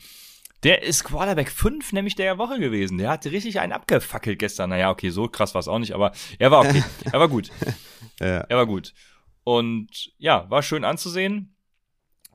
Der 0.62 0.82
ist 0.82 1.04
Quarterback 1.04 1.50
5 1.50 1.92
nämlich 1.92 2.16
der 2.16 2.36
Woche 2.36 2.58
gewesen. 2.58 2.98
Der 2.98 3.10
hat 3.10 3.24
richtig 3.24 3.60
einen 3.60 3.72
abgefackelt 3.72 4.38
gestern. 4.38 4.70
Naja, 4.70 4.90
okay, 4.90 5.08
so 5.08 5.26
krass 5.26 5.54
war 5.54 5.60
es 5.60 5.68
auch 5.68 5.78
nicht, 5.78 5.94
aber 5.94 6.12
er 6.38 6.50
war 6.50 6.60
okay. 6.60 6.82
er 7.12 7.18
war 7.18 7.28
gut. 7.28 7.50
ja. 8.20 8.40
Er 8.40 8.56
war 8.56 8.66
gut. 8.66 8.92
Und 9.42 10.12
ja, 10.18 10.50
war 10.50 10.62
schön 10.62 10.84
anzusehen. 10.84 11.56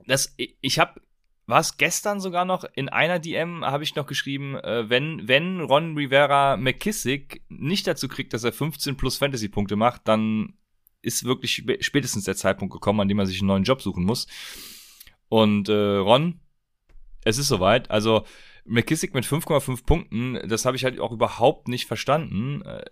Das, 0.08 0.34
ich 0.38 0.80
habe 0.80 1.02
was 1.48 1.78
gestern 1.78 2.20
sogar 2.20 2.46
noch 2.46 2.64
in 2.74 2.90
einer 2.90 3.20
DM 3.20 3.64
habe 3.64 3.84
ich 3.84 3.96
noch 3.96 4.08
geschrieben, 4.08 4.56
äh, 4.56 4.90
wenn 4.90 5.28
wenn 5.28 5.62
Ron 5.62 5.96
Rivera 5.96 6.58
McKissick 6.58 7.44
nicht 7.50 7.86
dazu 7.86 8.08
kriegt, 8.08 8.34
dass 8.34 8.44
er 8.44 8.52
15 8.52 8.98
plus 8.98 9.18
Fantasy 9.18 9.48
Punkte 9.48 9.76
macht, 9.76 10.08
dann 10.08 10.56
ist 11.06 11.24
wirklich 11.24 11.64
spätestens 11.80 12.26
der 12.26 12.36
Zeitpunkt 12.36 12.74
gekommen, 12.74 13.00
an 13.02 13.08
dem 13.08 13.20
er 13.20 13.26
sich 13.26 13.40
einen 13.40 13.48
neuen 13.48 13.64
Job 13.64 13.82
suchen 13.82 14.04
muss. 14.04 14.28
Und 15.30 15.70
äh, 15.70 15.98
Ron, 15.98 16.40
es 17.24 17.38
ist 17.38 17.48
soweit. 17.48 17.92
Also 17.92 18.26
McKissick 18.66 19.14
mit 19.14 19.26
5,5 19.26 19.86
Punkten, 19.86 20.40
das 20.48 20.66
habe 20.66 20.76
ich 20.76 20.84
halt 20.84 21.00
auch 21.00 21.12
überhaupt 21.12 21.68
nicht 21.68 21.86
verstanden. 21.86 22.62
Äh, 22.64 22.86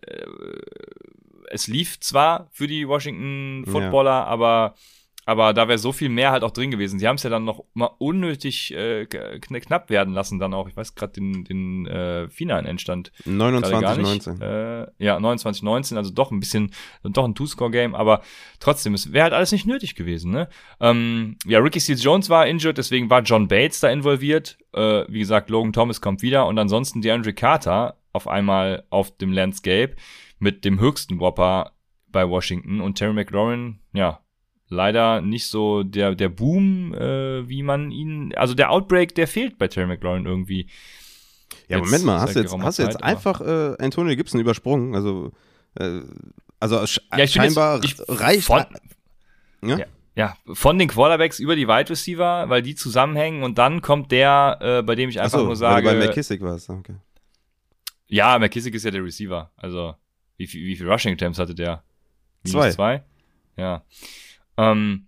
es 1.49 1.67
lief 1.67 1.99
zwar 1.99 2.49
für 2.52 2.67
die 2.67 2.88
Washington 2.88 3.65
Footballer, 3.65 4.12
ja. 4.12 4.26
aber 4.26 4.76
aber 5.25 5.53
da 5.53 5.67
wäre 5.67 5.77
so 5.77 5.91
viel 5.91 6.09
mehr 6.09 6.31
halt 6.31 6.43
auch 6.43 6.51
drin 6.51 6.71
gewesen. 6.71 6.99
Sie 6.99 7.07
haben 7.07 7.15
es 7.15 7.23
ja 7.23 7.29
dann 7.29 7.45
noch 7.45 7.63
mal 7.73 7.89
unnötig 7.97 8.73
äh, 8.73 9.05
knapp 9.05 9.89
werden 9.89 10.13
lassen, 10.13 10.39
dann 10.39 10.53
auch. 10.53 10.67
Ich 10.67 10.75
weiß 10.75 10.95
gerade 10.95 11.13
den, 11.13 11.43
den 11.45 11.88
äh, 11.88 12.29
finalen 12.29 12.65
Endstand. 12.65 13.12
29-19. 13.25 14.41
Äh, 14.41 14.88
ja, 14.99 15.17
29-19, 15.17 15.97
also 15.97 16.12
doch 16.12 16.31
ein 16.31 16.39
bisschen, 16.39 16.71
doch 17.03 17.25
ein 17.25 17.36
Two-Score-Game, 17.36 17.95
aber 17.95 18.21
trotzdem, 18.59 18.93
es 18.93 19.13
wäre 19.13 19.23
halt 19.23 19.33
alles 19.33 19.51
nicht 19.51 19.65
nötig 19.65 19.95
gewesen. 19.95 20.31
Ne? 20.31 20.49
Ähm, 20.79 21.38
ja, 21.45 21.59
Ricky 21.59 21.79
Seals 21.79 22.03
Jones 22.03 22.29
war 22.29 22.47
injured, 22.47 22.77
deswegen 22.77 23.09
war 23.09 23.21
John 23.21 23.47
Bates 23.47 23.79
da 23.79 23.89
involviert. 23.89 24.57
Äh, 24.73 25.05
wie 25.07 25.19
gesagt, 25.19 25.49
Logan 25.49 25.73
Thomas 25.73 26.01
kommt 26.01 26.21
wieder 26.21 26.47
und 26.47 26.57
ansonsten 26.57 27.01
DeAndre 27.01 27.33
Carter 27.33 27.97
auf 28.12 28.27
einmal 28.27 28.83
auf 28.89 29.17
dem 29.17 29.31
Landscape 29.31 29.95
mit 30.39 30.65
dem 30.65 30.79
höchsten 30.79 31.19
Whopper 31.19 31.71
bei 32.07 32.29
Washington 32.29 32.79
und 32.79 32.95
Terry 32.95 33.13
McLaurin, 33.13 33.79
ja, 33.93 34.22
leider 34.69 35.21
nicht 35.21 35.47
so 35.47 35.84
der, 35.84 36.15
der 36.15 36.30
Boom, 36.30 36.93
äh, 36.93 37.47
wie 37.47 37.63
man 37.63 37.91
ihn, 37.91 38.34
also 38.36 38.54
der 38.54 38.71
Outbreak, 38.71 39.15
der 39.15 39.28
fehlt 39.28 39.58
bei 39.58 39.67
Terry 39.67 39.88
McLaurin 39.88 40.26
irgendwie. 40.26 40.67
Ja, 41.67 41.78
jetzt, 41.78 41.86
Moment 41.86 42.06
mal, 42.06 42.19
hast 42.19 42.36
du 42.36 42.39
jetzt, 42.39 42.58
hast 42.58 42.80
du 42.80 42.84
jetzt 42.84 42.93
Zeit, 42.93 43.04
einfach 43.04 43.41
äh, 43.41 43.76
Antonio 43.80 44.15
Gibson 44.15 44.39
übersprungen? 44.39 44.95
Also, 44.95 45.32
äh, 45.76 46.02
also 46.60 46.80
ja, 47.15 47.28
scheinbar 47.28 47.84
jetzt, 47.84 48.02
ich, 48.08 48.19
reicht. 48.19 48.45
Von, 48.45 48.65
ja? 49.63 49.78
ja? 49.78 49.86
ja? 50.15 50.38
von 50.54 50.80
den 50.80 50.88
Quarterbacks 50.88 51.39
über 51.39 51.56
die 51.56 51.67
Wide 51.67 51.89
Receiver, 51.89 52.49
weil 52.49 52.62
die 52.62 52.76
zusammenhängen 52.76 53.43
und 53.43 53.58
dann 53.58 53.82
kommt 53.82 54.12
der, 54.12 54.58
äh, 54.62 54.82
bei 54.82 54.95
dem 54.95 55.10
ich 55.10 55.19
einfach 55.19 55.39
so, 55.39 55.45
nur 55.45 55.56
sage. 55.56 55.88
Weil 55.88 55.99
bei 55.99 56.08
McKissick 56.08 56.41
war 56.41 56.56
es, 56.56 56.69
okay. 56.69 56.95
Ja, 58.08 58.38
McKissick 58.38 58.76
ist 58.76 58.86
ja 58.86 58.91
der 58.91 59.04
Receiver. 59.04 59.52
Also, 59.56 59.95
wie 60.38 60.47
viel, 60.47 60.65
wie 60.65 60.76
viel 60.76 60.89
Rushing 60.89 61.13
Attempts 61.13 61.39
hatte 61.39 61.56
der? 61.56 61.84
Minus 62.43 62.52
zwei. 62.52 62.71
zwei? 62.71 63.04
Ja. 63.58 63.84
Ähm, 64.57 65.07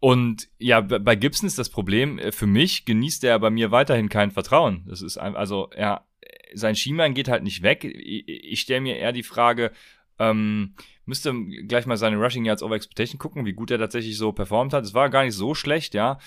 und 0.00 0.48
ja, 0.58 0.80
bei 0.80 1.16
Gibson 1.16 1.46
ist 1.46 1.58
das 1.58 1.70
Problem, 1.70 2.18
äh, 2.18 2.32
für 2.32 2.46
mich 2.46 2.84
genießt 2.84 3.24
er 3.24 3.38
bei 3.38 3.50
mir 3.50 3.70
weiterhin 3.70 4.08
kein 4.08 4.30
Vertrauen. 4.30 4.84
Das 4.86 5.02
ist 5.02 5.18
einfach, 5.18 5.40
also 5.40 5.70
er, 5.74 6.06
sein 6.54 6.76
Schienbein 6.76 7.14
geht 7.14 7.28
halt 7.28 7.42
nicht 7.42 7.62
weg. 7.62 7.84
Ich, 7.84 8.28
ich 8.28 8.60
stelle 8.60 8.80
mir 8.80 8.96
eher 8.96 9.12
die 9.12 9.24
Frage, 9.24 9.72
ähm, 10.18 10.74
müsste 11.04 11.34
gleich 11.66 11.86
mal 11.86 11.96
seine 11.96 12.16
Rushing 12.16 12.44
Yards 12.44 12.62
over 12.62 12.76
Expectation 12.76 13.18
gucken, 13.18 13.44
wie 13.44 13.52
gut 13.52 13.70
er 13.70 13.78
tatsächlich 13.78 14.16
so 14.16 14.32
performt 14.32 14.72
hat. 14.72 14.84
Es 14.84 14.94
war 14.94 15.10
gar 15.10 15.24
nicht 15.24 15.34
so 15.34 15.54
schlecht, 15.54 15.94
ja. 15.94 16.18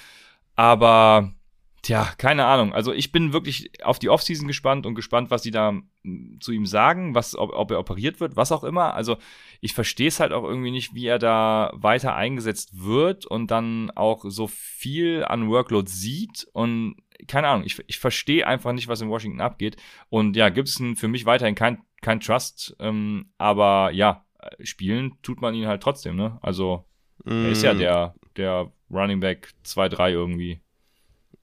Aber 0.56 1.34
Tja, 1.82 2.14
keine 2.18 2.46
Ahnung. 2.46 2.74
Also 2.74 2.94
ich 2.94 3.12
bin 3.12 3.34
wirklich 3.34 3.84
auf 3.84 3.98
die 3.98 4.10
Offseason 4.10 4.48
gespannt 4.48 4.86
und 4.86 4.94
gespannt, 4.94 5.32
was 5.32 5.42
sie 5.42 5.50
da 5.50 5.74
hm, 6.04 6.38
zu 6.40 6.52
ihm 6.52 6.68
sagen, 6.68 7.16
was, 7.16 7.36
ob, 7.36 7.54
ob 7.54 7.72
er 7.72 7.80
operiert 7.80 8.20
wird, 8.20 8.36
was 8.36 8.52
auch 8.52 8.64
immer. 8.64 8.94
Also 8.94 9.18
ich 9.62 9.74
verstehe 9.74 10.08
es 10.08 10.20
halt 10.20 10.32
auch 10.32 10.44
irgendwie 10.44 10.72
nicht, 10.72 10.94
wie 10.94 11.08
er 11.08 11.18
da 11.18 11.72
weiter 11.74 12.16
eingesetzt 12.16 12.84
wird 12.84 13.26
und 13.26 13.50
dann 13.50 13.90
auch 13.92 14.26
so 14.28 14.48
viel 14.48 15.24
an 15.24 15.50
Workload 15.50 15.90
sieht 15.90 16.48
und 16.54 16.96
keine 17.28 17.48
Ahnung, 17.48 17.66
ich, 17.66 17.80
ich 17.88 18.00
verstehe 18.00 18.48
einfach 18.48 18.74
nicht, 18.74 18.88
was 18.88 19.02
in 19.02 19.10
Washington 19.10 19.42
abgeht. 19.42 19.78
Und 20.10 20.36
ja, 20.36 20.50
Gibson 20.50 20.96
für 20.96 21.08
mich 21.08 21.26
weiterhin 21.26 21.56
kein, 21.56 21.84
kein 22.02 22.20
Trust, 22.20 22.76
ähm, 22.80 23.32
aber 23.38 23.92
ja, 23.92 24.26
spielen 24.62 25.18
tut 25.22 25.42
man 25.42 25.54
ihn 25.54 25.68
halt 25.68 25.84
trotzdem, 25.84 26.16
ne? 26.16 26.40
Also 26.42 26.86
mm. 27.26 27.46
er 27.46 27.50
ist 27.50 27.64
ja 27.64 27.74
mm. 27.74 27.78
der, 27.78 28.16
der 28.38 28.72
Running 28.90 29.20
Back 29.20 29.50
2-3 29.66 30.12
irgendwie. 30.12 30.62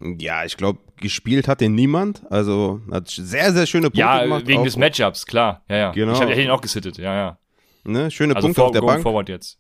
Ja, 0.01 0.45
ich 0.45 0.57
glaube, 0.57 0.81
gespielt 0.97 1.49
hat 1.49 1.61
den 1.61 1.75
niemand. 1.75 2.23
Also 2.31 2.81
hat 2.91 3.09
sehr, 3.09 3.53
sehr 3.53 3.67
schöne 3.67 3.87
Punkte 3.87 4.01
ja, 4.01 4.23
gemacht. 4.23 4.43
Ja, 4.43 4.49
wegen 4.49 4.65
des 4.65 4.77
Matchups, 4.77 5.27
klar. 5.27 5.65
Ja, 5.69 5.77
ja. 5.77 5.91
Genau. 5.93 6.13
Ich 6.13 6.21
hätte 6.21 6.41
ihn 6.41 6.51
auch 6.51 6.61
gesittet, 6.61 6.99
ja, 6.99 7.15
ja. 7.15 7.39
Ne, 7.85 8.11
schöne 8.11 8.37
also 8.37 8.47
Punkte 8.47 8.61
vor, 8.61 8.67
auf 8.67 8.73
der 8.73 8.83
Bank. 8.83 9.03
forward 9.03 9.29
jetzt. 9.29 9.59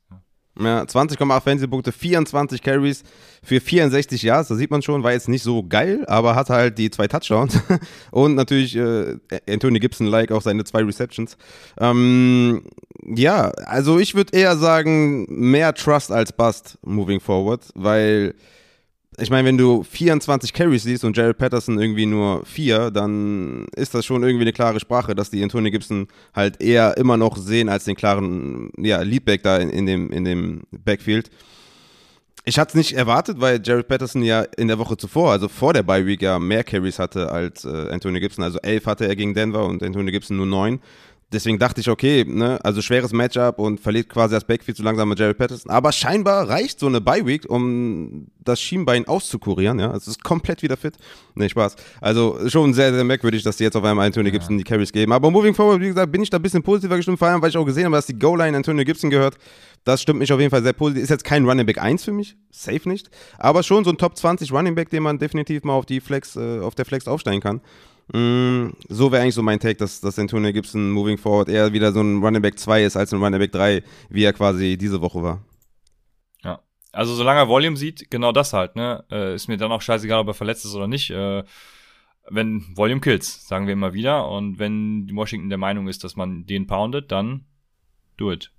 Ja, 0.60 0.82
20,8 0.82 1.40
Fantasy-Punkte, 1.40 1.92
24 1.92 2.62
Carries 2.62 3.04
für 3.44 3.60
64 3.60 4.22
Yards. 4.22 4.48
Da 4.48 4.56
sieht 4.56 4.72
man 4.72 4.82
schon, 4.82 5.04
war 5.04 5.12
jetzt 5.12 5.28
nicht 5.28 5.44
so 5.44 5.62
geil, 5.62 6.04
aber 6.08 6.34
hat 6.34 6.50
halt 6.50 6.78
die 6.78 6.90
zwei 6.90 7.06
Touchdowns. 7.06 7.60
Und 8.10 8.34
natürlich 8.34 8.74
äh, 8.74 9.18
Anthony 9.48 9.78
Gibson-like 9.78 10.32
auch 10.32 10.42
seine 10.42 10.64
zwei 10.64 10.82
Receptions. 10.82 11.36
Ähm, 11.78 12.64
ja, 13.04 13.50
also 13.66 13.98
ich 14.00 14.16
würde 14.16 14.36
eher 14.36 14.56
sagen, 14.56 15.26
mehr 15.28 15.74
Trust 15.74 16.10
als 16.10 16.32
Bust 16.32 16.78
moving 16.82 17.20
forward, 17.20 17.62
weil 17.74 18.34
ich 19.20 19.30
meine, 19.30 19.48
wenn 19.48 19.58
du 19.58 19.82
24 19.82 20.52
Carries 20.52 20.84
siehst 20.84 21.04
und 21.04 21.16
Jared 21.16 21.38
Patterson 21.38 21.78
irgendwie 21.80 22.06
nur 22.06 22.44
vier, 22.44 22.90
dann 22.90 23.66
ist 23.74 23.94
das 23.94 24.06
schon 24.06 24.22
irgendwie 24.22 24.44
eine 24.44 24.52
klare 24.52 24.80
Sprache, 24.80 25.14
dass 25.14 25.30
die 25.30 25.42
Antonio 25.42 25.70
Gibson 25.70 26.08
halt 26.34 26.62
eher 26.62 26.96
immer 26.96 27.16
noch 27.16 27.36
sehen 27.36 27.68
als 27.68 27.84
den 27.84 27.96
klaren 27.96 28.70
ja, 28.78 29.02
Leadback 29.02 29.42
da 29.42 29.58
in, 29.58 29.70
in, 29.70 29.86
dem, 29.86 30.10
in 30.10 30.24
dem 30.24 30.62
Backfield. 30.70 31.30
Ich 32.44 32.58
hatte 32.58 32.70
es 32.70 32.74
nicht 32.76 32.92
erwartet, 32.94 33.40
weil 33.40 33.60
Jared 33.62 33.88
Patterson 33.88 34.22
ja 34.22 34.42
in 34.56 34.68
der 34.68 34.78
Woche 34.78 34.96
zuvor, 34.96 35.32
also 35.32 35.48
vor 35.48 35.74
der 35.74 35.82
Bye 35.82 36.06
Week, 36.06 36.22
ja 36.22 36.38
mehr 36.38 36.64
Carries 36.64 36.98
hatte 36.98 37.30
als 37.30 37.64
äh, 37.64 37.90
Antonio 37.90 38.20
Gibson. 38.20 38.42
Also 38.42 38.58
elf 38.60 38.86
hatte 38.86 39.06
er 39.06 39.16
gegen 39.16 39.34
Denver 39.34 39.66
und 39.66 39.82
Antonio 39.82 40.12
Gibson 40.12 40.38
nur 40.38 40.46
neun 40.46 40.80
deswegen 41.32 41.58
dachte 41.58 41.80
ich, 41.80 41.88
okay, 41.88 42.24
ne, 42.26 42.58
also 42.64 42.82
schweres 42.82 43.12
Matchup 43.12 43.58
und 43.58 43.80
verliert 43.80 44.08
quasi 44.08 44.34
das 44.34 44.44
Backfield 44.44 44.76
zu 44.76 44.82
langsam 44.82 45.08
mit 45.08 45.18
Jerry 45.18 45.34
Patterson. 45.34 45.70
Aber 45.70 45.92
scheinbar 45.92 46.48
reicht 46.48 46.80
so 46.80 46.86
eine 46.86 47.00
Bye-Week, 47.00 47.48
um 47.48 48.28
das 48.44 48.60
Schienbein 48.60 49.06
auszukurieren, 49.06 49.78
ja. 49.78 49.94
Es 49.94 50.08
ist 50.08 50.24
komplett 50.24 50.62
wieder 50.62 50.76
fit. 50.76 50.96
Ne, 51.34 51.48
Spaß. 51.48 51.76
Also 52.00 52.38
schon 52.48 52.72
sehr, 52.72 52.92
sehr 52.92 53.04
merkwürdig, 53.04 53.42
dass 53.42 53.58
die 53.58 53.64
jetzt 53.64 53.76
auf 53.76 53.84
einmal 53.84 54.06
Antonio 54.06 54.32
Gibson 54.32 54.56
ja. 54.56 54.58
die 54.58 54.64
Carries 54.64 54.92
geben. 54.92 55.12
Aber 55.12 55.30
moving 55.30 55.54
forward, 55.54 55.80
wie 55.80 55.88
gesagt, 55.88 56.10
bin 56.10 56.22
ich 56.22 56.30
da 56.30 56.38
ein 56.38 56.42
bisschen 56.42 56.62
positiver 56.62 56.96
gestimmt, 56.96 57.18
vor 57.18 57.28
allem, 57.28 57.42
weil 57.42 57.50
ich 57.50 57.56
auch 57.56 57.66
gesehen 57.66 57.84
habe, 57.84 57.96
dass 57.96 58.06
die 58.06 58.18
Goal-Line 58.18 58.56
Antonio 58.56 58.84
Gibson 58.84 59.10
gehört. 59.10 59.36
Das 59.84 60.02
stimmt 60.02 60.18
mich 60.18 60.32
auf 60.32 60.40
jeden 60.40 60.50
Fall 60.50 60.62
sehr 60.62 60.72
positiv. 60.72 61.02
Ist 61.02 61.10
jetzt 61.10 61.24
kein 61.24 61.44
Running 61.46 61.66
Back 61.66 61.78
1 61.78 62.04
für 62.04 62.12
mich, 62.12 62.36
safe 62.50 62.88
nicht. 62.88 63.10
Aber 63.38 63.62
schon 63.62 63.84
so 63.84 63.90
ein 63.90 63.98
Top 63.98 64.16
20 64.16 64.52
Running 64.52 64.74
Back, 64.74 64.90
den 64.90 65.02
man 65.02 65.18
definitiv 65.18 65.64
mal 65.64 65.74
auf 65.74 65.86
die 65.86 66.00
Flex, 66.00 66.36
äh, 66.36 66.60
auf 66.60 66.74
der 66.74 66.84
Flex 66.84 67.06
aufsteigen 67.06 67.40
kann. 67.40 67.60
Mm, 68.12 68.70
so 68.88 69.12
wäre 69.12 69.22
eigentlich 69.22 69.34
so 69.34 69.42
mein 69.42 69.60
Take, 69.60 69.76
dass, 69.76 70.00
dass 70.00 70.18
Antonio 70.18 70.52
Gibson 70.52 70.90
moving 70.90 71.18
forward 71.18 71.48
eher 71.48 71.72
wieder 71.72 71.92
so 71.92 72.00
ein 72.00 72.22
Running 72.22 72.42
Back 72.42 72.58
2 72.58 72.84
ist 72.84 72.96
als 72.96 73.12
ein 73.12 73.22
Running 73.22 73.38
Back 73.38 73.52
3, 73.52 73.82
wie 74.08 74.24
er 74.24 74.32
quasi 74.32 74.78
diese 74.78 75.00
Woche 75.00 75.22
war. 75.22 75.44
Ja, 76.42 76.60
also 76.92 77.14
solange 77.14 77.40
er 77.40 77.48
Volume 77.48 77.76
sieht, 77.76 78.10
genau 78.10 78.32
das 78.32 78.52
halt, 78.52 78.76
ne? 78.76 79.04
Äh, 79.10 79.34
ist 79.34 79.48
mir 79.48 79.58
dann 79.58 79.72
auch 79.72 79.82
scheißegal, 79.82 80.20
ob 80.20 80.28
er 80.28 80.34
verletzt 80.34 80.64
ist 80.64 80.74
oder 80.74 80.88
nicht. 80.88 81.10
Äh, 81.10 81.44
wenn 82.30 82.64
Volume 82.74 83.00
kills, 83.00 83.46
sagen 83.46 83.66
wir 83.66 83.72
immer 83.72 83.94
wieder. 83.94 84.28
Und 84.28 84.58
wenn 84.58 85.08
Washington 85.14 85.48
der 85.48 85.58
Meinung 85.58 85.88
ist, 85.88 86.04
dass 86.04 86.16
man 86.16 86.46
den 86.46 86.66
poundet, 86.66 87.10
dann 87.12 87.44
do 88.16 88.32
it. 88.32 88.50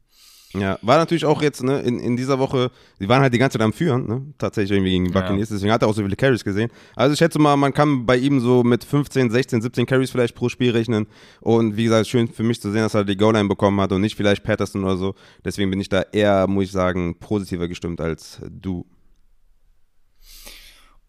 Ja, 0.53 0.79
war 0.81 0.97
natürlich 0.97 1.25
auch 1.25 1.43
jetzt 1.43 1.61
ne, 1.61 1.79
in, 1.81 1.99
in 1.99 2.17
dieser 2.17 2.39
Woche, 2.39 2.71
die 2.99 3.07
waren 3.07 3.21
halt 3.21 3.31
die 3.31 3.37
ganze 3.37 3.59
Zeit 3.59 3.65
am 3.65 3.71
Führen, 3.71 4.07
ne, 4.07 4.33
tatsächlich 4.39 4.71
irgendwie 4.71 4.91
gegen 4.91 5.05
die 5.05 5.11
Buccaneers, 5.11 5.49
ja. 5.49 5.55
deswegen 5.55 5.71
hat 5.71 5.83
er 5.83 5.87
auch 5.87 5.93
so 5.93 6.01
viele 6.01 6.15
Carries 6.15 6.43
gesehen. 6.43 6.71
Also 6.95 7.13
ich 7.13 7.19
schätze 7.19 7.37
mal, 7.37 7.55
man 7.55 7.71
kann 7.71 8.07
bei 8.07 8.17
ihm 8.17 8.39
so 8.39 8.63
mit 8.63 8.83
15, 8.83 9.29
16, 9.29 9.61
17 9.61 9.85
Carries 9.85 10.09
vielleicht 10.09 10.33
pro 10.33 10.49
Spiel 10.49 10.71
rechnen 10.71 11.05
und 11.39 11.77
wie 11.77 11.83
gesagt, 11.83 12.07
schön 12.07 12.27
für 12.27 12.41
mich 12.41 12.59
zu 12.59 12.71
sehen, 12.71 12.81
dass 12.81 12.95
er 12.95 13.05
die 13.05 13.15
Goal-Line 13.15 13.47
bekommen 13.47 13.79
hat 13.79 13.91
und 13.91 14.01
nicht 14.01 14.15
vielleicht 14.15 14.43
Patterson 14.43 14.83
oder 14.83 14.97
so. 14.97 15.13
Deswegen 15.45 15.69
bin 15.69 15.79
ich 15.79 15.89
da 15.89 16.01
eher, 16.01 16.47
muss 16.47 16.65
ich 16.65 16.71
sagen, 16.71 17.19
positiver 17.19 17.67
gestimmt 17.67 18.01
als 18.01 18.41
du. 18.49 18.87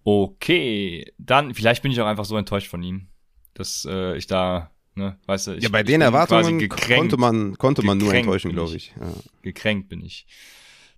Okay, 0.04 1.10
dann, 1.16 1.54
vielleicht 1.54 1.82
bin 1.82 1.92
ich 1.92 2.00
auch 2.00 2.06
einfach 2.06 2.26
so 2.26 2.36
enttäuscht 2.36 2.68
von 2.68 2.82
ihm, 2.82 3.08
dass 3.54 3.86
äh, 3.88 4.18
ich 4.18 4.26
da 4.26 4.70
Ne? 5.00 5.18
Weißt 5.26 5.48
du, 5.48 5.52
ich, 5.54 5.64
ja, 5.64 5.68
bei 5.70 5.82
den 5.82 6.00
Erwartungen 6.02 6.68
konnte 6.68 7.16
man, 7.16 7.56
konnte 7.56 7.82
man 7.82 7.98
nur 7.98 8.14
enttäuschen, 8.14 8.52
glaube 8.52 8.76
ich. 8.76 8.94
Ja. 9.00 9.12
Gekränkt 9.42 9.88
bin 9.88 10.04
ich. 10.04 10.26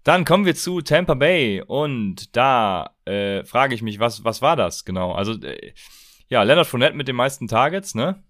Dann 0.05 0.25
kommen 0.25 0.45
wir 0.45 0.57
zu 0.57 0.81
Tampa 0.81 1.15
Bay 1.15 1.63
und 1.63 2.37
da 2.37 2.97
äh, 3.05 3.45
frage 3.45 3.75
ich 3.75 3.83
mich, 3.83 4.01
was, 4.01 4.25
was 4.25 4.43
war 4.43 4.57
das 4.57 4.85
genau? 4.85 5.13
Also, 5.13 5.35
äh, 5.41 5.73
ja, 6.29 6.43
Leonard 6.43 6.67
Fournette 6.67 6.97
mit 6.97 7.07
den 7.07 7.17
meisten 7.17 7.47
Targets, 7.47 7.95
ne? 7.95 8.23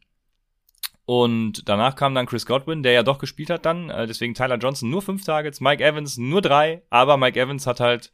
Und 1.04 1.68
danach 1.68 1.96
kam 1.96 2.14
dann 2.14 2.26
Chris 2.26 2.46
Godwin, 2.46 2.82
der 2.82 2.92
ja 2.92 3.02
doch 3.02 3.18
gespielt 3.18 3.50
hat 3.50 3.64
dann. 3.64 3.90
Äh, 3.90 4.06
deswegen 4.06 4.34
Tyler 4.34 4.58
Johnson 4.58 4.90
nur 4.90 5.02
fünf 5.02 5.24
Targets, 5.24 5.60
Mike 5.60 5.82
Evans 5.82 6.18
nur 6.18 6.42
drei, 6.42 6.82
aber 6.90 7.16
Mike 7.16 7.40
Evans 7.40 7.66
hat 7.66 7.80
halt, 7.80 8.12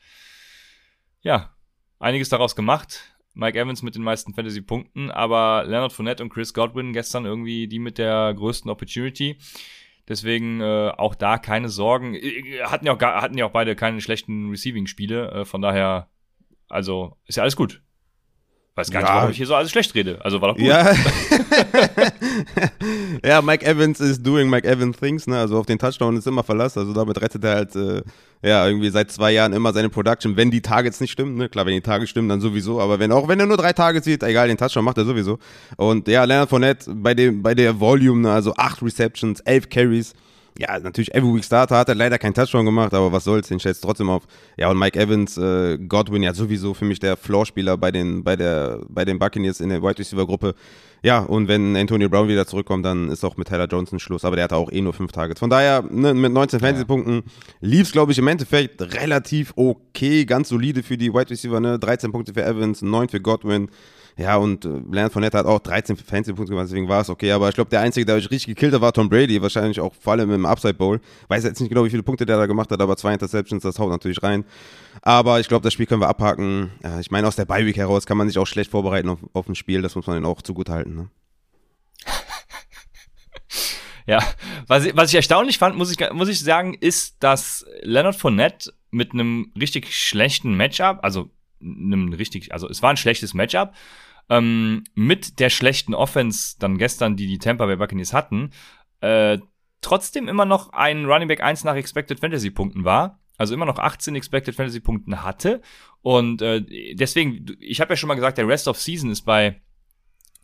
ja, 1.21 1.53
einiges 1.99 2.29
daraus 2.29 2.55
gemacht. 2.55 3.18
Mike 3.39 3.59
Evans 3.59 3.83
mit 3.83 3.95
den 3.95 4.03
meisten 4.03 4.35
Fantasy-Punkten, 4.35 5.11
aber 5.11 5.65
Leonard 5.65 5.93
Fournette 5.93 6.23
und 6.23 6.29
Chris 6.31 6.53
Godwin 6.53 6.93
gestern 6.93 7.25
irgendwie 7.25 7.69
die 7.69 7.79
mit 7.79 7.97
der 7.97 8.35
größten 8.35 8.71
Opportunity. 8.71 9.39
Deswegen 10.09 10.61
äh, 10.61 10.91
auch 10.97 11.15
da 11.15 11.39
keine 11.39 11.69
Sorgen. 11.69 12.15
Hatten 12.65 12.87
ja 12.87 12.95
auch, 12.95 13.01
hatten 13.01 13.39
ja 13.39 13.47
auch 13.47 13.53
beide 13.53 13.77
keine 13.77 14.01
schlechten 14.01 14.51
Receiving-Spiele. 14.51 15.31
Äh, 15.31 15.45
von 15.45 15.63
daher, 15.63 16.09
also 16.69 17.17
ist 17.27 17.37
ja 17.37 17.43
alles 17.43 17.57
gut. 17.57 17.81
Weiß 18.79 18.93
gar 18.93 19.03
ja. 19.03 19.09
nicht, 19.09 19.17
warum 19.17 19.31
ich 19.33 19.37
hier 19.37 19.47
so 19.47 19.57
alles 19.57 19.73
schlecht 19.73 19.93
rede. 19.97 20.21
Also 20.25 20.41
war 20.41 20.51
doch 20.51 20.57
gut. 20.57 20.65
Ja, 20.65 20.93
ja 23.25 23.43
Mike 23.43 23.67
Evans 23.67 23.99
ist 23.99 24.25
doing 24.25 24.49
Mike 24.49 24.69
Evans 24.69 24.97
things, 24.99 25.27
ne? 25.27 25.37
Also 25.37 25.59
auf 25.59 25.67
den 25.67 25.81
Touchdown 25.81 26.17
ist 26.17 26.29
immer 26.29 26.45
Verlass. 26.45 26.79
Also 26.79 26.93
damit 26.93 27.21
rettet 27.21 27.43
er 27.43 27.57
halt, 27.57 27.75
äh, 27.75 28.03
ja, 28.41 28.65
irgendwie 28.69 28.91
seit 28.91 29.11
zwei 29.11 29.33
Jahren 29.33 29.53
immer 29.53 29.73
seine 29.73 29.89
Production, 29.89 30.37
wenn 30.37 30.53
die 30.53 30.63
Targets 30.63 31.01
nicht 31.01 31.11
stimmen, 31.11 31.35
ne? 31.35 31.49
Klar, 31.49 31.67
wenn 31.67 31.75
die 31.75 31.81
Targets 31.81 32.11
stimmen, 32.11 32.29
dann 32.29 32.41
sowieso. 32.41 32.81
Aber 32.81 33.01
wenn 33.01 33.11
auch 33.11 33.27
wenn 33.27 33.41
er 33.41 33.47
nur 33.47 33.57
drei 33.57 33.73
Targets 33.73 34.05
sieht, 34.05 34.23
egal, 34.23 34.47
den 34.47 34.57
Touchdown 34.57 34.85
macht 34.85 34.99
er 34.99 35.05
sowieso. 35.05 35.41
Und 35.77 36.07
ja, 36.07 36.23
Leonard 36.23 36.49
Fournette 36.49 36.95
bei 36.95 37.15
dem, 37.15 37.43
bei 37.43 37.57
der 37.57 37.81
Volume, 37.81 38.21
ne? 38.21 38.33
also 38.33 38.55
acht 38.55 38.81
Receptions, 38.81 39.41
elf 39.41 39.69
Carries 39.71 40.15
ja, 40.59 40.77
natürlich 40.81 41.15
Every 41.15 41.33
Week 41.33 41.45
Starter 41.45 41.77
hat 41.77 41.89
er 41.89 41.95
leider 41.95 42.19
keinen 42.19 42.35
Touchdown 42.35 42.65
gemacht, 42.65 42.93
aber 42.93 43.13
was 43.13 43.23
soll's, 43.23 43.47
den 43.47 43.61
stellst 43.61 43.83
trotzdem 43.83 44.11
auf. 44.11 44.25
Ja, 44.57 44.69
und 44.69 44.77
Mike 44.77 44.99
Evans, 44.99 45.39
äh, 45.39 45.79
Godwin, 45.79 46.25
ja 46.25 46.35
sowieso 46.35 46.75
für 46.75 46.85
mich 46.85 46.99
der 46.99 47.17
Floorspieler 47.17 47.77
bei 47.77 47.93
den, 47.93 48.25
bei 48.25 48.35
der, 48.35 48.81
bei 48.89 49.05
den 49.05 49.21
Buccaneers 49.21 49.61
in 49.61 49.69
der 49.69 49.81
Wide 49.83 50.01
Receiver 50.01 50.27
Gruppe. 50.27 50.57
Ja, 51.05 51.21
und 51.21 51.47
wenn 51.47 51.77
Antonio 51.77 52.09
Brown 52.09 52.27
wieder 52.27 52.45
zurückkommt, 52.45 52.85
dann 52.85 53.09
ist 53.09 53.25
auch 53.25 53.37
mit 53.37 53.47
Tyler 53.47 53.69
Johnson 53.71 54.01
Schluss, 54.01 54.25
aber 54.25 54.35
der 54.35 54.47
hatte 54.47 54.57
auch 54.57 54.73
eh 54.73 54.81
nur 54.81 54.93
fünf 54.93 55.13
Targets. 55.13 55.39
Von 55.39 55.49
daher, 55.49 55.85
ne, 55.89 56.13
mit 56.13 56.33
19 56.33 56.59
Fantasy-Punkten 56.59 57.23
lief's, 57.61 57.93
glaube 57.93 58.11
ich, 58.11 58.19
im 58.19 58.27
Endeffekt 58.27 58.83
relativ 58.83 59.53
okay, 59.55 60.25
ganz 60.25 60.49
solide 60.49 60.83
für 60.83 60.99
die 60.99 61.15
Wide 61.15 61.31
Receiver, 61.31 61.61
ne, 61.61 61.79
13 61.79 62.11
Punkte 62.11 62.35
für 62.35 62.45
Evans, 62.45 62.83
9 62.83 63.09
für 63.09 63.21
Godwin. 63.21 63.69
Ja, 64.19 64.37
und 64.37 64.65
äh, 64.65 64.69
Leonard 64.69 65.13
Fournette 65.13 65.39
hat 65.39 65.47
auch 65.47 65.61
13 65.61 65.97
Fantasy-Punkte 65.97 66.51
gemacht, 66.51 66.67
deswegen 66.67 66.89
war 66.89 67.01
es 67.03 67.09
okay. 67.09 67.31
Aber 67.31 67.49
ich 67.49 67.55
glaube, 67.55 67.71
der 67.71 67.81
Einzige, 67.81 68.05
der 68.05 68.17
euch 68.17 68.29
richtig 68.33 68.57
gekillt 68.57 68.75
hat, 68.75 68.81
war 68.81 68.93
Tom 68.93 69.09
Brady. 69.09 69.41
Wahrscheinlich 69.41 69.79
auch 69.79 69.95
vor 69.95 70.15
allem 70.15 70.33
im 70.33 70.45
Upside 70.45 70.75
Bowl. 70.75 71.01
Weiß 71.29 71.45
jetzt 71.45 71.61
nicht 71.61 71.69
genau, 71.69 71.85
wie 71.85 71.91
viele 71.91 72.03
Punkte 72.03 72.27
der 72.27 72.37
da 72.37 72.47
gemacht 72.47 72.69
hat, 72.73 72.81
aber 72.81 72.97
zwei 72.97 73.13
Interceptions, 73.13 73.63
das 73.63 73.79
haut 73.79 73.91
natürlich 73.91 74.21
rein. 74.21 74.45
Aber 75.03 75.39
ich 75.39 75.47
glaube, 75.47 75.63
das 75.63 75.73
Spiel 75.73 75.87
können 75.87 76.01
wir 76.01 76.09
abhaken. 76.09 76.73
Ich 77.01 77.13
meine, 77.13 77.29
aus 77.29 77.37
der 77.37 77.45
Bye-Week 77.45 77.77
heraus 77.77 78.07
kann 78.07 78.17
man 78.17 78.27
sich 78.27 78.39
auch 78.39 78.47
schlecht 78.47 78.73
vorbereiten 78.73 79.09
auf, 79.09 79.21
auf 79.35 79.49
ein 79.49 79.55
Spiel. 79.55 79.83
Das 79.83 79.95
muss 79.95 80.09
man 80.09 80.17
dann 80.17 80.27
auch 80.27 80.43
zugute 80.43 80.73
halten. 80.73 80.97
Ne? 80.97 81.11
Ja, 84.07 84.25
was 84.67 84.87
ich, 84.87 84.97
was 84.97 85.11
ich 85.11 85.17
erstaunlich 85.17 85.59
fand, 85.59 85.77
muss 85.77 85.93
ich, 85.93 85.99
muss 86.15 86.31
ich 86.31 86.41
sagen, 86.41 86.73
ist, 86.73 87.17
dass 87.21 87.67
Leonard 87.83 88.17
Fournette 88.17 88.73
mit 88.91 89.13
einem 89.13 89.53
richtig 89.61 89.95
schlechten 89.95 90.55
Matchup, 90.55 91.01
also 91.03 91.29
einem 91.61 92.13
richtig, 92.13 92.53
also 92.53 92.69
es 92.69 92.83
war 92.83 92.91
ein 92.91 92.97
schlechtes 92.97 93.35
Matchup, 93.35 93.75
ähm, 94.29 94.85
mit 94.95 95.41
der 95.41 95.51
schlechten 95.51 95.95
Offense 95.95 96.57
dann 96.59 96.79
gestern, 96.79 97.17
die 97.17 97.27
die 97.27 97.39
Tampa 97.39 97.67
Bay 97.67 97.77
Buccaneers 97.77 98.13
hatten, 98.13 98.51
äh, 99.01 99.39
trotzdem 99.81 100.29
immer 100.29 100.45
noch 100.45 100.73
ein 100.73 101.07
Running 101.07 101.29
Back 101.29 101.43
1 101.43 101.65
nach 101.65 101.77
Expected 101.77 102.21
Fantasy 102.21 102.51
Punkten 102.51 102.85
war. 102.85 103.21
Also 103.37 103.55
immer 103.55 103.67
noch 103.67 103.79
18 103.79 104.17
Expected 104.17 104.57
Fantasy 104.57 104.81
Punkten 104.81 105.23
hatte. 105.23 105.63
Und 106.03 106.43
äh, 106.43 106.95
deswegen, 106.95 107.47
ich 107.61 107.81
habe 107.81 107.93
ja 107.93 107.97
schon 107.97 108.09
mal 108.09 108.17
gesagt, 108.17 108.37
der 108.37 108.49
Rest 108.49 108.67
of 108.67 108.81
Season 108.81 109.11
ist 109.11 109.23
bei 109.23 109.61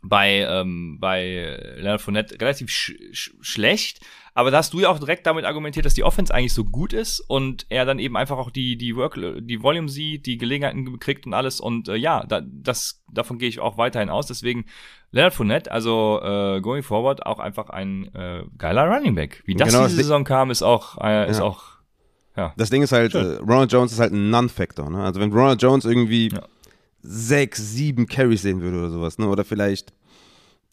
bei, 0.07 0.47
ähm, 0.49 0.99
bei 1.01 1.59
Leonard 1.77 2.03
Fournette 2.03 2.39
relativ 2.41 2.71
sch 2.71 2.93
sch 3.13 3.33
schlecht. 3.41 4.01
Aber 4.37 4.51
da 4.51 4.59
hast 4.59 4.73
du 4.73 4.81
ja 4.81 4.89
auch 4.89 4.99
direkt 4.99 5.27
damit 5.27 5.45
argumentiert, 5.45 5.87
dass 5.87 5.95
die 5.95 6.03
Offense 6.03 6.35
eigentlich 6.35 6.53
so 6.53 6.65
gut 6.65 6.93
ist 6.93 7.21
und 7.21 7.67
er 7.69 7.85
dann 7.85 8.01
eben 8.01 8.17
einfach 8.17 8.37
auch 8.37 8.51
die, 8.51 8.77
die 8.77 8.97
Work, 8.97 9.17
die 9.41 9.63
Volume 9.63 9.89
sieht, 9.89 10.27
die 10.27 10.39
Gelegenheiten 10.39 10.99
kriegt 10.99 11.25
und 11.25 11.35
alles. 11.35 11.61
Und 11.61 11.89
äh, 11.89 11.95
ja, 11.95 12.25
da, 12.27 12.43
das, 12.45 13.03
davon 13.13 13.39
gehe 13.39 13.49
ich 13.49 13.61
auch 13.61 13.79
weiterhin 13.79 14.11
aus. 14.11 14.27
Deswegen 14.27 14.67
Leonard 15.13 15.35
Fournette, 15.35 15.71
also 15.71 16.21
äh, 16.23 16.61
going 16.61 16.83
forward, 16.83 17.25
auch 17.25 17.39
einfach 17.39 17.71
ein 17.71 18.13
äh, 18.15 18.43
geiler 18.59 18.89
Running 18.89 19.15
Back. 19.15 19.43
Wie 19.47 19.55
das 19.55 19.69
genau, 19.69 19.85
diese 19.85 19.97
Saison 19.97 20.25
kam, 20.25 20.51
ist 20.51 20.63
auch, 20.63 20.99
äh, 21.01 21.31
ist 21.31 21.39
ja. 21.39 21.45
auch 21.45 21.75
ja. 22.37 22.53
Das 22.57 22.69
Ding 22.69 22.83
ist 22.83 22.91
halt, 22.91 23.15
äh, 23.15 23.37
Ronald 23.37 23.71
Jones 23.71 23.93
ist 23.93 24.01
halt 24.01 24.13
ein 24.13 24.31
Non-Factor. 24.31 24.91
Ne? 24.91 25.05
Also 25.05 25.21
wenn 25.21 25.33
Ronald 25.33 25.63
Jones 25.63 25.85
irgendwie 25.85 26.31
ja 26.31 26.43
sechs, 27.05 27.73
sieben 27.73 28.07
Carries 28.07 28.43
sehen 28.43 28.63
würde 28.63 28.79
oder 28.79 28.91
sowas, 28.91 29.19
ne? 29.19 29.29
Oder 29.29 29.45
vielleicht 29.45 29.93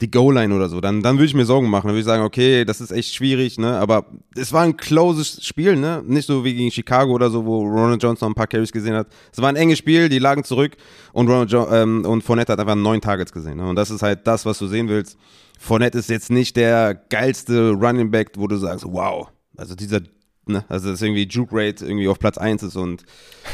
die 0.01 0.09
Goal-Line 0.09 0.53
oder 0.53 0.67
so, 0.67 0.81
dann, 0.81 1.01
dann 1.01 1.17
würde 1.17 1.25
ich 1.25 1.33
mir 1.33 1.45
Sorgen 1.45 1.69
machen. 1.69 1.87
Dann 1.87 1.93
würde 1.93 1.99
ich 1.99 2.05
sagen, 2.05 2.23
okay, 2.23 2.65
das 2.65 2.81
ist 2.81 2.91
echt 2.91 3.13
schwierig, 3.13 3.59
ne? 3.59 3.77
Aber 3.77 4.05
es 4.35 4.51
war 4.51 4.63
ein 4.63 4.75
closes 4.75 5.45
Spiel, 5.45 5.75
ne? 5.75 6.03
Nicht 6.05 6.25
so 6.25 6.43
wie 6.43 6.55
gegen 6.55 6.71
Chicago 6.71 7.13
oder 7.13 7.29
so, 7.29 7.45
wo 7.45 7.61
Ronald 7.61 8.01
Jones 8.01 8.19
noch 8.21 8.27
ein 8.27 8.33
paar 8.33 8.47
Carries 8.47 8.71
gesehen 8.71 8.95
hat. 8.95 9.07
Es 9.31 9.41
war 9.41 9.49
ein 9.49 9.55
enges 9.55 9.77
Spiel, 9.77 10.09
die 10.09 10.19
lagen 10.19 10.43
zurück 10.43 10.75
und 11.13 11.27
Ronald 11.27 11.51
jo 11.51 11.67
ähm, 11.71 12.03
und 12.05 12.23
Fournette 12.23 12.53
hat 12.53 12.59
einfach 12.59 12.75
neun 12.75 12.99
Targets 12.99 13.31
gesehen. 13.31 13.57
Ne? 13.57 13.69
Und 13.69 13.75
das 13.75 13.91
ist 13.91 14.01
halt 14.01 14.25
das, 14.25 14.45
was 14.45 14.57
du 14.57 14.67
sehen 14.67 14.89
willst. 14.89 15.17
Fournette 15.59 15.99
ist 15.99 16.09
jetzt 16.09 16.31
nicht 16.31 16.55
der 16.55 16.95
geilste 17.09 17.71
Running 17.71 18.09
Back, 18.09 18.31
wo 18.35 18.47
du 18.47 18.57
sagst, 18.57 18.85
wow, 18.87 19.27
also 19.55 19.75
dieser 19.75 20.01
Ne? 20.47 20.65
Also 20.69 20.89
dass 20.89 21.01
irgendwie 21.01 21.27
Juke 21.27 21.55
Rate 21.55 21.85
irgendwie 21.85 22.07
auf 22.07 22.17
Platz 22.17 22.37
1 22.37 22.63
ist 22.63 22.75
und 22.75 23.03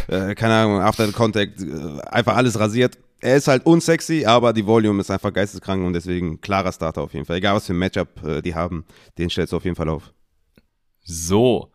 äh, 0.07 0.35
keine 0.35 0.53
Ahnung, 0.53 0.79
After 0.79 1.11
Contact 1.11 1.61
äh, 1.61 2.01
einfach 2.09 2.37
alles 2.37 2.57
rasiert. 2.59 2.97
Er 3.19 3.35
ist 3.35 3.47
halt 3.47 3.65
unsexy, 3.65 4.25
aber 4.25 4.53
die 4.53 4.65
Volume 4.65 5.01
ist 5.01 5.09
einfach 5.09 5.33
geisteskrank 5.33 5.85
und 5.85 5.93
deswegen 5.93 6.39
klarer 6.39 6.71
Starter 6.71 7.01
auf 7.01 7.13
jeden 7.13 7.25
Fall. 7.25 7.37
Egal 7.37 7.55
was 7.55 7.65
für 7.65 7.73
ein 7.73 7.79
Matchup 7.79 8.23
äh, 8.23 8.41
die 8.41 8.53
haben, 8.53 8.85
den 9.17 9.29
stellst 9.29 9.53
du 9.53 9.57
auf 9.57 9.63
jeden 9.65 9.75
Fall 9.75 9.89
auf. 9.89 10.13
So. 11.03 11.71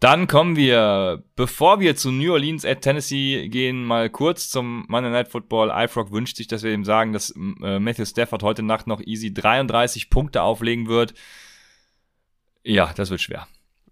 Dann 0.00 0.26
kommen 0.26 0.56
wir, 0.56 1.22
bevor 1.36 1.78
wir 1.78 1.94
zu 1.94 2.10
New 2.10 2.32
Orleans 2.32 2.64
at 2.64 2.80
Tennessee 2.80 3.48
gehen, 3.48 3.84
mal 3.84 4.10
kurz 4.10 4.48
zum 4.50 4.84
Monday 4.88 5.12
Night 5.12 5.28
Football. 5.28 5.70
iFrog 5.72 6.10
wünscht 6.10 6.38
sich, 6.38 6.48
dass 6.48 6.64
wir 6.64 6.72
ihm 6.72 6.84
sagen, 6.84 7.12
dass 7.12 7.30
äh, 7.30 7.78
Matthew 7.78 8.06
Stafford 8.06 8.42
heute 8.42 8.64
Nacht 8.64 8.88
noch 8.88 9.00
easy 9.00 9.32
33 9.32 10.10
Punkte 10.10 10.42
auflegen 10.42 10.88
wird. 10.88 11.14
Ja, 12.64 12.92
das 12.96 13.10
wird 13.10 13.20
schwer. 13.20 13.46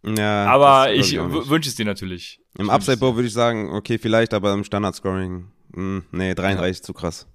Ja, 0.05 0.47
aber 0.47 0.93
ich 0.93 1.13
nicht. 1.13 1.49
wünsche 1.49 1.69
es 1.69 1.77
dir 1.77 1.85
natürlich. 1.85 2.41
Im 2.59 2.67
Ich 2.67 2.73
Upside 2.73 2.97
Bowl 2.97 3.15
würde 3.15 3.29
ich 3.29 3.35
sagen, 3.35 3.71
okay, 3.73 3.99
vielleicht, 3.99 4.35
aber 4.35 4.53
im 4.53 4.65
Standard-Scoring, 4.65 5.47
mh, 5.73 6.03
nee, 6.13 6.35
33 6.35 6.83
zu 6.83 6.93
krass. 6.93 7.27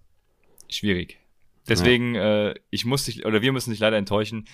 Schwierig. 0.69 1.19
Deswegen, 1.67 2.15
äh, 2.15 2.53
ich 2.69 2.86
muss 2.86 3.05
dich, 3.05 3.25
oder 3.25 3.41
wir 3.41 3.51
müssen 3.51 3.71
dich 3.71 3.79
leider 3.79 3.97
enttäuschen. 3.97 4.45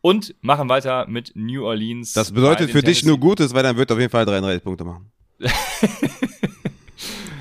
Und 0.00 0.34
machen 0.42 0.68
weiter 0.68 1.06
mit 1.08 1.32
New 1.34 1.64
Orleans. 1.64 2.12
Das 2.12 2.30
bedeutet 2.32 2.70
für 2.70 2.82
dich 2.82 3.00
Tennessee- 3.00 3.06
nur 3.08 3.18
Gutes, 3.18 3.54
weil 3.54 3.62
dann 3.62 3.76
wird 3.78 3.90
auf 3.90 3.98
jeden 3.98 4.10
Fall 4.10 4.26
33 4.26 4.62
Punkte 4.62 4.84
machen. 4.84 5.10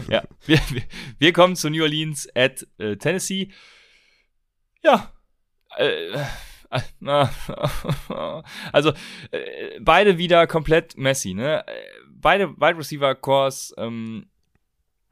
Ja, 0.09 0.23
wir, 0.45 0.59
wir, 0.69 0.83
wir 1.17 1.33
kommen 1.33 1.55
zu 1.55 1.69
New 1.69 1.81
Orleans 1.81 2.27
at 2.35 2.67
äh, 2.77 2.97
Tennessee. 2.97 3.49
Ja. 4.83 5.11
Äh, 5.77 6.11
äh, 6.69 6.79
also 8.71 8.91
äh, 9.31 9.79
beide 9.79 10.17
wieder 10.17 10.45
komplett 10.45 10.97
Messi, 10.97 11.33
ne? 11.33 11.65
Äh, 11.67 11.71
Beide 12.09 12.55
Wide 12.57 12.77
Receiver 12.77 13.15
Cores 13.15 13.73
ähm, 13.77 14.27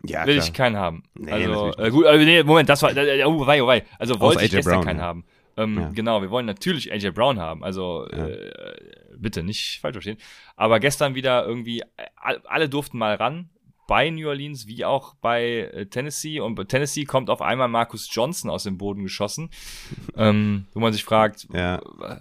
Ja, 0.05 0.25
will 0.25 0.35
klar. 0.35 0.47
ich 0.47 0.53
keinen 0.53 0.77
haben. 0.77 1.03
Nee, 1.13 1.31
also 1.31 1.73
äh, 1.77 1.89
gut, 1.91 2.05
äh, 2.05 2.17
nee, 2.25 2.43
Moment, 2.43 2.69
das 2.69 2.81
war 2.81 2.95
äh, 2.95 3.23
oh, 3.25 3.45
wei, 3.45 3.61
oh, 3.61 3.67
wei. 3.67 3.83
Also 3.99 4.19
wollte 4.19 4.43
ich 4.43 4.51
AJ 4.51 4.57
gestern 4.57 4.73
Brown, 4.73 4.85
keinen 4.85 4.99
ja. 4.99 5.03
haben. 5.05 5.25
Ähm, 5.57 5.77
Ja. 5.79 5.89
Genau, 5.93 6.21
wir 6.21 6.29
wollen 6.31 6.45
natürlich 6.45 6.91
AJ 6.91 7.11
Brown 7.11 7.39
haben. 7.39 7.63
Also 7.63 8.07
Ja. 8.11 8.27
äh, 8.27 8.75
bitte 9.17 9.43
nicht 9.43 9.79
falsch 9.81 9.93
verstehen. 9.95 10.17
Aber 10.55 10.79
gestern 10.79 11.13
wieder 11.13 11.45
irgendwie 11.45 11.81
äh, 11.81 11.85
all- 12.15 12.41
alle 12.45 12.69
durften 12.69 12.97
mal 12.97 13.15
ran 13.15 13.49
bei 13.87 14.09
New 14.09 14.27
Orleans 14.29 14.67
wie 14.67 14.85
auch 14.85 15.15
bei 15.15 15.69
äh, 15.73 15.85
Tennessee 15.85 16.39
und 16.39 16.55
bei 16.55 16.63
Tennessee 16.63 17.03
kommt 17.03 17.29
auf 17.29 17.41
einmal 17.41 17.67
Marcus 17.67 18.07
Johnson 18.09 18.49
aus 18.49 18.63
dem 18.63 18.77
Boden 18.77 19.03
geschossen, 19.03 19.49
ähm, 20.15 20.65
wo 20.73 20.79
man 20.79 20.93
sich 20.93 21.03
fragt, 21.03 21.47
Ja. 21.53 21.75
äh, 21.75 22.15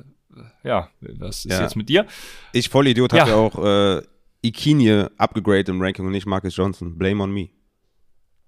ja, 0.64 0.89
was 1.01 1.45
ist 1.45 1.59
jetzt 1.61 1.76
mit 1.76 1.89
dir? 1.89 2.07
Ich 2.53 2.68
Vollidiot 2.68 3.12
habe 3.12 3.31
ja 3.31 3.37
auch 3.37 3.64
äh, 3.64 4.03
Ikinie 4.43 5.11
abgegradet 5.18 5.68
im 5.68 5.81
Ranking 5.81 6.07
und 6.07 6.12
nicht 6.12 6.26
Marcus 6.26 6.57
Johnson. 6.57 6.97
Blame 6.99 7.22
on 7.22 7.31
me. 7.33 7.49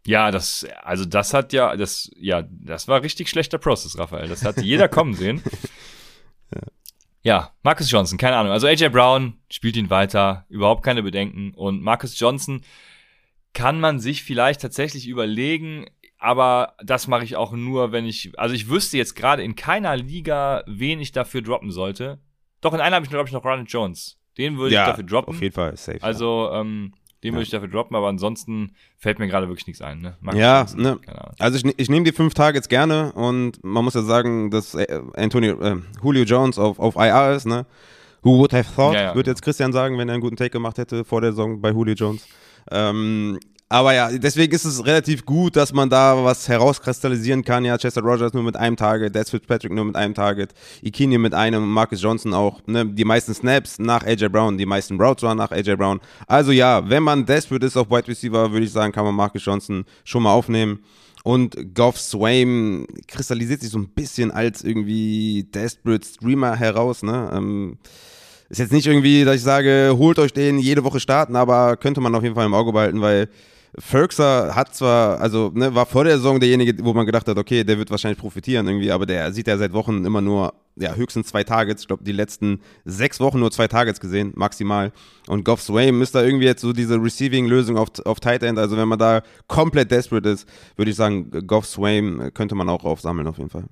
Ja, 0.06 0.30
das, 0.30 0.66
also 0.82 1.04
das 1.04 1.32
hat 1.32 1.52
ja, 1.52 1.76
das, 1.76 2.10
ja, 2.16 2.42
das 2.42 2.88
war 2.88 3.02
richtig 3.02 3.28
schlechter 3.28 3.58
Process, 3.58 3.98
Raphael. 3.98 4.28
Das 4.28 4.44
hat 4.44 4.60
jeder 4.60 4.88
kommen 4.88 5.14
sehen. 5.14 5.42
Ja, 7.22 7.52
Marcus 7.62 7.90
Johnson, 7.90 8.18
keine 8.18 8.36
Ahnung. 8.36 8.52
Also 8.52 8.66
AJ 8.66 8.88
Brown 8.88 9.34
spielt 9.48 9.76
ihn 9.76 9.90
weiter, 9.90 10.44
überhaupt 10.48 10.82
keine 10.82 11.04
Bedenken. 11.04 11.54
Und 11.54 11.80
Marcus 11.80 12.18
Johnson 12.18 12.62
kann 13.52 13.78
man 13.78 14.00
sich 14.00 14.24
vielleicht 14.24 14.60
tatsächlich 14.60 15.06
überlegen, 15.06 15.86
aber 16.18 16.74
das 16.82 17.06
mache 17.06 17.24
ich 17.24 17.36
auch 17.36 17.52
nur, 17.52 17.92
wenn 17.92 18.06
ich, 18.06 18.36
also 18.38 18.54
ich 18.54 18.68
wüsste 18.68 18.96
jetzt 18.96 19.14
gerade 19.14 19.42
in 19.42 19.54
keiner 19.54 19.96
Liga, 19.96 20.64
wen 20.66 21.00
ich 21.00 21.12
dafür 21.12 21.42
droppen 21.42 21.70
sollte. 21.70 22.18
Doch 22.60 22.74
in 22.74 22.80
einer 22.80 22.96
habe 22.96 23.04
ich, 23.04 23.10
glaube 23.10 23.28
ich, 23.28 23.32
noch 23.32 23.44
Ronald 23.44 23.70
Jones. 23.70 24.18
Den 24.38 24.56
würde 24.56 24.74
ich 24.74 24.80
dafür 24.80 25.04
droppen. 25.04 25.34
auf 25.34 25.42
jeden 25.42 25.54
Fall, 25.54 25.76
safe. 25.76 26.02
Also, 26.02 26.50
ähm, 26.52 26.94
den 27.22 27.28
Ja. 27.32 27.36
würde 27.36 27.44
ich 27.44 27.50
dafür 27.50 27.68
droppen, 27.68 27.96
aber 27.96 28.08
ansonsten 28.08 28.72
fällt 28.98 29.18
mir 29.18 29.28
gerade 29.28 29.48
wirklich 29.48 29.66
nichts 29.66 29.82
ein. 29.82 30.00
Ne? 30.00 30.16
Marcus 30.20 30.40
Ja, 30.40 30.66
ne. 30.76 30.98
Also 31.38 31.56
ich, 31.58 31.64
ne- 31.64 31.74
ich 31.76 31.88
nehme 31.88 32.04
die 32.04 32.12
fünf 32.12 32.34
Targets 32.34 32.68
gerne 32.68 33.12
und 33.12 33.62
man 33.64 33.84
muss 33.84 33.94
ja 33.94 34.02
sagen, 34.02 34.50
dass 34.50 34.74
äh, 34.74 35.00
Antonio, 35.14 35.60
äh, 35.60 35.76
Julio 36.02 36.24
Jones 36.24 36.58
auf, 36.58 36.78
auf 36.78 36.96
IR 36.96 37.32
ist, 37.34 37.46
ne? 37.46 37.66
Who 38.24 38.38
would 38.38 38.52
have 38.52 38.72
thought, 38.74 38.94
Ja, 38.94 39.00
ja, 39.00 39.08
würde 39.14 39.24
genau. 39.24 39.32
jetzt 39.32 39.42
Christian 39.42 39.72
sagen, 39.72 39.98
wenn 39.98 40.08
er 40.08 40.14
einen 40.14 40.20
guten 40.22 40.36
Take 40.36 40.50
gemacht 40.50 40.78
hätte 40.78 41.04
vor 41.04 41.20
der 41.20 41.32
Saison 41.32 41.60
bei 41.60 41.70
Julio 41.70 41.94
Jones. 41.94 42.26
Ähm, 42.70 43.38
aber 43.72 43.94
ja, 43.94 44.10
deswegen 44.10 44.54
ist 44.54 44.66
es 44.66 44.84
relativ 44.84 45.24
gut, 45.24 45.56
dass 45.56 45.72
man 45.72 45.88
da 45.88 46.22
was 46.22 46.46
herauskristallisieren 46.46 47.42
kann. 47.42 47.64
Ja, 47.64 47.78
Chester 47.78 48.02
Rogers 48.02 48.34
nur 48.34 48.42
mit 48.42 48.54
einem 48.54 48.76
Target, 48.76 49.14
Des 49.14 49.30
Fitzpatrick 49.30 49.72
nur 49.72 49.86
mit 49.86 49.96
einem 49.96 50.12
Target, 50.12 50.52
Ikini 50.82 51.16
mit 51.16 51.32
einem, 51.32 51.66
Marcus 51.72 52.02
Johnson 52.02 52.34
auch, 52.34 52.60
ne, 52.66 52.84
die 52.84 53.06
meisten 53.06 53.32
Snaps 53.32 53.78
nach 53.78 54.04
AJ 54.04 54.28
Brown, 54.28 54.58
die 54.58 54.66
meisten 54.66 55.00
Routes 55.00 55.22
waren 55.22 55.38
nach 55.38 55.52
AJ 55.52 55.76
Brown. 55.76 56.00
Also 56.26 56.52
ja, 56.52 56.86
wenn 56.86 57.02
man 57.02 57.24
desperate 57.24 57.64
ist 57.64 57.78
auf 57.78 57.88
Wide 57.88 58.08
Receiver, 58.08 58.52
würde 58.52 58.66
ich 58.66 58.72
sagen, 58.72 58.92
kann 58.92 59.06
man 59.06 59.14
Marcus 59.14 59.42
Johnson 59.42 59.86
schon 60.04 60.24
mal 60.24 60.32
aufnehmen. 60.32 60.80
Und 61.24 61.74
Goff 61.74 61.98
Swaim 61.98 62.86
kristallisiert 63.08 63.62
sich 63.62 63.70
so 63.70 63.78
ein 63.78 63.88
bisschen 63.88 64.30
als 64.30 64.64
irgendwie 64.64 65.44
desperate 65.44 66.06
Streamer 66.06 66.56
heraus, 66.56 67.02
ne? 67.02 67.30
Ähm, 67.32 67.78
ist 68.50 68.58
jetzt 68.58 68.72
nicht 68.72 68.86
irgendwie, 68.86 69.24
dass 69.24 69.36
ich 69.36 69.42
sage, 69.42 69.94
holt 69.96 70.18
euch 70.18 70.34
den 70.34 70.58
jede 70.58 70.84
Woche 70.84 71.00
starten, 71.00 71.36
aber 71.36 71.78
könnte 71.78 72.02
man 72.02 72.14
auf 72.14 72.22
jeden 72.22 72.34
Fall 72.34 72.44
im 72.44 72.52
Auge 72.52 72.70
behalten, 72.70 73.00
weil 73.00 73.30
Ferguson 73.78 74.54
hat 74.54 74.74
zwar, 74.74 75.18
also 75.18 75.50
ne, 75.54 75.74
war 75.74 75.86
vor 75.86 76.04
der 76.04 76.16
Saison 76.16 76.38
derjenige, 76.38 76.84
wo 76.84 76.92
man 76.92 77.06
gedacht 77.06 77.26
hat, 77.26 77.38
okay, 77.38 77.64
der 77.64 77.78
wird 77.78 77.90
wahrscheinlich 77.90 78.18
profitieren 78.18 78.66
irgendwie, 78.68 78.92
aber 78.92 79.06
der 79.06 79.32
sieht 79.32 79.46
ja 79.46 79.56
seit 79.56 79.72
Wochen 79.72 80.04
immer 80.04 80.20
nur, 80.20 80.52
ja, 80.76 80.94
höchstens 80.94 81.28
zwei 81.28 81.42
Targets. 81.42 81.82
Ich 81.82 81.88
glaube, 81.88 82.04
die 82.04 82.12
letzten 82.12 82.60
sechs 82.84 83.18
Wochen 83.18 83.40
nur 83.40 83.50
zwei 83.50 83.68
Targets 83.68 83.98
gesehen, 83.98 84.32
maximal. 84.36 84.92
Und 85.26 85.44
Goff 85.44 85.62
Swaim 85.62 86.02
ist 86.02 86.14
da 86.14 86.22
irgendwie 86.22 86.44
jetzt 86.44 86.60
so 86.60 86.74
diese 86.74 86.96
Receiving-Lösung 86.96 87.78
auf, 87.78 87.88
auf 88.04 88.20
Tight 88.20 88.42
End. 88.42 88.58
Also 88.58 88.76
wenn 88.76 88.88
man 88.88 88.98
da 88.98 89.22
komplett 89.48 89.90
desperate 89.90 90.28
ist, 90.28 90.46
würde 90.76 90.90
ich 90.90 90.96
sagen, 90.96 91.30
Goff 91.46 91.64
Swaim 91.64 92.30
könnte 92.34 92.54
man 92.54 92.68
auch 92.68 92.84
aufsammeln 92.84 93.26
auf 93.26 93.38
jeden 93.38 93.50
Fall. 93.50 93.64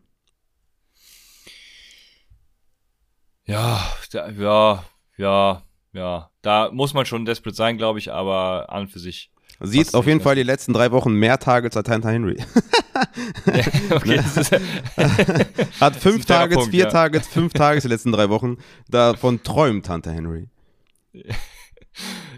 Ja, 3.44 3.82
da, 4.12 4.30
ja, 4.30 4.84
ja, 5.18 5.62
ja. 5.92 6.30
Da 6.40 6.70
muss 6.72 6.94
man 6.94 7.04
schon 7.04 7.26
desperate 7.26 7.56
sein, 7.56 7.76
glaube 7.76 7.98
ich, 7.98 8.10
aber 8.10 8.72
an 8.72 8.82
und 8.82 8.90
für 8.90 8.98
sich. 8.98 9.30
Sieht 9.62 9.94
auf 9.94 10.06
jeden 10.06 10.22
Fall 10.22 10.36
die 10.36 10.42
letzten 10.42 10.72
drei 10.72 10.90
Wochen 10.90 11.12
mehr 11.12 11.38
Targets 11.38 11.76
als 11.76 11.88
Hunter 11.90 12.10
Henry. 12.10 12.36
okay, 13.90 14.16
das 14.16 14.36
ist, 14.36 14.52
Hat 15.80 15.96
fünf 15.96 16.24
Targets, 16.24 16.56
Punkt, 16.56 16.70
vier 16.70 16.84
ja. 16.84 16.90
Targets, 16.90 17.28
fünf 17.28 17.52
Targets 17.54 17.82
die 17.82 17.90
letzten 17.90 18.12
drei 18.12 18.30
Wochen. 18.30 18.56
Davon 18.88 19.42
träumt 19.42 19.88
Hunter 19.88 20.12
Henry. 20.12 20.48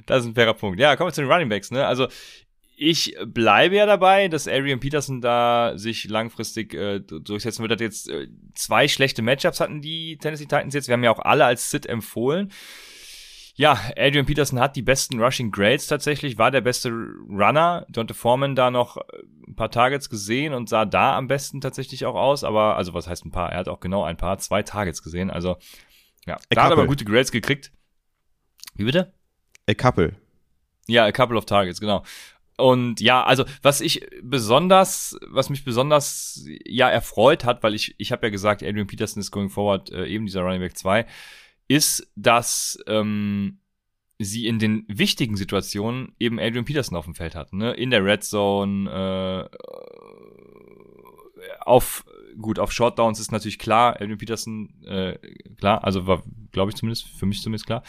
das 0.07 0.25
ist 0.25 0.31
ein 0.31 0.35
fairer 0.35 0.55
Punkt. 0.55 0.81
Ja, 0.81 0.97
kommen 0.97 1.11
wir 1.11 1.14
zu 1.14 1.20
den 1.20 1.31
Running 1.31 1.49
Backs, 1.49 1.70
ne? 1.70 1.87
Also, 1.87 2.09
ich 2.77 3.14
bleibe 3.25 3.77
ja 3.77 3.87
dabei, 3.87 4.27
dass 4.27 4.49
Adrian 4.49 4.81
Peterson 4.81 5.20
da 5.20 5.75
sich 5.77 6.09
langfristig 6.09 6.75
äh, 6.75 6.99
durchsetzen 6.99 7.62
wird. 7.62 7.70
Hat 7.70 7.81
jetzt 7.81 8.11
äh, 8.11 8.27
zwei 8.55 8.89
schlechte 8.89 9.23
Matchups 9.23 9.61
hatten 9.61 9.81
die 9.81 10.18
Tennessee 10.18 10.47
Titans 10.47 10.75
jetzt. 10.75 10.89
Wir 10.89 10.95
haben 10.95 11.05
ja 11.05 11.12
auch 11.12 11.20
alle 11.20 11.45
als 11.45 11.70
Sit 11.70 11.87
empfohlen. 11.87 12.51
Ja, 13.63 13.79
Adrian 13.97 14.27
Peterson 14.27 14.59
hat 14.59 14.75
die 14.75 14.83
besten 14.83 15.23
Rushing 15.23 15.53
Grades 15.53 15.87
tatsächlich, 15.87 16.37
war 16.37 16.51
der 16.51 16.63
beste 16.63 16.89
Runner. 16.91 17.87
Dante 17.89 18.13
Foreman 18.13 18.57
da 18.57 18.73
noch 18.73 18.97
äh, 18.97 19.03
ein 19.47 19.55
paar 19.55 19.71
Targets 19.71 20.11
gesehen 20.11 20.53
und 20.53 20.69
sah 20.69 20.85
da 20.85 21.17
am 21.17 21.29
besten 21.29 21.61
tatsächlich 21.61 22.05
auch 22.05 22.17
aus. 22.17 22.43
Aber, 22.43 22.77
also 22.77 22.93
was 22.93 23.07
heißt 23.07 23.25
ein 23.25 23.31
paar? 23.31 23.53
Er 23.53 23.59
hat 23.59 23.69
auch 23.69 23.79
genau 23.79 24.03
ein 24.03 24.17
paar, 24.17 24.39
zwei 24.39 24.65
Targets 24.65 25.05
gesehen. 25.05 25.31
Also, 25.31 25.59
ja, 26.27 26.39
da 26.51 26.65
hat 26.65 26.73
aber 26.73 26.89
gute 26.89 27.05
Grades 27.05 27.31
gekriegt. 27.31 27.71
Wie 28.75 28.83
bitte? 28.83 29.13
A 29.69 29.75
couple. 29.75 30.17
Ja, 30.89 31.05
a 31.05 31.13
couple 31.13 31.37
of 31.37 31.45
targets, 31.45 31.79
genau. 31.79 32.03
Und 32.57 33.01
ja, 33.01 33.23
also 33.23 33.45
was 33.63 33.81
ich 33.81 34.05
besonders, 34.25 35.17
was 35.29 35.51
mich 35.51 35.65
besonders 35.65 36.45
ja 36.65 36.91
erfreut 36.91 37.45
hat, 37.45 37.63
weil 37.63 37.77
ich 37.77 37.95
ich 37.99 38.11
habe 38.11 38.27
ja 38.27 38.31
gesagt, 38.31 38.65
Adrian 38.65 38.89
Peterson 38.89 39.21
ist 39.21 39.31
going 39.31 39.51
forward 39.51 39.93
äh, 39.93 40.07
eben 40.07 40.27
dieser 40.27 40.41
Running 40.41 40.63
Back 40.63 40.77
2, 40.77 41.07
ist, 41.69 42.11
dass 42.17 42.79
ähm, 42.87 43.59
sie 44.19 44.47
in 44.47 44.59
den 44.59 44.85
wichtigen 44.89 45.37
Situationen 45.37 46.15
eben 46.19 46.39
Adrian 46.39 46.65
Peterson 46.65 46.97
auf 46.97 47.05
dem 47.05 47.15
Feld 47.15 47.35
hatten, 47.35 47.59
ne? 47.59 47.73
In 47.75 47.91
der 47.91 48.05
Red 48.05 48.25
Zone, 48.25 49.49
äh, 49.51 49.57
auf 51.61 52.05
gut, 52.41 52.59
auf 52.59 52.73
Shortdowns 52.73 53.21
ist 53.21 53.33
natürlich 53.33 53.59
klar, 53.59 53.95
Adrian 54.01 54.19
Peterson, 54.19 54.83
äh, 54.85 55.19
klar, 55.57 55.85
also 55.85 56.07
war, 56.07 56.23
glaube 56.51 56.71
ich 56.71 56.77
zumindest, 56.77 57.09
für 57.09 57.27
mich 57.27 57.43
zumindest 57.43 57.67
klar. 57.67 57.83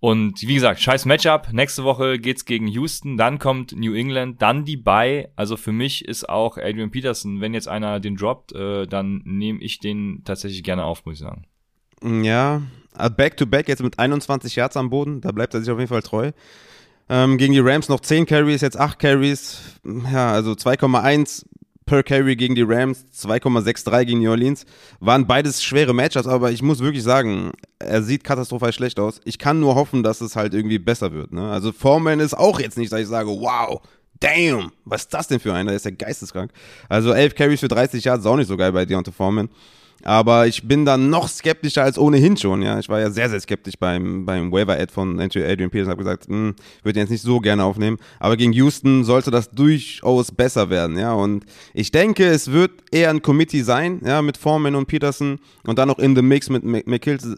Und 0.00 0.42
wie 0.42 0.54
gesagt, 0.54 0.80
scheiß 0.80 1.06
Matchup. 1.06 1.50
Nächste 1.52 1.82
Woche 1.82 2.18
geht's 2.18 2.44
gegen 2.44 2.66
Houston, 2.66 3.16
dann 3.16 3.38
kommt 3.38 3.72
New 3.72 3.94
England, 3.94 4.42
dann 4.42 4.64
die 4.66 4.76
Bye. 4.76 5.30
Also 5.34 5.56
für 5.56 5.72
mich 5.72 6.04
ist 6.04 6.28
auch 6.28 6.58
Adrian 6.58 6.90
Peterson, 6.90 7.40
wenn 7.40 7.54
jetzt 7.54 7.68
einer 7.68 8.00
den 8.00 8.16
droppt, 8.16 8.52
äh, 8.52 8.86
dann 8.86 9.22
nehme 9.24 9.60
ich 9.60 9.78
den 9.78 10.22
tatsächlich 10.24 10.62
gerne 10.62 10.84
auf, 10.84 11.06
muss 11.06 11.14
ich 11.14 11.20
sagen. 11.20 11.46
Ja, 12.04 12.62
Back-to-Back 13.16 13.68
jetzt 13.68 13.82
mit 13.82 13.98
21 13.98 14.56
Yards 14.56 14.76
am 14.76 14.90
Boden, 14.90 15.20
da 15.20 15.32
bleibt 15.32 15.54
er 15.54 15.60
sich 15.60 15.70
auf 15.70 15.78
jeden 15.78 15.88
Fall 15.88 16.02
treu. 16.02 16.32
Ähm, 17.08 17.36
gegen 17.38 17.52
die 17.52 17.60
Rams 17.60 17.88
noch 17.88 18.00
10 18.00 18.26
Carries, 18.26 18.60
jetzt 18.60 18.78
8 18.78 18.98
Carries. 18.98 19.58
Ja, 20.12 20.32
also 20.32 20.52
2,1 20.52 21.44
per 21.86 22.02
Carry 22.02 22.34
gegen 22.36 22.54
die 22.54 22.64
Rams, 22.66 23.04
2,63 23.14 24.04
gegen 24.04 24.20
New 24.20 24.30
Orleans. 24.30 24.64
Waren 25.00 25.26
beides 25.26 25.62
schwere 25.62 25.92
Matchups, 25.92 26.26
aber 26.26 26.50
ich 26.50 26.62
muss 26.62 26.80
wirklich 26.80 27.02
sagen, 27.02 27.52
er 27.78 28.02
sieht 28.02 28.24
katastrophal 28.24 28.72
schlecht 28.72 28.98
aus. 28.98 29.20
Ich 29.24 29.38
kann 29.38 29.60
nur 29.60 29.74
hoffen, 29.74 30.02
dass 30.02 30.20
es 30.20 30.36
halt 30.36 30.54
irgendwie 30.54 30.78
besser 30.78 31.12
wird. 31.12 31.32
Ne? 31.32 31.50
Also 31.50 31.72
Foreman 31.72 32.20
ist 32.20 32.34
auch 32.34 32.58
jetzt 32.58 32.78
nicht, 32.78 32.90
dass 32.90 33.00
ich 33.00 33.08
sage, 33.08 33.28
wow, 33.28 33.82
damn, 34.20 34.72
was 34.84 35.02
ist 35.02 35.14
das 35.14 35.28
denn 35.28 35.40
für 35.40 35.52
einer? 35.52 35.70
Der 35.70 35.76
ist 35.76 35.84
ja 35.84 35.90
geisteskrank. 35.90 36.52
Also 36.88 37.12
11 37.12 37.34
Carries 37.34 37.60
für 37.60 37.68
30 37.68 38.02
Yards 38.04 38.24
ist 38.24 38.26
auch 38.26 38.36
nicht 38.36 38.48
so 38.48 38.56
geil 38.56 38.72
bei 38.72 38.86
Deontay 38.86 39.12
Foreman. 39.12 39.50
Aber 40.04 40.46
ich 40.46 40.68
bin 40.68 40.84
dann 40.84 41.08
noch 41.08 41.28
skeptischer 41.28 41.82
als 41.82 41.98
ohnehin 41.98 42.36
schon. 42.36 42.62
Ja, 42.62 42.78
ich 42.78 42.88
war 42.88 43.00
ja 43.00 43.10
sehr, 43.10 43.30
sehr 43.30 43.40
skeptisch 43.40 43.74
beim, 43.78 44.26
beim 44.26 44.52
Waiver-Ad 44.52 44.92
von 44.92 45.18
Adrian 45.18 45.70
Peterson. 45.70 45.90
Habe 45.90 46.04
gesagt, 46.04 46.28
hm, 46.28 46.54
würde 46.82 47.00
jetzt 47.00 47.10
nicht 47.10 47.22
so 47.22 47.40
gerne 47.40 47.64
aufnehmen. 47.64 47.98
Aber 48.20 48.36
gegen 48.36 48.52
Houston 48.52 49.04
sollte 49.04 49.30
das 49.30 49.50
durchaus 49.50 50.30
besser 50.30 50.68
werden. 50.68 50.98
Ja, 50.98 51.14
und 51.14 51.46
ich 51.72 51.90
denke, 51.90 52.26
es 52.26 52.52
wird 52.52 52.72
eher 52.90 53.10
ein 53.10 53.22
Committee 53.22 53.62
sein. 53.62 54.02
Ja, 54.04 54.20
mit 54.20 54.36
Foreman 54.36 54.74
und 54.74 54.86
Peterson 54.86 55.38
und 55.66 55.78
dann 55.78 55.88
noch 55.88 55.98
in 55.98 56.14
the 56.14 56.22
Mix 56.22 56.50
mit 56.50 56.64
McKittles. 56.64 57.36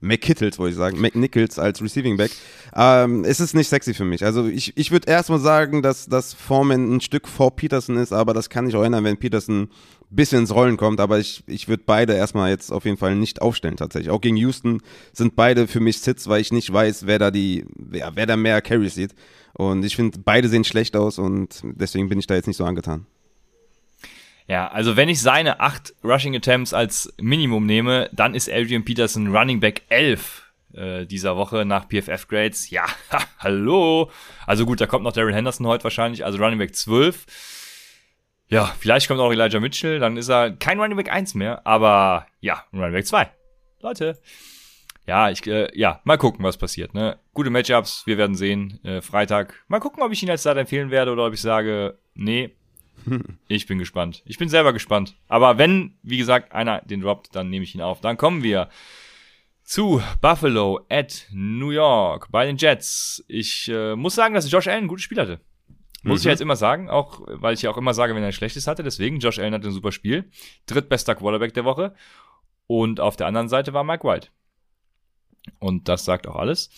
McKittles, 0.00 0.58
wollte 0.58 0.72
ich 0.72 0.78
sagen, 0.78 1.00
McNichols 1.00 1.58
als 1.58 1.82
Receiving 1.82 2.16
Back. 2.16 2.30
Ähm, 2.74 3.24
es 3.24 3.40
ist 3.40 3.54
nicht 3.54 3.68
sexy 3.68 3.94
für 3.94 4.04
mich. 4.04 4.24
Also 4.24 4.46
ich, 4.46 4.76
ich 4.76 4.90
würde 4.90 5.10
erstmal 5.10 5.40
sagen, 5.40 5.82
dass, 5.82 6.06
dass 6.06 6.34
Foreman 6.34 6.96
ein 6.96 7.00
Stück 7.00 7.26
vor 7.26 7.56
Peterson 7.56 7.96
ist, 7.96 8.12
aber 8.12 8.32
das 8.32 8.48
kann 8.48 8.68
ich 8.68 8.76
auch 8.76 8.84
ändern, 8.84 9.04
wenn 9.04 9.16
Peterson 9.16 9.62
ein 9.62 9.68
bisschen 10.10 10.40
ins 10.40 10.54
Rollen 10.54 10.76
kommt. 10.76 11.00
Aber 11.00 11.18
ich, 11.18 11.42
ich 11.46 11.68
würde 11.68 11.82
beide 11.84 12.14
erstmal 12.14 12.50
jetzt 12.50 12.70
auf 12.70 12.84
jeden 12.84 12.96
Fall 12.96 13.16
nicht 13.16 13.42
aufstellen 13.42 13.76
tatsächlich. 13.76 14.10
Auch 14.10 14.20
gegen 14.20 14.36
Houston 14.36 14.80
sind 15.12 15.34
beide 15.34 15.66
für 15.66 15.80
mich 15.80 16.00
Sits, 16.00 16.28
weil 16.28 16.40
ich 16.40 16.52
nicht 16.52 16.72
weiß, 16.72 17.06
wer 17.06 17.18
da 17.18 17.30
die, 17.30 17.64
wer, 17.76 18.12
wer 18.14 18.26
da 18.26 18.36
mehr 18.36 18.62
Carries 18.62 18.94
sieht. 18.94 19.14
Und 19.54 19.84
ich 19.84 19.96
finde, 19.96 20.18
beide 20.24 20.48
sehen 20.48 20.62
schlecht 20.62 20.94
aus 20.94 21.18
und 21.18 21.62
deswegen 21.64 22.08
bin 22.08 22.20
ich 22.20 22.28
da 22.28 22.34
jetzt 22.36 22.46
nicht 22.46 22.56
so 22.56 22.64
angetan. 22.64 23.06
Ja, 24.48 24.68
also 24.68 24.96
wenn 24.96 25.10
ich 25.10 25.20
seine 25.20 25.60
acht 25.60 25.94
Rushing 26.02 26.34
Attempts 26.34 26.72
als 26.72 27.12
Minimum 27.20 27.66
nehme, 27.66 28.08
dann 28.12 28.34
ist 28.34 28.50
Adrian 28.50 28.82
Peterson 28.82 29.34
Running 29.36 29.60
Back 29.60 29.82
11 29.90 30.42
äh, 30.72 31.04
dieser 31.04 31.36
Woche 31.36 31.66
nach 31.66 31.86
PFF 31.86 32.26
Grades. 32.28 32.70
Ja, 32.70 32.86
ha, 33.12 33.22
hallo. 33.38 34.10
Also 34.46 34.64
gut, 34.64 34.80
da 34.80 34.86
kommt 34.86 35.04
noch 35.04 35.12
Daryl 35.12 35.34
Henderson 35.34 35.66
heute 35.66 35.84
wahrscheinlich, 35.84 36.24
also 36.24 36.38
Running 36.38 36.58
Back 36.58 36.74
12. 36.74 37.26
Ja, 38.48 38.74
vielleicht 38.78 39.06
kommt 39.08 39.20
auch 39.20 39.30
Elijah 39.30 39.60
Mitchell, 39.60 39.98
dann 39.98 40.16
ist 40.16 40.30
er 40.30 40.52
kein 40.52 40.80
Running 40.80 40.96
Back 40.96 41.12
1 41.12 41.34
mehr, 41.34 41.66
aber 41.66 42.26
ja, 42.40 42.64
Running 42.72 42.92
Back 42.92 43.06
2. 43.06 43.30
Leute. 43.80 44.18
Ja, 45.06 45.28
ich, 45.28 45.46
äh, 45.46 45.68
ja, 45.78 46.00
mal 46.04 46.16
gucken, 46.16 46.42
was 46.42 46.56
passiert. 46.56 46.94
Ne? 46.94 47.18
Gute 47.34 47.50
Matchups, 47.50 48.06
wir 48.06 48.16
werden 48.16 48.34
sehen. 48.34 48.82
Äh, 48.82 49.02
Freitag. 49.02 49.62
Mal 49.68 49.80
gucken, 49.80 50.02
ob 50.02 50.10
ich 50.12 50.22
ihn 50.22 50.30
als 50.30 50.40
Start 50.40 50.56
empfehlen 50.56 50.90
werde 50.90 51.12
oder 51.12 51.26
ob 51.26 51.34
ich 51.34 51.40
sage, 51.40 51.98
nee, 52.14 52.56
ich 53.48 53.66
bin 53.66 53.78
gespannt. 53.78 54.22
Ich 54.26 54.38
bin 54.38 54.48
selber 54.48 54.72
gespannt. 54.72 55.16
Aber 55.28 55.58
wenn, 55.58 55.98
wie 56.02 56.18
gesagt, 56.18 56.52
einer 56.52 56.80
den 56.82 57.00
droppt, 57.00 57.34
dann 57.34 57.50
nehme 57.50 57.64
ich 57.64 57.74
ihn 57.74 57.80
auf. 57.80 58.00
Dann 58.00 58.16
kommen 58.16 58.42
wir 58.42 58.68
zu 59.64 60.02
Buffalo 60.20 60.86
at 60.88 61.26
New 61.30 61.70
York 61.70 62.28
bei 62.30 62.46
den 62.46 62.56
Jets. 62.56 63.24
Ich 63.28 63.68
äh, 63.68 63.96
muss 63.96 64.14
sagen, 64.14 64.34
dass 64.34 64.50
Josh 64.50 64.66
Allen 64.66 64.84
ein 64.84 64.88
gutes 64.88 65.04
Spiel 65.04 65.20
hatte. 65.20 65.40
Muss 66.02 66.20
mhm. 66.20 66.28
ich 66.28 66.32
jetzt 66.32 66.40
immer 66.40 66.56
sagen, 66.56 66.88
auch 66.88 67.20
weil 67.26 67.54
ich 67.54 67.62
ja 67.62 67.70
auch 67.70 67.76
immer 67.76 67.92
sage, 67.92 68.14
wenn 68.14 68.22
er 68.22 68.28
ein 68.28 68.32
schlechtes 68.32 68.66
hatte. 68.66 68.82
Deswegen, 68.82 69.18
Josh 69.18 69.38
Allen 69.38 69.52
hatte 69.52 69.68
ein 69.68 69.72
super 69.72 69.92
Spiel. 69.92 70.30
Drittbester 70.66 71.14
Quarterback 71.14 71.54
der 71.54 71.64
Woche. 71.64 71.94
Und 72.66 73.00
auf 73.00 73.16
der 73.16 73.26
anderen 73.26 73.48
Seite 73.48 73.72
war 73.72 73.84
Mike 73.84 74.06
White. 74.06 74.28
Und 75.58 75.88
das 75.88 76.04
sagt 76.04 76.26
auch 76.26 76.36
alles. 76.36 76.70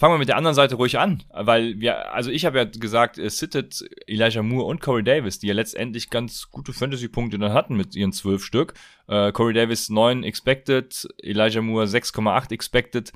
Fangen 0.00 0.14
wir 0.14 0.18
mit 0.18 0.28
der 0.28 0.36
anderen 0.36 0.54
Seite 0.54 0.76
ruhig 0.76 0.96
an, 0.96 1.24
weil 1.32 1.80
wir, 1.80 2.14
also 2.14 2.30
ich 2.30 2.46
habe 2.46 2.58
ja 2.58 2.64
gesagt, 2.64 3.18
es 3.18 3.38
sittet 3.38 3.84
Elijah 4.06 4.44
Moore 4.44 4.66
und 4.66 4.80
Corey 4.80 5.02
Davis, 5.02 5.40
die 5.40 5.48
ja 5.48 5.54
letztendlich 5.54 6.08
ganz 6.08 6.52
gute 6.52 6.72
Fantasy-Punkte 6.72 7.36
dann 7.36 7.52
hatten 7.52 7.76
mit 7.76 7.96
ihren 7.96 8.12
zwölf 8.12 8.44
Stück. 8.44 8.74
Äh, 9.08 9.32
Corey 9.32 9.54
Davis 9.54 9.88
9 9.88 10.22
expected, 10.22 11.08
Elijah 11.20 11.62
Moore 11.62 11.86
6,8 11.86 12.52
expected. 12.52 13.12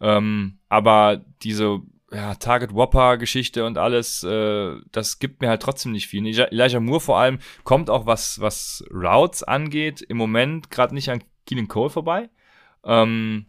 Ähm, 0.00 0.60
aber 0.70 1.22
diese 1.42 1.82
ja, 2.10 2.34
Target 2.36 2.72
Whopper 2.72 3.18
Geschichte 3.18 3.66
und 3.66 3.76
alles, 3.76 4.22
äh, 4.22 4.76
das 4.92 5.18
gibt 5.18 5.42
mir 5.42 5.50
halt 5.50 5.60
trotzdem 5.60 5.92
nicht 5.92 6.06
viel. 6.06 6.26
Elijah 6.26 6.80
Moore 6.80 7.00
vor 7.00 7.18
allem 7.18 7.38
kommt 7.64 7.90
auch 7.90 8.06
was, 8.06 8.40
was 8.40 8.82
Routes 8.90 9.42
angeht, 9.42 10.00
im 10.00 10.16
Moment 10.16 10.70
gerade 10.70 10.94
nicht 10.94 11.10
an 11.10 11.22
Keelan 11.44 11.68
Cole 11.68 11.90
vorbei. 11.90 12.30
Ähm, 12.82 13.44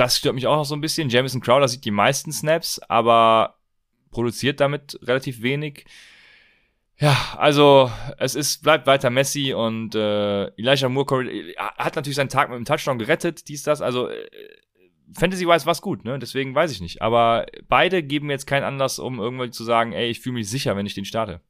das 0.00 0.16
stört 0.16 0.34
mich 0.34 0.46
auch 0.46 0.56
noch 0.56 0.64
so 0.64 0.74
ein 0.74 0.80
bisschen. 0.80 1.10
Jamison 1.10 1.42
Crowder 1.42 1.68
sieht 1.68 1.84
die 1.84 1.90
meisten 1.90 2.32
Snaps, 2.32 2.78
aber 2.88 3.58
produziert 4.10 4.58
damit 4.58 4.98
relativ 5.02 5.42
wenig. 5.42 5.84
Ja, 6.98 7.16
also 7.36 7.90
es 8.18 8.34
ist, 8.34 8.62
bleibt 8.62 8.86
weiter 8.86 9.10
Messi 9.10 9.52
und 9.52 9.94
äh, 9.94 10.46
Elijah 10.56 10.88
Moore 10.88 11.52
hat 11.78 11.96
natürlich 11.96 12.16
seinen 12.16 12.30
Tag 12.30 12.48
mit 12.48 12.56
dem 12.56 12.64
Touchdown 12.64 12.98
gerettet, 12.98 13.48
dies, 13.48 13.62
das, 13.62 13.82
also 13.82 14.08
äh, 14.08 14.28
Fantasy-wise 15.12 15.66
war 15.66 15.72
es 15.72 15.82
gut, 15.82 16.04
ne? 16.04 16.18
Deswegen 16.18 16.54
weiß 16.54 16.70
ich 16.70 16.80
nicht. 16.80 17.02
Aber 17.02 17.46
beide 17.68 18.02
geben 18.02 18.30
jetzt 18.30 18.46
keinen 18.46 18.64
Anlass, 18.64 18.98
um 18.98 19.18
irgendwie 19.18 19.50
zu 19.50 19.64
sagen, 19.64 19.92
ey, 19.92 20.08
ich 20.08 20.20
fühle 20.20 20.34
mich 20.34 20.48
sicher, 20.48 20.76
wenn 20.76 20.86
ich 20.86 20.94
den 20.94 21.04
starte. 21.04 21.40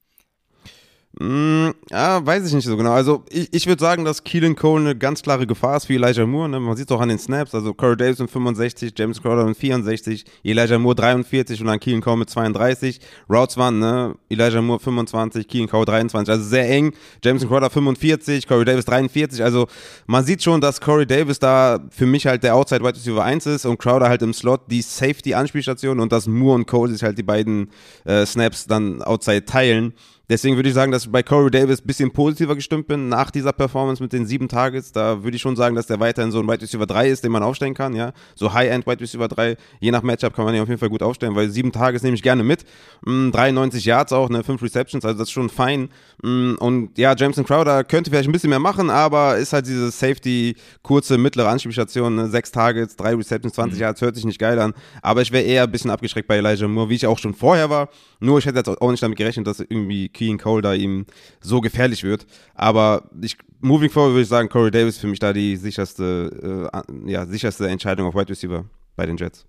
Mm, 1.19 1.71
ja, 1.91 2.25
weiß 2.25 2.47
ich 2.47 2.53
nicht 2.55 2.67
so 2.67 2.77
genau. 2.77 2.93
Also 2.93 3.25
ich, 3.31 3.53
ich 3.53 3.67
würde 3.67 3.81
sagen, 3.81 4.05
dass 4.05 4.23
Keelan 4.23 4.55
Cole 4.55 4.81
eine 4.81 4.97
ganz 4.97 5.23
klare 5.23 5.45
Gefahr 5.45 5.77
ist 5.77 5.87
für 5.87 5.95
Elijah 5.95 6.25
Moore. 6.25 6.49
Ne? 6.49 6.61
Man 6.61 6.77
sieht 6.77 6.89
es 6.89 6.97
auch 6.97 7.01
an 7.01 7.09
den 7.09 7.19
Snaps. 7.19 7.53
Also 7.53 7.75
Corey 7.75 7.97
Davis 7.97 8.21
mit 8.21 8.31
65, 8.31 8.93
James 8.97 9.21
Crowder 9.21 9.45
mit 9.45 9.57
64, 9.57 10.25
Elijah 10.45 10.79
Moore 10.79 10.95
43 10.95 11.61
und 11.61 11.67
dann 11.67 11.81
Keelan 11.81 12.01
Cole 12.01 12.19
mit 12.19 12.31
32. 12.31 13.01
Routes 13.29 13.57
waren, 13.57 13.81
ne? 13.81 14.15
Elijah 14.29 14.63
Moore 14.63 14.79
25, 14.79 15.49
Keelan 15.49 15.69
Cole 15.69 15.85
23. 15.85 16.33
Also 16.33 16.45
sehr 16.45 16.71
eng. 16.71 16.93
James 17.25 17.47
Crowder 17.47 17.71
45, 17.71 18.47
Corey 18.47 18.65
Davis 18.65 18.85
43. 18.85 19.43
Also 19.43 19.67
man 20.07 20.25
sieht 20.25 20.45
schon, 20.45 20.61
dass 20.61 20.81
Corey 20.81 21.07
Davis 21.07 21.41
da 21.41 21.81
für 21.91 22.07
mich 22.07 22.27
halt 22.27 22.45
der 22.45 22.55
Outside 22.55 22.85
Wide 22.85 22.95
Receiver 22.95 23.25
1 23.25 23.47
ist 23.47 23.67
und 23.67 23.79
Crowder 23.79 24.09
halt 24.09 24.23
im 24.23 24.33
Slot 24.33 24.61
die 24.71 24.81
Safety-Anspielstation 24.81 25.99
und 25.99 26.13
dass 26.13 26.29
Moore 26.29 26.55
und 26.55 26.67
Cole 26.69 26.93
sich 26.93 27.03
halt 27.03 27.19
die 27.19 27.25
beiden 27.25 27.69
äh, 28.05 28.25
Snaps 28.25 28.69
dann 28.69 29.03
Outside 29.03 29.45
teilen. 29.45 29.93
Deswegen 30.31 30.55
würde 30.55 30.69
ich 30.69 30.77
sagen, 30.77 30.93
dass 30.93 31.07
ich 31.07 31.11
bei 31.11 31.25
Corey 31.25 31.51
Davis 31.51 31.81
ein 31.81 31.87
bisschen 31.89 32.13
positiver 32.13 32.55
gestimmt 32.55 32.87
bin 32.87 33.09
nach 33.09 33.33
dieser 33.33 33.53
Performance 33.53 34.01
mit 34.01 34.13
den 34.13 34.27
sieben 34.27 34.47
Targets. 34.47 34.93
Da 34.93 35.25
würde 35.25 35.35
ich 35.35 35.43
schon 35.43 35.57
sagen, 35.57 35.75
dass 35.75 35.89
der 35.89 35.99
weiterhin 35.99 36.31
so 36.31 36.39
ein 36.39 36.47
Wide 36.47 36.63
Receiver 36.63 36.87
3 36.87 37.09
ist, 37.09 37.25
den 37.25 37.33
man 37.33 37.43
aufstellen 37.43 37.75
kann. 37.75 37.97
Ja, 37.97 38.13
So 38.37 38.55
High-End 38.55 38.87
Wide 38.87 39.01
Receiver 39.01 39.27
3. 39.27 39.57
Je 39.81 39.91
nach 39.91 40.03
Matchup 40.03 40.33
kann 40.37 40.45
man 40.45 40.55
ihn 40.55 40.61
auf 40.61 40.69
jeden 40.69 40.79
Fall 40.79 40.89
gut 40.89 41.03
aufstellen, 41.03 41.35
weil 41.35 41.51
sieben 41.51 41.73
Targets 41.73 42.05
nehme 42.05 42.15
ich 42.15 42.23
gerne 42.23 42.45
mit. 42.45 42.65
93 43.05 43.85
mm, 43.85 43.89
Yards 43.89 44.13
auch, 44.13 44.31
ne, 44.31 44.45
fünf 44.45 44.63
Receptions, 44.63 45.05
also 45.05 45.19
das 45.19 45.27
ist 45.27 45.33
schon 45.33 45.51
fein. 45.51 45.89
Mm, 46.23 46.55
und 46.61 46.97
ja, 46.97 47.13
Jameson 47.17 47.45
Crowder 47.45 47.83
könnte 47.83 48.11
vielleicht 48.11 48.29
ein 48.29 48.33
bisschen 48.33 48.51
mehr 48.51 48.61
machen, 48.61 48.89
aber 48.89 49.37
ist 49.37 49.53
halt 49.53 49.67
diese 49.67 49.91
Safety, 49.91 50.55
kurze, 50.83 51.19
mittlere 51.19 51.49
Anspielstation, 51.49 52.15
ne? 52.15 52.29
sechs 52.29 52.53
Targets, 52.53 52.95
drei 52.95 53.17
Receptions, 53.17 53.55
20 53.55 53.79
mhm. 53.79 53.83
Yards, 53.83 54.01
hört 54.01 54.15
sich 54.15 54.25
nicht 54.25 54.39
geil 54.39 54.61
an. 54.61 54.75
Aber 55.03 55.23
ich 55.23 55.33
wäre 55.33 55.43
eher 55.43 55.65
ein 55.65 55.73
bisschen 55.73 55.91
abgeschreckt 55.91 56.29
bei 56.29 56.37
Elijah 56.37 56.69
Moore, 56.69 56.89
wie 56.89 56.95
ich 56.95 57.07
auch 57.09 57.19
schon 57.19 57.35
vorher 57.35 57.69
war. 57.69 57.89
Nur 58.21 58.39
ich 58.39 58.47
hätte 58.47 58.59
jetzt 58.59 58.69
auch 58.69 58.91
nicht 58.93 59.03
damit 59.03 59.19
gerechnet, 59.19 59.49
dass 59.49 59.59
irgendwie 59.59 60.09
Keen 60.21 60.37
Cole 60.37 60.61
da 60.61 60.75
ihm 60.75 61.07
so 61.41 61.63
gefährlich 61.63 62.05
wird. 62.05 62.27
Aber 62.55 63.09
ich, 63.23 63.39
moving 63.61 63.89
forward 63.89 64.13
würde 64.13 64.23
ich 64.23 64.29
sagen, 64.29 64.51
Corey 64.51 64.71
Davis 64.71 64.99
für 64.99 65.07
mich 65.07 65.19
da 65.19 65.33
die 65.33 65.57
sicherste, 65.57 66.71
äh, 66.73 67.11
ja, 67.11 67.25
sicherste 67.25 67.69
Entscheidung 67.69 68.07
auf 68.07 68.15
Wide 68.15 68.29
Receiver 68.29 68.67
bei 68.97 69.07
den 69.07 69.17
Jets. 69.17 69.47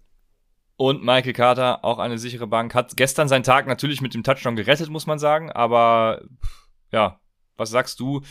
Und 0.78 1.03
Michael 1.03 1.34
Carter, 1.34 1.84
auch 1.84 1.99
eine 1.99 2.17
sichere 2.17 2.47
Bank, 2.47 2.74
hat 2.74 2.95
gestern 2.95 3.28
seinen 3.28 3.43
Tag 3.43 3.67
natürlich 3.67 4.01
mit 4.01 4.13
dem 4.13 4.24
Touchdown 4.24 4.55
gerettet, 4.55 4.89
muss 4.89 5.07
man 5.07 5.19
sagen. 5.19 5.51
Aber 5.51 6.22
ja, 6.91 7.19
was 7.57 7.69
sagst 7.69 7.99
du 7.99 8.22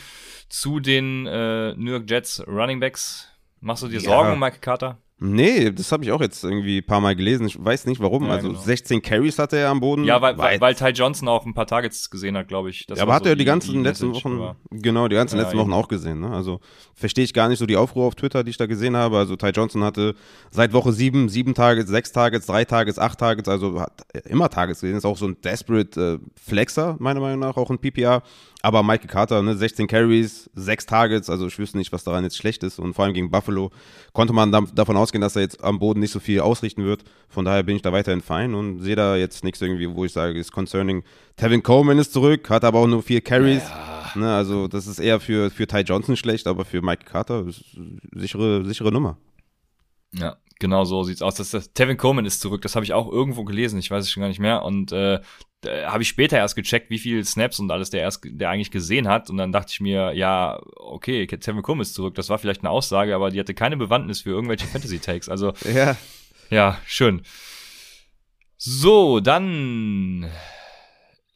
zu 0.49 0.79
den 0.79 1.27
äh, 1.27 1.75
New 1.75 1.91
York 1.91 2.09
Jets 2.09 2.43
Running 2.47 2.79
Backs? 2.79 3.27
Machst 3.59 3.83
du 3.83 3.87
dir 3.87 4.01
Sorgen 4.01 4.29
ja. 4.29 4.33
um 4.33 4.39
Michael 4.39 4.61
Carter? 4.61 4.97
Nee, 5.23 5.69
das 5.69 5.91
habe 5.91 6.03
ich 6.03 6.11
auch 6.11 6.19
jetzt 6.19 6.43
irgendwie 6.43 6.79
ein 6.79 6.83
paar 6.83 6.99
Mal 6.99 7.15
gelesen. 7.15 7.45
Ich 7.45 7.63
weiß 7.63 7.85
nicht 7.85 8.01
warum. 8.01 8.25
Ja, 8.25 8.31
also 8.31 8.47
genau. 8.47 8.59
16 8.59 9.03
Carries 9.03 9.37
hatte 9.37 9.55
er 9.55 9.69
am 9.69 9.79
Boden. 9.79 10.03
Ja, 10.03 10.19
weil, 10.19 10.35
weil, 10.39 10.59
weil 10.59 10.73
Ty 10.73 10.89
Johnson 10.89 11.27
auch 11.27 11.45
ein 11.45 11.53
paar 11.53 11.67
Targets 11.67 12.09
gesehen 12.09 12.35
hat, 12.35 12.47
glaube 12.47 12.71
ich. 12.71 12.87
Das 12.87 12.97
ja, 12.97 13.03
aber 13.03 13.13
hat 13.13 13.25
so 13.25 13.29
er 13.29 13.35
die, 13.35 13.39
die 13.41 13.45
ganzen 13.45 13.73
die 13.73 13.79
letzten 13.81 14.15
Wochen, 14.15 14.39
war. 14.39 14.55
genau, 14.71 15.07
die 15.07 15.15
ganzen 15.15 15.37
ja, 15.37 15.43
letzten 15.43 15.59
Wochen 15.59 15.73
auch 15.73 15.87
gesehen. 15.87 16.21
Ne? 16.21 16.31
Also 16.31 16.59
verstehe 16.95 17.23
ich 17.23 17.35
gar 17.35 17.49
nicht 17.49 17.59
so 17.59 17.67
die 17.67 17.77
Aufruhr 17.77 18.07
auf 18.07 18.15
Twitter, 18.15 18.43
die 18.43 18.49
ich 18.49 18.57
da 18.57 18.65
gesehen 18.65 18.97
habe. 18.97 19.19
Also 19.19 19.35
Ty 19.35 19.49
Johnson 19.49 19.83
hatte 19.83 20.15
seit 20.49 20.73
Woche 20.73 20.91
7, 20.91 21.29
7 21.29 21.53
Targets, 21.53 21.91
6 21.91 22.11
Targets, 22.13 22.47
3 22.47 22.65
Targets, 22.65 22.97
8 22.97 23.19
Targets, 23.19 23.47
also 23.47 23.79
hat 23.79 24.01
immer 24.25 24.49
Targets 24.49 24.81
gesehen. 24.81 24.97
Ist 24.97 25.05
auch 25.05 25.17
so 25.17 25.27
ein 25.27 25.39
Desperate 25.43 26.19
äh, 26.19 26.29
Flexer, 26.35 26.95
meiner 26.97 27.19
Meinung 27.19 27.41
nach, 27.41 27.57
auch 27.57 27.69
ein 27.69 27.77
PPR. 27.77 28.23
Aber 28.61 28.83
Michael 28.83 29.07
Carter, 29.07 29.41
ne, 29.41 29.55
16 29.55 29.87
Carries, 29.87 30.49
6 30.53 30.85
Targets, 30.85 31.29
also 31.29 31.47
ich 31.47 31.57
wüsste 31.57 31.77
nicht, 31.77 31.91
was 31.91 32.03
daran 32.03 32.23
jetzt 32.23 32.37
schlecht 32.37 32.63
ist. 32.63 32.79
Und 32.79 32.93
vor 32.93 33.05
allem 33.05 33.13
gegen 33.13 33.31
Buffalo 33.31 33.71
konnte 34.13 34.33
man 34.33 34.51
da, 34.51 34.61
davon 34.73 34.97
ausgehen, 34.97 35.21
dass 35.21 35.35
er 35.35 35.41
jetzt 35.41 35.63
am 35.63 35.79
Boden 35.79 35.99
nicht 35.99 36.11
so 36.11 36.19
viel 36.19 36.41
ausrichten 36.41 36.83
wird. 36.83 37.03
Von 37.29 37.45
daher 37.45 37.63
bin 37.63 37.75
ich 37.75 37.81
da 37.81 37.91
weiterhin 37.91 38.21
fein 38.21 38.53
und 38.53 38.81
sehe 38.81 38.95
da 38.95 39.15
jetzt 39.15 39.43
nichts 39.43 39.61
irgendwie, 39.61 39.93
wo 39.93 40.05
ich 40.05 40.13
sage, 40.13 40.37
ist 40.37 40.51
concerning. 40.51 41.03
Tevin 41.37 41.63
Coleman 41.63 41.97
ist 41.97 42.13
zurück, 42.13 42.49
hat 42.49 42.63
aber 42.63 42.79
auch 42.79 42.87
nur 42.87 43.01
vier 43.01 43.21
Carries. 43.21 43.63
Ja. 43.63 43.91
Ne, 44.15 44.33
also 44.35 44.67
das 44.67 44.87
ist 44.87 44.99
eher 44.99 45.19
für, 45.19 45.49
für 45.49 45.67
Ty 45.67 45.79
Johnson 45.79 46.15
schlecht, 46.15 46.47
aber 46.47 46.65
für 46.65 46.81
Michael 46.81 47.05
Carter 47.05 47.47
ist 47.47 47.63
sichere, 48.13 48.65
sichere 48.65 48.91
Nummer. 48.91 49.17
Ja, 50.13 50.35
genau 50.59 50.83
so 50.83 51.03
sieht's 51.03 51.21
aus. 51.21 51.35
Das, 51.35 51.51
das, 51.51 51.73
Tevin 51.73 51.97
Coleman 51.97 52.25
ist 52.25 52.41
zurück, 52.41 52.61
das 52.61 52.75
habe 52.75 52.83
ich 52.83 52.93
auch 52.93 53.09
irgendwo 53.11 53.43
gelesen, 53.45 53.79
ich 53.79 53.89
weiß 53.89 54.03
es 54.03 54.11
schon 54.11 54.21
gar 54.21 54.27
nicht 54.27 54.39
mehr. 54.39 54.63
Und 54.63 54.91
äh, 54.91 55.19
habe 55.65 56.03
ich 56.03 56.09
später 56.09 56.37
erst 56.37 56.55
gecheckt, 56.55 56.89
wie 56.89 56.99
viel 56.99 57.23
Snaps 57.23 57.59
und 57.59 57.71
alles 57.71 57.89
der 57.89 58.01
erst, 58.01 58.21
der 58.25 58.49
eigentlich 58.49 58.71
gesehen 58.71 59.07
hat. 59.07 59.29
Und 59.29 59.37
dann 59.37 59.51
dachte 59.51 59.71
ich 59.71 59.79
mir, 59.79 60.13
ja, 60.13 60.59
okay, 60.75 61.27
Tevin 61.27 61.61
Kum 61.61 61.81
ist 61.81 61.93
zurück. 61.93 62.15
Das 62.15 62.29
war 62.29 62.37
vielleicht 62.37 62.61
eine 62.61 62.69
Aussage, 62.69 63.13
aber 63.15 63.29
die 63.29 63.39
hatte 63.39 63.53
keine 63.53 63.77
Bewandtnis 63.77 64.21
für 64.21 64.31
irgendwelche 64.31 64.67
Fantasy-Takes. 64.67 65.29
Also, 65.29 65.53
ja. 65.73 65.97
ja, 66.49 66.77
schön. 66.85 67.21
So, 68.57 69.19
dann 69.19 70.29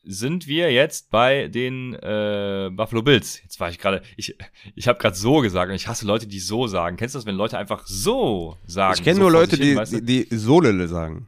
sind 0.03 0.47
wir 0.47 0.71
jetzt 0.71 1.09
bei 1.09 1.47
den 1.47 1.93
äh, 1.95 2.69
Buffalo 2.71 3.01
Bills. 3.01 3.41
Jetzt 3.41 3.59
war 3.59 3.69
ich 3.69 3.79
gerade, 3.79 4.01
ich, 4.17 4.35
ich 4.75 4.87
habe 4.87 4.99
gerade 4.99 5.15
so 5.15 5.39
gesagt 5.39 5.69
und 5.69 5.75
ich 5.75 5.87
hasse 5.87 6.05
Leute, 6.05 6.27
die 6.27 6.39
so 6.39 6.67
sagen. 6.67 6.97
Kennst 6.97 7.15
du 7.15 7.19
das, 7.19 7.25
wenn 7.25 7.35
Leute 7.35 7.57
einfach 7.57 7.85
so 7.87 8.57
sagen? 8.65 8.95
Ich 8.97 9.03
kenne 9.03 9.15
so 9.15 9.21
nur 9.23 9.31
Leute, 9.31 9.55
hin, 9.55 9.65
die, 9.65 9.75
weißt 9.75 9.93
du? 9.93 10.01
die, 10.01 10.29
die 10.29 10.37
Solele 10.37 10.87
sagen. 10.87 11.27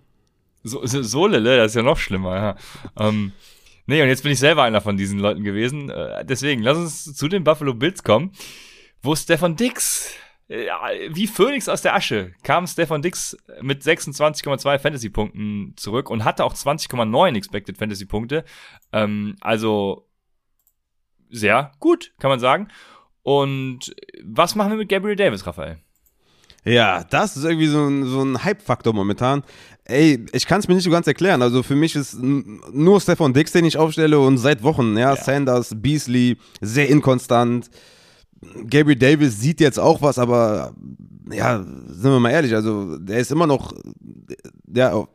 So, 0.64 0.86
so, 0.86 1.04
so 1.04 1.28
Lille, 1.28 1.58
das 1.58 1.72
ist 1.72 1.76
ja 1.76 1.82
noch 1.84 1.98
schlimmer, 1.98 2.36
ja. 2.36 2.56
Ähm, 2.98 3.32
nee, 3.86 4.02
und 4.02 4.08
jetzt 4.08 4.24
bin 4.24 4.32
ich 4.32 4.40
selber 4.40 4.64
einer 4.64 4.82
von 4.82 4.98
diesen 4.98 5.20
Leuten 5.20 5.44
gewesen. 5.44 5.90
Äh, 5.90 6.26
deswegen, 6.26 6.62
lass 6.62 6.78
uns 6.78 7.16
zu 7.16 7.28
den 7.28 7.44
Buffalo 7.44 7.74
Bills 7.74 8.04
kommen, 8.04 8.32
wo 9.02 9.16
Stefan 9.16 9.56
Dix, 9.56 10.14
äh, 10.48 10.68
wie 11.12 11.28
Phoenix 11.28 11.70
aus 11.70 11.82
der 11.82 11.96
Asche, 11.96 12.34
kam 12.44 12.68
Stefan 12.68 13.02
Dix 13.02 13.38
mit 13.62 13.84
26,2 13.84 14.80
Fantasy-Punkten 14.80 15.74
zurück 15.78 16.10
und 16.10 16.26
hatte 16.26 16.44
auch 16.44 16.54
20,9 16.54 17.36
Expected 17.36 17.78
Fantasy-Punkte. 17.78 18.44
Ähm, 18.92 19.36
also 19.42 20.08
sehr 21.30 21.72
gut, 21.80 22.14
kann 22.20 22.30
man 22.30 22.40
sagen. 22.40 22.68
Und 23.24 23.94
was 24.24 24.56
machen 24.56 24.72
wir 24.72 24.78
mit 24.78 24.90
Gabriel 24.90 25.16
Davis, 25.16 25.46
Raphael? 25.46 25.80
Ja, 26.64 27.04
das 27.04 27.38
ist 27.38 27.46
irgendwie 27.46 27.68
so 27.68 27.86
ein, 27.88 28.06
so 28.06 28.22
ein 28.24 28.44
Hype-Faktor 28.44 28.94
momentan. 28.94 29.44
Ey, 29.90 30.26
ich 30.34 30.46
kann 30.46 30.60
es 30.60 30.68
mir 30.68 30.76
nicht 30.76 30.84
so 30.84 30.90
ganz 30.90 31.08
erklären. 31.08 31.42
Also 31.42 31.64
für 31.64 31.76
mich 31.76 31.96
ist 31.96 32.18
nur 32.20 33.00
Stefan 33.00 33.34
Dix, 33.34 33.54
den 33.54 33.64
ich 33.64 33.78
aufstelle 33.78 34.20
und 34.20 34.38
seit 34.38 34.62
Wochen, 34.62 34.98
ja, 34.98 35.16
Ja. 35.16 35.24
Sanders, 35.24 35.74
Beasley, 35.76 36.36
sehr 36.60 36.90
inkonstant. 36.90 37.70
Gabriel 38.70 38.98
Davis 38.98 39.40
sieht 39.40 39.62
jetzt 39.62 39.80
auch 39.80 40.02
was, 40.02 40.20
aber 40.20 40.74
ja, 41.32 41.64
sind 41.88 42.12
wir 42.12 42.20
mal 42.20 42.32
ehrlich, 42.32 42.54
also 42.54 42.98
der 42.98 43.20
ist 43.20 43.32
immer 43.32 43.48
noch 43.48 43.74
ja, 44.74 45.08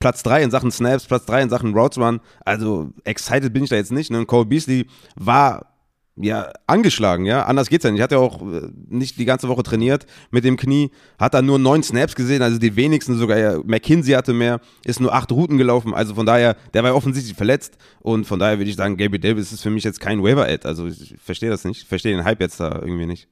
Platz 0.00 0.22
3 0.24 0.42
in 0.42 0.50
Sachen 0.50 0.72
Snaps, 0.72 1.06
Platz 1.06 1.24
3 1.26 1.42
in 1.42 1.50
Sachen 1.50 1.72
Routes 1.72 1.98
Run. 1.98 2.20
Also 2.44 2.90
excited 3.04 3.52
bin 3.52 3.62
ich 3.62 3.70
da 3.70 3.76
jetzt 3.76 3.92
nicht. 3.92 4.10
Ne? 4.10 4.18
Und 4.18 4.26
Cole 4.26 4.44
Beasley 4.44 4.86
war 5.14 5.75
ja 6.16 6.50
angeschlagen, 6.66 7.24
ja. 7.26 7.44
Anders 7.44 7.68
geht's 7.68 7.84
ja 7.84 7.90
nicht. 7.90 8.00
Hat 8.02 8.12
ja 8.12 8.18
auch 8.18 8.40
äh, 8.40 8.68
nicht 8.88 9.18
die 9.18 9.24
ganze 9.24 9.48
Woche 9.48 9.62
trainiert 9.62 10.06
mit 10.30 10.44
dem 10.44 10.56
Knie, 10.56 10.90
hat 11.18 11.34
da 11.34 11.42
nur 11.42 11.58
neun 11.58 11.82
Snaps 11.82 12.14
gesehen, 12.14 12.42
also 12.42 12.58
die 12.58 12.76
wenigsten 12.76 13.16
sogar. 13.16 13.38
Ja, 13.38 13.58
McKinsey 13.64 14.14
hatte 14.14 14.32
mehr, 14.32 14.60
ist 14.84 15.00
nur 15.00 15.12
acht 15.12 15.30
Routen 15.30 15.58
gelaufen. 15.58 15.94
Also 15.94 16.14
von 16.14 16.26
daher, 16.26 16.56
der 16.74 16.82
war 16.82 16.94
offensichtlich 16.94 17.36
verletzt 17.36 17.76
und 18.00 18.24
von 18.26 18.38
daher 18.38 18.58
würde 18.58 18.70
ich 18.70 18.76
sagen, 18.76 18.96
Gabriel 18.96 19.20
Davis 19.20 19.52
ist 19.52 19.62
für 19.62 19.70
mich 19.70 19.84
jetzt 19.84 20.00
kein 20.00 20.22
Waiver-Ad. 20.22 20.66
Also 20.66 20.86
ich 20.86 21.14
verstehe 21.22 21.50
das 21.50 21.64
nicht. 21.64 21.82
Ich 21.82 21.88
verstehe 21.88 22.16
den 22.16 22.24
Hype 22.24 22.40
jetzt 22.40 22.60
da 22.60 22.74
irgendwie 22.74 23.06
nicht. 23.06 23.28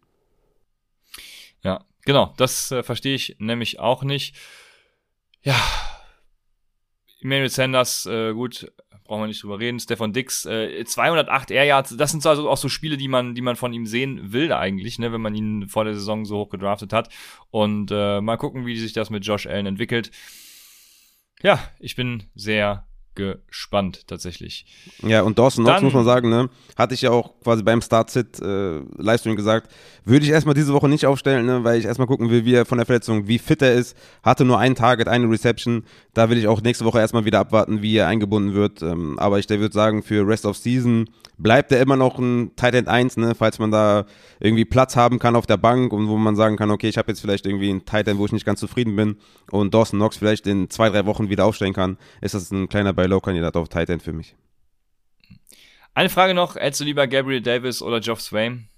Ja, 1.62 1.84
genau, 2.04 2.34
das 2.36 2.70
äh, 2.70 2.82
verstehe 2.82 3.14
ich 3.14 3.36
nämlich 3.38 3.80
auch 3.80 4.04
nicht. 4.04 4.36
Ja, 5.42 5.56
Emmanuel 7.24 7.48
Sanders, 7.48 8.04
äh, 8.04 8.34
gut, 8.34 8.70
brauchen 9.04 9.22
wir 9.22 9.26
nicht 9.26 9.42
drüber 9.42 9.60
reden. 9.60 9.78
Stefan 9.78 10.12
Dix, 10.12 10.46
äh, 10.46 10.84
208 10.84 11.50
Air 11.50 11.64
Yards, 11.64 11.96
das 11.96 12.10
sind 12.10 12.22
so 12.22 12.30
also 12.30 12.48
auch 12.48 12.56
so 12.56 12.68
Spiele, 12.68 12.96
die 12.96 13.08
man, 13.08 13.34
die 13.34 13.42
man 13.42 13.56
von 13.56 13.72
ihm 13.72 13.86
sehen 13.86 14.32
will 14.32 14.52
eigentlich, 14.52 14.98
ne, 14.98 15.12
wenn 15.12 15.20
man 15.20 15.34
ihn 15.34 15.68
vor 15.68 15.84
der 15.84 15.94
Saison 15.94 16.24
so 16.24 16.38
hoch 16.38 16.48
gedraftet 16.48 16.92
hat. 16.92 17.10
Und 17.50 17.90
äh, 17.92 18.20
mal 18.20 18.36
gucken, 18.36 18.66
wie 18.66 18.78
sich 18.78 18.92
das 18.92 19.10
mit 19.10 19.26
Josh 19.26 19.46
Allen 19.46 19.66
entwickelt. 19.66 20.10
Ja, 21.42 21.58
ich 21.78 21.94
bin 21.94 22.24
sehr 22.34 22.86
gespannt 23.14 24.06
tatsächlich. 24.06 24.66
Ja, 25.02 25.22
und 25.22 25.38
Dawson 25.38 25.64
Knox 25.64 25.82
muss 25.82 25.92
man 25.92 26.04
sagen, 26.04 26.28
ne, 26.28 26.50
hatte 26.76 26.94
ich 26.94 27.02
ja 27.02 27.10
auch 27.10 27.32
quasi 27.42 27.62
beim 27.62 27.80
Start-Sit 27.80 28.40
äh, 28.40 28.80
Livestream 28.96 29.36
gesagt, 29.36 29.70
würde 30.04 30.24
ich 30.24 30.32
erstmal 30.32 30.54
diese 30.54 30.72
Woche 30.72 30.88
nicht 30.88 31.06
aufstellen, 31.06 31.46
ne, 31.46 31.64
weil 31.64 31.78
ich 31.78 31.84
erstmal 31.84 32.06
gucken 32.06 32.30
will, 32.30 32.44
wie 32.44 32.54
er 32.54 32.66
von 32.66 32.78
der 32.78 32.86
Verletzung, 32.86 33.26
wie 33.26 33.38
fit 33.38 33.62
er 33.62 33.74
ist, 33.74 33.96
hatte 34.22 34.44
nur 34.44 34.58
ein 34.58 34.74
Target, 34.74 35.08
eine 35.08 35.30
Reception, 35.30 35.84
da 36.12 36.28
will 36.30 36.38
ich 36.38 36.48
auch 36.48 36.60
nächste 36.60 36.84
Woche 36.84 36.98
erstmal 36.98 37.24
wieder 37.24 37.40
abwarten, 37.40 37.82
wie 37.82 37.96
er 37.96 38.08
eingebunden 38.08 38.54
wird, 38.54 38.82
ähm, 38.82 39.18
aber 39.18 39.38
ich 39.38 39.48
würde 39.48 39.72
sagen, 39.72 40.02
für 40.02 40.26
Rest 40.26 40.46
of 40.46 40.56
Season 40.56 41.08
bleibt 41.38 41.72
er 41.72 41.80
immer 41.80 41.96
noch 41.96 42.18
ein 42.18 42.52
Tight 42.56 42.74
End 42.74 42.88
1, 42.88 43.16
ne, 43.16 43.34
falls 43.34 43.58
man 43.58 43.70
da 43.70 44.06
irgendwie 44.40 44.64
Platz 44.64 44.96
haben 44.96 45.18
kann 45.18 45.36
auf 45.36 45.46
der 45.46 45.56
Bank 45.56 45.92
und 45.92 46.08
wo 46.08 46.16
man 46.16 46.36
sagen 46.36 46.56
kann, 46.56 46.70
okay, 46.70 46.88
ich 46.88 46.98
habe 46.98 47.10
jetzt 47.10 47.20
vielleicht 47.20 47.46
irgendwie 47.46 47.70
einen 47.70 47.84
Tight 47.84 48.08
End, 48.08 48.18
wo 48.18 48.26
ich 48.26 48.32
nicht 48.32 48.46
ganz 48.46 48.60
zufrieden 48.60 48.96
bin 48.96 49.16
und 49.50 49.74
Dawson 49.74 49.98
Knox 49.98 50.16
vielleicht 50.16 50.46
in 50.46 50.70
zwei, 50.70 50.90
drei 50.90 51.06
Wochen 51.06 51.28
wieder 51.28 51.44
aufstellen 51.44 51.72
kann, 51.72 51.96
ist 52.20 52.34
das 52.34 52.50
ein 52.50 52.68
kleiner 52.68 52.92
Buy-Low-Kandidat 53.04 53.56
auf 53.56 53.68
Tight 53.68 53.90
End 53.90 54.02
für 54.02 54.12
mich. 54.12 54.34
Eine 55.92 56.08
Frage 56.08 56.32
noch, 56.32 56.56
hättest 56.56 56.80
du 56.80 56.84
lieber 56.84 57.06
Gabriel 57.06 57.42
Davis 57.42 57.82
oder 57.82 58.00
Geoff 58.00 58.20
Swain? 58.20 58.68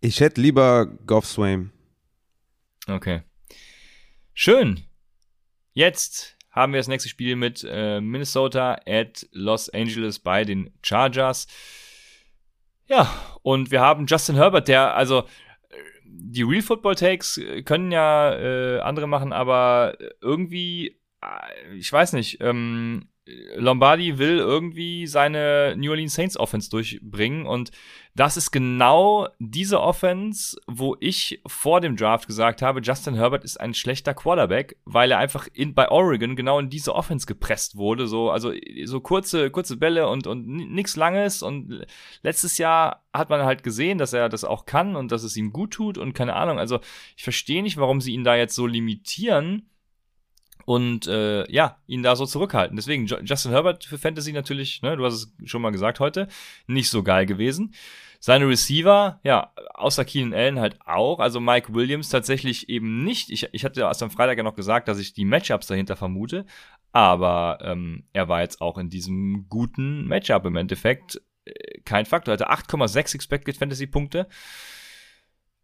Ich 0.00 0.20
hätte 0.20 0.40
lieber 0.40 0.86
Goff 1.06 1.26
Swain. 1.26 1.70
Okay. 2.88 3.22
Schön. 4.34 4.84
Jetzt 5.72 6.36
haben 6.50 6.72
wir 6.72 6.80
das 6.80 6.88
nächste 6.88 7.08
Spiel 7.08 7.36
mit 7.36 7.64
äh, 7.68 8.00
Minnesota 8.00 8.80
at 8.86 9.26
Los 9.30 9.70
Angeles 9.70 10.18
bei 10.18 10.44
den 10.44 10.72
Chargers. 10.82 11.46
Ja, 12.88 13.08
und 13.42 13.70
wir 13.70 13.80
haben 13.80 14.06
Justin 14.06 14.36
Herbert, 14.36 14.68
der, 14.68 14.94
also, 14.94 15.20
äh, 15.20 15.76
die 16.04 16.42
Real 16.42 16.62
Football 16.62 16.94
Takes 16.96 17.38
äh, 17.38 17.62
können 17.62 17.92
ja 17.92 18.34
äh, 18.34 18.80
andere 18.80 19.06
machen, 19.06 19.32
aber 19.32 19.96
irgendwie, 20.20 20.98
ich 21.74 21.92
weiß 21.92 22.12
nicht, 22.12 22.38
ähm, 22.40 23.08
Lombardi 23.56 24.18
will 24.18 24.38
irgendwie 24.38 25.08
seine 25.08 25.74
New 25.76 25.90
Orleans 25.90 26.14
Saints 26.14 26.36
Offense 26.36 26.70
durchbringen 26.70 27.44
und 27.44 27.72
das 28.14 28.36
ist 28.36 28.52
genau 28.52 29.28
diese 29.40 29.80
Offense, 29.80 30.56
wo 30.68 30.96
ich 31.00 31.42
vor 31.44 31.80
dem 31.80 31.96
Draft 31.96 32.28
gesagt 32.28 32.62
habe, 32.62 32.80
Justin 32.80 33.14
Herbert 33.14 33.42
ist 33.42 33.60
ein 33.60 33.74
schlechter 33.74 34.14
Quarterback, 34.14 34.78
weil 34.84 35.10
er 35.10 35.18
einfach 35.18 35.48
in, 35.52 35.74
bei 35.74 35.90
Oregon 35.90 36.36
genau 36.36 36.60
in 36.60 36.70
diese 36.70 36.94
Offense 36.94 37.26
gepresst 37.26 37.76
wurde, 37.76 38.06
so 38.06 38.30
also 38.30 38.52
so 38.84 39.00
kurze 39.00 39.50
kurze 39.50 39.76
Bälle 39.76 40.08
und 40.08 40.28
und 40.28 40.46
nichts 40.46 40.94
langes 40.94 41.42
und 41.42 41.84
letztes 42.22 42.58
Jahr 42.58 43.04
hat 43.12 43.28
man 43.28 43.42
halt 43.42 43.64
gesehen, 43.64 43.98
dass 43.98 44.12
er 44.12 44.28
das 44.28 44.44
auch 44.44 44.66
kann 44.66 44.94
und 44.94 45.10
dass 45.10 45.24
es 45.24 45.36
ihm 45.36 45.52
gut 45.52 45.72
tut 45.72 45.98
und 45.98 46.12
keine 46.12 46.36
Ahnung, 46.36 46.60
also 46.60 46.78
ich 47.16 47.24
verstehe 47.24 47.64
nicht, 47.64 47.76
warum 47.76 48.00
sie 48.00 48.12
ihn 48.12 48.24
da 48.24 48.36
jetzt 48.36 48.54
so 48.54 48.68
limitieren 48.68 49.68
und 50.66 51.06
äh, 51.06 51.50
ja, 51.50 51.78
ihn 51.86 52.02
da 52.02 52.16
so 52.16 52.26
zurückhalten. 52.26 52.76
Deswegen, 52.76 53.06
Justin 53.06 53.52
Herbert 53.52 53.84
für 53.84 53.98
Fantasy 53.98 54.32
natürlich, 54.32 54.82
ne, 54.82 54.96
du 54.96 55.04
hast 55.04 55.14
es 55.14 55.32
schon 55.44 55.62
mal 55.62 55.70
gesagt 55.70 56.00
heute, 56.00 56.26
nicht 56.66 56.90
so 56.90 57.02
geil 57.04 57.24
gewesen. 57.24 57.72
Seine 58.18 58.48
Receiver, 58.48 59.20
ja, 59.22 59.52
außer 59.74 60.04
Keenan 60.04 60.34
Allen 60.34 60.58
halt 60.58 60.78
auch. 60.84 61.20
Also 61.20 61.38
Mike 61.38 61.72
Williams 61.72 62.08
tatsächlich 62.08 62.68
eben 62.68 63.04
nicht. 63.04 63.30
Ich, 63.30 63.48
ich 63.52 63.64
hatte 63.64 63.82
erst 63.82 64.02
am 64.02 64.10
Freitag 64.10 64.38
ja 64.38 64.42
noch 64.42 64.56
gesagt, 64.56 64.88
dass 64.88 64.98
ich 64.98 65.12
die 65.12 65.24
Matchups 65.24 65.68
dahinter 65.68 65.94
vermute. 65.94 66.46
Aber 66.90 67.58
ähm, 67.62 68.02
er 68.12 68.28
war 68.28 68.40
jetzt 68.40 68.60
auch 68.60 68.76
in 68.76 68.90
diesem 68.90 69.46
guten 69.48 70.08
Matchup 70.08 70.46
im 70.46 70.56
Endeffekt 70.56 71.20
äh, 71.44 71.80
kein 71.84 72.06
Faktor. 72.06 72.34
Er 72.34 72.40
hatte 72.40 72.50
8,6 72.50 73.14
Expected 73.14 73.56
Fantasy 73.56 73.86
Punkte. 73.86 74.26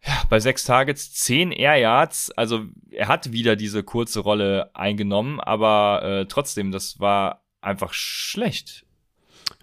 Ja, 0.04 0.22
bei 0.28 0.40
sechs 0.40 0.64
Targets, 0.64 1.12
10 1.14 1.52
Air 1.52 1.76
Yards. 1.76 2.30
Also 2.32 2.64
er 2.90 3.08
hat 3.08 3.32
wieder 3.32 3.54
diese 3.54 3.84
kurze 3.84 4.20
Rolle 4.20 4.70
eingenommen, 4.74 5.40
aber 5.40 6.02
äh, 6.02 6.26
trotzdem, 6.26 6.72
das 6.72 6.98
war 6.98 7.44
einfach 7.60 7.92
schlecht. 7.92 8.84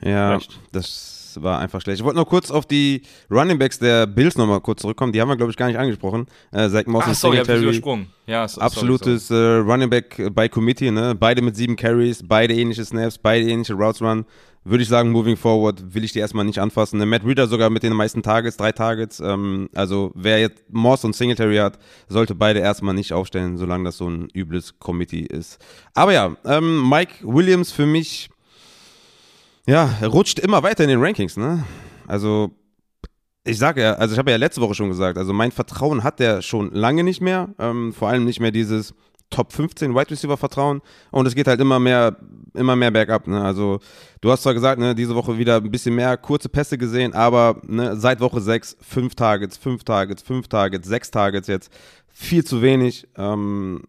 Ja, 0.02 0.40
Schlecht. 0.40 0.60
das 0.72 1.19
war 1.42 1.60
einfach 1.60 1.82
schlecht. 1.82 2.00
Ich 2.00 2.04
wollte 2.06 2.18
nur 2.18 2.26
kurz 2.28 2.52
auf 2.52 2.66
die 2.66 3.02
Running 3.30 3.58
Backs 3.60 3.80
der 3.80 4.08
Bills 4.08 4.38
nochmal 4.38 4.62
kurz 4.62 4.82
zurückkommen. 4.82 5.12
Die 5.14 5.22
haben 5.22 5.30
wir, 5.30 5.38
glaube 5.38 5.52
ich, 5.52 5.58
gar 5.58 5.68
nicht 5.68 5.78
angesprochen. 5.80 6.28
Äh, 6.52 6.70
Zach 6.70 6.86
Moss 6.86 7.04
Ach 7.04 7.10
und 7.10 7.16
sorry, 7.16 7.36
Singletary. 7.38 7.64
übersprungen. 7.64 8.08
Ja, 8.26 8.48
so, 8.48 8.62
Absolutes 8.62 9.30
Äh, 9.32 9.36
Running 9.36 9.90
Back 9.90 10.22
bei 10.34 10.48
Committee, 10.50 10.92
ne? 10.92 11.16
Beide 11.16 11.42
mit 11.42 11.56
sieben 11.56 11.76
Carries, 11.76 12.24
beide 12.28 12.54
ähnliche 12.54 12.86
Snaps, 12.86 13.18
beide 13.18 13.48
ähnliche 13.50 13.74
Routes 13.74 14.02
Run. 14.02 14.26
Würde 14.66 14.84
ich 14.84 14.90
sagen, 14.90 15.10
moving 15.12 15.38
forward 15.38 15.96
will 15.96 16.04
ich 16.04 16.12
die 16.12 16.20
erstmal 16.20 16.44
nicht 16.44 16.60
anfassen. 16.60 17.00
Ne? 17.00 17.06
Matt 17.06 17.24
Reader 17.26 17.48
sogar 17.48 17.70
mit 17.70 17.82
den 17.82 17.94
meisten 17.94 18.22
Targets, 18.22 18.58
drei 18.58 18.74
Targets. 18.74 19.22
Ähm, 19.22 19.70
also 19.74 20.12
wer 20.16 20.40
jetzt 20.42 20.62
Moss 20.70 21.06
und 21.06 21.16
Singletary 21.16 21.56
hat, 21.58 21.80
sollte 22.10 22.36
beide 22.36 22.60
erstmal 22.60 22.94
nicht 22.94 23.14
aufstellen, 23.14 23.58
solange 23.58 23.86
das 23.86 23.98
so 23.98 24.10
ein 24.10 24.28
übles 24.36 24.78
Committee 24.78 25.22
ist. 25.22 25.60
Aber 25.94 26.12
ja, 26.12 26.36
ähm, 26.46 26.88
Mike 26.90 27.14
Williams 27.24 27.72
für 27.72 27.86
mich, 27.86 28.30
ja, 29.70 29.88
rutscht 30.02 30.40
immer 30.40 30.64
weiter 30.64 30.84
in 30.84 30.90
den 30.90 31.00
Rankings, 31.00 31.38
ne? 31.38 31.64
Also 32.08 32.50
ich 33.44 33.60
sage 33.60 33.82
ja, 33.82 33.94
also 33.94 34.14
ich 34.14 34.20
habe 34.20 34.32
ja 34.32 34.38
letzte 34.38 34.62
Woche 34.62 34.74
schon 34.74 34.90
gesagt, 34.90 35.18
also 35.18 35.32
mein 35.32 35.52
Vertrauen 35.52 36.04
hat 36.04 36.20
der 36.20 36.42
schon 36.42 36.72
lange 36.72 37.04
nicht 37.04 37.22
mehr. 37.22 37.50
Ähm, 37.60 37.94
vor 37.94 38.10
allem 38.10 38.26
nicht 38.26 38.40
mehr 38.40 38.52
dieses 38.52 38.96
Top 39.30 39.54
15 39.54 39.94
Wide 39.94 40.10
Receiver 40.10 40.38
Vertrauen. 40.38 40.82
Und 41.12 41.28
es 41.28 41.36
geht 41.36 41.48
halt 41.48 41.62
immer 41.62 41.80
mehr, 41.80 42.18
immer 42.56 42.76
mehr 42.76 42.90
bergab. 42.90 43.28
Ne? 43.28 43.40
Also 43.44 43.80
du 44.22 44.32
hast 44.32 44.42
zwar 44.42 44.56
gesagt, 44.56 44.80
ne, 44.80 44.96
diese 44.96 45.14
Woche 45.14 45.38
wieder 45.38 45.58
ein 45.58 45.70
bisschen 45.70 45.94
mehr 45.94 46.18
kurze 46.18 46.50
Pässe 46.50 46.80
gesehen, 46.80 47.14
aber 47.14 47.62
ne, 47.68 47.96
seit 47.96 48.22
Woche 48.22 48.42
6 48.42 48.78
fünf 48.82 49.14
Targets, 49.14 49.56
fünf 49.56 49.84
Targets, 49.84 50.24
fünf 50.24 50.48
Targets, 50.48 50.88
sechs 50.88 51.12
Targets 51.12 51.48
jetzt. 51.48 51.72
Viel 52.12 52.44
zu 52.44 52.64
wenig. 52.64 53.08
Ähm, 53.18 53.84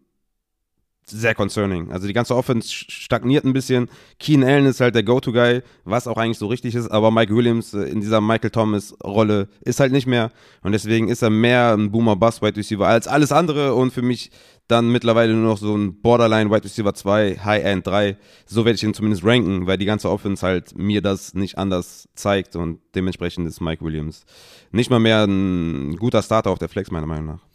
sehr 1.11 1.35
concerning. 1.35 1.91
Also 1.93 2.07
die 2.07 2.13
ganze 2.13 2.35
Offense 2.37 2.69
stagniert 2.73 3.45
ein 3.45 3.53
bisschen. 3.53 3.89
Keen 4.19 4.45
Allen 4.45 4.67
ist 4.67 4.81
halt 4.81 4.95
der 4.95 5.03
Go-To-Guy, 5.03 5.63
was 5.85 6.07
auch 6.07 6.17
eigentlich 6.17 6.39
so 6.39 6.47
richtig 6.47 6.75
ist, 6.75 6.91
aber 6.91 7.11
Mike 7.11 7.35
Williams 7.35 7.75
äh, 7.75 7.83
in 7.83 8.01
dieser 8.01 8.21
Michael 8.21 8.51
Thomas-Rolle 8.51 9.49
ist 9.63 9.81
halt 9.81 9.93
nicht 9.93 10.07
mehr 10.07 10.31
und 10.63 10.73
deswegen 10.73 11.09
ist 11.09 11.23
er 11.23 11.31
mehr 11.31 11.75
ein 11.77 11.91
Boomer-Bust-Wide 11.91 12.57
Receiver 12.57 12.87
als 12.87 13.09
alles 13.09 13.33
andere 13.33 13.75
und 13.75 13.93
für 13.93 14.03
mich 14.03 14.31
dann 14.69 14.91
mittlerweile 14.91 15.35
nur 15.35 15.51
noch 15.51 15.59
so 15.59 15.77
ein 15.77 16.01
Borderline 16.01 16.51
Wide 16.51 16.65
Receiver 16.65 16.95
2, 16.95 17.39
High-End 17.45 17.87
3. 17.87 18.17
So 18.47 18.65
werde 18.65 18.77
ich 18.77 18.85
ihn 18.85 18.95
zumindest 18.95 19.25
ranken, 19.25 19.67
weil 19.67 19.79
die 19.79 19.85
ganze 19.85 20.09
Offense 20.09 20.47
halt 20.47 20.79
mir 20.79 21.03
das 21.03 21.35
nicht 21.35 21.59
anders 21.59 22.09
zeigt 22.15 22.55
und 22.55 22.79
dementsprechend 22.95 23.49
ist 23.49 23.61
Mike 23.61 23.85
Williams 23.85 24.25
nicht 24.73 24.91
mal 24.91 25.01
mehr 25.01 25.25
ein 25.25 25.97
guter 25.97 26.23
Starter 26.23 26.51
auf 26.51 26.59
der 26.59 26.69
Flex, 26.69 26.91
meiner 26.91 27.07
Meinung 27.07 27.27
nach. 27.27 27.50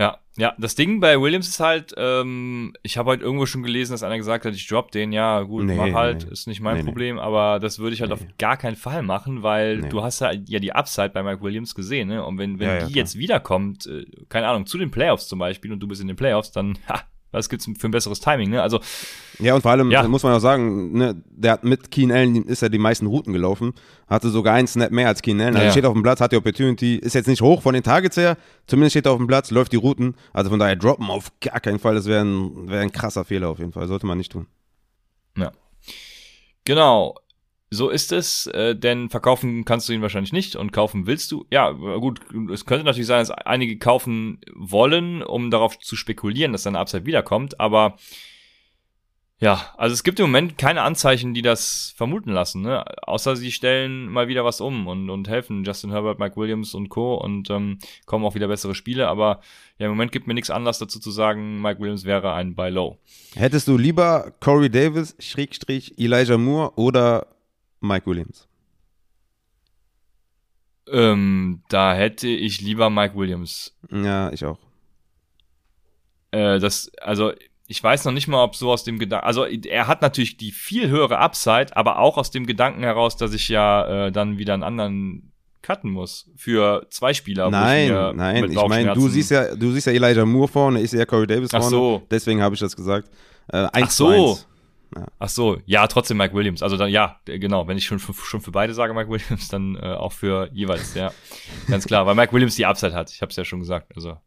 Ja, 0.00 0.18
ja, 0.38 0.54
das 0.58 0.74
Ding 0.74 0.98
bei 1.00 1.20
Williams 1.20 1.46
ist 1.48 1.60
halt, 1.60 1.92
ähm, 1.98 2.72
ich 2.82 2.96
habe 2.96 3.10
heute 3.10 3.22
irgendwo 3.22 3.44
schon 3.44 3.62
gelesen, 3.62 3.92
dass 3.92 4.02
einer 4.02 4.16
gesagt 4.16 4.46
hat, 4.46 4.54
ich 4.54 4.66
drop 4.66 4.90
den, 4.90 5.12
ja, 5.12 5.42
gut, 5.42 5.64
Nee, 5.64 5.74
mach 5.76 5.92
halt, 5.92 6.24
nee. 6.24 6.32
ist 6.32 6.46
nicht 6.46 6.60
mein 6.62 6.78
Nee. 6.78 6.84
Problem, 6.84 7.18
aber 7.18 7.58
das 7.60 7.78
würde 7.78 7.92
ich 7.94 8.00
halt 8.00 8.10
auf 8.10 8.24
gar 8.38 8.56
keinen 8.56 8.76
Fall 8.76 9.02
machen, 9.02 9.42
weil 9.42 9.82
du 9.82 10.02
hast 10.02 10.20
ja, 10.20 10.32
ja 10.32 10.58
die 10.58 10.72
Upside 10.72 11.10
bei 11.10 11.22
Mike 11.22 11.42
Williams 11.42 11.74
gesehen, 11.74 12.08
ne? 12.08 12.24
Und 12.24 12.38
wenn, 12.38 12.58
wenn 12.58 12.66
Ja, 12.68 12.74
ja, 12.76 12.86
die 12.86 12.92
klar. 12.92 12.96
jetzt 13.04 13.18
wiederkommt, 13.18 13.86
äh, 13.86 14.06
keine 14.30 14.48
Ahnung, 14.48 14.64
zu 14.64 14.78
den 14.78 14.90
Playoffs 14.90 15.28
zum 15.28 15.38
Beispiel 15.38 15.70
und 15.72 15.80
du 15.80 15.86
bist 15.88 16.00
in 16.00 16.06
den 16.08 16.16
Playoffs, 16.16 16.50
dann, 16.50 16.78
ha, 16.88 17.02
was 17.32 17.48
gibt's 17.48 17.66
für 17.78 17.88
ein 17.88 17.90
besseres 17.90 18.20
Timing, 18.20 18.50
ne? 18.50 18.62
Also, 18.62 18.80
Ja, 19.38 19.54
und 19.54 19.62
vor 19.62 19.70
allem 19.70 19.90
Ja. 19.90 20.06
muss 20.08 20.22
man 20.22 20.34
auch 20.34 20.40
sagen, 20.40 20.92
ne, 20.92 21.22
der 21.30 21.52
hat 21.52 21.64
mit 21.64 21.90
Keen 21.90 22.12
Allen 22.12 22.44
ist 22.44 22.62
er 22.62 22.68
die 22.68 22.78
meisten 22.78 23.06
Routen 23.06 23.32
gelaufen, 23.32 23.72
hatte 24.06 24.28
sogar 24.28 24.54
einen 24.54 24.66
Snap 24.66 24.90
mehr 24.90 25.08
als 25.08 25.22
Keen 25.22 25.40
Allen. 25.40 25.54
Also 25.54 25.66
Ja. 25.66 25.70
steht 25.72 25.86
auf 25.86 25.94
dem 25.94 26.02
Platz, 26.02 26.20
hat 26.20 26.32
die 26.32 26.36
Opportunity, 26.36 26.96
ist 26.96 27.14
jetzt 27.14 27.26
nicht 27.28 27.40
hoch 27.40 27.62
von 27.62 27.72
den 27.74 27.82
Targets 27.82 28.16
her, 28.16 28.36
zumindest 28.66 28.92
steht 28.92 29.06
er 29.06 29.12
auf 29.12 29.18
dem 29.18 29.26
Platz, 29.26 29.50
läuft 29.50 29.72
die 29.72 29.76
Routen. 29.76 30.14
Also 30.32 30.50
von 30.50 30.58
daher 30.58 30.76
droppen 30.76 31.08
auf 31.10 31.32
gar 31.40 31.60
keinen 31.60 31.78
Fall, 31.78 31.94
das 31.94 32.06
wäre 32.06 32.22
ein, 32.24 32.68
wär 32.68 32.80
ein 32.80 32.92
krasser 32.92 33.24
Fehler 33.24 33.48
auf 33.48 33.58
jeden 33.58 33.72
Fall, 33.72 33.86
sollte 33.88 34.06
man 34.06 34.18
nicht 34.18 34.32
tun. 34.32 34.46
Ja. 35.38 35.52
Genau. 36.64 37.14
So 37.72 37.88
ist 37.88 38.10
es, 38.10 38.48
äh, 38.48 38.74
denn 38.74 39.10
verkaufen 39.10 39.64
kannst 39.64 39.88
du 39.88 39.92
ihn 39.92 40.02
wahrscheinlich 40.02 40.32
nicht 40.32 40.56
und 40.56 40.72
kaufen 40.72 41.06
willst 41.06 41.30
du. 41.30 41.46
Ja, 41.50 41.70
gut, 41.70 42.20
es 42.52 42.66
könnte 42.66 42.84
natürlich 42.84 43.06
sein, 43.06 43.20
dass 43.20 43.30
einige 43.30 43.78
kaufen 43.78 44.40
wollen, 44.52 45.22
um 45.22 45.52
darauf 45.52 45.78
zu 45.78 45.94
spekulieren, 45.94 46.52
dass 46.52 46.64
seine 46.64 46.80
Upside 46.80 47.06
wiederkommt, 47.06 47.60
aber 47.60 47.96
ja, 49.38 49.72
also 49.78 49.94
es 49.94 50.04
gibt 50.04 50.20
im 50.20 50.26
Moment 50.26 50.58
keine 50.58 50.82
Anzeichen, 50.82 51.32
die 51.32 51.40
das 51.40 51.94
vermuten 51.96 52.30
lassen, 52.30 52.60
ne? 52.60 52.84
Außer 53.06 53.36
sie 53.36 53.52
stellen 53.52 54.06
mal 54.08 54.28
wieder 54.28 54.44
was 54.44 54.60
um 54.60 54.86
und, 54.86 55.08
und 55.08 55.28
helfen 55.28 55.64
Justin 55.64 55.92
Herbert, 55.92 56.18
Mike 56.18 56.36
Williams 56.36 56.74
und 56.74 56.90
Co. 56.90 57.14
und 57.14 57.48
ähm, 57.48 57.78
kommen 58.04 58.26
auch 58.26 58.34
wieder 58.34 58.48
bessere 58.48 58.74
Spiele, 58.74 59.08
aber 59.08 59.40
ja, 59.78 59.86
im 59.86 59.92
Moment 59.92 60.12
gibt 60.12 60.26
mir 60.26 60.34
nichts 60.34 60.50
Anlass 60.50 60.78
dazu 60.78 61.00
zu 61.00 61.10
sagen, 61.10 61.62
Mike 61.62 61.80
Williams 61.80 62.04
wäre 62.04 62.34
ein 62.34 62.54
Buy 62.54 62.68
Low. 62.68 62.98
Hättest 63.34 63.66
du 63.66 63.78
lieber 63.78 64.34
Corey 64.40 64.68
Davis, 64.68 65.16
Schrägstrich, 65.18 65.98
Elijah 65.98 66.36
Moore 66.36 66.72
oder 66.76 67.26
Mike 67.80 68.06
Williams? 68.06 68.46
Ähm, 70.88 71.62
da 71.68 71.94
hätte 71.94 72.28
ich 72.28 72.60
lieber 72.60 72.90
Mike 72.90 73.14
Williams. 73.16 73.76
Ja, 73.90 74.32
ich 74.32 74.44
auch. 74.44 74.58
Äh, 76.32 76.58
das, 76.58 76.90
also 77.00 77.32
ich 77.66 77.82
weiß 77.82 78.04
noch 78.04 78.12
nicht 78.12 78.26
mal, 78.26 78.42
ob 78.42 78.56
so 78.56 78.72
aus 78.72 78.82
dem 78.82 78.98
Gedanken, 78.98 79.24
also 79.26 79.44
er 79.44 79.86
hat 79.86 80.02
natürlich 80.02 80.36
die 80.36 80.50
viel 80.50 80.88
höhere 80.88 81.18
Upside, 81.18 81.76
aber 81.76 82.00
auch 82.00 82.18
aus 82.18 82.30
dem 82.32 82.46
Gedanken 82.46 82.82
heraus, 82.82 83.16
dass 83.16 83.32
ich 83.32 83.48
ja 83.48 84.06
äh, 84.06 84.12
dann 84.12 84.38
wieder 84.38 84.54
einen 84.54 84.64
anderen 84.64 85.32
cutten 85.62 85.90
muss 85.90 86.30
für 86.36 86.86
zwei 86.90 87.14
Spieler. 87.14 87.44
wo 87.44 87.48
ich 87.48 87.52
Nein, 87.52 88.16
nein, 88.16 88.50
ich 88.50 88.66
meine, 88.66 88.94
du 88.94 89.08
siehst 89.08 89.30
ja, 89.30 89.54
du 89.54 89.70
siehst 89.70 89.86
ja 89.86 89.92
Elijah 89.92 90.24
Moore 90.24 90.48
vorne, 90.48 90.80
ich 90.80 90.90
sehe 90.90 91.00
ja 91.00 91.06
Corey 91.06 91.26
Davis 91.26 91.50
Ach 91.52 91.60
vorne. 91.60 91.70
so. 91.76 92.02
Deswegen 92.10 92.42
habe 92.42 92.54
ich 92.54 92.60
das 92.60 92.74
gesagt. 92.74 93.08
Äh, 93.52 93.68
eins 93.72 93.88
Ach 93.88 93.90
so. 93.90 94.34
zu 94.34 94.44
eins. 94.96 95.06
Ach 95.18 95.28
so, 95.28 95.58
ja, 95.66 95.86
trotzdem 95.86 96.16
Mike 96.16 96.34
Williams. 96.34 96.62
Also 96.62 96.76
dann, 96.76 96.90
ja, 96.90 97.20
genau, 97.24 97.66
wenn 97.68 97.78
ich 97.78 97.84
schon, 97.86 97.98
für- 97.98 98.14
schon 98.14 98.40
für 98.40 98.50
beide 98.50 98.74
sage 98.74 98.94
Mike 98.94 99.08
Williams, 99.10 99.48
dann 99.48 99.76
äh, 99.76 99.80
auch 99.94 100.12
für 100.12 100.48
jeweils, 100.52 100.94
ja. 100.94 101.12
Ganz 101.68 101.86
klar, 101.86 102.06
weil 102.06 102.14
Mike 102.14 102.32
Williams 102.32 102.56
die 102.56 102.66
Upside 102.66 102.94
hat. 102.94 103.10
Ich 103.12 103.22
habe 103.22 103.30
es 103.30 103.36
ja 103.36 103.44
schon 103.44 103.60
gesagt. 103.60 103.92
Also 103.96 104.18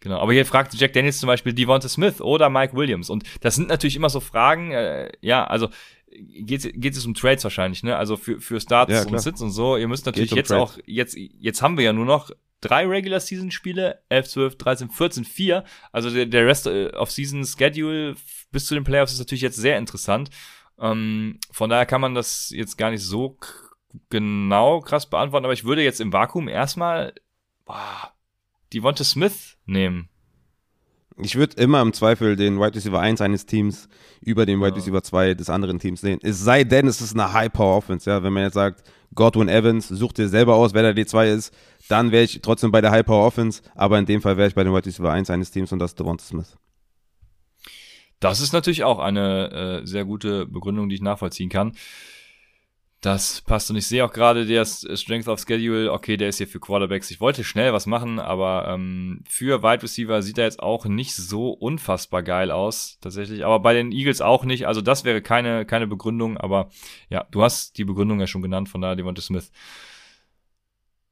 Genau, 0.00 0.18
aber 0.20 0.34
hier 0.34 0.44
fragt 0.44 0.74
Jack 0.74 0.92
Daniels 0.92 1.18
zum 1.18 1.28
Beispiel 1.28 1.54
Devonta 1.54 1.88
Smith 1.88 2.20
oder 2.20 2.50
Mike 2.50 2.76
Williams. 2.76 3.08
Und 3.08 3.24
das 3.40 3.54
sind 3.54 3.68
natürlich 3.68 3.96
immer 3.96 4.10
so 4.10 4.20
Fragen, 4.20 4.70
äh, 4.72 5.10
ja, 5.22 5.46
also 5.46 5.70
geht, 6.12 6.70
geht 6.78 6.94
es 6.94 7.06
um 7.06 7.14
Trades 7.14 7.42
wahrscheinlich, 7.42 7.82
ne? 7.82 7.96
Also 7.96 8.18
für, 8.18 8.38
für 8.38 8.60
Starts 8.60 8.92
Ja, 8.92 9.02
und. 9.06 9.18
Sits 9.18 9.40
und 9.40 9.50
so. 9.50 9.78
Ihr 9.78 9.88
müsst 9.88 10.04
natürlich 10.04 10.30
um 10.32 10.36
jetzt 10.36 10.48
Trades. 10.48 10.74
auch, 10.74 10.78
jetzt, 10.84 11.16
jetzt 11.16 11.62
haben 11.62 11.78
wir 11.78 11.84
ja 11.84 11.94
nur 11.94 12.04
noch 12.04 12.30
drei 12.60 12.86
Regular 12.86 13.18
Season 13.18 13.50
Spiele, 13.50 14.00
11, 14.10 14.28
12, 14.28 14.58
13, 14.58 14.90
14, 14.90 15.24
4. 15.24 15.64
Also 15.90 16.10
der, 16.10 16.26
der 16.26 16.46
Rest 16.46 16.66
äh, 16.66 16.88
of 16.90 17.10
Season 17.10 17.42
Schedule 17.46 18.14
bis 18.54 18.66
zu 18.66 18.74
den 18.74 18.84
Playoffs 18.84 19.12
ist 19.12 19.18
natürlich 19.18 19.42
jetzt 19.42 19.56
sehr 19.56 19.76
interessant. 19.76 20.30
Ähm, 20.78 21.38
von 21.50 21.68
daher 21.68 21.86
kann 21.86 22.00
man 22.00 22.14
das 22.14 22.50
jetzt 22.50 22.78
gar 22.78 22.90
nicht 22.90 23.02
so 23.02 23.36
genau 24.08 24.80
krass 24.80 25.10
beantworten, 25.10 25.44
aber 25.44 25.52
ich 25.52 25.64
würde 25.64 25.82
jetzt 25.82 26.00
im 26.00 26.12
Vakuum 26.12 26.48
erstmal 26.48 27.12
boah, 27.64 28.12
Devonta 28.72 29.04
Smith 29.04 29.56
nehmen. 29.66 30.08
Ich 31.16 31.36
würde 31.36 31.60
immer 31.62 31.80
im 31.80 31.92
Zweifel 31.92 32.34
den 32.34 32.58
Wide 32.58 32.74
Receiver 32.74 32.98
1 32.98 33.20
eines 33.20 33.46
Teams 33.46 33.88
über 34.20 34.46
den 34.46 34.60
Wide. 34.60 34.74
Receiver 34.74 35.02
2 35.02 35.34
des 35.34 35.48
anderen 35.48 35.78
Teams 35.78 36.00
sehen. 36.00 36.18
Es 36.22 36.40
sei 36.40 36.64
denn, 36.64 36.88
es 36.88 37.00
ist 37.00 37.14
eine 37.14 37.32
High-Power-Offense. 37.32 38.10
Ja? 38.10 38.22
Wenn 38.24 38.32
man 38.32 38.42
jetzt 38.42 38.54
sagt, 38.54 38.82
Godwin 39.14 39.48
Evans, 39.48 39.86
sucht 39.86 40.18
dir 40.18 40.28
selber 40.28 40.56
aus, 40.56 40.74
wer 40.74 40.92
der 40.92 41.04
D2 41.04 41.32
ist, 41.32 41.54
dann 41.88 42.10
wäre 42.10 42.24
ich 42.24 42.40
trotzdem 42.42 42.72
bei 42.72 42.80
der 42.80 42.90
High-Power-Offense. 42.90 43.62
Aber 43.76 43.96
in 43.98 44.06
dem 44.06 44.22
Fall 44.22 44.36
wäre 44.36 44.48
ich 44.48 44.56
bei 44.56 44.64
dem 44.64 44.74
Wide 44.74 44.86
Receiver 44.86 45.12
1 45.12 45.30
eines 45.30 45.52
Teams 45.52 45.70
und 45.70 45.78
das 45.78 45.92
ist 45.92 46.00
Devonta 46.00 46.24
Smith. 46.24 46.56
Das 48.24 48.40
ist 48.40 48.54
natürlich 48.54 48.84
auch 48.84 49.00
eine 49.00 49.82
äh, 49.82 49.86
sehr 49.86 50.06
gute 50.06 50.46
Begründung, 50.46 50.88
die 50.88 50.94
ich 50.94 51.02
nachvollziehen 51.02 51.50
kann. 51.50 51.72
Das 53.02 53.42
passt 53.42 53.68
und 53.68 53.76
ich 53.76 53.86
sehe 53.86 54.02
auch 54.02 54.14
gerade 54.14 54.46
der 54.46 54.64
Strength 54.64 55.28
of 55.28 55.38
Schedule, 55.38 55.92
okay, 55.92 56.16
der 56.16 56.30
ist 56.30 56.38
hier 56.38 56.48
für 56.48 56.58
Quarterbacks. 56.58 57.10
Ich 57.10 57.20
wollte 57.20 57.44
schnell 57.44 57.74
was 57.74 57.84
machen, 57.84 58.18
aber 58.18 58.66
ähm, 58.66 59.22
für 59.28 59.62
Wide 59.62 59.82
Receiver 59.82 60.22
sieht 60.22 60.38
er 60.38 60.44
jetzt 60.44 60.62
auch 60.62 60.86
nicht 60.86 61.14
so 61.14 61.50
unfassbar 61.50 62.22
geil 62.22 62.50
aus, 62.50 62.96
tatsächlich. 63.02 63.44
Aber 63.44 63.60
bei 63.60 63.74
den 63.74 63.92
Eagles 63.92 64.22
auch 64.22 64.46
nicht. 64.46 64.66
Also 64.66 64.80
das 64.80 65.04
wäre 65.04 65.20
keine, 65.20 65.66
keine 65.66 65.86
Begründung, 65.86 66.38
aber 66.38 66.70
ja, 67.10 67.26
du 67.30 67.42
hast 67.42 67.76
die 67.76 67.84
Begründung 67.84 68.20
ja 68.20 68.26
schon 68.26 68.40
genannt, 68.40 68.70
von 68.70 68.80
daher 68.80 68.96
Devonta 68.96 69.20
Smith. 69.20 69.52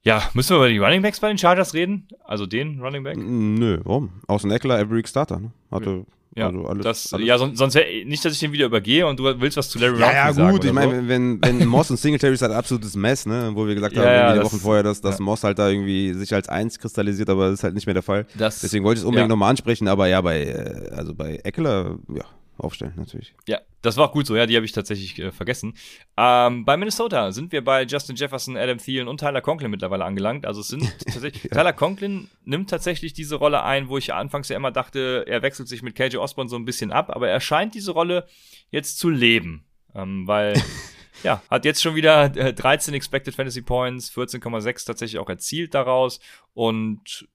Ja, 0.02 0.22
müssen 0.32 0.54
wir 0.54 0.56
über 0.56 0.70
die 0.70 0.78
Running 0.78 1.02
Backs 1.02 1.20
bei 1.20 1.28
den 1.28 1.36
Chargers 1.36 1.74
reden? 1.74 2.08
Also 2.24 2.46
den 2.46 2.80
Running 2.80 3.04
Back? 3.04 3.18
Nö, 3.18 3.82
warum? 3.84 4.22
Außen 4.28 4.50
Eckler, 4.50 4.78
Every 4.78 4.96
Week 4.96 5.08
Starter. 5.08 5.40
Ne? 5.40 5.52
Hatte, 5.70 5.90
Ja, 5.90 6.04
also 6.36 6.66
alles, 6.66 6.84
das, 6.84 7.12
alles 7.12 7.26
ja, 7.26 7.36
sonst, 7.38 7.58
sonst 7.58 7.74
nicht, 8.06 8.24
dass 8.24 8.32
ich 8.32 8.38
den 8.40 8.52
wieder 8.52 8.66
übergehe 8.66 9.06
und 9.06 9.18
du 9.18 9.24
willst 9.40 9.56
was 9.58 9.68
zu 9.68 9.78
Larry 9.78 10.00
Ja, 10.00 10.28
Roundtree 10.28 10.42
ja, 10.42 10.50
gut. 10.50 10.64
Ich 10.64 10.72
meine, 10.72 11.08
wenn, 11.08 11.42
wenn 11.42 11.66
Moss 11.66 11.90
und 11.90 11.98
Singletary 11.98 12.32
ist 12.34 12.42
halt 12.42 12.52
absolutes 12.52 12.94
Mess, 12.96 13.26
ne? 13.26 13.50
Wo 13.54 13.66
wir 13.66 13.74
gesagt 13.74 13.94
Ja, 13.94 14.02
haben, 14.02 14.08
ja, 14.10 14.34
das- 14.36 14.44
Wochen 14.52 14.60
vorher, 14.60 14.82
dass, 14.82 15.00
dass 15.00 15.18
ja. 15.18 15.24
Moss 15.24 15.44
halt 15.44 15.58
da 15.58 15.68
irgendwie 15.68 16.14
sich 16.14 16.32
als 16.34 16.48
Eins 16.48 16.78
kristallisiert, 16.78 17.28
aber 17.28 17.46
das 17.50 17.54
ist 17.60 17.64
halt 17.64 17.74
nicht 17.74 17.86
mehr 17.86 17.94
der 17.94 18.02
Fall. 18.02 18.26
Das, 18.38 18.60
Deswegen 18.60 18.84
wollte 18.84 18.98
ich 18.98 19.02
es 19.02 19.06
unbedingt 19.06 19.28
ja. 19.28 19.34
nochmal 19.34 19.50
ansprechen, 19.50 19.88
aber 19.88 20.06
ja, 20.08 20.20
bei, 20.22 20.42
äh, 20.44 20.90
also 20.94 21.14
bei 21.14 21.36
Eckler, 21.44 21.98
ja, 22.14 22.24
aufstellen 22.58 22.94
natürlich. 22.96 23.34
Ja, 23.46 23.60
das 23.80 23.96
war 23.96 24.08
auch 24.08 24.12
gut 24.12 24.26
so, 24.26 24.36
ja, 24.36 24.46
die 24.46 24.56
habe 24.56 24.64
ich 24.64 24.72
tatsächlich 24.72 25.18
äh, 25.18 25.32
vergessen. 25.32 25.74
Ähm, 26.16 26.64
bei 26.64 26.76
Minnesota 26.76 27.32
sind 27.32 27.52
wir 27.52 27.64
bei 27.64 27.84
Justin 27.84 28.16
Jefferson, 28.16 28.56
Adam 28.56 28.78
Thielen 28.78 29.08
und 29.08 29.18
Tyler 29.18 29.40
Conklin 29.40 29.70
mittlerweile 29.70 30.04
angelangt. 30.04 30.46
Also 30.46 30.60
es 30.60 30.68
sind 30.68 30.82
tatsächlich, 31.04 31.50
Tyler 31.50 31.72
Conklin 31.72 32.28
nimmt 32.44 32.70
tatsächlich 32.70 33.12
diese 33.12 33.36
Rolle 33.36 33.62
ein, 33.62 33.88
wo 33.88 33.98
ich 33.98 34.08
ja 34.08 34.16
anfangs 34.16 34.48
ja 34.48 34.56
immer 34.56 34.70
dachte, 34.70 35.24
er 35.26 35.42
wechselt 35.42 35.68
sich 35.68 35.82
mit 35.82 35.94
KJ 35.94 36.16
Osborne 36.16 36.50
so 36.50 36.56
ein 36.56 36.64
bisschen 36.64 36.92
ab, 36.92 37.10
aber 37.10 37.28
er 37.28 37.40
scheint 37.40 37.74
diese 37.74 37.92
Rolle 37.92 38.26
jetzt 38.70 38.98
zu 38.98 39.08
leben. 39.08 39.64
Ähm, 39.94 40.26
weil, 40.26 40.54
ja, 41.22 41.42
hat 41.50 41.64
jetzt 41.64 41.82
schon 41.82 41.94
wieder 41.94 42.34
äh, 42.36 42.54
13 42.54 42.94
Expected 42.94 43.34
Fantasy 43.34 43.62
Points, 43.62 44.12
14,6 44.12 44.86
tatsächlich 44.86 45.18
auch 45.18 45.28
erzielt 45.28 45.74
daraus 45.74 46.20
und 46.54 47.26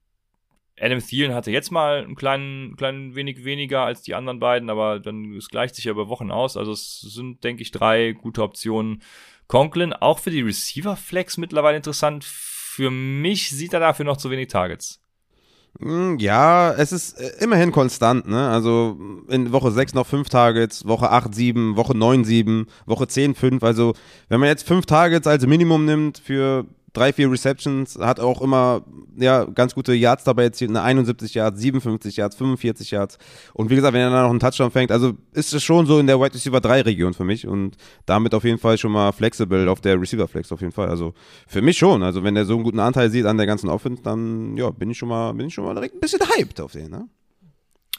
Adam 0.80 1.00
Thielen 1.00 1.34
hatte 1.34 1.50
jetzt 1.50 1.70
mal 1.70 2.04
einen 2.04 2.14
kleinen, 2.14 2.76
kleinen 2.76 3.14
wenig 3.14 3.44
weniger 3.44 3.82
als 3.82 4.02
die 4.02 4.14
anderen 4.14 4.38
beiden, 4.40 4.70
aber 4.70 5.00
dann 5.00 5.34
es 5.34 5.48
gleicht 5.48 5.74
sich 5.74 5.84
ja 5.84 5.92
über 5.92 6.08
Wochen 6.08 6.30
aus. 6.30 6.56
Also 6.56 6.72
es 6.72 7.00
sind, 7.00 7.44
denke 7.44 7.62
ich, 7.62 7.70
drei 7.70 8.12
gute 8.12 8.42
Optionen. 8.42 9.02
Conklin 9.46 9.92
auch 9.92 10.18
für 10.18 10.30
die 10.30 10.42
Receiver 10.42 10.96
Flex 10.96 11.38
mittlerweile 11.38 11.76
interessant. 11.76 12.24
Für 12.24 12.90
mich 12.90 13.50
sieht 13.50 13.72
er 13.72 13.80
dafür 13.80 14.04
noch 14.04 14.18
zu 14.18 14.30
wenig 14.30 14.48
Targets. 14.48 15.00
Mm, 15.80 16.16
Ja, 16.18 16.72
es 16.72 16.92
ist 16.92 17.18
äh, 17.20 17.42
immerhin 17.42 17.72
konstant, 17.72 18.28
ne? 18.28 18.48
Also 18.48 18.98
in 19.28 19.52
Woche 19.52 19.70
6 19.70 19.94
noch 19.94 20.06
5 20.06 20.28
Targets, 20.28 20.86
Woche 20.86 21.10
8 21.10 21.34
7, 21.34 21.76
Woche 21.76 21.96
9 21.96 22.24
7, 22.24 22.66
Woche 22.86 23.06
10 23.06 23.34
5. 23.34 23.62
Also 23.62 23.94
wenn 24.28 24.40
man 24.40 24.48
jetzt 24.48 24.66
5 24.66 24.86
Targets 24.86 25.26
als 25.26 25.46
Minimum 25.46 25.84
nimmt 25.84 26.18
für 26.18 26.66
3, 26.94 27.12
4 27.12 27.30
Receptions, 27.30 27.98
hat 27.98 28.20
auch 28.20 28.40
immer 28.40 28.84
ja, 29.16 29.44
ganz 29.44 29.74
gute 29.74 29.92
Yards 29.94 30.24
dabei 30.24 30.44
erzielt, 30.44 30.70
eine 30.70 30.82
71 30.82 31.34
Yards, 31.34 31.60
57 31.60 32.16
Yards, 32.16 32.36
45 32.36 32.90
Yards. 32.90 33.18
Und 33.52 33.70
wie 33.70 33.74
gesagt, 33.74 33.94
wenn 33.94 34.00
er 34.00 34.10
dann 34.10 34.22
noch 34.22 34.30
einen 34.30 34.40
Touchdown 34.40 34.70
fängt, 34.70 34.90
also 34.90 35.14
ist 35.32 35.52
es 35.52 35.62
schon 35.62 35.86
so 35.86 35.98
in 35.98 36.06
der 36.06 36.18
Wide 36.18 36.34
Receiver 36.34 36.60
3 36.60 36.82
Region 36.82 37.14
für 37.14 37.24
mich 37.24 37.46
und 37.46 37.76
damit 38.06 38.34
auf 38.34 38.44
jeden 38.44 38.58
Fall 38.58 38.78
schon 38.78 38.92
mal 38.92 39.12
flexible 39.12 39.68
auf 39.68 39.80
der 39.80 40.00
Receiver 40.00 40.28
Flex 40.28 40.50
auf 40.52 40.60
jeden 40.60 40.72
Fall. 40.72 40.88
Also 40.88 41.14
für 41.46 41.62
mich 41.62 41.78
schon. 41.78 42.02
Also 42.02 42.24
wenn 42.24 42.34
der 42.34 42.44
so 42.44 42.54
einen 42.54 42.64
guten 42.64 42.80
Anteil 42.80 43.10
sieht 43.10 43.26
an 43.26 43.36
der 43.36 43.46
ganzen 43.46 43.68
Offense, 43.68 44.02
dann 44.02 44.56
ja, 44.56 44.70
bin 44.70 44.90
ich 44.90 44.98
schon 44.98 45.08
mal, 45.08 45.32
bin 45.34 45.48
ich 45.48 45.54
schon 45.54 45.64
mal 45.64 45.74
direkt 45.74 45.94
ein 45.94 46.00
bisschen 46.00 46.20
hyped 46.20 46.60
auf 46.60 46.72
den, 46.72 46.90
ne? 46.90 47.08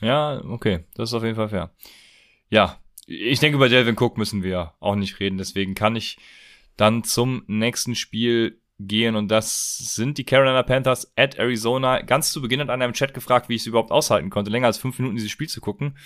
Ja, 0.01 0.41
okay, 0.45 0.85
das 0.95 1.09
ist 1.09 1.13
auf 1.13 1.23
jeden 1.23 1.35
Fall 1.35 1.49
fair. 1.49 1.71
Ja, 2.49 2.79
ich 3.05 3.39
denke, 3.39 3.57
über 3.57 3.69
Delvin 3.69 3.97
Cook 3.99 4.17
müssen 4.17 4.43
wir 4.43 4.73
auch 4.79 4.95
nicht 4.95 5.19
reden, 5.19 5.37
deswegen 5.37 5.75
kann 5.75 5.95
ich 5.95 6.17
dann 6.77 7.03
zum 7.03 7.43
nächsten 7.47 7.95
Spiel 7.95 8.58
gehen 8.79 9.15
und 9.15 9.27
das 9.29 9.77
sind 9.77 10.17
die 10.17 10.23
Carolina 10.23 10.63
Panthers 10.63 11.11
at 11.17 11.37
Arizona. 11.37 12.01
Ganz 12.01 12.31
zu 12.31 12.41
Beginn 12.41 12.61
hat 12.61 12.69
einer 12.69 12.85
im 12.85 12.93
Chat 12.93 13.13
gefragt, 13.13 13.49
wie 13.49 13.55
ich 13.55 13.61
es 13.61 13.67
überhaupt 13.67 13.91
aushalten 13.91 14.29
konnte, 14.29 14.49
länger 14.49 14.67
als 14.67 14.77
fünf 14.77 14.97
Minuten 14.99 15.17
dieses 15.17 15.31
Spiel 15.31 15.49
zu 15.49 15.59
gucken. 15.61 15.97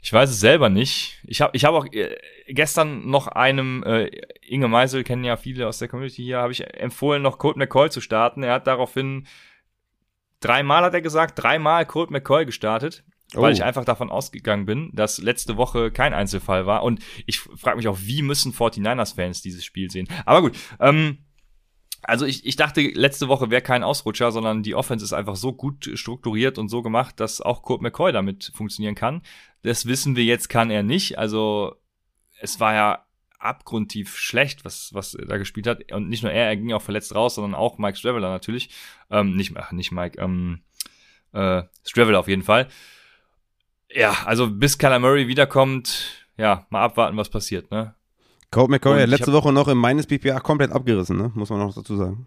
Ich 0.00 0.12
weiß 0.12 0.30
es 0.30 0.40
selber 0.40 0.68
nicht. 0.68 1.20
Ich 1.26 1.40
habe 1.40 1.56
ich 1.56 1.64
hab 1.64 1.74
auch 1.74 1.86
äh, 1.92 2.16
gestern 2.46 3.10
noch 3.10 3.26
einem, 3.26 3.82
äh, 3.82 4.10
Inge 4.42 4.68
Meisel, 4.68 5.04
kennen 5.04 5.24
ja 5.24 5.36
viele 5.36 5.66
aus 5.66 5.78
der 5.78 5.88
Community 5.88 6.22
hier, 6.22 6.38
habe 6.38 6.52
ich 6.52 6.64
empfohlen, 6.74 7.20
noch 7.20 7.38
Colt 7.38 7.56
McCoy 7.56 7.90
zu 7.90 8.00
starten. 8.00 8.42
Er 8.42 8.54
hat 8.54 8.66
daraufhin 8.66 9.26
dreimal, 10.40 10.84
hat 10.84 10.94
er 10.94 11.02
gesagt, 11.02 11.42
dreimal 11.42 11.84
Colt 11.84 12.10
McCoy 12.10 12.46
gestartet. 12.46 13.04
Oh. 13.34 13.42
Weil 13.42 13.52
ich 13.52 13.62
einfach 13.62 13.84
davon 13.84 14.08
ausgegangen 14.08 14.64
bin, 14.64 14.90
dass 14.94 15.18
letzte 15.18 15.58
Woche 15.58 15.90
kein 15.90 16.14
Einzelfall 16.14 16.64
war. 16.64 16.82
Und 16.82 17.00
ich 17.26 17.40
frage 17.40 17.76
mich 17.76 17.88
auch, 17.88 17.98
wie 18.00 18.22
müssen 18.22 18.54
49ers-Fans 18.54 19.42
dieses 19.42 19.66
Spiel 19.66 19.90
sehen? 19.90 20.08
Aber 20.24 20.40
gut, 20.40 20.56
ähm, 20.80 21.18
also 22.02 22.26
ich, 22.26 22.46
ich 22.46 22.56
dachte, 22.56 22.80
letzte 22.80 23.28
Woche 23.28 23.50
wäre 23.50 23.62
kein 23.62 23.82
Ausrutscher, 23.82 24.30
sondern 24.30 24.62
die 24.62 24.74
Offense 24.74 25.04
ist 25.04 25.12
einfach 25.12 25.36
so 25.36 25.52
gut 25.52 25.90
strukturiert 25.94 26.58
und 26.58 26.68
so 26.68 26.82
gemacht, 26.82 27.20
dass 27.20 27.40
auch 27.40 27.62
Kurt 27.62 27.82
McCoy 27.82 28.12
damit 28.12 28.52
funktionieren 28.54 28.94
kann. 28.94 29.22
Das 29.62 29.86
wissen 29.86 30.16
wir 30.16 30.24
jetzt, 30.24 30.48
kann 30.48 30.70
er 30.70 30.82
nicht. 30.82 31.18
Also 31.18 31.76
es 32.40 32.60
war 32.60 32.74
ja 32.74 33.04
abgrundtief 33.38 34.16
schlecht, 34.16 34.64
was, 34.64 34.92
was 34.94 35.14
er 35.14 35.26
da 35.26 35.38
gespielt 35.38 35.66
hat. 35.66 35.92
Und 35.92 36.08
nicht 36.08 36.22
nur 36.22 36.32
er, 36.32 36.46
er 36.46 36.56
ging 36.56 36.72
auch 36.72 36.82
verletzt 36.82 37.14
raus, 37.14 37.36
sondern 37.36 37.54
auch 37.54 37.78
Mike 37.78 37.96
Straveller 37.96 38.30
natürlich. 38.30 38.70
Ähm, 39.10 39.36
nicht, 39.36 39.56
ach, 39.56 39.72
nicht 39.72 39.92
Mike, 39.92 40.20
ähm, 40.20 40.62
äh, 41.32 41.62
Straveller 41.86 42.20
auf 42.20 42.28
jeden 42.28 42.42
Fall. 42.42 42.68
Ja, 43.90 44.16
also 44.24 44.50
bis 44.50 44.78
Kyler 44.78 44.98
Murray 44.98 45.28
wiederkommt, 45.28 46.26
ja, 46.36 46.66
mal 46.70 46.82
abwarten, 46.82 47.16
was 47.16 47.30
passiert, 47.30 47.70
ne? 47.70 47.94
Colt 48.50 48.70
McCoy 48.70 49.00
hat 49.00 49.08
letzte 49.08 49.32
Woche 49.32 49.52
noch 49.52 49.68
im 49.68 49.78
meines 49.78 50.06
PPA 50.06 50.40
komplett 50.40 50.72
abgerissen, 50.72 51.16
ne? 51.16 51.30
muss 51.34 51.50
man 51.50 51.58
noch 51.58 51.74
dazu 51.74 51.96
sagen. 51.96 52.26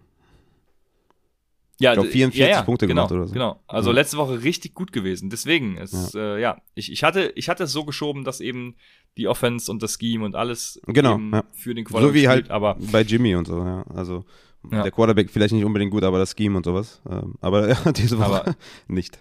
Ja, 1.79 1.93
ich 1.93 1.95
glaube 1.95 2.09
44 2.09 2.39
ja, 2.39 2.47
ja, 2.47 2.61
Punkte 2.61 2.85
genau, 2.85 3.07
gemacht 3.07 3.11
oder 3.11 3.27
so. 3.27 3.33
Genau, 3.33 3.59
also 3.65 3.89
ja. 3.89 3.95
letzte 3.95 4.17
Woche 4.17 4.43
richtig 4.43 4.75
gut 4.75 4.91
gewesen. 4.91 5.31
Deswegen, 5.31 5.77
ist, 5.77 6.13
ja, 6.13 6.35
äh, 6.35 6.41
ja 6.41 6.61
ich, 6.75 6.91
ich, 6.91 7.03
hatte, 7.03 7.33
ich 7.35 7.49
hatte 7.49 7.63
es 7.63 7.71
so 7.71 7.85
geschoben, 7.85 8.23
dass 8.23 8.39
eben 8.39 8.75
die 9.17 9.27
Offense 9.27 9.71
und 9.71 9.81
das 9.81 9.97
Scheme 9.99 10.23
und 10.23 10.35
alles 10.35 10.79
genau, 10.85 11.19
für 11.53 11.73
den 11.73 11.85
Quarterback 11.85 12.09
So 12.09 12.13
wie 12.13 12.27
halt 12.27 12.51
aber 12.51 12.77
bei 12.91 13.01
Jimmy 13.01 13.35
und 13.35 13.47
so, 13.47 13.57
ja. 13.63 13.83
Also 13.95 14.25
der 14.63 14.91
Quarterback 14.91 15.31
vielleicht 15.31 15.55
nicht 15.55 15.65
unbedingt 15.65 15.91
gut, 15.91 16.03
aber 16.03 16.19
das 16.19 16.35
Scheme 16.37 16.55
und 16.55 16.65
sowas. 16.65 17.01
Ähm, 17.09 17.33
aber 17.41 17.69
ja, 17.69 17.91
diese 17.93 18.19
Woche 18.19 18.25
aber, 18.25 18.55
nicht 18.87 19.19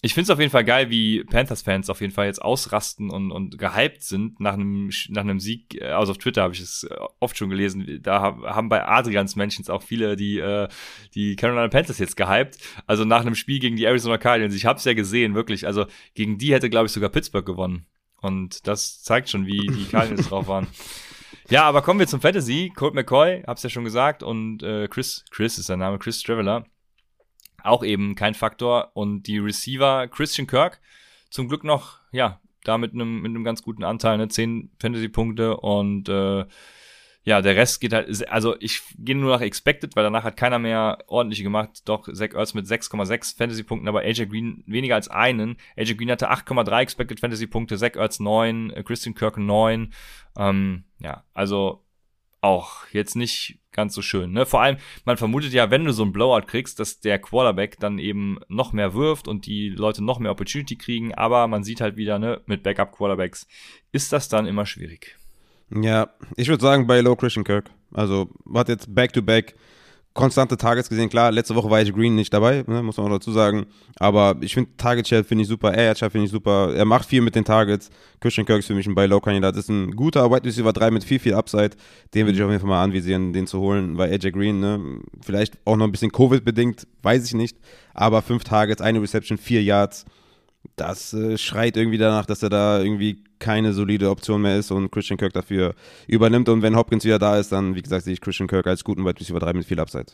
ich 0.00 0.14
finde 0.14 0.24
es 0.24 0.30
auf 0.30 0.38
jeden 0.38 0.52
Fall 0.52 0.64
geil, 0.64 0.90
wie 0.90 1.24
Panthers-Fans 1.24 1.90
auf 1.90 2.00
jeden 2.00 2.12
Fall 2.12 2.26
jetzt 2.26 2.40
ausrasten 2.40 3.10
und, 3.10 3.32
und 3.32 3.58
gehypt 3.58 4.04
sind 4.04 4.38
nach 4.38 4.52
einem, 4.52 4.90
nach 5.08 5.22
einem 5.22 5.40
Sieg. 5.40 5.82
Also 5.82 6.12
auf 6.12 6.18
Twitter 6.18 6.42
habe 6.42 6.54
ich 6.54 6.60
es 6.60 6.84
äh, 6.84 6.94
oft 7.18 7.36
schon 7.36 7.50
gelesen. 7.50 7.98
Da 8.00 8.20
haben 8.22 8.68
bei 8.68 8.86
Adrians 8.86 9.34
Mentions 9.34 9.68
auch 9.68 9.82
viele 9.82 10.14
die, 10.14 10.38
äh, 10.38 10.68
die 11.14 11.34
Carolina 11.34 11.66
Panthers 11.66 11.98
jetzt 11.98 12.16
gehypt. 12.16 12.58
Also 12.86 13.04
nach 13.04 13.22
einem 13.22 13.34
Spiel 13.34 13.58
gegen 13.58 13.74
die 13.74 13.84
Arizona 13.84 14.18
Cardinals. 14.18 14.54
Ich 14.54 14.66
habe 14.66 14.78
es 14.78 14.84
ja 14.84 14.94
gesehen, 14.94 15.34
wirklich. 15.34 15.66
Also 15.66 15.86
gegen 16.14 16.38
die 16.38 16.52
hätte, 16.52 16.70
glaube 16.70 16.86
ich, 16.86 16.92
sogar 16.92 17.10
Pittsburgh 17.10 17.46
gewonnen. 17.46 17.84
Und 18.20 18.68
das 18.68 19.02
zeigt 19.02 19.28
schon, 19.28 19.46
wie 19.46 19.66
die 19.66 19.86
Cardinals 19.90 20.28
drauf 20.28 20.46
waren. 20.46 20.66
Ja, 21.50 21.64
aber 21.64 21.80
kommen 21.80 21.98
wir 21.98 22.06
zum 22.06 22.20
Fantasy. 22.20 22.70
Colt 22.76 22.92
McCoy, 22.92 23.42
hab's 23.46 23.62
ja 23.62 23.70
schon 23.70 23.84
gesagt, 23.84 24.22
und 24.22 24.62
äh, 24.62 24.86
Chris, 24.86 25.24
Chris 25.30 25.56
ist 25.56 25.66
sein 25.66 25.78
Name, 25.78 25.98
Chris 25.98 26.22
Traveler 26.22 26.66
auch 27.62 27.84
eben 27.84 28.14
kein 28.14 28.34
Faktor. 28.34 28.90
Und 28.94 29.24
die 29.24 29.38
Receiver 29.38 30.08
Christian 30.08 30.46
Kirk, 30.46 30.80
zum 31.30 31.48
Glück 31.48 31.64
noch, 31.64 31.98
ja, 32.12 32.40
da 32.64 32.78
mit 32.78 32.94
einem 32.94 33.20
mit 33.22 33.30
einem 33.30 33.44
ganz 33.44 33.62
guten 33.62 33.84
Anteil, 33.84 34.18
ne, 34.18 34.28
10 34.28 34.70
Fantasy-Punkte 34.80 35.56
und 35.56 36.08
äh, 36.08 36.44
ja, 37.24 37.42
der 37.42 37.56
Rest 37.56 37.82
geht 37.82 37.92
halt, 37.92 38.26
also 38.30 38.56
ich 38.58 38.80
gehe 38.96 39.14
nur 39.14 39.34
nach 39.34 39.42
Expected, 39.42 39.94
weil 39.94 40.02
danach 40.04 40.24
hat 40.24 40.38
keiner 40.38 40.58
mehr 40.58 41.04
ordentliche 41.08 41.42
gemacht. 41.42 41.82
Doch, 41.84 42.08
Zach 42.10 42.32
Ertz 42.32 42.54
mit 42.54 42.64
6,6 42.64 43.36
Fantasy-Punkten, 43.36 43.86
aber 43.86 44.00
AJ 44.00 44.26
Green 44.28 44.64
weniger 44.66 44.94
als 44.94 45.08
einen. 45.08 45.58
AJ 45.76 45.96
Green 45.96 46.10
hatte 46.10 46.30
8,3 46.30 46.80
Expected 46.80 47.20
Fantasy-Punkte, 47.20 47.76
Zach 47.76 47.96
Ertz 47.96 48.18
9, 48.18 48.70
äh, 48.70 48.82
Christian 48.82 49.14
Kirk 49.14 49.36
9. 49.36 49.92
Ähm, 50.38 50.84
ja, 51.00 51.24
also 51.34 51.84
auch 52.40 52.86
jetzt 52.92 53.16
nicht 53.16 53.58
ganz 53.72 53.94
so 53.94 54.02
schön. 54.02 54.32
Ne? 54.32 54.46
Vor 54.46 54.62
allem, 54.62 54.76
man 55.04 55.16
vermutet 55.16 55.52
ja, 55.52 55.70
wenn 55.70 55.84
du 55.84 55.92
so 55.92 56.02
einen 56.02 56.12
Blowout 56.12 56.46
kriegst, 56.46 56.80
dass 56.80 57.00
der 57.00 57.18
Quarterback 57.18 57.78
dann 57.78 57.98
eben 57.98 58.38
noch 58.48 58.72
mehr 58.72 58.94
wirft 58.94 59.28
und 59.28 59.46
die 59.46 59.68
Leute 59.68 60.02
noch 60.02 60.18
mehr 60.18 60.32
Opportunity 60.32 60.76
kriegen, 60.76 61.14
aber 61.14 61.46
man 61.46 61.64
sieht 61.64 61.80
halt 61.80 61.96
wieder, 61.96 62.18
ne, 62.18 62.40
mit 62.46 62.62
Backup-Quarterbacks 62.62 63.46
ist 63.92 64.12
das 64.12 64.28
dann 64.28 64.46
immer 64.46 64.66
schwierig. 64.66 65.16
Ja, 65.70 66.10
ich 66.36 66.48
würde 66.48 66.62
sagen 66.62 66.86
bei 66.86 67.00
Low 67.00 67.16
Christian 67.16 67.44
Kirk. 67.44 67.70
Also 67.92 68.30
hat 68.52 68.68
jetzt 68.68 68.94
Back-to-Back 68.94 69.52
-back 69.52 69.54
konstante 70.14 70.56
Targets 70.56 70.88
gesehen. 70.88 71.08
Klar, 71.08 71.30
letzte 71.30 71.54
Woche 71.54 71.70
war 71.70 71.80
ich 71.80 71.92
Green 71.92 72.14
nicht 72.14 72.32
dabei, 72.32 72.64
ne, 72.66 72.82
muss 72.82 72.96
man 72.96 73.06
auch 73.06 73.16
dazu 73.18 73.30
sagen. 73.30 73.66
Aber 73.98 74.36
ich 74.40 74.54
finde 74.54 74.70
Target 74.76 75.06
Share 75.06 75.24
finde 75.24 75.42
ich 75.42 75.48
super, 75.48 75.72
Air 75.72 75.94
Share 75.94 76.10
finde 76.10 76.26
ich 76.26 76.32
super. 76.32 76.74
Er 76.74 76.84
macht 76.84 77.08
viel 77.08 77.20
mit 77.20 77.34
den 77.34 77.44
Targets. 77.44 77.90
Christian 78.20 78.46
Kirk 78.46 78.60
ist 78.60 78.66
für 78.66 78.74
mich 78.74 78.86
ein 78.86 78.94
Buy-Low-Kandidat. 78.94 79.56
Ist 79.56 79.68
ein 79.68 79.92
guter 79.92 80.30
Wide 80.30 80.44
Receiver 80.44 80.72
3 80.72 80.90
mit 80.90 81.04
viel, 81.04 81.18
viel 81.18 81.34
Upside. 81.34 81.70
Den 82.14 82.26
würde 82.26 82.36
ich 82.36 82.42
auf 82.42 82.50
jeden 82.50 82.60
Fall 82.60 82.68
mal 82.68 82.82
anvisieren, 82.82 83.32
den 83.32 83.46
zu 83.46 83.60
holen, 83.60 83.96
weil 83.96 84.12
AJ 84.12 84.32
Green, 84.32 84.60
ne, 84.60 85.00
vielleicht 85.20 85.58
auch 85.64 85.76
noch 85.76 85.84
ein 85.84 85.92
bisschen 85.92 86.10
Covid-bedingt, 86.10 86.86
weiß 87.02 87.24
ich 87.24 87.34
nicht. 87.34 87.56
Aber 87.94 88.22
fünf 88.22 88.44
Targets, 88.44 88.82
eine 88.82 89.00
Reception, 89.00 89.38
vier 89.38 89.62
Yards 89.62 90.04
das 90.80 91.12
äh, 91.12 91.36
schreit 91.38 91.76
irgendwie 91.76 91.98
danach, 91.98 92.26
dass 92.26 92.42
er 92.42 92.50
da 92.50 92.80
irgendwie 92.80 93.24
keine 93.38 93.72
solide 93.72 94.10
Option 94.10 94.42
mehr 94.42 94.56
ist 94.58 94.70
und 94.70 94.90
Christian 94.90 95.18
Kirk 95.18 95.32
dafür 95.32 95.74
übernimmt. 96.06 96.48
Und 96.48 96.62
wenn 96.62 96.76
Hopkins 96.76 97.04
wieder 97.04 97.18
da 97.18 97.38
ist, 97.38 97.52
dann, 97.52 97.74
wie 97.74 97.82
gesagt, 97.82 98.04
sehe 98.04 98.12
ich 98.12 98.20
Christian 98.20 98.48
Kirk 98.48 98.66
als 98.66 98.84
guten 98.84 99.04
Wide 99.04 99.20
Receiver 99.20 99.38
3 99.38 99.52
mit 99.52 99.66
viel 99.66 99.80
Upside. 99.80 100.06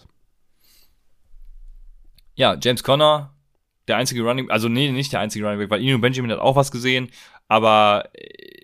Ja, 2.34 2.56
James 2.60 2.82
Conner, 2.82 3.32
der 3.88 3.96
einzige 3.96 4.22
Running, 4.22 4.50
also 4.50 4.68
nee, 4.68 4.90
nicht 4.90 5.12
der 5.12 5.20
einzige 5.20 5.44
Running 5.44 5.60
Back, 5.60 5.70
weil 5.70 5.82
Inu 5.82 5.98
Benjamin 6.00 6.32
hat 6.32 6.40
auch 6.40 6.56
was 6.56 6.70
gesehen, 6.70 7.10
aber 7.48 8.08
äh, 8.14 8.54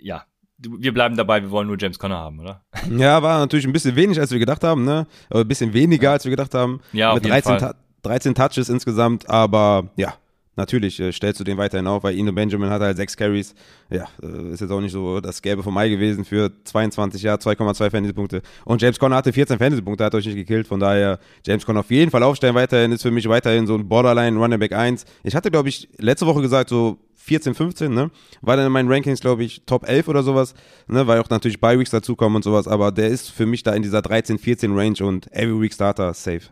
ja, 0.00 0.24
wir 0.58 0.92
bleiben 0.92 1.16
dabei, 1.16 1.42
wir 1.42 1.50
wollen 1.50 1.68
nur 1.68 1.76
James 1.78 1.98
Conner 1.98 2.16
haben, 2.18 2.40
oder? 2.40 2.62
Ja, 2.90 3.22
war 3.22 3.38
natürlich 3.38 3.66
ein 3.66 3.72
bisschen 3.72 3.96
wenig, 3.96 4.18
als 4.18 4.30
wir 4.30 4.38
gedacht 4.38 4.64
haben, 4.64 4.84
ne? 4.84 5.06
Aber 5.30 5.40
ein 5.40 5.48
bisschen 5.48 5.72
weniger, 5.72 6.12
als 6.12 6.24
wir 6.24 6.30
gedacht 6.30 6.54
haben. 6.54 6.80
Ja, 6.92 7.14
Mit 7.14 7.26
13, 7.26 7.74
13 8.02 8.34
Touches 8.34 8.68
insgesamt, 8.68 9.28
aber 9.28 9.90
ja, 9.96 10.14
natürlich 10.58 11.00
äh, 11.00 11.10
stellst 11.12 11.40
du 11.40 11.44
den 11.44 11.56
weiterhin 11.56 11.86
auf, 11.86 12.02
weil 12.02 12.14
Ino 12.14 12.32
Benjamin 12.32 12.68
hat 12.68 12.82
halt 12.82 12.98
sechs 12.98 13.16
Carries. 13.16 13.54
Ja, 13.88 14.06
äh, 14.22 14.52
ist 14.52 14.60
jetzt 14.60 14.70
auch 14.70 14.80
nicht 14.80 14.92
so 14.92 15.20
das 15.20 15.40
Gelbe 15.40 15.62
vom 15.62 15.72
Mai 15.72 15.88
gewesen 15.88 16.26
für 16.26 16.52
22 16.64 17.22
Jahre, 17.22 17.38
2,2 17.38 17.90
Fantasy-Punkte. 17.90 18.42
Und 18.66 18.82
James 18.82 18.98
Conner 18.98 19.16
hatte 19.16 19.32
14 19.32 19.58
Fantasy-Punkte, 19.58 20.04
hat 20.04 20.14
euch 20.14 20.26
nicht 20.26 20.36
gekillt. 20.36 20.66
Von 20.66 20.80
daher, 20.80 21.18
James 21.46 21.64
Conner 21.64 21.80
auf 21.80 21.90
jeden 21.90 22.10
Fall 22.10 22.22
aufstellen 22.22 22.54
weiterhin, 22.54 22.92
ist 22.92 23.02
für 23.02 23.10
mich 23.10 23.26
weiterhin 23.28 23.66
so 23.66 23.74
ein 23.74 23.88
Borderline 23.88 24.38
Running 24.38 24.58
Back 24.58 24.72
1. 24.72 25.06
Ich 25.22 25.34
hatte, 25.34 25.50
glaube 25.50 25.70
ich, 25.70 25.88
letzte 25.96 26.26
Woche 26.26 26.42
gesagt, 26.42 26.68
so 26.68 26.98
14, 27.14 27.54
15, 27.54 27.92
ne? 27.92 28.10
War 28.40 28.56
dann 28.56 28.66
in 28.66 28.72
meinen 28.72 28.90
Rankings, 28.90 29.20
glaube 29.20 29.44
ich, 29.44 29.62
Top 29.66 29.88
11 29.88 30.08
oder 30.08 30.22
sowas, 30.22 30.54
ne? 30.86 31.06
Weil 31.06 31.20
auch 31.20 31.30
natürlich 31.30 31.60
Bye-Weeks 31.60 31.90
dazukommen 31.90 32.36
und 32.36 32.42
sowas, 32.42 32.66
aber 32.66 32.90
der 32.90 33.08
ist 33.08 33.30
für 33.30 33.46
mich 33.46 33.62
da 33.62 33.74
in 33.74 33.82
dieser 33.82 34.02
13, 34.02 34.38
14 34.38 34.74
Range 34.74 34.96
und 35.02 35.30
Every 35.32 35.60
Week 35.60 35.72
Starter 35.72 36.14
safe. 36.14 36.48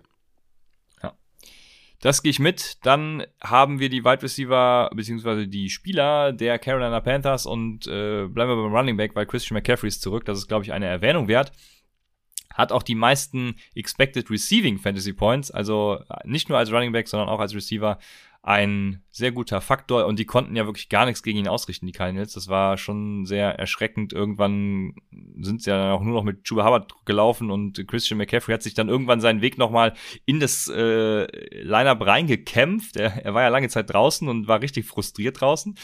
Das 2.00 2.22
gehe 2.22 2.30
ich 2.30 2.38
mit. 2.38 2.78
Dann 2.84 3.24
haben 3.42 3.80
wir 3.80 3.88
die 3.88 4.04
Wide 4.04 4.22
Receiver 4.22 4.90
beziehungsweise 4.94 5.48
die 5.48 5.70
Spieler 5.70 6.32
der 6.32 6.58
Carolina 6.58 7.00
Panthers 7.00 7.46
und 7.46 7.86
äh, 7.86 8.26
bleiben 8.26 8.50
wir 8.50 8.56
beim 8.56 8.74
Running 8.74 8.96
Back, 8.96 9.14
weil 9.14 9.26
Christian 9.26 9.56
McCaffrey 9.56 9.88
ist 9.88 10.02
zurück. 10.02 10.24
Das 10.24 10.38
ist, 10.38 10.48
glaube 10.48 10.64
ich, 10.64 10.72
eine 10.72 10.86
Erwähnung 10.86 11.28
wert. 11.28 11.52
Hat 12.52 12.72
auch 12.72 12.82
die 12.82 12.94
meisten 12.94 13.56
Expected 13.74 14.30
Receiving 14.30 14.78
Fantasy 14.78 15.12
Points, 15.12 15.50
also 15.50 16.00
nicht 16.24 16.48
nur 16.48 16.58
als 16.58 16.72
Running 16.72 16.92
Back, 16.92 17.08
sondern 17.08 17.28
auch 17.28 17.40
als 17.40 17.54
Receiver 17.54 17.98
ein 18.46 19.02
sehr 19.10 19.32
guter 19.32 19.60
Faktor 19.60 20.06
und 20.06 20.20
die 20.20 20.24
konnten 20.24 20.54
ja 20.54 20.66
wirklich 20.66 20.88
gar 20.88 21.04
nichts 21.04 21.24
gegen 21.24 21.38
ihn 21.38 21.48
ausrichten, 21.48 21.84
die 21.84 21.92
Cardinals. 21.92 22.32
Das 22.32 22.46
war 22.46 22.78
schon 22.78 23.26
sehr 23.26 23.58
erschreckend. 23.58 24.12
Irgendwann 24.12 24.94
sind 25.40 25.62
sie 25.62 25.70
ja 25.70 25.92
auch 25.92 26.00
nur 26.00 26.14
noch 26.14 26.22
mit 26.22 26.44
Chuba 26.44 26.64
Hubbard 26.64 26.92
gelaufen 27.06 27.50
und 27.50 27.84
Christian 27.88 28.18
McCaffrey 28.18 28.54
hat 28.54 28.62
sich 28.62 28.74
dann 28.74 28.88
irgendwann 28.88 29.20
seinen 29.20 29.40
Weg 29.42 29.58
nochmal 29.58 29.94
in 30.26 30.38
das 30.38 30.68
äh, 30.68 31.26
Lineup 31.60 32.06
reingekämpft. 32.06 32.96
Er, 32.96 33.24
er 33.24 33.34
war 33.34 33.42
ja 33.42 33.48
lange 33.48 33.68
Zeit 33.68 33.92
draußen 33.92 34.28
und 34.28 34.46
war 34.46 34.60
richtig 34.60 34.86
frustriert 34.86 35.40
draußen. 35.40 35.74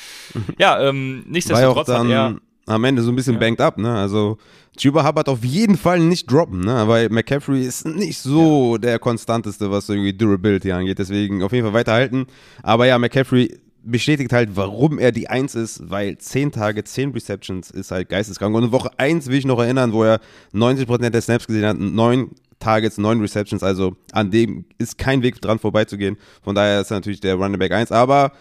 Ja, 0.58 0.80
ähm, 0.80 1.24
nichtsdestotrotz 1.26 1.88
hat 1.88 2.06
er 2.06 2.40
am 2.66 2.84
Ende 2.84 3.02
so 3.02 3.10
ein 3.10 3.16
bisschen 3.16 3.34
ja. 3.34 3.40
banked 3.40 3.60
up, 3.60 3.78
ne? 3.78 3.94
Also 3.94 4.38
Chuba 4.76 5.06
Hubbard 5.06 5.28
auf 5.28 5.44
jeden 5.44 5.76
Fall 5.76 6.00
nicht 6.00 6.30
droppen, 6.30 6.60
ne? 6.60 6.86
Weil 6.86 7.08
McCaffrey 7.08 7.64
ist 7.64 7.86
nicht 7.86 8.18
so 8.18 8.74
ja. 8.74 8.78
der 8.78 8.98
konstanteste, 8.98 9.70
was 9.70 9.88
irgendwie 9.88 10.12
Durability 10.12 10.72
angeht. 10.72 10.98
Deswegen 10.98 11.42
auf 11.42 11.52
jeden 11.52 11.64
Fall 11.64 11.74
weiterhalten. 11.74 12.26
Aber 12.62 12.86
ja, 12.86 12.98
McCaffrey 12.98 13.58
bestätigt 13.84 14.32
halt, 14.32 14.50
warum 14.54 14.98
er 14.98 15.12
die 15.12 15.28
Eins 15.28 15.54
ist, 15.54 15.90
weil 15.90 16.16
10 16.16 16.52
Tage, 16.52 16.84
10 16.84 17.10
Receptions 17.12 17.70
ist 17.70 17.90
halt 17.90 18.08
geisteskrank. 18.08 18.54
Und 18.54 18.64
in 18.64 18.72
Woche 18.72 18.90
1 18.96 19.26
will 19.26 19.38
ich 19.38 19.44
noch 19.44 19.58
erinnern, 19.58 19.92
wo 19.92 20.04
er 20.04 20.20
90% 20.54 21.10
der 21.10 21.20
Snaps 21.20 21.46
gesehen 21.46 21.66
hat, 21.66 21.78
9 21.78 22.30
Targets, 22.60 22.96
9 22.96 23.20
Receptions, 23.20 23.64
also 23.64 23.96
an 24.12 24.30
dem 24.30 24.64
ist 24.78 24.96
kein 24.96 25.22
Weg 25.22 25.40
dran 25.40 25.58
vorbeizugehen. 25.58 26.16
Von 26.42 26.54
daher 26.54 26.82
ist 26.82 26.92
er 26.92 26.98
natürlich 26.98 27.20
der 27.20 27.34
Running 27.34 27.58
Back 27.58 27.72
1. 27.72 27.90
Aber 27.90 28.32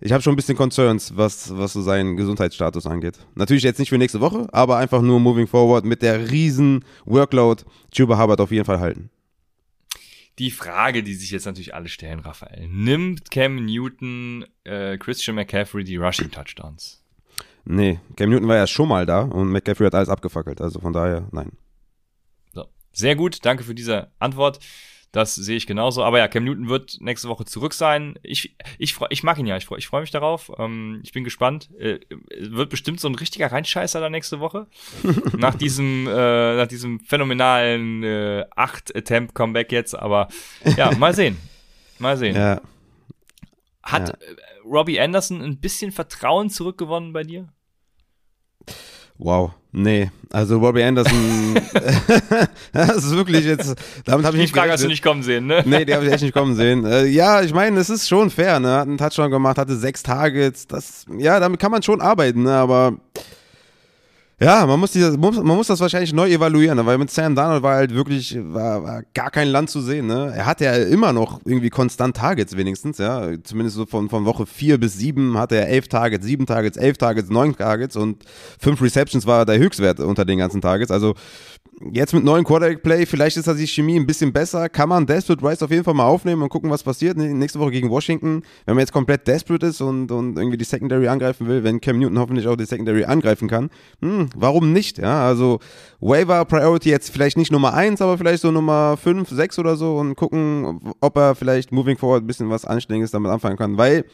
ich 0.00 0.12
habe 0.12 0.22
schon 0.22 0.34
ein 0.34 0.36
bisschen 0.36 0.56
Concerns, 0.56 1.16
was, 1.16 1.56
was 1.56 1.72
so 1.72 1.80
seinen 1.80 2.16
Gesundheitsstatus 2.16 2.86
angeht. 2.86 3.18
Natürlich 3.34 3.62
jetzt 3.62 3.78
nicht 3.78 3.88
für 3.88 3.98
nächste 3.98 4.20
Woche, 4.20 4.46
aber 4.52 4.76
einfach 4.76 5.00
nur 5.00 5.20
moving 5.20 5.46
forward 5.46 5.84
mit 5.84 6.02
der 6.02 6.30
riesen 6.30 6.84
Workload 7.06 7.64
Chuba 7.92 8.18
Hubbard 8.18 8.40
auf 8.40 8.50
jeden 8.50 8.66
Fall 8.66 8.80
halten. 8.80 9.10
Die 10.38 10.50
Frage, 10.50 11.02
die 11.02 11.14
sich 11.14 11.30
jetzt 11.30 11.46
natürlich 11.46 11.74
alle 11.74 11.88
stellen, 11.88 12.20
Raphael, 12.20 12.68
nimmt 12.68 13.30
Cam 13.30 13.64
Newton, 13.64 14.44
äh, 14.64 14.98
Christian 14.98 15.34
McCaffrey 15.34 15.82
die 15.82 15.96
Rushing 15.96 16.30
Touchdowns? 16.30 17.02
Nee, 17.64 18.00
Cam 18.16 18.28
Newton 18.28 18.46
war 18.46 18.56
ja 18.56 18.66
schon 18.66 18.88
mal 18.88 19.06
da 19.06 19.22
und 19.22 19.48
McCaffrey 19.48 19.86
hat 19.86 19.94
alles 19.94 20.10
abgefackelt, 20.10 20.60
also 20.60 20.78
von 20.78 20.92
daher 20.92 21.26
nein. 21.32 21.52
So. 22.52 22.66
Sehr 22.92 23.16
gut, 23.16 23.46
danke 23.46 23.64
für 23.64 23.74
diese 23.74 24.10
Antwort. 24.18 24.60
Das 25.16 25.34
sehe 25.34 25.56
ich 25.56 25.66
genauso. 25.66 26.04
Aber 26.04 26.18
ja, 26.18 26.28
Cam 26.28 26.44
Newton 26.44 26.68
wird 26.68 26.98
nächste 27.00 27.30
Woche 27.30 27.46
zurück 27.46 27.72
sein. 27.72 28.18
Ich, 28.22 28.54
ich, 28.76 28.96
ich 29.08 29.22
mag 29.22 29.38
ihn 29.38 29.46
ja. 29.46 29.56
Ich 29.56 29.64
freue 29.64 29.78
ich 29.78 29.86
freu 29.86 30.02
mich 30.02 30.10
darauf. 30.10 30.52
Ähm, 30.58 31.00
ich 31.04 31.12
bin 31.12 31.24
gespannt. 31.24 31.70
Äh, 31.78 32.00
wird 32.38 32.68
bestimmt 32.68 33.00
so 33.00 33.08
ein 33.08 33.14
richtiger 33.14 33.50
Reinscheißer 33.50 33.98
da 33.98 34.10
nächste 34.10 34.40
Woche. 34.40 34.66
nach 35.38 35.54
diesem, 35.54 36.06
äh, 36.06 36.56
nach 36.56 36.66
diesem 36.66 37.00
phänomenalen 37.00 38.02
äh, 38.02 38.44
8-Attempt-Comeback 38.58 39.72
jetzt. 39.72 39.94
Aber 39.94 40.28
ja, 40.76 40.94
mal 40.98 41.14
sehen. 41.14 41.38
Mal 41.98 42.18
sehen. 42.18 42.36
Ja. 42.36 42.60
Hat 43.82 44.10
ja. 44.10 44.14
Äh, 44.16 44.36
Robbie 44.66 45.00
Anderson 45.00 45.40
ein 45.40 45.60
bisschen 45.60 45.92
Vertrauen 45.92 46.50
zurückgewonnen 46.50 47.14
bei 47.14 47.22
dir? 47.22 47.48
Wow, 49.16 49.54
nee, 49.76 50.10
also 50.32 50.58
Robbie 50.58 50.82
Anderson, 50.82 51.54
das 52.72 52.96
ist 52.96 53.14
wirklich 53.14 53.44
jetzt, 53.44 53.74
damit 54.04 54.26
habe 54.26 54.36
ich 54.36 54.46
Die 54.46 54.52
Frage 54.52 54.72
hast 54.72 54.82
du 54.82 54.88
nicht 54.88 55.02
kommen 55.02 55.22
sehen, 55.22 55.46
ne? 55.46 55.62
Nee, 55.64 55.84
die 55.84 55.94
habe 55.94 56.04
ich 56.06 56.12
echt 56.12 56.22
nicht 56.22 56.34
kommen 56.34 56.56
sehen. 56.56 56.84
Äh, 56.84 57.06
ja, 57.06 57.42
ich 57.42 57.54
meine, 57.54 57.78
es 57.78 57.90
ist 57.90 58.08
schon 58.08 58.30
fair, 58.30 58.58
ne? 58.58 58.72
Hat 58.72 58.88
einen 58.88 58.98
Touchdown 58.98 59.30
gemacht, 59.30 59.58
hatte 59.58 59.76
sechs 59.76 60.02
Targets, 60.02 60.66
das, 60.66 61.04
ja, 61.18 61.38
damit 61.38 61.60
kann 61.60 61.70
man 61.70 61.82
schon 61.82 62.00
arbeiten, 62.00 62.42
ne? 62.44 62.54
Aber 62.54 62.94
ja, 64.38 64.66
man 64.66 64.78
muss, 64.78 64.92
dieses, 64.92 65.16
man 65.16 65.44
muss 65.46 65.68
das 65.68 65.80
wahrscheinlich 65.80 66.12
neu 66.12 66.30
evaluieren, 66.30 66.84
weil 66.84 66.98
mit 66.98 67.10
Sam 67.10 67.34
Darnold 67.34 67.62
war 67.62 67.76
halt 67.76 67.94
wirklich 67.94 68.36
war, 68.38 68.82
war 68.82 69.02
gar 69.14 69.30
kein 69.30 69.48
Land 69.48 69.70
zu 69.70 69.80
sehen. 69.80 70.06
Ne? 70.06 70.30
Er 70.36 70.44
hatte 70.44 70.64
ja 70.64 70.74
immer 70.74 71.14
noch 71.14 71.40
irgendwie 71.46 71.70
konstant 71.70 72.18
Targets 72.18 72.54
wenigstens, 72.54 72.98
ja. 72.98 73.30
Zumindest 73.42 73.76
so 73.76 73.86
von, 73.86 74.10
von 74.10 74.26
Woche 74.26 74.44
4 74.44 74.78
bis 74.78 74.98
7 74.98 75.38
hatte 75.38 75.56
er 75.56 75.68
11 75.68 75.88
Targets, 75.88 76.26
7 76.26 76.44
Targets, 76.44 76.76
11 76.76 76.98
Targets, 76.98 77.30
9 77.30 77.56
Targets 77.56 77.96
und 77.96 78.24
5 78.60 78.82
Receptions 78.82 79.26
war 79.26 79.46
der 79.46 79.58
Höchstwert 79.58 80.00
unter 80.00 80.26
den 80.26 80.36
ganzen 80.38 80.60
Targets. 80.60 80.90
Also 80.90 81.14
jetzt 81.80 82.14
mit 82.14 82.24
neuen 82.24 82.44
Quarterback-Play, 82.44 83.06
vielleicht 83.06 83.36
ist 83.36 83.48
da 83.48 83.54
die 83.54 83.66
Chemie 83.66 83.98
ein 83.98 84.06
bisschen 84.06 84.32
besser. 84.32 84.68
Kann 84.68 84.88
man 84.88 85.06
Desperate 85.06 85.46
Rice 85.46 85.62
auf 85.62 85.70
jeden 85.70 85.84
Fall 85.84 85.94
mal 85.94 86.06
aufnehmen 86.06 86.42
und 86.42 86.48
gucken, 86.48 86.70
was 86.70 86.82
passiert. 86.82 87.16
Nächste 87.16 87.58
Woche 87.58 87.70
gegen 87.70 87.90
Washington. 87.90 88.42
Wenn 88.64 88.74
man 88.74 88.80
jetzt 88.80 88.92
komplett 88.92 89.26
desperate 89.26 89.66
ist 89.66 89.80
und, 89.80 90.10
und 90.10 90.38
irgendwie 90.38 90.56
die 90.56 90.64
Secondary 90.64 91.08
angreifen 91.08 91.46
will, 91.46 91.64
wenn 91.64 91.80
Cam 91.80 91.98
Newton 91.98 92.18
hoffentlich 92.18 92.46
auch 92.46 92.56
die 92.56 92.64
Secondary 92.64 93.04
angreifen 93.04 93.48
kann, 93.48 93.70
hm, 94.00 94.30
warum 94.34 94.72
nicht? 94.72 94.98
Ja, 94.98 95.26
also 95.26 95.60
Waiver 96.00 96.44
Priority 96.44 96.90
jetzt 96.90 97.10
vielleicht 97.10 97.36
nicht 97.36 97.52
Nummer 97.52 97.74
1, 97.74 98.00
aber 98.00 98.16
vielleicht 98.16 98.42
so 98.42 98.50
Nummer 98.50 98.96
5, 98.96 99.28
6 99.28 99.58
oder 99.58 99.76
so 99.76 99.96
und 99.96 100.14
gucken, 100.14 100.92
ob 101.00 101.16
er 101.16 101.34
vielleicht 101.34 101.72
moving 101.72 101.98
forward 101.98 102.24
ein 102.24 102.26
bisschen 102.26 102.50
was 102.50 102.64
Anständiges 102.64 103.10
damit 103.10 103.30
anfangen 103.30 103.56
kann, 103.56 103.76
weil 103.76 104.04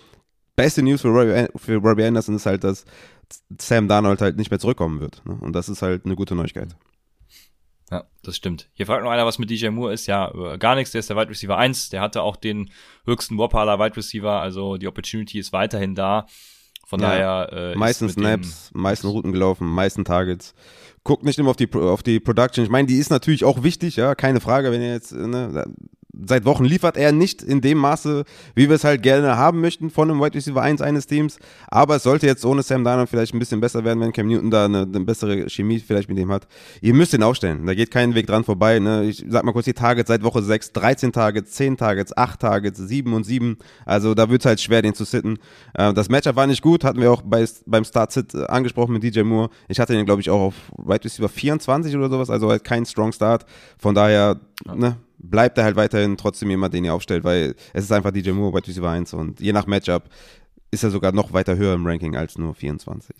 beste 0.57 0.83
News 0.83 1.03
für 1.03 1.09
Robbie, 1.09 1.47
für 1.57 1.77
Robbie 1.77 2.05
Anderson 2.05 2.37
ist 2.37 2.47
halt, 2.47 2.65
dass 2.65 2.85
Sam 3.59 3.89
Darnold 3.89 4.21
halt 4.21 4.37
nicht 4.37 4.51
mehr 4.51 4.61
zurückkommen 4.61 5.01
wird. 5.01 5.23
Ne? 5.25 5.39
Und 5.41 5.55
das 5.55 5.69
ist 5.69 5.83
halt 5.83 6.05
eine 6.05 6.17
gute 6.17 6.35
Neuigkeit. 6.35 6.77
Ja, 7.93 8.05
das 8.23 8.37
stimmt. 8.37 8.71
Hier 8.73 8.87
fragt 8.87 9.05
noch 9.05 9.11
einer, 9.11 9.27
was 9.27 9.39
mit 9.39 9.51
DJ 9.51 9.69
Moore 9.69 9.93
ist. 9.93 10.07
Ja, 10.07 10.33
äh, 10.35 10.57
gar 10.57 10.77
nichts. 10.77 10.93
Der 10.93 11.01
ist 11.01 11.11
der 11.11 11.17
Wide 11.19 11.29
Receiver 11.29 11.59
1. 11.59 11.91
Der 11.91 12.01
hatte 12.01 12.23
auch 12.23 12.37
den 12.37 12.71
höchsten 13.05 13.37
Whopper 13.37 13.67
Wide 13.79 13.99
Receiver. 13.99 14.41
Also 14.41 14.79
die 14.79 14.89
Opportunity 14.89 15.39
ist 15.39 15.53
weiterhin 15.53 15.95
da. 15.95 16.27
Von 16.87 17.01
ja, 17.01 17.09
daher. 17.09 17.53
Äh, 17.53 17.77
meisten 17.77 18.09
Snaps, 18.09 18.71
meisten 18.73 19.09
Routen 19.09 19.31
gelaufen, 19.31 19.67
meisten 19.67 20.07
Targets. 20.07 20.55
Guckt 21.05 21.23
nicht 21.23 21.39
immer 21.39 21.51
auf 21.51 21.57
die, 21.57 21.71
auf 21.71 22.03
die 22.03 22.19
Production. 22.19 22.65
Ich 22.65 22.71
meine, 22.71 22.89
die 22.89 22.97
ist 22.97 23.11
natürlich 23.11 23.45
auch 23.45 23.63
wichtig, 23.63 23.97
ja, 23.97 24.15
keine 24.15 24.41
Frage, 24.41 24.73
wenn 24.73 24.81
ihr 24.81 24.93
jetzt, 24.93 25.13
ne, 25.13 25.67
seit 26.13 26.45
Wochen 26.45 26.65
liefert 26.65 26.97
er 26.97 27.13
nicht 27.13 27.43
in 27.43 27.61
dem 27.61 27.79
Maße, 27.79 28.25
wie 28.55 28.69
wir 28.69 28.77
es 28.77 28.85
halt 28.85 29.03
gerne 29.03 29.37
haben 29.37 29.61
möchten 29.61 29.91
von 29.91 30.11
einem 30.11 30.21
Wide 30.21 30.35
Receiver 30.35 30.61
1 30.61 30.83
eines 30.83 31.07
Teams. 31.07 31.39
Aber 31.69 31.97
es 31.97 32.03
sollte 32.03 32.27
jetzt 32.27 32.45
ohne 32.45 32.63
Sam 32.63 32.85
Darnold 32.85 33.09
vielleicht 33.09 33.35
ein 33.35 33.39
bisschen 33.39 33.61
besser 33.61 33.85
werden, 33.85 34.01
wenn 34.01 34.13
Cam 34.13 34.27
Newton 34.27 34.51
da 34.51 34.67
eine, 34.67 34.83
eine, 34.83 35.01
bessere 35.01 35.49
Chemie 35.49 35.79
vielleicht 35.79 36.09
mit 36.09 36.19
ihm 36.19 36.31
hat. 36.31 36.47
Ihr 36.81 36.95
müsst 36.95 37.15
ihn 37.15 37.23
aufstellen. 37.23 37.67
Da 37.67 37.75
geht 37.75 37.91
kein 37.91 38.15
Weg 38.15 38.27
dran 38.27 38.45
vorbei. 38.45 38.79
Ne? 38.79 39.05
Ich 39.05 39.25
sag 39.29 39.45
mal 39.45 39.53
kurz 39.53 39.65
die 39.65 39.73
Targets 39.73 40.09
seit 40.09 40.23
Woche 40.23 40.43
6, 40.43 40.73
13 40.73 41.13
Targets, 41.13 41.53
10 41.53 41.77
Targets, 41.79 42.17
8 42.17 42.41
Targets, 42.41 42.79
7 42.79 43.13
und 43.15 43.25
7. 43.25 43.57
Also 43.87 44.15
da 44.15 44.29
wird 44.29 44.43
es 44.43 44.47
halt 44.47 44.61
schwer, 44.61 44.83
den 44.83 44.95
zu 44.95 45.05
sitten. 45.05 45.39
Äh, 45.75 45.95
das 45.95 46.11
Matchup 46.11 46.37
war 46.37 46.47
nicht 46.47 46.63
gut, 46.63 46.85
hatten 46.85 47.01
wir 47.01 47.11
auch 47.11 47.23
bei, 47.23 47.47
beim 47.67 47.85
Start-Sit 47.85 48.35
äh, 48.35 48.45
angesprochen 48.45 48.93
mit 48.93 49.03
DJ 49.03 49.23
Moore. 49.23 49.49
Ich 49.69 49.81
hatte 49.81 49.95
den, 49.95 50.05
glaube 50.05 50.21
ich, 50.21 50.29
auch 50.29 50.41
auf 50.41 50.55
Wide 50.77 51.05
Receiver 51.05 51.29
24 51.29 51.97
oder 51.97 52.11
sowas, 52.11 52.29
also 52.29 52.51
halt 52.51 52.65
kein 52.65 52.85
Strong 52.85 53.13
Start. 53.13 53.47
Von 53.79 53.95
daher, 53.95 54.41
ne, 54.75 54.97
bleibt 55.23 55.59
er 55.59 55.65
halt 55.65 55.77
weiterhin 55.77 56.17
trotzdem 56.17 56.51
jemand, 56.51 56.75
den 56.75 56.85
ihr 56.85 56.95
aufstellt, 56.95 57.25
weil 57.25 57.55
es 57.73 57.85
ist 57.85 57.93
einfach 57.93 58.11
DJ 58.11 58.31
Moore 58.31 58.53
bei 58.53 58.59
Receiver 58.59 58.91
1 58.91 59.15
und 59.15 59.41
je 59.41 59.53
nach 59.53 59.67
Matchup 59.67 60.09
ist 60.71 60.85
er 60.85 60.91
sogar 60.91 61.13
noch 61.13 61.33
weiter 61.33 61.57
höher 61.57 61.75
im 61.75 61.87
Ranking 61.87 62.17
als 62.17 62.39
nur 62.39 62.55
24. 62.55 63.15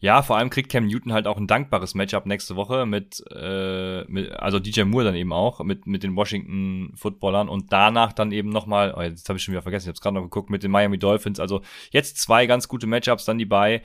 Ja, 0.00 0.22
vor 0.22 0.36
allem 0.36 0.50
kriegt 0.50 0.70
Cam 0.70 0.86
Newton 0.86 1.12
halt 1.12 1.26
auch 1.26 1.36
ein 1.36 1.46
dankbares 1.46 1.94
Matchup 1.94 2.26
nächste 2.26 2.56
Woche 2.56 2.86
mit, 2.86 3.22
äh, 3.32 4.04
mit 4.04 4.32
also 4.32 4.58
DJ 4.58 4.82
Moore 4.82 5.04
dann 5.04 5.14
eben 5.14 5.32
auch, 5.32 5.62
mit, 5.64 5.86
mit 5.86 6.02
den 6.02 6.16
Washington 6.16 6.92
Footballern 6.96 7.48
und 7.48 7.72
danach 7.72 8.12
dann 8.12 8.32
eben 8.32 8.48
nochmal, 8.48 8.94
oh, 8.96 9.02
jetzt 9.02 9.28
habe 9.28 9.38
ich 9.38 9.44
schon 9.44 9.52
wieder 9.52 9.62
vergessen, 9.62 9.84
ich 9.84 9.88
habe 9.88 9.96
es 9.96 10.00
gerade 10.00 10.14
noch 10.14 10.22
geguckt, 10.22 10.50
mit 10.50 10.62
den 10.62 10.70
Miami 10.70 10.98
Dolphins. 10.98 11.40
Also 11.40 11.62
jetzt 11.90 12.18
zwei 12.18 12.46
ganz 12.46 12.68
gute 12.68 12.86
Matchups, 12.86 13.24
dann 13.24 13.38
die 13.38 13.44
bei. 13.44 13.82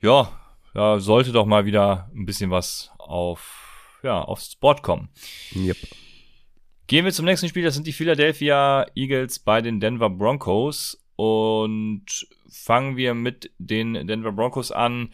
Ja, 0.00 0.32
ja, 0.74 0.98
sollte 0.98 1.32
doch 1.32 1.46
mal 1.46 1.64
wieder 1.64 2.10
ein 2.14 2.26
bisschen 2.26 2.50
was 2.50 2.90
auf, 2.98 3.98
ja, 4.02 4.20
aufs 4.22 4.56
Board 4.56 4.82
kommen. 4.82 5.10
Yep. 5.54 5.76
Gehen 6.86 7.04
wir 7.04 7.12
zum 7.12 7.24
nächsten 7.24 7.48
Spiel. 7.48 7.64
Das 7.64 7.74
sind 7.74 7.86
die 7.86 7.92
Philadelphia 7.92 8.86
Eagles 8.94 9.38
bei 9.38 9.60
den 9.60 9.80
Denver 9.80 10.10
Broncos. 10.10 10.98
Und 11.16 12.26
fangen 12.50 12.96
wir 12.96 13.14
mit 13.14 13.50
den 13.58 14.06
Denver 14.06 14.32
Broncos 14.32 14.72
an. 14.72 15.10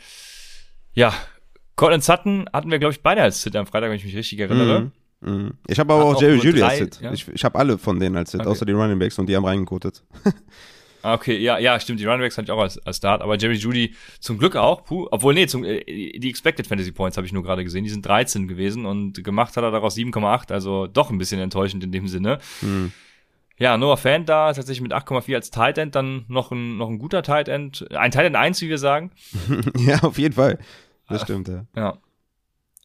Ja, 0.93 1.15
Colin 1.77 2.01
Sutton 2.01 2.47
hatten 2.53 2.71
wir, 2.71 2.79
glaube 2.79 2.93
ich, 2.93 3.03
beide 3.03 3.23
als 3.23 3.41
Sit 3.43 3.55
am 3.55 3.67
Freitag, 3.67 3.91
wenn 3.91 3.97
ich 3.97 4.05
mich 4.05 4.17
richtig 4.17 4.41
erinnere. 4.41 4.91
Mm, 5.21 5.31
mm. 5.31 5.59
Ich 5.69 5.79
habe 5.79 5.95
aber 5.95 6.09
Hat 6.09 6.17
auch 6.17 6.21
Jerry 6.23 6.39
Judy 6.39 6.63
als 6.63 6.79
Sit. 6.79 7.01
Ja? 7.01 7.13
Ich, 7.13 7.29
ich 7.29 7.45
habe 7.45 7.57
alle 7.59 7.79
von 7.79 8.01
denen 8.01 8.17
als 8.17 8.33
Sit, 8.33 8.41
okay. 8.41 8.49
außer 8.49 8.67
die 8.67 8.73
Running 8.73 8.99
Backs 8.99 9.19
und 9.19 9.29
die 9.29 9.37
haben 9.37 9.45
reingekotet. 9.45 10.03
Ah, 11.03 11.15
okay, 11.15 11.39
ja, 11.39 11.59
ja, 11.59 11.79
stimmt. 11.79 12.01
Die 12.01 12.05
Runbacks 12.05 12.37
hatte 12.37 12.47
ich 12.47 12.51
auch 12.51 12.61
als, 12.61 12.79
als 12.79 12.97
Start, 12.97 13.23
aber 13.23 13.37
Jerry 13.37 13.55
Judy 13.55 13.95
zum 14.21 14.39
Glück 14.39 14.57
auch. 14.57 14.85
Puh, 14.85 15.07
obwohl, 15.11 15.35
nee, 15.35 15.47
zum, 15.47 15.65
äh, 15.65 15.85
die 15.85 16.29
Expected 16.29 16.67
Fantasy 16.67 16.93
Points 16.93 17.17
habe 17.17 17.27
ich 17.27 17.33
nur 17.33 17.43
gerade 17.43 17.65
gesehen. 17.65 17.85
Die 17.85 17.91
sind 17.91 18.05
13 18.05 18.49
gewesen 18.49 18.87
und 18.87 19.23
gemacht 19.23 19.57
hat 19.57 19.65
er 19.65 19.71
daraus 19.71 19.97
7,8, 19.97 20.53
also 20.53 20.87
doch 20.87 21.11
ein 21.11 21.19
bisschen 21.19 21.41
enttäuschend 21.41 21.85
in 21.85 21.93
dem 21.93 22.09
Sinne. 22.09 22.39
Hm. 22.61 22.93
Ja, 23.59 23.77
Noah 23.77 23.97
Fan 23.97 24.25
da, 24.25 24.53
tatsächlich 24.53 24.83
mit 24.83 24.93
8,4 24.93 25.35
als 25.35 25.51
Tight 25.51 25.79
End, 25.79 25.95
dann 25.95 26.25
noch 26.29 26.53
ein, 26.53 26.77
noch 26.77 26.89
ein 26.89 26.99
guter 26.99 27.23
Tight 27.23 27.49
End. 27.49 27.87
Ein 27.93 28.13
Tight 28.13 28.27
End 28.27 28.37
1, 28.37 28.61
wie 28.61 28.69
wir 28.69 28.79
sagen. 28.79 29.11
ja, 29.77 30.01
auf 30.03 30.19
jeden 30.19 30.35
Fall. 30.35 30.59
Das 31.09 31.23
stimmt, 31.23 31.49
ja. 31.49 31.65
Ja. 31.75 31.99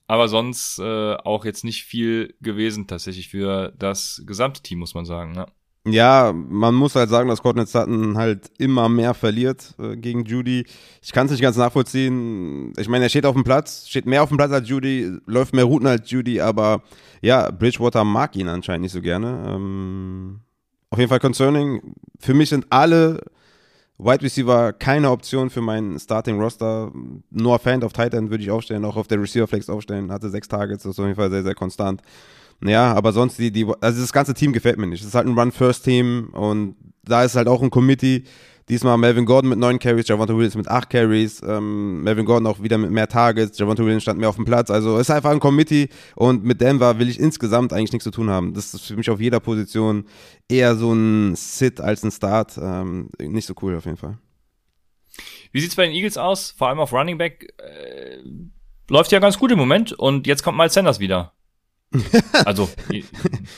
Aber 0.07 0.27
sonst 0.27 0.79
äh, 0.79 1.15
auch 1.15 1.45
jetzt 1.45 1.63
nicht 1.63 1.83
viel 1.83 2.35
gewesen 2.41 2.87
tatsächlich 2.87 3.29
für 3.29 3.73
das 3.77 4.23
gesamte 4.25 4.61
Team, 4.61 4.79
muss 4.79 4.95
man 4.95 5.05
sagen. 5.05 5.31
Ne? 5.31 5.45
Ja, 5.85 6.31
man 6.33 6.73
muss 6.75 6.95
halt 6.95 7.09
sagen, 7.09 7.27
dass 7.27 7.41
Courtney 7.41 7.65
Sutton 7.65 8.17
halt 8.17 8.49
immer 8.57 8.87
mehr 8.87 9.13
verliert 9.13 9.75
äh, 9.79 9.97
gegen 9.97 10.23
Judy. 10.23 10.65
Ich 11.01 11.11
kann 11.11 11.25
es 11.25 11.33
nicht 11.33 11.41
ganz 11.41 11.57
nachvollziehen. 11.57 12.71
Ich 12.77 12.87
meine, 12.87 13.03
er 13.05 13.09
steht 13.09 13.25
auf 13.25 13.33
dem 13.33 13.43
Platz, 13.43 13.87
steht 13.89 14.05
mehr 14.05 14.23
auf 14.23 14.29
dem 14.29 14.37
Platz 14.37 14.51
als 14.53 14.69
Judy, 14.69 15.17
läuft 15.25 15.53
mehr 15.53 15.65
Routen 15.65 15.87
als 15.87 16.09
Judy, 16.09 16.39
aber 16.39 16.83
ja, 17.21 17.51
Bridgewater 17.51 18.05
mag 18.05 18.33
ihn 18.37 18.47
anscheinend 18.47 18.83
nicht 18.83 18.93
so 18.93 19.01
gerne. 19.01 19.43
Ähm, 19.45 20.39
auf 20.89 20.99
jeden 20.99 21.09
Fall 21.09 21.19
concerning. 21.19 21.95
Für 22.17 22.33
mich 22.33 22.47
sind 22.47 22.65
alle 22.69 23.19
Wide 23.97 24.21
Receiver 24.21 24.71
keine 24.71 25.11
Option 25.11 25.49
für 25.49 25.61
meinen 25.61 25.99
Starting 25.99 26.39
Roster. 26.39 26.93
Noah 27.29 27.59
Fant 27.59 27.83
auf 27.83 27.91
Tight 27.91 28.13
End 28.13 28.29
würde 28.29 28.43
ich 28.43 28.51
aufstellen, 28.51 28.85
auch 28.85 28.95
auf 28.95 29.07
der 29.07 29.21
Receiver 29.21 29.47
Flex 29.47 29.69
aufstellen. 29.69 30.13
Hatte 30.13 30.29
sechs 30.29 30.47
Targets, 30.47 30.83
das 30.83 30.93
ist 30.93 30.99
auf 30.99 31.05
jeden 31.05 31.17
Fall 31.17 31.29
sehr, 31.29 31.43
sehr 31.43 31.55
konstant. 31.55 32.01
Ja, 32.61 32.93
aber 32.93 33.11
sonst 33.11 33.37
die, 33.39 33.51
die, 33.51 33.65
also 33.81 34.01
das 34.01 34.13
ganze 34.13 34.33
Team 34.33 34.53
gefällt 34.53 34.77
mir 34.77 34.87
nicht. 34.87 35.01
Es 35.01 35.07
ist 35.07 35.15
halt 35.15 35.27
ein 35.27 35.37
Run-First-Team 35.37 36.29
und 36.33 36.75
da 37.03 37.23
ist 37.23 37.35
halt 37.35 37.47
auch 37.47 37.61
ein 37.61 37.69
Committee. 37.69 38.23
Diesmal 38.69 38.97
Melvin 38.97 39.25
Gordon 39.25 39.49
mit 39.49 39.59
neun 39.59 39.77
Carries, 39.77 40.07
Javante 40.07 40.33
Williams 40.35 40.55
mit 40.55 40.69
acht 40.69 40.89
Carries, 40.89 41.41
ähm, 41.45 42.01
Melvin 42.01 42.25
Gordon 42.25 42.47
auch 42.47 42.63
wieder 42.63 42.77
mit 42.77 42.91
mehr 42.91 43.09
Targets, 43.09 43.59
Javante 43.59 43.83
Williams 43.83 44.03
stand 44.03 44.19
mehr 44.19 44.29
auf 44.29 44.37
dem 44.37 44.45
Platz. 44.45 44.69
Also 44.69 44.95
es 44.95 45.09
ist 45.09 45.11
einfach 45.11 45.31
ein 45.31 45.41
Committee 45.41 45.89
und 46.15 46.45
mit 46.45 46.61
Denver 46.61 46.97
will 46.97 47.09
ich 47.09 47.19
insgesamt 47.19 47.73
eigentlich 47.73 47.91
nichts 47.91 48.05
zu 48.05 48.11
tun 48.11 48.29
haben. 48.29 48.53
Das 48.53 48.73
ist 48.73 48.85
für 48.85 48.95
mich 48.95 49.09
auf 49.09 49.19
jeder 49.19 49.41
Position 49.41 50.05
eher 50.47 50.75
so 50.75 50.93
ein 50.93 51.35
Sit 51.35 51.81
als 51.81 52.03
ein 52.03 52.11
Start. 52.11 52.57
Ähm, 52.57 53.09
nicht 53.19 53.47
so 53.47 53.53
cool 53.61 53.75
auf 53.75 53.83
jeden 53.83 53.97
Fall. 53.97 54.17
Wie 55.51 55.59
sieht's 55.59 55.75
bei 55.75 55.85
den 55.85 55.93
Eagles 55.93 56.17
aus? 56.17 56.51
Vor 56.57 56.69
allem 56.69 56.79
auf 56.79 56.93
Running 56.93 57.17
Back 57.17 57.53
äh, 57.57 58.19
läuft 58.89 59.11
ja 59.11 59.19
ganz 59.19 59.37
gut 59.37 59.51
im 59.51 59.57
Moment 59.57 59.91
und 59.91 60.25
jetzt 60.25 60.41
kommt 60.41 60.57
Miles 60.57 60.73
Sanders 60.73 61.01
wieder. 61.01 61.33
Also, 62.45 62.69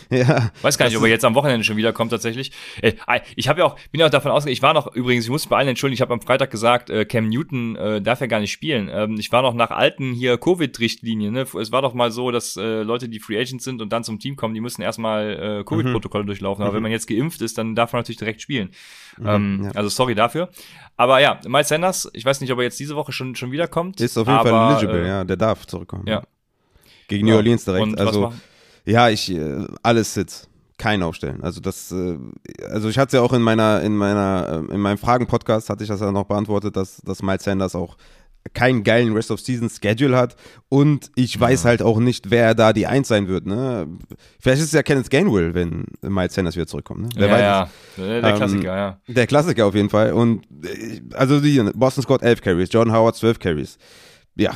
Ja. 0.09 0.51
weiß 0.61 0.77
gar 0.77 0.87
nicht, 0.87 0.97
ob 0.97 1.03
er 1.03 1.09
jetzt 1.09 1.25
am 1.25 1.35
Wochenende 1.35 1.63
schon 1.63 1.77
wiederkommt 1.77 2.11
tatsächlich. 2.11 2.51
Äh, 2.81 2.93
ich 3.35 3.47
habe 3.47 3.59
ja 3.59 3.65
auch, 3.65 3.79
bin 3.91 3.99
ja 4.01 4.07
auch 4.07 4.11
davon 4.11 4.31
ausgegangen, 4.31 4.53
ich 4.53 4.61
war 4.61 4.73
noch, 4.73 4.93
übrigens, 4.93 5.25
ich 5.25 5.31
muss 5.31 5.47
bei 5.47 5.57
allen 5.57 5.69
entschuldigen, 5.69 5.95
ich 5.95 6.01
habe 6.01 6.13
am 6.13 6.21
Freitag 6.21 6.51
gesagt, 6.51 6.89
äh, 6.89 7.05
Cam 7.05 7.29
Newton 7.29 7.75
äh, 7.75 8.01
darf 8.01 8.21
ja 8.21 8.27
gar 8.27 8.39
nicht 8.39 8.51
spielen. 8.51 8.89
Ähm, 8.91 9.15
ich 9.19 9.31
war 9.31 9.41
noch 9.41 9.53
nach 9.53 9.71
alten 9.71 10.13
hier 10.13 10.37
Covid-Richtlinien. 10.37 11.33
Ne? 11.33 11.41
Es 11.59 11.71
war 11.71 11.81
doch 11.81 11.93
mal 11.93 12.11
so, 12.11 12.31
dass 12.31 12.57
äh, 12.57 12.81
Leute, 12.83 13.09
die 13.09 13.19
Free 13.19 13.39
Agents 13.39 13.63
sind 13.63 13.81
und 13.81 13.91
dann 13.91 14.03
zum 14.03 14.19
Team 14.19 14.35
kommen, 14.35 14.53
die 14.53 14.61
müssen 14.61 14.81
erstmal 14.81 15.59
äh, 15.61 15.63
Covid-Protokolle 15.63 16.25
durchlaufen. 16.25 16.63
Aber 16.63 16.73
wenn 16.73 16.83
man 16.83 16.91
jetzt 16.91 17.07
geimpft 17.07 17.41
ist, 17.41 17.57
dann 17.57 17.75
darf 17.75 17.93
man 17.93 17.99
natürlich 18.01 18.19
direkt 18.19 18.41
spielen. 18.41 18.69
ähm, 19.23 19.63
ja. 19.65 19.71
Also 19.71 19.89
sorry 19.89 20.15
dafür. 20.15 20.49
Aber 20.97 21.19
ja, 21.19 21.39
Miles 21.47 21.67
Sanders, 21.67 22.09
ich 22.13 22.23
weiß 22.25 22.41
nicht, 22.41 22.51
ob 22.51 22.59
er 22.59 22.63
jetzt 22.63 22.79
diese 22.79 22.95
Woche 22.95 23.11
schon, 23.11 23.35
schon 23.35 23.51
wiederkommt. 23.51 23.99
Ist 23.99 24.17
auf 24.17 24.27
jeden 24.27 24.39
aber, 24.39 24.49
Fall 24.49 24.71
eligible, 24.71 25.03
äh, 25.03 25.07
ja. 25.07 25.23
Der 25.23 25.37
darf 25.37 25.65
zurückkommen. 25.67 26.05
ja. 26.07 26.23
Gegen 27.07 27.27
Ja. 27.27 27.33
New 27.33 27.37
Orleans 27.37 27.65
direkt. 27.65 27.83
Und 27.83 27.99
also, 27.99 28.33
ja, 28.85 29.09
ich, 29.09 29.31
äh, 29.31 29.65
alles 29.83 30.13
Sitz. 30.13 30.47
Kein 30.77 31.01
Aufstellen. 31.03 31.41
Also 31.41 31.61
das, 31.61 31.91
äh, 31.93 32.17
also 32.69 32.89
ich 32.89 32.97
hatte 32.97 33.07
es 33.07 33.13
ja 33.13 33.21
auch 33.21 33.31
in 33.31 33.41
meiner, 33.41 33.81
in 33.81 33.95
meiner, 33.95 34.65
äh, 34.69 34.73
in 34.73 34.81
meinem 34.81 34.97
Fragen-Podcast 34.97 35.69
hatte 35.69 35.83
ich 35.83 35.89
das 35.89 36.01
ja 36.01 36.11
noch 36.11 36.25
beantwortet, 36.25 36.75
dass, 36.75 36.97
dass 36.97 37.23
Miles 37.23 37.45
Sanders 37.45 37.75
auch 37.75 37.95
keinen 38.53 38.83
geilen 38.83 39.13
Rest 39.13 39.31
of 39.31 39.39
Season 39.39 39.69
Schedule 39.69 40.15
hat 40.15 40.35
und 40.69 41.09
ich 41.15 41.39
weiß 41.39 41.65
halt 41.65 41.81
auch 41.81 41.97
nicht, 41.99 42.29
wer 42.29 42.53
da 42.53 42.73
die 42.73 42.85
Eins 42.87 43.07
sein 43.07 43.27
wird. 43.27 43.45
Ne? 43.47 43.87
Vielleicht 44.39 44.59
ist 44.59 44.67
es 44.67 44.71
ja 44.73 44.83
Kenneth 44.83 45.09
Gainwell, 45.09 45.55
wenn 45.55 45.85
Miles 46.01 46.33
Sanders 46.35 46.55
wieder 46.55 46.67
zurückkommt. 46.67 47.03
Ne? 47.03 47.09
Wer 47.15 47.27
ja, 47.27 47.33
weiß 47.33 47.41
ja, 47.41 47.69
der, 48.03 48.21
der 48.21 48.29
Ähm, 48.31 48.35
Klassiker, 48.35 48.75
ja. 48.77 48.99
Der 49.07 49.27
Klassiker 49.27 49.65
auf 49.65 49.73
jeden 49.75 49.89
Fall. 49.89 50.11
Und 50.13 50.45
äh, 50.63 51.01
also 51.13 51.39
die 51.39 51.59
Boston 51.73 52.03
Scott 52.03 52.21
11 52.21 52.41
Carries, 52.41 52.69
John 52.71 52.91
Howard 52.91 53.15
12 53.15 53.39
Carries. 53.39 53.77
Ja, 54.35 54.51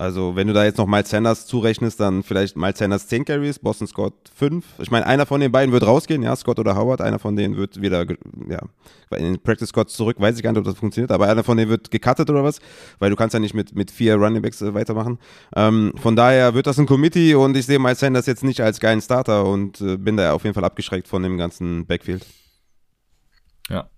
also 0.00 0.36
wenn 0.36 0.46
du 0.46 0.52
da 0.52 0.64
jetzt 0.64 0.78
noch 0.78 0.86
Miles 0.86 1.10
Sanders 1.10 1.44
zurechnest, 1.46 1.98
dann 1.98 2.22
vielleicht 2.22 2.56
Miles 2.56 2.78
Sanders 2.78 3.08
10 3.08 3.24
Carries, 3.24 3.58
Boston 3.58 3.88
Scott 3.88 4.14
5. 4.32 4.64
Ich 4.78 4.92
meine, 4.92 5.04
einer 5.04 5.26
von 5.26 5.40
den 5.40 5.50
beiden 5.50 5.72
wird 5.72 5.84
rausgehen, 5.84 6.22
ja, 6.22 6.36
Scott 6.36 6.60
oder 6.60 6.76
Howard. 6.76 7.00
Einer 7.00 7.18
von 7.18 7.34
denen 7.34 7.56
wird 7.56 7.82
wieder, 7.82 8.06
ja, 8.48 8.60
in 9.16 9.24
den 9.24 9.42
Practice 9.42 9.70
Squad 9.70 9.90
zurück. 9.90 10.20
Weiß 10.20 10.36
ich 10.36 10.44
gar 10.44 10.52
nicht, 10.52 10.60
ob 10.60 10.64
das 10.64 10.76
funktioniert, 10.76 11.10
aber 11.10 11.28
einer 11.28 11.42
von 11.42 11.56
denen 11.56 11.68
wird 11.68 11.90
gecuttet 11.90 12.30
oder 12.30 12.44
was, 12.44 12.60
weil 13.00 13.10
du 13.10 13.16
kannst 13.16 13.34
ja 13.34 13.40
nicht 13.40 13.54
mit, 13.54 13.74
mit 13.74 13.90
vier 13.90 14.14
Running 14.14 14.40
Backs 14.40 14.62
äh, 14.62 14.72
weitermachen. 14.72 15.18
Ähm, 15.56 15.92
von 15.96 16.14
daher 16.14 16.54
wird 16.54 16.68
das 16.68 16.78
ein 16.78 16.86
Committee 16.86 17.34
und 17.34 17.56
ich 17.56 17.66
sehe 17.66 17.80
Miles 17.80 17.98
Sanders 17.98 18.26
jetzt 18.26 18.44
nicht 18.44 18.60
als 18.60 18.78
geilen 18.78 19.00
Starter 19.00 19.46
und 19.46 19.80
äh, 19.80 19.96
bin 19.96 20.16
da 20.16 20.32
auf 20.32 20.44
jeden 20.44 20.54
Fall 20.54 20.64
abgeschreckt 20.64 21.08
von 21.08 21.24
dem 21.24 21.36
ganzen 21.38 21.86
Backfield. 21.86 22.24
Ja. 23.68 23.90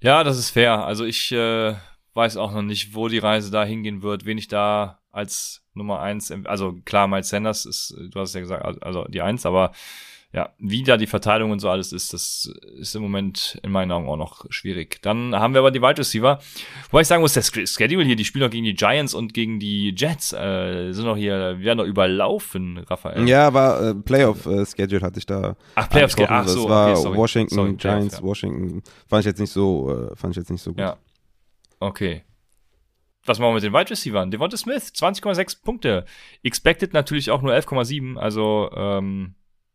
Ja, 0.00 0.24
das 0.24 0.38
ist 0.38 0.48
fair. 0.48 0.82
Also 0.86 1.04
ich 1.04 1.30
äh, 1.30 1.74
weiß 2.14 2.38
auch 2.38 2.52
noch 2.52 2.62
nicht, 2.62 2.94
wo 2.94 3.08
die 3.08 3.18
Reise 3.18 3.50
da 3.50 3.64
hingehen 3.64 4.02
wird, 4.02 4.24
wen 4.24 4.38
ich 4.38 4.48
da 4.48 4.99
als 5.12 5.62
Nummer 5.74 6.00
eins, 6.00 6.30
em- 6.30 6.46
also 6.46 6.74
klar, 6.84 7.08
Miles 7.08 7.28
Sanders 7.28 7.66
ist, 7.66 7.94
du 8.10 8.20
hast 8.20 8.30
es 8.30 8.34
ja 8.34 8.40
gesagt, 8.40 8.64
al- 8.64 8.78
also 8.80 9.04
die 9.04 9.22
eins, 9.22 9.46
aber 9.46 9.72
ja, 10.32 10.50
wie 10.58 10.84
da 10.84 10.96
die 10.96 11.08
Verteilung 11.08 11.50
und 11.50 11.58
so 11.58 11.68
alles 11.68 11.92
ist, 11.92 12.12
das 12.12 12.48
ist 12.78 12.94
im 12.94 13.02
Moment 13.02 13.58
in 13.64 13.72
meinen 13.72 13.90
Augen 13.90 14.08
auch 14.08 14.16
noch 14.16 14.44
schwierig. 14.50 15.02
Dann 15.02 15.34
haben 15.34 15.54
wir 15.54 15.58
aber 15.58 15.72
die 15.72 15.82
Wide 15.82 15.98
Receiver, 15.98 16.38
wobei 16.92 17.00
ich 17.00 17.08
sagen 17.08 17.20
muss, 17.20 17.32
der 17.32 17.42
Sch- 17.42 17.66
Schedule 17.66 18.04
hier, 18.04 18.14
die 18.14 18.24
spielen 18.24 18.44
doch 18.44 18.50
gegen 18.50 18.62
die 18.64 18.74
Giants 18.74 19.12
und 19.12 19.34
gegen 19.34 19.58
die 19.58 19.92
Jets, 19.96 20.32
äh, 20.32 20.92
sind 20.92 21.04
doch 21.06 21.16
hier, 21.16 21.58
wir 21.58 21.64
werden 21.64 21.78
doch 21.78 21.84
überlaufen, 21.84 22.78
Raphael. 22.78 23.28
Ja, 23.28 23.48
aber 23.48 23.88
äh, 23.90 23.94
Playoff-Schedule 23.94 25.00
hatte 25.00 25.18
ich 25.18 25.26
da. 25.26 25.56
Ach, 25.74 25.88
Playoffs, 25.90 26.14
angesprochen. 26.14 26.44
ach 26.44 26.46
so, 26.48 26.60
Das 26.62 26.70
war 26.70 26.90
okay, 26.92 27.00
sorry. 27.02 27.18
Washington, 27.18 27.54
Sorry, 27.56 27.74
Giants, 27.74 28.16
ja. 28.18 28.22
Washington. 28.22 28.82
Fand 29.08 29.20
ich 29.20 29.26
jetzt 29.26 29.40
nicht 29.40 29.52
so, 29.52 30.10
äh, 30.12 30.14
fand 30.16 30.30
ich 30.34 30.36
jetzt 30.36 30.50
nicht 30.50 30.62
so 30.62 30.70
gut. 30.70 30.78
Ja. 30.78 30.96
Okay. 31.80 32.22
Was 33.24 33.38
machen 33.38 33.50
wir 33.50 33.54
mit 33.54 33.62
den 33.64 33.72
Wide 33.74 33.90
Receivers? 33.90 34.30
Devonta 34.30 34.56
Smith, 34.56 34.92
20,6 34.96 35.62
Punkte. 35.62 36.04
Expected 36.42 36.92
natürlich 36.94 37.30
auch 37.30 37.42
nur 37.42 37.52
11,7. 37.52 38.16
Also, 38.16 38.70
ähm, 38.74 39.34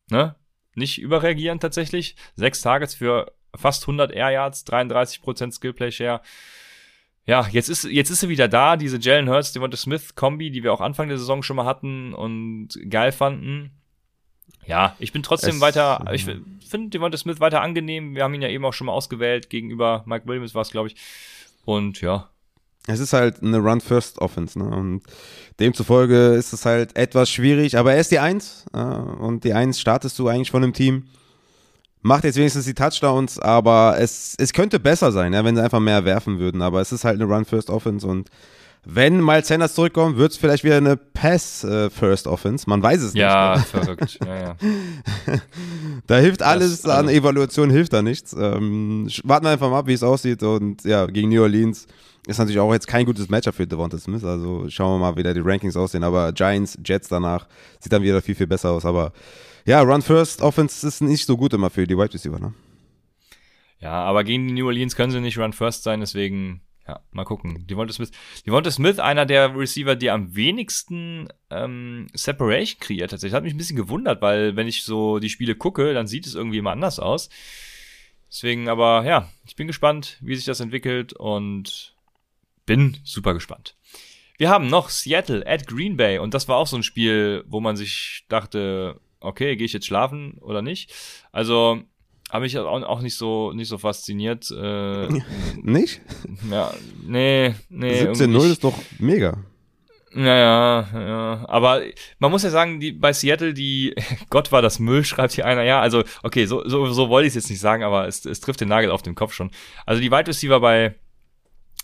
ne? 0.09 0.35
Nicht 0.73 0.99
überreagieren 0.99 1.59
tatsächlich. 1.59 2.15
Sechs 2.35 2.61
Targets 2.61 2.95
für 2.95 3.31
fast 3.55 3.83
100 3.83 4.11
Air 4.11 4.31
Yards, 4.31 4.65
33% 4.67 5.51
Skillplay 5.53 5.91
Share. 5.91 6.21
Ja, 7.27 7.47
jetzt 7.49 7.69
ist, 7.69 7.85
jetzt 7.85 8.09
ist 8.09 8.19
sie 8.19 8.29
wieder 8.29 8.47
da, 8.47 8.75
diese 8.77 8.97
Jalen 8.99 9.29
Hurts, 9.29 9.53
Devonta 9.53 9.77
Smith 9.77 10.15
Kombi, 10.15 10.51
die 10.51 10.63
wir 10.63 10.73
auch 10.73 10.81
Anfang 10.81 11.07
der 11.07 11.17
Saison 11.17 11.41
schon 11.41 11.55
mal 11.55 11.65
hatten 11.65 12.13
und 12.13 12.69
geil 12.89 13.11
fanden. 13.11 13.71
Ja, 14.67 14.95
ich 14.99 15.11
bin 15.11 15.23
trotzdem 15.23 15.55
Es- 15.55 15.61
weiter, 15.61 16.05
ich 16.11 16.25
finde 16.25 16.89
Devonta 16.89 17.17
Smith 17.17 17.39
weiter 17.39 17.61
angenehm. 17.61 18.15
Wir 18.15 18.23
haben 18.23 18.33
ihn 18.33 18.41
ja 18.41 18.49
eben 18.49 18.65
auch 18.65 18.73
schon 18.73 18.87
mal 18.87 18.93
ausgewählt 18.93 19.49
gegenüber 19.49 20.03
Mike 20.05 20.27
Williams 20.27 20.53
war 20.53 20.61
es, 20.63 20.71
glaube 20.71 20.89
ich. 20.89 20.95
Und 21.63 22.01
ja, 22.01 22.29
Es 22.87 22.99
ist 22.99 23.13
halt 23.13 23.41
eine 23.41 23.57
Run-First-Offense, 23.57 24.59
ne? 24.59 24.65
Und 24.65 25.01
demzufolge 25.59 26.33
ist 26.35 26.53
es 26.53 26.65
halt 26.65 26.95
etwas 26.95 27.29
schwierig, 27.29 27.77
aber 27.77 27.93
er 27.93 27.99
ist 28.01 28.11
die 28.11 28.19
Eins. 28.19 28.65
Äh, 28.73 28.79
und 28.79 29.43
die 29.43 29.53
Eins 29.53 29.79
startest 29.79 30.19
du 30.19 30.27
eigentlich 30.27 30.51
von 30.51 30.63
einem 30.63 30.73
Team. 30.73 31.05
Macht 32.01 32.23
jetzt 32.23 32.35
wenigstens 32.35 32.65
die 32.65 32.75
Touchdowns, 32.75 33.39
aber 33.39 33.95
es, 33.99 34.35
es 34.37 34.53
könnte 34.53 34.79
besser 34.79 35.11
sein, 35.11 35.33
ja, 35.33 35.43
wenn 35.43 35.55
sie 35.55 35.63
einfach 35.63 35.79
mehr 35.79 36.05
werfen 36.05 36.37
würden. 36.37 36.61
Aber 36.61 36.79
es 36.79 36.91
ist 36.91 37.03
halt 37.03 37.19
eine 37.19 37.25
Run-First-Offense 37.25 38.05
und 38.05 38.29
wenn 38.85 39.23
Miles 39.23 39.47
Sanders 39.47 39.73
zurückkommt, 39.73 40.17
wird 40.17 40.31
es 40.31 40.37
vielleicht 40.37 40.63
wieder 40.63 40.77
eine 40.77 40.95
Pass-First-Offense. 40.95 42.69
Man 42.69 42.81
weiß 42.83 43.01
es 43.01 43.13
ja, 43.13 43.55
nicht. 43.55 43.67
verrückt. 43.69 44.19
Ja, 44.25 44.35
ja. 44.39 44.55
Da 46.07 46.17
hilft 46.17 46.43
alles 46.43 46.81
Das, 46.83 46.91
an 46.91 47.07
also- 47.07 47.19
Evaluation, 47.19 47.69
hilft 47.69 47.93
da 47.93 48.01
nichts. 48.01 48.33
Ähm, 48.33 49.09
warten 49.23 49.45
wir 49.45 49.51
einfach 49.51 49.69
mal 49.69 49.79
ab, 49.79 49.87
wie 49.87 49.93
es 49.93 50.03
aussieht. 50.03 50.43
Und 50.43 50.83
ja, 50.83 51.05
gegen 51.07 51.29
New 51.29 51.41
Orleans 51.41 51.87
ist 52.27 52.37
natürlich 52.37 52.59
auch 52.59 52.71
jetzt 52.73 52.87
kein 52.87 53.05
gutes 53.05 53.29
Matchup 53.29 53.55
für 53.55 53.65
Devonta 53.67 53.97
Smith. 53.97 54.23
Also 54.23 54.69
schauen 54.69 54.99
wir 54.99 55.11
mal, 55.11 55.17
wie 55.17 55.23
da 55.23 55.33
die 55.33 55.41
Rankings 55.41 55.75
aussehen. 55.75 56.03
Aber 56.03 56.31
Giants, 56.33 56.77
Jets 56.85 57.07
danach 57.07 57.47
sieht 57.79 57.91
dann 57.91 58.03
wieder 58.03 58.21
viel, 58.21 58.35
viel 58.35 58.47
besser 58.47 58.71
aus. 58.71 58.85
Aber 58.85 59.13
ja, 59.65 59.81
Run 59.81 60.01
First 60.01 60.41
Offense 60.41 60.87
ist 60.87 61.01
nicht 61.01 61.25
so 61.25 61.37
gut 61.37 61.53
immer 61.53 61.69
für 61.69 61.87
die 61.87 61.97
Wide 61.97 62.13
Receiver. 62.13 62.39
Ne? 62.39 62.53
ja, 63.79 63.91
aber 64.03 64.23
gegen 64.23 64.47
die 64.47 64.53
New 64.53 64.65
Orleans 64.67 64.95
können 64.95 65.11
sie 65.11 65.19
nicht 65.21 65.37
Run 65.37 65.53
First 65.53 65.83
sein, 65.83 65.99
deswegen, 65.99 66.61
ja, 66.87 67.01
mal 67.11 67.23
gucken. 67.23 67.65
Devonta 67.67 67.93
Smith, 67.93 68.11
Devonta 68.45 68.69
Smith, 68.69 68.99
einer 68.99 69.25
der 69.25 69.57
Receiver, 69.57 69.95
die 69.95 70.11
am 70.11 70.35
wenigsten 70.35 71.27
ähm, 71.49 72.07
Separation 72.13 72.79
kreiert 72.79 73.11
tatsächlich. 73.11 73.35
Hat 73.35 73.43
mich 73.43 73.53
ein 73.53 73.57
bisschen 73.57 73.75
gewundert, 73.75 74.21
weil 74.21 74.55
wenn 74.55 74.67
ich 74.67 74.83
so 74.83 75.19
die 75.19 75.29
Spiele 75.29 75.55
gucke, 75.55 75.93
dann 75.93 76.07
sieht 76.07 76.27
es 76.27 76.35
irgendwie 76.35 76.59
immer 76.59 76.71
anders 76.71 76.99
aus. 76.99 77.29
Deswegen, 78.29 78.69
aber 78.69 79.03
ja, 79.05 79.29
ich 79.47 79.55
bin 79.55 79.67
gespannt, 79.67 80.17
wie 80.21 80.35
sich 80.35 80.45
das 80.45 80.59
entwickelt 80.59 81.13
und 81.13 81.95
bin 82.65 82.97
super 83.03 83.33
gespannt. 83.33 83.75
Wir 84.37 84.49
haben 84.49 84.67
noch 84.67 84.89
Seattle 84.89 85.47
at 85.47 85.65
Green 85.65 85.97
Bay 85.97 86.19
und 86.19 86.33
das 86.33 86.47
war 86.47 86.57
auch 86.57 86.67
so 86.67 86.75
ein 86.75 86.83
Spiel, 86.83 87.45
wo 87.47 87.61
man 87.61 87.77
sich 87.77 88.25
dachte, 88.27 88.99
okay, 89.21 89.55
gehe 89.55 89.65
ich 89.65 89.73
jetzt 89.73 89.85
schlafen 89.85 90.37
oder 90.39 90.61
nicht? 90.61 90.93
Also 91.31 91.81
habe 92.35 92.45
ich 92.45 92.57
auch, 92.57 93.01
nicht 93.01 93.15
so 93.15 93.51
nicht 93.53 93.67
so 93.69 93.77
fasziniert. 93.77 94.51
Äh, 94.51 95.07
Nicht? 95.63 96.01
ja, 96.51 96.71
nee, 97.03 97.55
nee. 97.69 98.01
17-0 98.03 98.21
irgendwie- 98.21 98.51
ist 98.51 98.63
doch 98.63 98.77
mega. 98.99 99.37
Naja, 100.17 100.87
ja. 100.93 101.45
Aber 101.49 101.81
man 102.19 102.31
muss 102.31 102.43
ja 102.43 102.49
sagen, 102.49 102.79
die, 102.79 102.93
bei 102.93 103.11
Seattle, 103.11 103.53
die, 103.53 103.93
Gott 104.29 104.51
war 104.53 104.61
das 104.61 104.79
Müll, 104.79 105.03
schreibt 105.03 105.33
hier 105.33 105.45
einer, 105.45 105.63
ja. 105.63 105.81
Also, 105.81 106.03
okay, 106.23 106.45
so, 106.45 106.65
so, 106.67 106.85
so 106.93 107.09
wollte 107.09 107.27
ich 107.27 107.31
es 107.31 107.35
jetzt 107.35 107.49
nicht 107.49 107.59
sagen, 107.59 107.83
aber 107.83 108.07
es, 108.07 108.23
es 108.25 108.39
trifft 108.39 108.61
den 108.61 108.69
Nagel 108.69 108.91
auf 108.91 109.01
den 109.01 109.15
Kopf 109.15 109.33
schon. 109.33 109.51
Also 109.85 110.01
die 110.01 110.11
Wide 110.11 110.27
Receiver 110.27 110.61
bei 110.61 110.95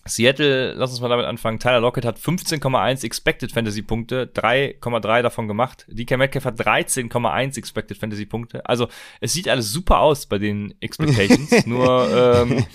Seattle, 0.06 0.74
lass 0.74 0.90
uns 0.92 1.00
mal 1.00 1.10
damit 1.10 1.26
anfangen. 1.28 1.60
Tyler 1.60 1.80
Lockett 1.80 2.06
hat 2.06 2.18
15,1 2.18 3.04
Expected 3.06 3.52
Fantasy 3.52 3.82
Punkte, 3.84 4.30
3,3 4.34 5.22
davon 5.22 5.48
gemacht. 5.48 5.86
DK 5.90 6.18
Metcalf 6.18 6.46
hat 6.46 6.60
13,1 6.60 7.58
Expected 7.58 7.98
Fantasy 7.98 8.26
Punkte. 8.26 8.66
Also 8.66 8.88
es 9.20 9.34
sieht 9.34 9.48
alles 9.48 9.72
super 9.72 10.00
aus 10.00 10.26
bei 10.26 10.40
den 10.40 10.74
Expectations, 10.82 11.66
nur 11.68 12.10
ähm, 12.12 12.66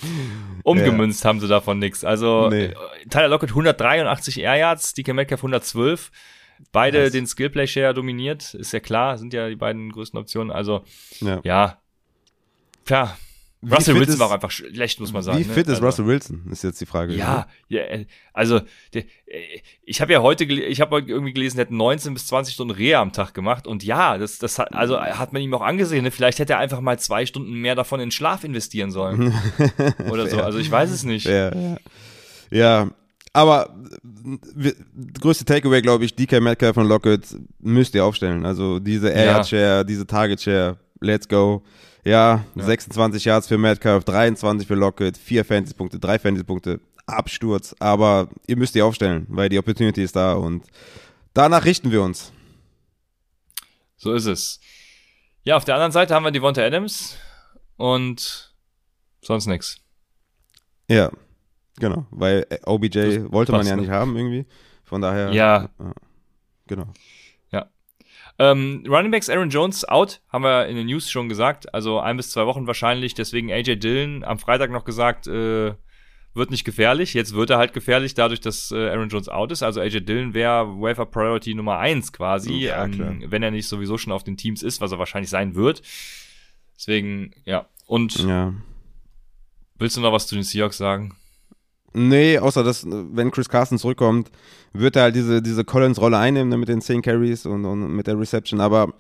umgemünzt 0.62 1.24
haben 1.24 1.40
sie 1.40 1.48
davon 1.48 1.78
nichts. 1.81 2.05
Also 2.05 2.48
Nee. 2.48 2.66
äh, 2.66 2.74
Tyler 3.11 3.28
Lockett 3.28 3.51
183 3.51 4.40
Air 4.40 4.57
Yards, 4.57 4.94
DK 4.94 5.12
Metcalf 5.15 5.40
112. 5.40 6.11
Beide 6.73 7.03
Krass. 7.03 7.12
den 7.12 7.27
Skillplay 7.27 7.66
Share 7.66 7.93
dominiert, 7.93 8.55
ist 8.55 8.73
ja 8.73 8.81
klar, 8.81 9.19
sind 9.19 9.35
ja 9.35 9.48
die 9.48 9.57
beiden 9.57 9.90
größten 9.93 10.19
Optionen. 10.19 10.51
Also 10.51 10.85
Ja. 11.20 11.40
ja, 11.44 11.78
tja. 12.86 13.16
Russell 13.62 13.95
Wilson 13.95 14.15
ist- 14.15 14.19
war 14.20 14.28
auch 14.28 14.33
einfach 14.33 14.51
schlecht, 14.51 15.01
muss 15.01 15.12
man 15.12 15.23
sagen. 15.23 15.39
Wie 15.39 15.45
ne? 15.47 15.53
fit 15.53 15.66
ist 15.66 15.74
Also- 15.74 15.87
Russell 15.87 16.07
Wilson, 16.07 16.43
ist 16.53 16.62
jetzt 16.62 16.81
die 16.81 16.87
Frage. 16.87 17.15
ja, 17.15 17.47
ja, 17.69 17.81
äh, 17.83 18.07
also 18.33 18.61
äh, 18.95 19.03
ich 19.85 20.01
habe 20.01 20.12
ja 20.12 20.23
heute, 20.23 20.45
ich 20.45 20.81
habe 20.81 20.99
irgendwie 20.99 21.33
gelesen, 21.33 21.59
er 21.59 21.62
hat 21.62 21.70
19 21.70 22.15
bis 22.15 22.27
20 22.28 22.55
Stunden 22.55 22.73
Reha 22.74 23.01
am 23.01 23.12
Tag 23.12 23.35
gemacht 23.35 23.66
und 23.66 23.83
ja, 23.83 24.19
das, 24.19 24.39
das 24.39 24.59
hat, 24.59 24.73
also 24.74 25.01
hat 25.01 25.33
man 25.33 25.43
ihm 25.43 25.53
auch 25.55 25.62
angesehen. 25.62 26.05
Ne? 26.05 26.11
Vielleicht 26.11 26.39
hätte 26.39 26.53
er 26.53 26.59
einfach 26.59 26.81
mal 26.81 26.99
zwei 26.99 27.27
Stunden 27.27 27.53
mehr 27.55 27.74
davon 27.74 27.99
in 28.01 28.11
Schlaf 28.11 28.45
investieren 28.45 28.91
sollen 28.91 29.33
oder 30.11 30.28
so. 30.28 30.41
Also 30.41 30.59
ich 30.59 30.70
weiß 30.70 30.91
es 30.91 31.05
nicht. 31.05 31.27
Ja, 31.27 31.55
ja. 31.55 31.77
ja 32.51 32.91
aber 33.33 33.74
äh, 34.62 34.73
größte 35.20 35.45
Takeaway, 35.45 35.83
glaube 35.83 36.05
ich, 36.05 36.15
DK 36.15 36.41
Metcalf 36.41 36.74
von 36.74 36.87
Lockett 36.89 37.37
müsst 37.61 37.95
ihr 37.95 38.05
aufstellen. 38.05 38.47
Also 38.47 38.78
diese 38.78 39.09
Air 39.11 39.24
Ja. 39.24 39.33
Yard 39.33 39.49
Share, 39.49 39.85
diese 39.85 40.07
Target 40.07 40.41
Share, 40.41 40.77
let's 41.01 41.28
go. 41.28 41.62
Ja, 42.07 42.45
26 42.55 43.24
Yards 43.24 43.49
für 43.49 43.59
Metcalf, 43.59 44.05
23 44.05 44.69
für 44.69 44.77
Lockett, 44.77 45.19
4 45.19 45.45
Fantasy-Punkte, 45.45 45.99
3 45.99 46.20
Fantasy-Punkte, 46.20 46.81
Absturz. 47.05 47.74
Aber 47.81 48.28
ihr 48.47 48.57
müsst 48.57 48.77
die 48.77 48.83
aufstellen, 48.83 49.27
weil 49.28 49.49
die 49.49 49.59
Opportunity 49.59 50.05
ist 50.05 50.15
da 50.15 50.35
und 50.35 50.65
danach 51.35 51.65
richten 51.65 51.91
wir 51.91 52.01
uns. 52.03 52.33
So 53.97 54.12
ist 54.15 54.27
es. 54.27 54.61
Ja, 55.43 55.57
auf 55.57 55.65
der 55.65 55.74
anderen 55.74 55.91
Seite 55.91 56.15
haben 56.15 56.23
wir 56.23 56.31
Devonta 56.31 56.62
Adams 56.62 57.16
und 57.77 58.55
sonst 59.20 59.47
nichts. 59.47 59.78
Ja, 60.89 61.11
genau, 61.81 62.07
weil 62.12 62.47
OBJ 62.66 63.01
Das 63.01 63.33
wollte 63.33 63.51
man 63.51 63.66
ja 63.66 63.74
nicht 63.74 63.91
haben 63.91 64.16
irgendwie. 64.16 64.47
Von 64.85 65.01
daher. 65.01 65.33
Ja. 65.33 65.70
Genau. 66.69 66.87
Ähm, 68.39 68.85
Running 68.87 69.11
Backs 69.11 69.31
Aaron 69.31 69.49
Jones 69.51 69.85
out, 69.89 70.21
haben 70.31 70.45
wir 70.45 70.67
in 70.67 70.77
den 70.77 70.87
News 70.87 71.11
schon 71.11 71.29
gesagt. 71.29 71.73
Also 71.75 72.01
ein 72.01 72.17
bis 72.19 72.31
zwei 72.31 72.45
Wochen 72.47 72.67
wahrscheinlich. 72.67 73.15
Deswegen 73.15 73.51
AJ 73.51 73.77
Dillon 73.77 74.25
am 74.25 74.39
Freitag 74.39 74.71
noch 74.71 74.85
gesagt, 74.85 75.27
äh, 75.27 75.75
wird 76.35 76.51
nicht 76.51 76.65
gefährlich. 76.65 77.15
Jetzt 77.15 77.35
wird 77.35 77.49
er 77.49 77.57
halt 77.57 77.73
gefährlich, 77.73 78.13
dadurch, 78.13 78.41
dass 78.43 78.71
äh, 78.71 78.91
Aaron 78.91 79.09
Jones 79.09 79.31
out 79.31 79.53
ist. 79.53 79.63
Also 79.63 79.81
AJ 79.81 80.01
Dillon 80.03 80.35
wäre 80.35 80.67
Wafer 80.81 81.07
Priority 81.07 81.55
Nummer 81.55 81.79
eins 81.79 82.13
quasi, 82.13 82.53
Ja, 82.53 82.87
klar. 82.89 83.09
ähm, 83.13 83.25
wenn 83.29 83.43
er 83.43 83.51
nicht 83.51 83.69
sowieso 83.69 83.97
schon 83.97 84.13
auf 84.13 84.23
den 84.23 84.37
Teams 84.37 84.63
ist, 84.63 84.83
was 84.83 84.93
er 84.93 84.99
wahrscheinlich 84.99 85.31
sein 85.31 85.55
wird. 85.55 85.81
Deswegen, 86.77 87.33
ja. 87.47 87.67
Und 87.87 88.17
Ja. 88.23 88.53
willst 89.79 89.97
du 89.97 90.03
noch 90.03 90.13
was 90.13 90.27
zu 90.27 90.35
den 90.35 90.45
Seahawks 90.45 90.77
sagen? 90.77 91.17
Nee, 91.95 92.39
außer 92.39 92.63
dass, 92.65 92.85
äh, 92.85 92.89
wenn 93.13 93.31
Chris 93.31 93.49
Carson 93.49 93.79
zurückkommt, 93.79 94.31
wird 94.73 94.97
er 94.97 95.03
halt 95.05 95.15
diese, 95.17 95.41
diese 95.41 95.65
Collins-Rolle 95.65 96.19
einnehmen 96.19 96.51
ne, 96.51 96.57
mit 96.59 96.69
den 96.69 96.81
10 96.81 97.01
Carries 97.03 97.47
und, 97.47 97.65
und 97.65 97.95
mit 97.95 98.07
der 98.07 98.19
Reception. 98.19 98.61
Aber 98.61 98.93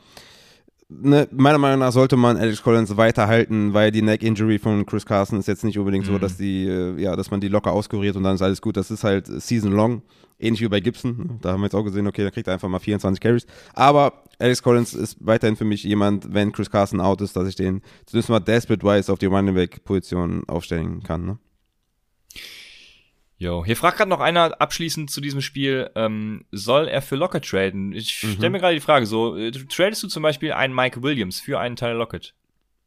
ne, 0.88 1.28
meiner 1.32 1.58
Meinung 1.58 1.80
nach 1.80 1.92
sollte 1.92 2.16
man 2.16 2.36
Alex 2.36 2.62
Collins 2.62 2.96
weiterhalten, 2.96 3.74
weil 3.74 3.90
die 3.90 4.02
Neck-Injury 4.02 4.58
von 4.58 4.86
Chris 4.86 5.04
Carson 5.04 5.38
ist 5.38 5.48
jetzt 5.48 5.64
nicht 5.64 5.78
unbedingt 5.78 6.06
so, 6.06 6.12
Mhm. 6.12 6.20
dass 6.20 6.36
die, 6.36 6.66
äh, 6.66 6.98
ja, 7.00 7.16
dass 7.16 7.30
man 7.30 7.40
die 7.40 7.48
locker 7.48 7.72
auskuriert 7.72 8.16
und 8.16 8.22
dann 8.22 8.36
ist 8.36 8.42
alles 8.42 8.62
gut. 8.62 8.76
Das 8.76 8.90
ist 8.90 9.04
halt 9.04 9.26
season-long. 9.26 10.02
Ähnlich 10.38 10.60
wie 10.60 10.68
bei 10.68 10.80
Gibson. 10.80 11.16
ne. 11.16 11.38
Da 11.40 11.52
haben 11.52 11.60
wir 11.60 11.66
jetzt 11.66 11.74
auch 11.74 11.82
gesehen, 11.84 12.06
okay, 12.06 12.22
da 12.22 12.30
kriegt 12.30 12.46
er 12.46 12.54
einfach 12.54 12.68
mal 12.68 12.78
24 12.78 13.20
Carries. 13.20 13.46
Aber 13.74 14.22
Alex 14.38 14.62
Collins 14.62 14.92
ist 14.92 15.16
weiterhin 15.20 15.56
für 15.56 15.64
mich 15.64 15.82
jemand, 15.82 16.32
wenn 16.34 16.52
Chris 16.52 16.70
Carson 16.70 17.00
out 17.00 17.22
ist, 17.22 17.36
dass 17.36 17.48
ich 17.48 17.56
den 17.56 17.80
zumindest 18.04 18.28
mal 18.28 18.40
desperate-wise 18.40 19.10
auf 19.10 19.18
die 19.18 19.26
Running 19.26 19.54
Back-Position 19.54 20.44
aufstellen 20.46 21.02
kann. 21.02 21.24
Ne? 21.24 21.38
Jo, 23.38 23.64
hier 23.66 23.76
fragt 23.76 23.98
gerade 23.98 24.08
noch 24.08 24.20
einer 24.20 24.60
abschließend 24.62 25.10
zu 25.10 25.20
diesem 25.20 25.42
Spiel, 25.42 25.90
ähm, 25.94 26.46
soll 26.52 26.88
er 26.88 27.02
für 27.02 27.16
Lockett 27.16 27.44
traden? 27.46 27.92
Ich 27.92 28.22
Mhm. 28.22 28.28
stelle 28.32 28.50
mir 28.50 28.60
gerade 28.60 28.74
die 28.74 28.80
Frage 28.80 29.04
so, 29.06 29.36
äh, 29.36 29.50
tradest 29.50 30.02
du 30.02 30.08
zum 30.08 30.22
Beispiel 30.22 30.52
einen 30.52 30.74
Mike 30.74 31.02
Williams 31.02 31.40
für 31.40 31.58
einen 31.60 31.76
Tyler 31.76 31.94
Lockett? 31.94 32.34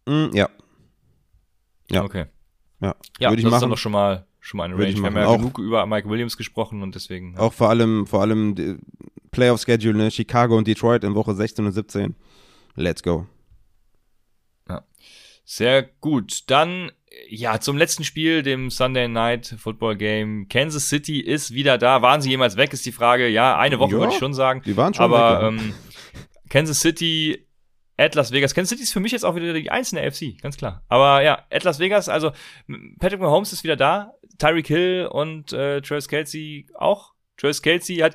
Mm, 0.08 0.30
ja. 0.34 0.50
Ja. 1.92 2.04
Okay. 2.04 2.26
Ja, 2.82 2.96
Ja, 3.20 3.30
würde 3.30 3.42
ich 3.42 3.44
das 3.44 3.50
ist 3.50 3.52
machen. 3.52 3.62
dann 3.62 3.70
doch 3.72 3.78
schon 3.78 3.92
mal, 3.92 4.26
schon 4.40 4.58
mal 4.58 4.64
eine 4.66 4.74
Range. 4.76 4.88
ich 4.88 4.98
Wir 4.98 5.04
haben 5.06 5.16
ja 5.18 5.26
Auch- 5.28 5.38
genug 5.38 5.60
über 5.60 5.86
Mike 5.86 6.10
Williams 6.10 6.36
gesprochen 6.36 6.82
und 6.82 6.96
deswegen. 6.96 7.34
Ja. 7.34 7.40
Auch 7.42 7.54
vor 7.54 7.70
allem, 7.70 8.08
vor 8.08 8.22
allem 8.22 8.80
Playoff-Schedule, 9.32 9.96
ne? 9.98 10.10
Chicago 10.10 10.58
und 10.58 10.66
Detroit 10.68 11.04
in 11.04 11.14
Woche 11.14 11.36
16 11.36 11.66
und 11.66 11.74
17. 11.74 12.16
Let's 12.76 13.04
go. 13.04 13.28
Sehr 15.52 15.82
gut. 15.82 16.44
Dann, 16.52 16.92
ja, 17.28 17.60
zum 17.60 17.76
letzten 17.76 18.04
Spiel, 18.04 18.44
dem 18.44 18.70
Sunday 18.70 19.08
Night 19.08 19.56
Football 19.58 19.96
Game. 19.96 20.48
Kansas 20.48 20.90
City 20.90 21.20
ist 21.22 21.56
wieder 21.56 21.80
da. 21.80 22.04
Waren 22.04 22.22
sie 22.22 22.30
jemals 22.30 22.56
weg, 22.56 22.72
ist 22.72 22.86
die 22.86 22.92
Frage. 22.92 23.28
Ja, 23.28 23.58
eine 23.58 23.80
Woche 23.80 23.94
Ja, 23.94 23.98
würde 23.98 24.14
ich 24.14 24.20
schon 24.20 24.36
sagen. 24.36 24.62
Die 24.64 24.78
waren 24.78 24.94
schon 24.94 25.06
Aber 25.06 25.38
weg, 25.38 25.42
ja. 25.42 25.48
ähm, 25.48 25.74
Kansas 26.50 26.82
City, 26.82 27.48
at 27.98 28.14
Las 28.14 28.32
Vegas. 28.32 28.54
Kansas 28.54 28.70
City 28.70 28.84
ist 28.84 28.94
für 28.94 29.00
mich 29.00 29.12
jetzt 29.12 29.26
auch 29.26 29.34
wieder 29.34 29.52
die 29.54 29.72
einzelne 29.72 30.02
AFC, 30.06 30.40
ganz 30.40 30.56
klar. 30.56 30.84
Aber 30.88 31.24
ja, 31.24 31.44
at 31.50 31.64
Las 31.64 31.80
Vegas, 31.80 32.10
also 32.10 32.32
Patrick 33.00 33.20
Mahomes 33.20 33.52
ist 33.52 33.64
wieder 33.64 33.76
da. 33.76 34.14
Tyreek 34.38 34.68
Hill 34.68 35.10
und 35.12 35.52
äh, 35.52 35.82
Travis 35.82 36.08
Kelsey 36.08 36.68
auch. 36.76 37.14
Travis 37.38 37.64
Kelsey 37.64 37.98
hat, 37.98 38.14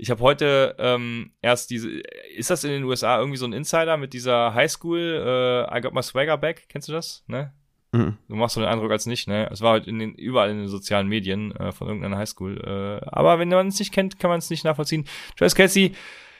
ich 0.00 0.10
habe 0.10 0.22
heute 0.22 0.74
ähm, 0.78 1.32
erst 1.42 1.70
diese, 1.70 1.90
ist 2.34 2.50
das 2.50 2.64
in 2.64 2.70
den 2.70 2.84
USA 2.84 3.18
irgendwie 3.18 3.36
so 3.36 3.44
ein 3.44 3.52
Insider 3.52 3.96
mit 3.96 4.12
dieser 4.14 4.54
Highschool, 4.54 5.68
äh, 5.70 5.78
I 5.78 5.80
got 5.82 5.92
my 5.92 6.02
swagger 6.02 6.38
back, 6.38 6.68
kennst 6.68 6.88
du 6.88 6.92
das? 6.92 7.22
Ne? 7.26 7.52
Mhm. 7.92 8.16
Du 8.28 8.36
machst 8.36 8.54
so 8.54 8.60
den 8.60 8.70
Eindruck 8.70 8.90
als 8.90 9.06
nicht, 9.06 9.28
ne? 9.28 9.48
Es 9.50 9.60
war 9.60 9.72
halt 9.72 9.86
in 9.86 9.98
den, 9.98 10.14
überall 10.14 10.50
in 10.50 10.58
den 10.58 10.68
sozialen 10.68 11.08
Medien 11.08 11.54
äh, 11.56 11.72
von 11.72 11.88
irgendeiner 11.88 12.16
Highschool. 12.16 12.58
Äh, 12.58 13.06
aber 13.08 13.38
wenn 13.38 13.48
man 13.48 13.68
es 13.68 13.78
nicht 13.78 13.92
kennt, 13.92 14.18
kann 14.18 14.30
man 14.30 14.38
es 14.38 14.48
nicht 14.48 14.64
nachvollziehen. 14.64 15.06
Travis 15.36 15.54
Kelsey 15.54 15.94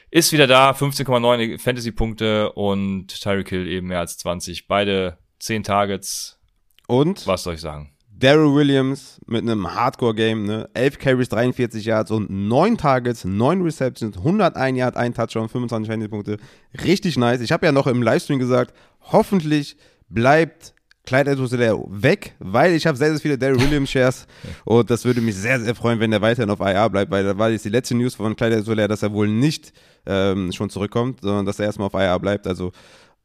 ist 0.09 0.31
wieder 0.31 0.47
da, 0.47 0.71
15,9 0.71 1.59
Fantasy-Punkte 1.59 2.51
und 2.53 3.07
Tyreek 3.07 3.49
Hill 3.49 3.67
eben 3.67 3.87
mehr 3.87 3.99
als 3.99 4.17
20. 4.17 4.67
Beide 4.67 5.17
10 5.39 5.63
Targets. 5.63 6.39
Und 6.87 7.27
Was 7.27 7.43
soll 7.43 7.55
ich 7.55 7.61
sagen? 7.61 7.90
Daryl 8.21 8.53
Williams 8.53 9.19
mit 9.25 9.41
einem 9.41 9.73
Hardcore-Game, 9.73 10.45
ne? 10.45 10.69
11 10.73 10.99
Carries, 10.99 11.29
43 11.29 11.83
Yards 11.83 12.11
und 12.11 12.29
9 12.29 12.77
Targets, 12.77 13.25
9 13.25 13.61
Receptions, 13.61 14.17
101 14.17 14.77
Yard, 14.77 14.95
1 14.95 15.15
Touchdown, 15.15 15.49
25 15.49 15.89
Fantasy-Punkte. 15.89 16.37
Richtig 16.83 17.17
nice. 17.17 17.41
Ich 17.41 17.51
habe 17.51 17.65
ja 17.65 17.71
noch 17.71 17.87
im 17.87 18.03
Livestream 18.03 18.39
gesagt, 18.39 18.73
hoffentlich 19.01 19.75
bleibt 20.07 20.73
Clyde 21.05 21.31
edwards 21.31 21.57
weg, 21.57 22.35
weil 22.39 22.73
ich 22.73 22.85
habe 22.85 22.95
sehr, 22.97 23.09
sehr 23.09 23.19
viele 23.19 23.37
Daryl 23.37 23.59
Williams 23.59 23.89
Shares 23.89 24.27
und 24.65 24.89
das 24.89 25.03
würde 25.03 25.19
mich 25.19 25.35
sehr, 25.35 25.59
sehr 25.59 25.73
freuen, 25.73 25.99
wenn 25.99 26.13
er 26.13 26.21
weiterhin 26.21 26.51
auf 26.51 26.59
IR 26.59 26.89
bleibt, 26.89 27.11
weil 27.11 27.23
da 27.23 27.37
war 27.37 27.49
jetzt 27.49 27.65
die 27.65 27.69
letzte 27.69 27.95
News 27.95 28.13
von 28.13 28.35
Clyde 28.35 28.57
edwards 28.57 28.87
dass 28.87 29.03
er 29.03 29.11
wohl 29.11 29.27
nicht 29.27 29.73
ähm, 30.05 30.51
schon 30.51 30.69
zurückkommt, 30.69 31.21
sondern 31.21 31.45
dass 31.45 31.59
er 31.59 31.65
erstmal 31.65 31.87
auf 31.87 31.95
IR 31.95 32.19
bleibt. 32.19 32.45
Also 32.45 32.71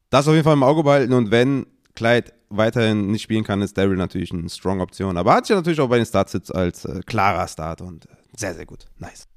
das 0.09 0.27
auf 0.27 0.33
jeden 0.33 0.43
Fall 0.43 0.53
im 0.53 0.63
Auge 0.63 0.83
behalten 0.83 1.13
und 1.13 1.29
wenn 1.29 1.67
Clyde 1.93 2.31
weiterhin 2.49 3.07
nicht 3.07 3.23
spielen 3.23 3.43
kann, 3.43 3.61
ist 3.61 3.77
Daryl 3.77 3.97
natürlich 3.97 4.31
eine 4.31 4.49
strong 4.49 4.81
Option. 4.81 5.17
Aber 5.17 5.33
hat 5.33 5.45
sich 5.45 5.55
natürlich 5.55 5.79
auch 5.79 5.89
bei 5.89 5.97
den 5.97 6.05
Startsits 6.05 6.51
als 6.51 6.85
äh, 6.85 7.01
klarer 7.05 7.47
Start 7.47 7.81
und 7.81 8.05
äh, 8.05 8.15
sehr, 8.35 8.53
sehr 8.53 8.65
gut. 8.65 8.85
Nice. 8.97 9.27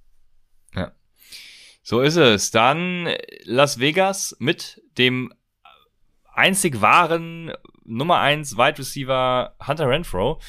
Ja. 0.75 0.93
So 1.83 2.01
ist 2.01 2.17
es. 2.17 2.51
Dann 2.51 3.09
Las 3.45 3.79
Vegas 3.79 4.37
mit 4.39 4.83
dem 4.99 5.33
einzig 6.33 6.81
wahren 6.81 7.53
Nummer 7.85 8.21
1 8.21 8.57
Wide 8.57 8.79
Receiver 8.79 9.55
Hunter 9.67 9.89
Renfro. 9.89 10.41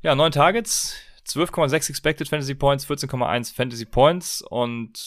Ja, 0.00 0.14
neun 0.14 0.32
Targets, 0.32 0.96
12,6 1.28 1.90
Expected 1.90 2.28
Fantasy 2.28 2.54
Points, 2.54 2.86
14,1 2.86 3.54
Fantasy 3.54 3.84
Points 3.84 4.42
und 4.42 4.98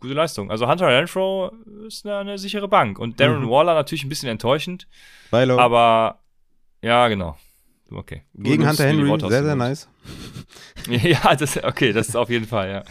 gute 0.00 0.14
Leistung. 0.14 0.50
Also 0.50 0.68
Hunter 0.68 0.88
Renfro 0.88 1.52
ist 1.86 2.04
eine, 2.06 2.18
eine 2.18 2.38
sichere 2.38 2.68
Bank. 2.68 2.98
Und 2.98 3.20
Darren 3.20 3.42
Mhm. 3.44 3.50
Waller 3.50 3.74
natürlich 3.74 4.04
ein 4.04 4.08
bisschen 4.08 4.28
enttäuschend, 4.28 4.86
Weilo. 5.30 5.58
aber 5.58 6.18
ja, 6.82 7.08
genau. 7.08 7.36
Okay. 7.92 8.22
Gegen 8.34 8.68
Hunter 8.68 8.84
Henry, 8.84 9.18
sehr, 9.28 9.44
sehr 9.44 9.56
nice. 9.56 9.88
Ja, 10.88 11.34
das, 11.34 11.62
okay, 11.62 11.92
das 11.92 12.08
ist 12.08 12.16
auf 12.16 12.30
jeden 12.30 12.46
Fall, 12.46 12.70
ja. 12.70 12.82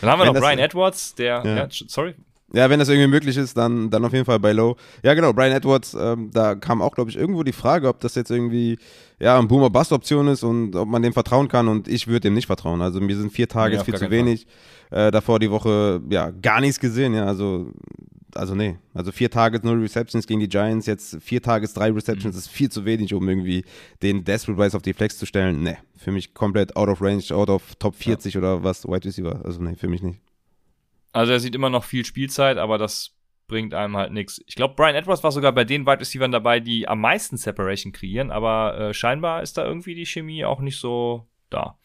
Dann 0.00 0.10
haben 0.10 0.18
wir 0.20 0.26
Wenn 0.26 0.34
noch 0.34 0.40
Brian 0.40 0.58
Edwards, 0.58 1.14
der, 1.14 1.42
Ja. 1.44 1.56
ja, 1.56 1.66
sorry, 1.70 2.14
Ja, 2.52 2.70
wenn 2.70 2.78
das 2.78 2.88
irgendwie 2.88 3.08
möglich 3.08 3.36
ist, 3.36 3.56
dann, 3.56 3.90
dann 3.90 4.04
auf 4.04 4.12
jeden 4.12 4.24
Fall 4.24 4.38
bei 4.38 4.52
Low. 4.52 4.76
Ja, 5.02 5.14
genau, 5.14 5.32
Brian 5.32 5.50
Edwards, 5.52 5.96
ähm, 5.98 6.30
da 6.32 6.54
kam 6.54 6.80
auch, 6.80 6.94
glaube 6.94 7.10
ich, 7.10 7.16
irgendwo 7.16 7.42
die 7.42 7.52
Frage, 7.52 7.88
ob 7.88 7.98
das 8.00 8.14
jetzt 8.14 8.30
irgendwie 8.30 8.78
ja, 9.18 9.36
eine 9.36 9.48
Boomer-Bust-Option 9.48 10.28
ist 10.28 10.44
und 10.44 10.76
ob 10.76 10.88
man 10.88 11.02
dem 11.02 11.12
vertrauen 11.12 11.48
kann 11.48 11.66
und 11.66 11.88
ich 11.88 12.06
würde 12.06 12.20
dem 12.20 12.34
nicht 12.34 12.46
vertrauen. 12.46 12.82
Also 12.82 13.00
mir 13.00 13.16
sind 13.16 13.32
vier 13.32 13.48
Tage 13.48 13.76
Nee, 13.76 13.84
viel 13.84 13.94
zu 13.96 14.10
wenig. 14.10 14.46
Äh, 14.90 15.10
davor 15.10 15.40
die 15.40 15.50
Woche, 15.50 16.00
ja, 16.08 16.30
gar 16.30 16.60
nichts 16.60 16.78
gesehen, 16.78 17.14
ja, 17.14 17.24
also 17.26 17.72
also 18.36 18.54
nee, 18.54 18.76
also 18.92 19.12
vier 19.12 19.30
Targets, 19.30 19.64
null 19.64 19.80
Receptions 19.80 20.26
gegen 20.26 20.40
die 20.40 20.48
Giants, 20.48 20.84
jetzt 20.86 21.16
vier 21.22 21.40
Targets, 21.42 21.72
drei 21.72 21.90
Receptions 21.90 22.34
Mhm. 22.34 22.38
ist 22.38 22.48
viel 22.48 22.68
zu 22.70 22.84
wenig, 22.84 23.14
um 23.14 23.26
irgendwie 23.26 23.64
den 24.02 24.24
Desperate 24.24 24.62
Rise 24.62 24.76
auf 24.76 24.82
die 24.82 24.92
Flex 24.92 25.16
zu 25.16 25.24
stellen. 25.26 25.62
Nee, 25.62 25.78
für 25.96 26.12
mich 26.12 26.34
komplett 26.34 26.76
out 26.76 26.88
of 26.90 27.00
range, 27.00 27.24
out 27.30 27.48
of 27.48 27.62
Top 27.78 27.94
40 27.94 28.36
oder 28.36 28.62
was, 28.62 28.84
Wide 28.86 29.06
Receiver. 29.06 29.40
Also 29.44 29.62
nee, 29.62 29.74
für 29.74 29.88
mich 29.88 30.02
nicht. 30.02 30.20
Also 31.12 31.32
er 31.32 31.40
sieht 31.40 31.54
immer 31.54 31.70
noch 31.70 31.84
viel 31.84 32.04
Spielzeit, 32.04 32.58
aber 32.58 32.78
das 32.78 33.12
bringt 33.48 33.74
einem 33.74 33.96
halt 33.96 34.12
nichts. 34.12 34.42
Ich 34.46 34.54
glaube, 34.56 34.74
Brian 34.74 34.94
Edwards 34.96 35.22
war 35.22 35.32
sogar 35.32 35.52
bei 35.52 35.64
den 35.64 35.86
Wide 35.86 36.00
Receivers 36.00 36.30
dabei, 36.30 36.60
die 36.60 36.88
am 36.88 37.00
meisten 37.00 37.36
Separation 37.36 37.92
kreieren, 37.92 38.30
aber 38.30 38.78
äh, 38.78 38.94
scheinbar 38.94 39.42
ist 39.42 39.56
da 39.56 39.64
irgendwie 39.64 39.94
die 39.94 40.06
Chemie 40.06 40.44
auch 40.44 40.60
nicht 40.60 40.78
so 40.78 41.28
da. 41.48 41.78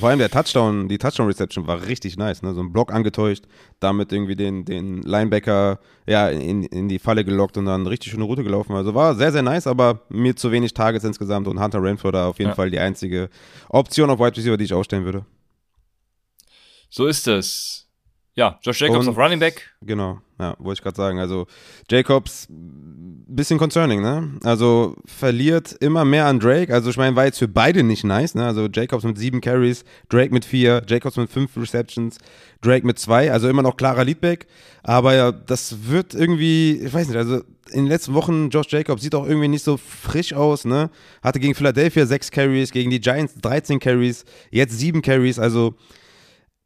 Vor 0.00 0.08
allem 0.08 0.18
der 0.18 0.28
Touchdown, 0.28 0.88
die 0.88 0.98
Touchdown-Reception 0.98 1.68
war 1.68 1.86
richtig 1.86 2.16
nice, 2.16 2.42
ne? 2.42 2.52
So 2.52 2.60
ein 2.60 2.72
Block 2.72 2.92
angetäuscht, 2.92 3.44
damit 3.78 4.12
irgendwie 4.12 4.34
den, 4.34 4.64
den 4.64 5.02
Linebacker 5.02 5.78
ja, 6.04 6.28
in, 6.28 6.64
in 6.64 6.88
die 6.88 6.98
Falle 6.98 7.24
gelockt 7.24 7.56
und 7.56 7.66
dann 7.66 7.82
eine 7.82 7.90
richtig 7.90 8.10
schöne 8.10 8.24
Route 8.24 8.42
gelaufen. 8.42 8.74
Also 8.74 8.92
war 8.94 9.14
sehr, 9.14 9.30
sehr 9.30 9.42
nice, 9.42 9.68
aber 9.68 10.00
mir 10.08 10.34
zu 10.34 10.50
wenig 10.50 10.74
Targets 10.74 11.04
insgesamt 11.04 11.46
und 11.46 11.62
Hunter 11.62 11.80
Renfro 11.80 12.10
da 12.10 12.26
auf 12.26 12.40
jeden 12.40 12.50
Ja. 12.50 12.54
Fall 12.56 12.70
die 12.72 12.80
einzige 12.80 13.30
Option 13.68 14.10
auf 14.10 14.18
Wide 14.18 14.36
Receiver, 14.36 14.56
die 14.56 14.64
ich 14.64 14.74
aufstellen 14.74 15.04
würde. 15.04 15.24
So 16.90 17.06
ist 17.06 17.28
es. 17.28 17.83
Ja, 18.36 18.58
Josh 18.62 18.80
Jacobs 18.80 19.06
Und- 19.06 19.12
auf 19.12 19.16
Running 19.18 19.38
Back. 19.38 19.70
Genau, 19.80 20.18
ja, 20.40 20.56
wollte 20.58 20.78
ich 20.80 20.82
gerade 20.82 20.96
sagen. 20.96 21.18
Also 21.20 21.46
Jacobs, 21.88 22.48
bisschen 22.50 23.58
concerning, 23.58 24.00
ne? 24.02 24.32
Also 24.42 24.96
verliert 25.06 25.72
immer 25.80 26.04
mehr 26.04 26.26
an 26.26 26.40
Drake. 26.40 26.72
Also 26.74 26.90
ich 26.90 26.96
meine, 26.96 27.14
war 27.14 27.26
jetzt 27.26 27.38
für 27.38 27.46
beide 27.48 27.84
nicht 27.84 28.02
nice, 28.02 28.34
ne? 28.34 28.44
Also 28.44 28.66
Jacobs 28.72 29.04
mit 29.04 29.18
sieben 29.18 29.40
Carries, 29.40 29.84
Drake 30.08 30.32
mit 30.34 30.44
vier, 30.44 30.82
Jacobs 30.86 31.16
mit 31.16 31.30
fünf 31.30 31.56
Receptions, 31.56 32.18
Drake 32.60 32.84
mit 32.84 32.98
zwei. 32.98 33.30
Also 33.30 33.48
immer 33.48 33.62
noch 33.62 33.76
klarer 33.76 34.04
Leadback. 34.04 34.46
Aber 34.82 35.14
ja, 35.14 35.30
das 35.30 35.88
wird 35.88 36.14
irgendwie, 36.14 36.72
ich 36.80 36.92
weiß 36.92 37.06
nicht, 37.08 37.16
also 37.16 37.36
in 37.70 37.84
den 37.84 37.86
letzten 37.86 38.14
Wochen, 38.14 38.50
Josh 38.50 38.66
Jacobs 38.70 39.02
sieht 39.02 39.14
auch 39.14 39.26
irgendwie 39.26 39.48
nicht 39.48 39.64
so 39.64 39.76
frisch 39.76 40.32
aus, 40.34 40.64
ne? 40.64 40.90
Hatte 41.22 41.38
gegen 41.38 41.54
Philadelphia 41.54 42.04
sechs 42.04 42.30
Carries, 42.32 42.72
gegen 42.72 42.90
die 42.90 43.00
Giants 43.00 43.34
13 43.40 43.78
Carries, 43.78 44.24
jetzt 44.50 44.76
sieben 44.78 45.02
Carries. 45.02 45.38
Also 45.38 45.74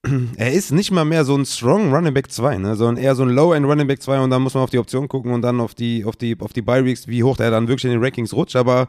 er 0.37 0.53
ist 0.53 0.71
nicht 0.71 0.91
mal 0.91 1.05
mehr 1.05 1.25
so 1.25 1.37
ein 1.37 1.45
strong 1.45 1.93
Running 1.93 2.15
Back 2.15 2.31
2, 2.31 2.59
ne, 2.59 2.77
sondern 2.77 3.03
eher 3.03 3.15
so 3.15 3.25
ein 3.25 3.31
Low-End 3.31 3.67
Running 3.67 3.87
Back 3.87 4.03
2 4.03 4.21
und 4.21 4.31
dann 4.31 4.43
muss 4.43 4.55
man 4.55 4.63
auf 4.63 4.71
die 4.71 4.79
Option 4.79 5.09
gucken 5.09 5.33
und 5.33 5.43
dann 5.43 5.61
auf 5.61 5.75
die, 5.75 6.05
auf 6.05 6.17
die, 6.17 6.37
auf 6.39 6.53
die 6.53 6.63
Bye 6.63 6.85
Weeks, 6.85 7.09
wie 7.09 7.25
hoch 7.25 7.37
der 7.37 7.51
dann 7.51 7.69
wirklich 7.69 7.85
in 7.85 7.91
den 7.91 8.03
Rankings 8.03 8.33
rutscht, 8.33 8.57
aber 8.57 8.89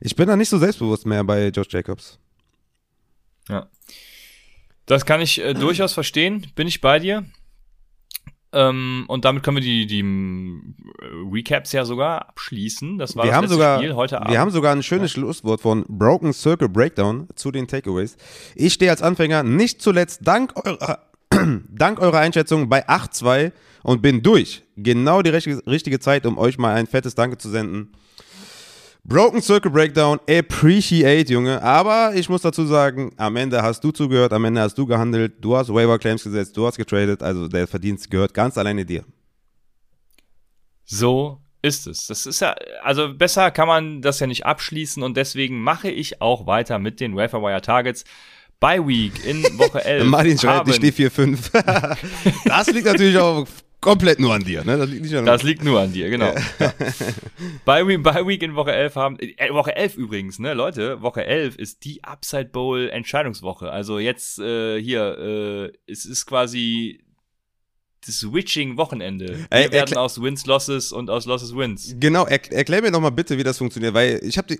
ich 0.00 0.16
bin 0.16 0.28
da 0.28 0.36
nicht 0.36 0.48
so 0.48 0.58
selbstbewusst 0.58 1.06
mehr 1.06 1.24
bei 1.24 1.48
Josh 1.48 1.68
Jacobs. 1.70 2.18
Ja. 3.48 3.68
Das 4.86 5.04
kann 5.04 5.20
ich 5.20 5.40
äh, 5.40 5.54
durchaus 5.54 5.92
verstehen, 5.92 6.46
bin 6.54 6.66
ich 6.66 6.80
bei 6.80 6.98
dir. 6.98 7.24
Ähm, 8.52 9.04
und 9.08 9.24
damit 9.24 9.42
können 9.42 9.58
wir 9.58 9.62
die, 9.62 9.86
die 9.86 10.00
äh, 10.00 11.30
Recaps 11.30 11.72
ja 11.72 11.84
sogar 11.84 12.28
abschließen. 12.28 12.96
Das 12.96 13.14
war 13.14 13.24
wir 13.24 13.30
das 13.30 13.36
haben 13.36 13.48
sogar, 13.48 13.78
Spiel 13.78 13.94
heute 13.94 14.18
Abend. 14.18 14.30
Wir 14.30 14.40
haben 14.40 14.50
sogar 14.50 14.72
ein 14.72 14.82
schönes 14.82 15.10
Schlusswort 15.10 15.60
von 15.60 15.84
Broken 15.86 16.32
Circle 16.32 16.68
Breakdown 16.68 17.28
zu 17.34 17.50
den 17.50 17.68
Takeaways. 17.68 18.16
Ich 18.54 18.72
stehe 18.72 18.90
als 18.90 19.02
Anfänger 19.02 19.42
nicht 19.42 19.82
zuletzt 19.82 20.20
dank 20.26 20.54
eurer, 20.64 21.00
dank 21.68 22.00
eurer 22.00 22.18
Einschätzung 22.18 22.70
bei 22.70 22.88
8-2 22.88 23.52
und 23.82 24.00
bin 24.00 24.22
durch. 24.22 24.62
Genau 24.76 25.20
die 25.20 25.30
richtige, 25.30 25.66
richtige 25.66 26.00
Zeit, 26.00 26.24
um 26.24 26.38
euch 26.38 26.56
mal 26.56 26.74
ein 26.74 26.86
fettes 26.86 27.14
Danke 27.14 27.36
zu 27.36 27.50
senden. 27.50 27.92
Broken 29.08 29.40
Circle 29.40 29.70
Breakdown, 29.70 30.20
appreciate, 30.28 31.32
Junge. 31.32 31.62
Aber 31.62 32.12
ich 32.14 32.28
muss 32.28 32.42
dazu 32.42 32.66
sagen, 32.66 33.10
am 33.16 33.36
Ende 33.36 33.62
hast 33.62 33.82
du 33.82 33.90
zugehört, 33.90 34.34
am 34.34 34.44
Ende 34.44 34.60
hast 34.60 34.76
du 34.76 34.84
gehandelt, 34.84 35.36
du 35.40 35.56
hast 35.56 35.72
Waiver 35.72 35.98
Claims 35.98 36.22
gesetzt, 36.24 36.54
du 36.58 36.66
hast 36.66 36.76
getradet, 36.76 37.22
also 37.22 37.48
der 37.48 37.66
Verdienst 37.66 38.10
gehört 38.10 38.34
ganz 38.34 38.58
alleine 38.58 38.84
dir. 38.84 39.04
So 40.84 41.40
ist 41.62 41.86
es. 41.86 42.06
Das 42.06 42.26
ist 42.26 42.40
ja, 42.40 42.54
also 42.82 43.14
besser 43.14 43.50
kann 43.50 43.66
man 43.66 44.02
das 44.02 44.20
ja 44.20 44.26
nicht 44.26 44.44
abschließen 44.46 45.02
und 45.02 45.16
deswegen 45.16 45.58
mache 45.60 45.90
ich 45.90 46.20
auch 46.20 46.46
weiter 46.46 46.78
mit 46.78 47.00
den 47.00 47.16
Waiver 47.16 47.40
Wire 47.42 47.62
Targets. 47.62 48.04
By 48.60 48.80
Week 48.86 49.24
in 49.24 49.42
Woche 49.56 49.84
11. 49.84 50.06
Martin 50.06 50.36
schreibt, 50.38 50.58
haben- 50.58 50.70
ich 50.70 50.76
stehe 50.76 50.92
4-5. 50.92 51.96
das 52.46 52.66
liegt 52.72 52.86
natürlich 52.86 53.16
auch 53.16 53.46
komplett 53.80 54.18
nur 54.20 54.34
an 54.34 54.44
dir, 54.44 54.64
ne? 54.64 54.76
Das 54.76 54.88
liegt 54.88 55.02
nicht 55.02 55.14
an 55.14 55.26
Das 55.26 55.42
liegt 55.42 55.64
nur 55.64 55.80
an 55.80 55.92
dir, 55.92 56.10
genau. 56.10 56.34
Ja. 56.58 56.72
By, 57.64 57.86
Week, 57.86 58.04
Week 58.04 58.42
in 58.42 58.54
Woche 58.54 58.72
11 58.72 58.96
haben, 58.96 59.18
äh, 59.18 59.52
Woche 59.52 59.74
11 59.76 59.96
übrigens, 59.96 60.38
ne, 60.38 60.54
Leute, 60.54 61.02
Woche 61.02 61.24
11 61.24 61.56
ist 61.56 61.84
die 61.84 62.02
Upside 62.04 62.46
Bowl 62.46 62.88
Entscheidungswoche. 62.88 63.70
Also 63.70 63.98
jetzt 63.98 64.38
äh, 64.38 64.80
hier, 64.80 65.18
äh, 65.18 65.90
es 65.90 66.04
ist 66.04 66.26
quasi 66.26 67.00
das 68.06 68.20
Switching-Wochenende. 68.20 69.28
Wir 69.28 69.46
Ey, 69.50 69.72
werden 69.72 69.96
aus 69.96 70.20
Wins 70.22 70.46
Losses 70.46 70.92
und 70.92 71.10
aus 71.10 71.26
Losses 71.26 71.54
Wins. 71.54 71.94
Genau, 71.98 72.26
er, 72.26 72.40
erklär 72.52 72.82
mir 72.82 72.90
doch 72.90 73.00
mal 73.00 73.10
bitte, 73.10 73.36
wie 73.36 73.42
das 73.42 73.58
funktioniert, 73.58 73.94
weil 73.94 74.20
ich 74.22 74.38
habe 74.38 74.48
die, 74.48 74.58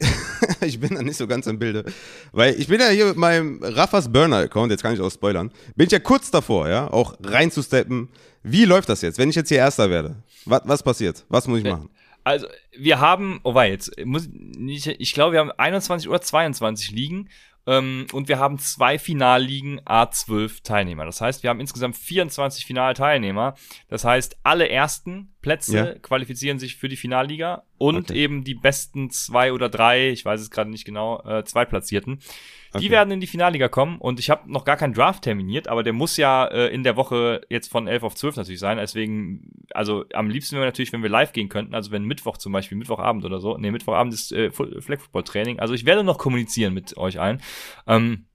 ich 0.66 0.80
bin 0.80 0.94
da 0.94 1.02
nicht 1.02 1.16
so 1.16 1.26
ganz 1.26 1.46
im 1.46 1.58
Bilde, 1.58 1.84
weil 2.32 2.58
ich 2.58 2.68
bin 2.68 2.80
ja 2.80 2.88
hier 2.88 3.06
mit 3.06 3.16
meinem 3.16 3.62
Raffas 3.62 4.12
Burner 4.12 4.38
Account, 4.38 4.70
jetzt 4.70 4.82
kann 4.82 4.94
ich 4.94 5.00
auch 5.00 5.10
spoilern, 5.10 5.50
bin 5.76 5.86
ich 5.86 5.92
ja 5.92 5.98
kurz 5.98 6.30
davor, 6.30 6.68
ja, 6.68 6.90
auch 6.90 7.16
reinzusteppen. 7.22 8.08
Wie 8.50 8.64
läuft 8.64 8.88
das 8.88 9.02
jetzt, 9.02 9.18
wenn 9.18 9.30
ich 9.30 9.36
jetzt 9.36 9.48
hier 9.48 9.58
Erster 9.58 9.90
werde? 9.90 10.22
Was, 10.44 10.62
was 10.64 10.82
passiert? 10.82 11.24
Was 11.28 11.46
muss 11.46 11.58
ich 11.58 11.64
machen? 11.64 11.90
Also, 12.24 12.46
wir 12.76 13.00
haben, 13.00 13.40
oh 13.44 13.54
wei, 13.54 13.70
jetzt 13.70 13.90
muss 14.04 14.28
nicht, 14.30 14.86
ich 14.86 15.14
glaube, 15.14 15.32
wir 15.32 15.40
haben 15.40 15.52
21 15.52 16.08
oder 16.08 16.20
22 16.20 16.90
Ligen 16.90 17.28
ähm, 17.66 18.06
und 18.12 18.28
wir 18.28 18.38
haben 18.38 18.58
zwei 18.58 18.98
Finalligen 18.98 19.80
A12 19.80 20.62
Teilnehmer. 20.62 21.04
Das 21.06 21.20
heißt, 21.20 21.42
wir 21.42 21.48
haben 21.50 21.60
insgesamt 21.60 21.96
24 21.96 22.66
Finalteilnehmer. 22.66 23.54
Das 23.88 24.04
heißt, 24.04 24.36
alle 24.42 24.68
ersten 24.68 25.34
Plätze 25.42 25.76
Ja. 25.76 25.94
qualifizieren 26.00 26.58
sich 26.58 26.76
für 26.76 26.88
die 26.88 26.96
Finalliga 26.96 27.62
und 27.78 28.10
Okay. 28.10 28.18
eben 28.18 28.44
die 28.44 28.54
besten 28.54 29.10
zwei 29.10 29.52
oder 29.52 29.68
drei, 29.70 30.10
ich 30.10 30.24
weiß 30.24 30.40
es 30.40 30.50
gerade 30.50 30.70
nicht 30.70 30.84
genau, 30.84 31.22
äh, 31.26 31.44
Zweitplatzierten. 31.44 32.16
Die 32.16 32.24
Okay. 32.74 32.90
werden 32.90 33.10
in 33.12 33.20
die 33.20 33.26
Finalliga 33.26 33.68
kommen 33.68 33.98
und 33.98 34.20
ich 34.20 34.30
habe 34.30 34.50
noch 34.50 34.64
gar 34.64 34.76
keinen 34.76 34.92
Draft 34.92 35.22
terminiert, 35.22 35.68
aber 35.68 35.82
der 35.82 35.92
muss 35.92 36.16
ja 36.16 36.46
äh, 36.46 36.68
in 36.68 36.82
der 36.84 36.96
Woche 36.96 37.40
jetzt 37.48 37.70
von 37.70 37.86
11 37.88 38.02
auf 38.02 38.14
12 38.14 38.36
natürlich 38.36 38.60
sein. 38.60 38.76
Deswegen, 38.76 39.50
also 39.72 40.04
am 40.12 40.28
liebsten 40.28 40.56
wäre 40.56 40.66
natürlich, 40.66 40.92
wenn 40.92 41.02
wir 41.02 41.08
live 41.10 41.32
gehen 41.32 41.48
könnten, 41.48 41.74
also 41.74 41.90
wenn 41.90 42.04
Mittwoch 42.04 42.36
zum 42.36 42.52
Beispiel, 42.52 42.76
Mittwochabend 42.76 43.24
oder 43.24 43.40
so. 43.40 43.56
Nee, 43.56 43.70
Mittwochabend 43.70 44.12
ist 44.12 44.32
äh, 44.32 44.50
Flag 44.50 45.00
Football 45.00 45.24
Training. 45.24 45.60
Also 45.60 45.74
ich 45.74 45.86
werde 45.86 46.04
noch 46.04 46.18
kommunizieren 46.18 46.74
mit 46.74 46.96
euch 46.98 47.18
allen. 47.18 47.40
Ähm, 47.86 48.26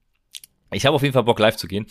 ich 0.72 0.84
habe 0.86 0.96
auf 0.96 1.02
jeden 1.02 1.14
Fall 1.14 1.24
Bock 1.24 1.38
live 1.38 1.56
zu 1.56 1.68
gehen. 1.68 1.86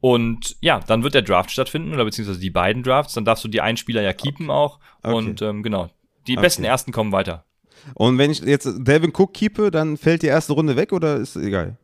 Und 0.00 0.56
ja, 0.60 0.80
dann 0.80 1.02
wird 1.02 1.14
der 1.14 1.22
Draft 1.22 1.50
stattfinden 1.50 1.92
oder 1.92 2.04
beziehungsweise 2.04 2.40
die 2.40 2.50
beiden 2.50 2.82
Drafts. 2.82 3.14
Dann 3.14 3.24
darfst 3.24 3.44
du 3.44 3.48
die 3.48 3.60
einen 3.60 3.76
Spieler 3.76 4.02
ja 4.02 4.12
keepen 4.12 4.50
auch. 4.50 4.78
Okay. 5.02 5.14
Und 5.14 5.42
ähm, 5.42 5.62
genau, 5.62 5.88
die 6.26 6.32
Okay. 6.34 6.42
besten 6.42 6.64
ersten 6.64 6.92
kommen 6.92 7.12
weiter. 7.12 7.44
Und 7.94 8.18
wenn 8.18 8.30
ich 8.30 8.40
jetzt 8.40 8.68
Devin 8.78 9.12
Cook 9.16 9.34
keepe, 9.34 9.70
dann 9.70 9.96
fällt 9.96 10.22
die 10.22 10.26
erste 10.26 10.52
Runde 10.52 10.76
weg 10.76 10.92
oder 10.92 11.16
ist 11.16 11.36
egal? 11.36 11.76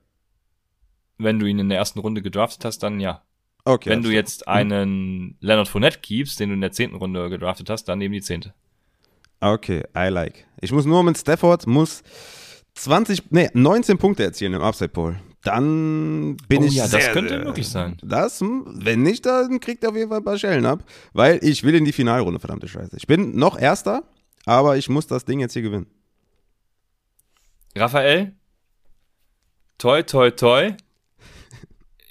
Wenn 1.18 1.38
du 1.38 1.46
ihn 1.46 1.58
in 1.58 1.68
der 1.68 1.78
ersten 1.78 2.00
Runde 2.00 2.22
gedraftet 2.22 2.64
hast, 2.64 2.80
dann 2.82 3.00
ja. 3.00 3.22
Okay. 3.64 3.90
Wenn 3.90 4.02
du 4.02 4.08
alles 4.08 4.16
jetzt 4.16 4.48
einen 4.48 5.36
Leonard 5.40 5.68
Fournette 5.68 6.00
keepst, 6.00 6.38
den 6.40 6.50
du 6.50 6.54
in 6.54 6.60
der 6.60 6.72
zehnten 6.72 6.96
Runde 6.96 7.30
gedraftet 7.30 7.70
hast, 7.70 7.84
dann 7.84 8.00
eben 8.00 8.12
die 8.12 8.20
zehnte. 8.20 8.52
Okay, 9.40 9.82
I 9.96 10.08
like. 10.08 10.46
Ich 10.60 10.72
muss 10.72 10.84
nur 10.84 11.02
mit 11.02 11.16
Stafford, 11.18 11.66
muss 11.66 12.02
20, 12.74 13.30
nee, 13.30 13.48
19 13.54 13.98
Punkte 13.98 14.24
erzielen 14.24 14.54
im 14.54 14.62
Upside 14.62 14.88
Poll. 14.90 15.16
Dann 15.44 16.36
bin 16.48 16.62
Oh 16.62 16.66
ich 16.66 16.74
ja, 16.74 16.84
das 16.84 16.90
sehr, 17.04 17.12
könnte 17.12 17.34
sehr- 17.36 17.44
möglich 17.44 17.68
sein. 17.68 17.98
Das, 18.02 18.40
wenn 18.40 19.02
nicht, 19.02 19.26
dann 19.26 19.60
kriegt 19.60 19.82
er 19.84 19.90
auf 19.90 19.96
jeden 19.96 20.08
Fall 20.08 20.18
ein 20.18 20.24
paar 20.24 20.38
Schellen 20.38 20.64
ab, 20.66 20.82
weil 21.12 21.38
ich 21.42 21.62
will 21.62 21.74
in 21.74 21.84
die 21.84 21.92
Finalrunde, 21.92 22.40
verdammte 22.40 22.66
Scheiße. 22.68 22.96
Ich 22.96 23.06
bin 23.06 23.36
noch 23.36 23.58
Erster, 23.58 24.02
aber 24.46 24.76
ich 24.76 24.88
muss 24.88 25.06
das 25.06 25.24
Ding 25.24 25.40
jetzt 25.40 25.52
hier 25.54 25.62
gewinnen. 25.62 25.86
Raphael, 27.76 28.34
toi, 29.78 30.02
toi, 30.02 30.30
toi. 30.30 30.74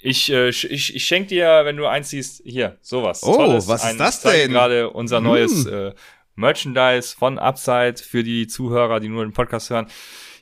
Ich, 0.02 0.30
äh, 0.30 0.50
ich, 0.50 0.94
ich 0.94 1.04
schenke 1.06 1.28
dir, 1.28 1.62
wenn 1.64 1.76
du 1.78 1.86
einziehst, 1.86 2.42
hier, 2.44 2.76
sowas. 2.82 3.22
Oh, 3.22 3.36
Tolles. 3.36 3.68
was 3.68 3.82
ist 3.84 3.90
Ein- 3.92 3.98
das 3.98 4.20
denn? 4.20 4.50
gerade 4.50 4.90
unser 4.90 5.16
Hm. 5.18 5.24
neues 5.24 5.64
äh, 5.64 5.94
Merchandise 6.34 7.16
von 7.16 7.38
Upside 7.38 7.96
für 8.02 8.22
die 8.22 8.46
Zuhörer, 8.46 9.00
die 9.00 9.08
nur 9.08 9.24
den 9.24 9.32
Podcast 9.32 9.70
hören. 9.70 9.86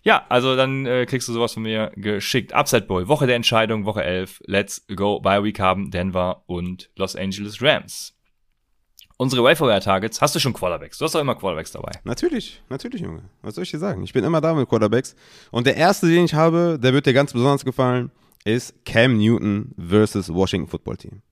Ja, 0.03 0.27
also 0.29 0.57
dann 0.57 0.85
äh, 0.87 1.07
kriegst 1.07 1.29
du 1.29 1.33
sowas 1.33 1.53
von 1.55 1.63
mir 1.63 1.93
geschickt. 1.95 2.53
Upside 2.53 2.87
Bowl, 2.87 3.07
Woche 3.07 3.29
der 3.29 3.37
Entscheidung, 3.37 3.85
Woche 3.85 4.03
11. 4.03 4.41
Let's 4.47 4.85
go. 4.97 5.21
Bye 5.21 5.45
Week 5.45 5.61
haben 5.61 5.93
Denver 5.93 6.43
und 6.47 6.91
Los 6.97 7.15
Angeles 7.15 7.63
Rams. 7.63 8.19
Unsere 9.23 9.45
Wayfire 9.45 9.79
Targets, 9.79 10.21
hast 10.21 10.35
du 10.35 10.41
schon 10.41 10.53
Quarterbacks? 10.53 10.99
Du 10.99 11.05
hast 11.05 11.15
doch 11.15 11.21
immer 11.21 11.37
Quarterbacks 11.37 11.71
dabei. 11.71 11.93
Natürlich, 12.03 12.61
natürlich, 12.69 13.03
Junge. 13.03 13.23
Was 13.41 13.55
soll 13.55 13.63
ich 13.63 13.71
dir 13.71 13.79
sagen? 13.79 14.03
Ich 14.03 14.13
bin 14.13 14.25
immer 14.25 14.41
da 14.41 14.53
mit 14.53 14.69
Quarterbacks. 14.69 15.15
Und 15.53 15.65
der 15.65 15.77
erste, 15.77 16.09
den 16.09 16.25
ich 16.25 16.35
habe, 16.35 16.77
der 16.83 16.93
wird 16.93 17.07
dir 17.07 17.13
ganz 17.13 17.33
besonders 17.33 17.65
gefallen, 17.65 18.11
ist 18.45 18.75
Cam 18.85 19.17
Newton 19.17 19.77
versus 19.79 20.29
Washington 20.29 20.69
Football 20.69 20.97
Team. 20.97 21.23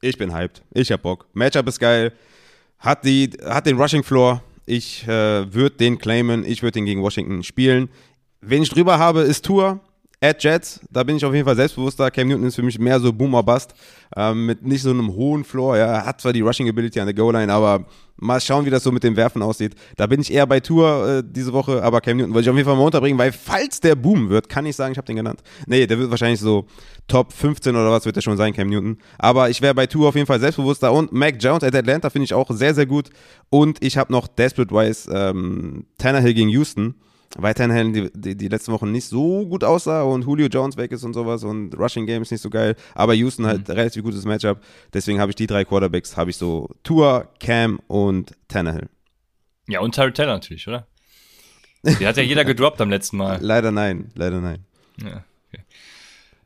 Ich 0.00 0.18
bin 0.18 0.34
hyped. 0.34 0.62
Ich 0.74 0.90
hab 0.90 1.02
Bock. 1.02 1.26
Matchup 1.32 1.68
ist 1.68 1.78
geil. 1.78 2.12
Hat, 2.80 3.04
die, 3.04 3.30
hat 3.44 3.66
den 3.66 3.80
Rushing 3.80 4.02
Floor. 4.02 4.42
Ich 4.64 5.06
äh, 5.06 5.54
würde 5.54 5.76
den 5.76 5.98
claimen. 5.98 6.44
Ich 6.44 6.64
würde 6.64 6.72
den 6.72 6.86
gegen 6.86 7.02
Washington 7.02 7.44
spielen. 7.44 7.88
Wen 8.40 8.64
ich 8.64 8.70
drüber 8.70 8.98
habe, 8.98 9.20
ist 9.20 9.44
Tour. 9.44 9.78
At 10.18 10.42
Jets, 10.42 10.80
da 10.90 11.02
bin 11.02 11.16
ich 11.16 11.24
auf 11.26 11.34
jeden 11.34 11.44
Fall 11.44 11.56
selbstbewusster. 11.56 12.10
Cam 12.10 12.28
Newton 12.28 12.46
ist 12.46 12.54
für 12.54 12.62
mich 12.62 12.78
mehr 12.78 12.98
so 12.98 13.12
Boomer 13.12 13.42
Bust, 13.42 13.74
ähm, 14.16 14.46
mit 14.46 14.66
nicht 14.66 14.80
so 14.80 14.88
einem 14.88 15.14
hohen 15.14 15.44
Floor. 15.44 15.76
Ja, 15.76 15.86
er 15.86 16.06
hat 16.06 16.22
zwar 16.22 16.32
die 16.32 16.40
Rushing 16.40 16.66
Ability 16.70 16.98
an 17.00 17.06
der 17.06 17.14
Goal-Line, 17.14 17.52
aber 17.52 17.84
mal 18.16 18.40
schauen, 18.40 18.64
wie 18.64 18.70
das 18.70 18.82
so 18.82 18.90
mit 18.90 19.04
dem 19.04 19.14
Werfen 19.14 19.42
aussieht. 19.42 19.74
Da 19.96 20.06
bin 20.06 20.22
ich 20.22 20.32
eher 20.32 20.46
bei 20.46 20.60
Tour 20.60 21.18
äh, 21.18 21.22
diese 21.22 21.52
Woche, 21.52 21.82
aber 21.82 22.00
Cam 22.00 22.16
Newton 22.16 22.32
wollte 22.32 22.46
ich 22.46 22.50
auf 22.50 22.56
jeden 22.56 22.66
Fall 22.66 22.76
mal 22.76 22.84
unterbringen, 22.84 23.18
weil 23.18 23.30
falls 23.30 23.78
der 23.80 23.94
boomen 23.94 24.30
wird, 24.30 24.48
kann 24.48 24.64
ich 24.64 24.74
sagen, 24.74 24.92
ich 24.92 24.96
habe 24.96 25.06
den 25.06 25.16
genannt. 25.16 25.42
Nee, 25.66 25.86
der 25.86 25.98
wird 25.98 26.08
wahrscheinlich 26.08 26.40
so 26.40 26.64
Top 27.08 27.34
15 27.34 27.76
oder 27.76 27.90
was 27.90 28.06
wird 28.06 28.16
der 28.16 28.22
schon 28.22 28.38
sein, 28.38 28.54
Cam 28.54 28.70
Newton. 28.70 28.96
Aber 29.18 29.50
ich 29.50 29.60
wäre 29.60 29.74
bei 29.74 29.86
Tour 29.86 30.08
auf 30.08 30.14
jeden 30.14 30.26
Fall 30.26 30.40
selbstbewusster 30.40 30.94
und 30.94 31.12
Mac 31.12 31.36
Jones 31.40 31.62
at 31.62 31.74
Atlanta 31.74 32.08
finde 32.08 32.24
ich 32.24 32.32
auch 32.32 32.50
sehr, 32.52 32.74
sehr 32.74 32.86
gut. 32.86 33.10
Und 33.50 33.84
ich 33.84 33.98
habe 33.98 34.10
noch 34.10 34.28
Desperate-wise 34.28 35.10
ähm, 35.12 35.84
Tannehill 35.98 36.32
gegen 36.32 36.48
Houston 36.48 36.94
weil 37.36 37.54
Tannehill 37.54 37.92
die, 37.92 38.10
die, 38.14 38.36
die 38.36 38.48
letzten 38.48 38.72
Wochen 38.72 38.90
nicht 38.92 39.08
so 39.08 39.46
gut 39.46 39.64
aussah 39.64 40.02
und 40.02 40.22
Julio 40.24 40.46
Jones 40.46 40.76
weg 40.76 40.92
ist 40.92 41.04
und 41.04 41.14
sowas 41.14 41.44
und 41.44 41.76
Rushing 41.78 42.06
Game 42.06 42.22
ist 42.22 42.30
nicht 42.30 42.40
so 42.40 42.50
geil, 42.50 42.76
aber 42.94 43.14
Houston 43.14 43.46
halt 43.46 43.68
relativ 43.68 44.02
gutes 44.02 44.24
Matchup, 44.24 44.60
deswegen 44.92 45.20
habe 45.20 45.30
ich 45.30 45.36
die 45.36 45.46
drei 45.46 45.64
Quarterbacks, 45.64 46.16
habe 46.16 46.30
ich 46.30 46.36
so 46.36 46.68
Tua, 46.82 47.28
Cam 47.40 47.80
und 47.88 48.34
Tannehill. 48.48 48.88
Ja, 49.68 49.80
und 49.80 49.94
Tyrell 49.94 50.12
Taylor 50.12 50.34
natürlich, 50.34 50.68
oder? 50.68 50.86
Die 51.82 52.06
hat 52.06 52.16
ja 52.16 52.22
jeder 52.22 52.44
gedroppt 52.46 52.80
am 52.80 52.90
letzten 52.90 53.16
Mal. 53.16 53.38
Leider 53.40 53.72
nein, 53.72 54.10
leider 54.14 54.40
nein, 54.40 54.64
Ja. 55.02 55.24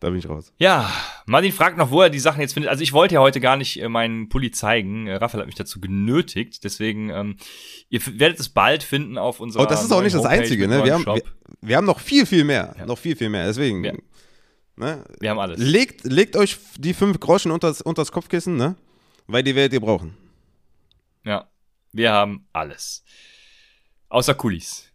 Da 0.01 0.09
bin 0.11 0.19
ich 0.19 0.29
raus. 0.29 0.53
Ja, 0.59 0.91
Martin 1.27 1.53
fragt 1.53 1.77
noch, 1.77 1.91
wo 1.91 2.01
er 2.03 2.11
die 2.11 2.19
Sachen 2.19 2.41
jetzt 2.41 2.55
findet. 2.55 2.71
Also 2.71 2.83
ich 2.83 2.93
wollte 2.93 3.15
ja 3.17 3.21
heute 3.21 3.39
gar 3.41 3.57
nicht 3.57 3.81
äh, 3.81 3.89
meinen 3.89 4.29
Pulli 4.31 4.51
zeigen. 4.51 5.07
Äh, 5.07 5.17
Raphael 5.17 5.41
hat 5.43 5.47
mich 5.47 5.55
dazu 5.57 5.81
genötigt. 5.81 6.65
Deswegen, 6.65 7.11
ähm, 7.11 7.37
ihr 7.91 8.01
werdet 8.19 8.41
es 8.41 8.49
bald 8.49 8.83
finden 8.83 9.19
auf 9.19 9.41
unserer 9.41 9.63
Oh, 9.63 9.67
das 9.67 9.85
ist 9.85 9.93
auch 9.93 10.03
nicht 10.03 10.15
das 10.15 10.23
Homepage 10.25 10.41
Einzige, 10.41 10.69
ne? 10.69 10.83
Wir 10.85 10.95
haben, 10.95 11.05
wir, 11.07 11.23
wir 11.61 11.77
haben 11.77 11.85
noch 11.87 12.01
viel, 12.01 12.25
viel 12.27 12.45
mehr, 12.45 12.75
Ja. 12.79 12.87
noch 12.87 12.99
viel, 12.99 13.15
viel 13.15 13.29
mehr, 13.29 13.47
deswegen, 13.47 13.85
Ja. 13.85 13.93
ne? 14.77 15.05
Wir 15.21 15.31
haben 15.31 15.39
alles. 15.39 15.59
Legt, 15.59 16.05
legt 16.05 16.35
euch 16.37 16.57
die 16.79 16.95
fünf 16.95 17.21
Groschen 17.21 17.51
unters, 17.53 17.83
unters 17.83 18.11
Kopfkissen, 18.11 18.57
ne? 18.57 18.77
Weil 19.27 19.43
die 19.43 19.55
werdet 19.55 19.75
ihr 19.75 19.81
brauchen. 19.81 20.17
Ja, 21.25 21.49
wir 21.93 22.11
haben 22.13 22.47
alles. 22.55 23.05
Außer 24.09 24.35
Kulis. 24.35 24.87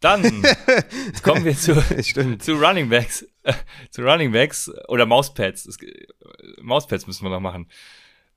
Dann 0.00 0.22
kommen 1.22 1.44
wir 1.44 1.56
zu, 1.56 1.74
zu 2.38 2.52
Running 2.54 2.88
Backs. 2.88 3.26
zu 3.90 4.02
Running 4.02 4.32
Backs 4.32 4.70
oder 4.88 5.06
Mauspads. 5.06 5.66
Es, 5.66 5.78
Mauspads 6.60 7.06
müssen 7.06 7.24
wir 7.24 7.30
noch 7.30 7.40
machen. 7.40 7.68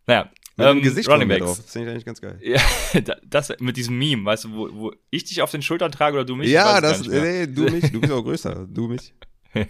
Naja, 0.08 0.32
Mit 0.58 0.68
dem 0.68 0.78
ähm, 0.78 0.84
Gesicht 0.84 1.10
Running 1.10 1.28
Backs. 1.28 1.46
drauf. 1.46 1.58
Das 1.58 1.72
finde 1.72 1.88
ich 1.88 1.92
eigentlich 1.94 2.06
ganz 2.06 2.22
geil. 2.22 2.40
Ja, 2.42 2.62
da- 3.02 3.18
das 3.26 3.54
mit 3.60 3.78
diesem 3.78 3.98
Meme, 3.98 4.26
weißt 4.26 4.46
du, 4.46 4.54
wo, 4.54 4.70
wo 4.74 4.94
ich 5.10 5.24
dich 5.26 5.42
auf 5.42 5.52
den 5.52 5.62
Schultern 5.62 5.92
trage 5.92 6.16
oder 6.18 6.26
du 6.26 6.36
mich? 6.36 6.48
Ich 6.48 6.54
ja, 6.54 6.82
das, 6.82 7.08
nee, 7.08 7.48
du 7.48 7.64
mich, 7.64 7.92
du 7.92 8.02
bist 8.02 8.12
auch 8.12 8.24
größer, 8.24 8.68
du 8.70 8.88
mich. 8.88 9.14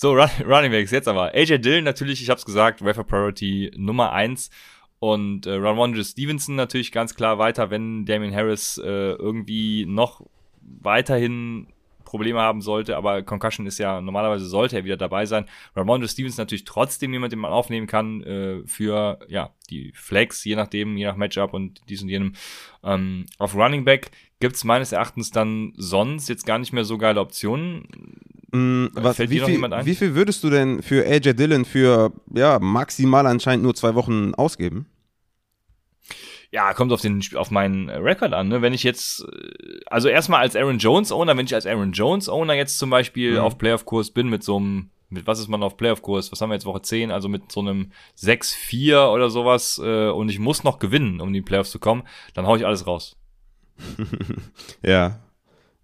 So, 0.00 0.12
Run 0.12 0.28
Running 0.46 0.70
Backs, 0.70 0.92
jetzt 0.92 1.08
aber. 1.08 1.34
AJ 1.34 1.58
Dillon 1.58 1.82
natürlich, 1.82 2.22
ich 2.22 2.30
hab's 2.30 2.44
gesagt, 2.44 2.84
Wafer 2.84 3.02
Priority 3.02 3.72
Nummer 3.76 4.12
eins 4.12 4.48
Und 5.00 5.46
äh, 5.46 5.54
Ramondre 5.54 6.04
Stevenson 6.04 6.54
natürlich 6.54 6.92
ganz 6.92 7.16
klar 7.16 7.38
weiter, 7.38 7.70
wenn 7.70 8.06
Damien 8.06 8.32
Harris 8.32 8.78
äh, 8.78 8.86
irgendwie 9.14 9.86
noch 9.86 10.24
weiterhin 10.60 11.66
Probleme 12.08 12.40
haben 12.40 12.62
sollte, 12.62 12.96
aber 12.96 13.22
Concussion 13.22 13.66
ist 13.66 13.76
ja, 13.76 14.00
normalerweise 14.00 14.46
sollte 14.46 14.76
er 14.76 14.84
wieder 14.84 14.96
dabei 14.96 15.26
sein. 15.26 15.44
Ramondre 15.76 16.08
Stevenson 16.08 16.42
natürlich 16.42 16.64
trotzdem 16.64 17.12
jemand, 17.12 17.32
den 17.32 17.38
man 17.38 17.52
aufnehmen 17.52 17.86
kann 17.86 18.22
äh, 18.22 18.62
für 18.64 19.18
ja 19.28 19.50
die 19.68 19.92
Flex, 19.94 20.42
je 20.44 20.56
nachdem, 20.56 20.96
je 20.96 21.04
nach 21.04 21.16
Matchup 21.16 21.52
und 21.52 21.82
dies 21.90 22.00
und 22.00 22.08
jenem. 22.08 22.32
Ähm, 22.82 23.26
auf 23.36 23.54
Running 23.54 23.84
Back 23.84 24.10
gibt's 24.40 24.64
meines 24.64 24.92
Erachtens 24.92 25.30
dann 25.32 25.74
sonst 25.76 26.30
jetzt 26.30 26.46
gar 26.46 26.58
nicht 26.58 26.72
mehr 26.72 26.84
so 26.84 26.96
geile 26.96 27.20
Optionen. 27.20 27.86
Mm, 28.52 28.86
was, 28.94 29.16
Fällt 29.16 29.28
wie, 29.28 29.34
dir 29.34 29.40
noch 29.42 29.46
viel, 29.48 29.56
jemand 29.56 29.74
ein? 29.74 29.84
wie 29.84 29.94
viel 29.94 30.14
würdest 30.14 30.42
du 30.42 30.48
denn 30.48 30.80
für 30.82 31.06
AJ 31.06 31.34
Dillon 31.34 31.66
für 31.66 32.12
ja, 32.34 32.58
maximal 32.58 33.26
anscheinend 33.26 33.64
nur 33.64 33.74
zwei 33.74 33.94
Wochen 33.94 34.32
ausgeben? 34.34 34.86
Ja, 36.50 36.72
kommt 36.72 36.92
auf 36.92 37.02
den 37.02 37.22
auf 37.34 37.50
meinen 37.50 37.88
äh, 37.90 37.96
Rekord 37.96 38.32
an. 38.32 38.48
Ne? 38.48 38.62
Wenn 38.62 38.72
ich 38.72 38.82
jetzt, 38.82 39.20
äh, 39.24 39.80
also 39.86 40.08
erstmal 40.08 40.40
als 40.40 40.56
Aaron 40.56 40.78
Jones 40.78 41.12
Owner, 41.12 41.36
wenn 41.36 41.44
ich 41.46 41.54
als 41.54 41.66
Aaron 41.66 41.92
Jones 41.92 42.28
Owner 42.28 42.54
jetzt 42.54 42.78
zum 42.78 42.88
Beispiel 42.90 43.32
Mhm. 43.34 43.38
auf 43.40 43.58
Playoff-Kurs 43.58 44.12
bin 44.12 44.28
mit 44.28 44.42
so 44.42 44.56
einem, 44.56 44.90
mit 45.10 45.26
was 45.26 45.40
ist 45.40 45.48
man 45.48 45.62
auf 45.62 45.76
Playoff-Kurs? 45.76 46.32
Was 46.32 46.40
haben 46.40 46.48
wir 46.50 46.54
jetzt 46.54 46.64
Woche 46.64 46.80
10? 46.82 47.10
Also 47.10 47.28
mit 47.28 47.52
so 47.52 47.60
einem 47.60 47.92
6-4 48.16 49.08
oder 49.12 49.28
sowas 49.28 49.78
äh, 49.84 50.08
und 50.08 50.30
ich 50.30 50.38
muss 50.38 50.64
noch 50.64 50.78
gewinnen, 50.78 51.20
um 51.20 51.28
in 51.28 51.34
die 51.34 51.42
Playoffs 51.42 51.70
zu 51.70 51.78
kommen, 51.78 52.02
dann 52.34 52.46
hau 52.46 52.56
ich 52.56 52.64
alles 52.64 52.86
raus. 52.86 53.16
Ja, 54.82 55.20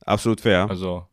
absolut 0.05 0.41
fair. 0.41 0.67
Also 0.69 1.07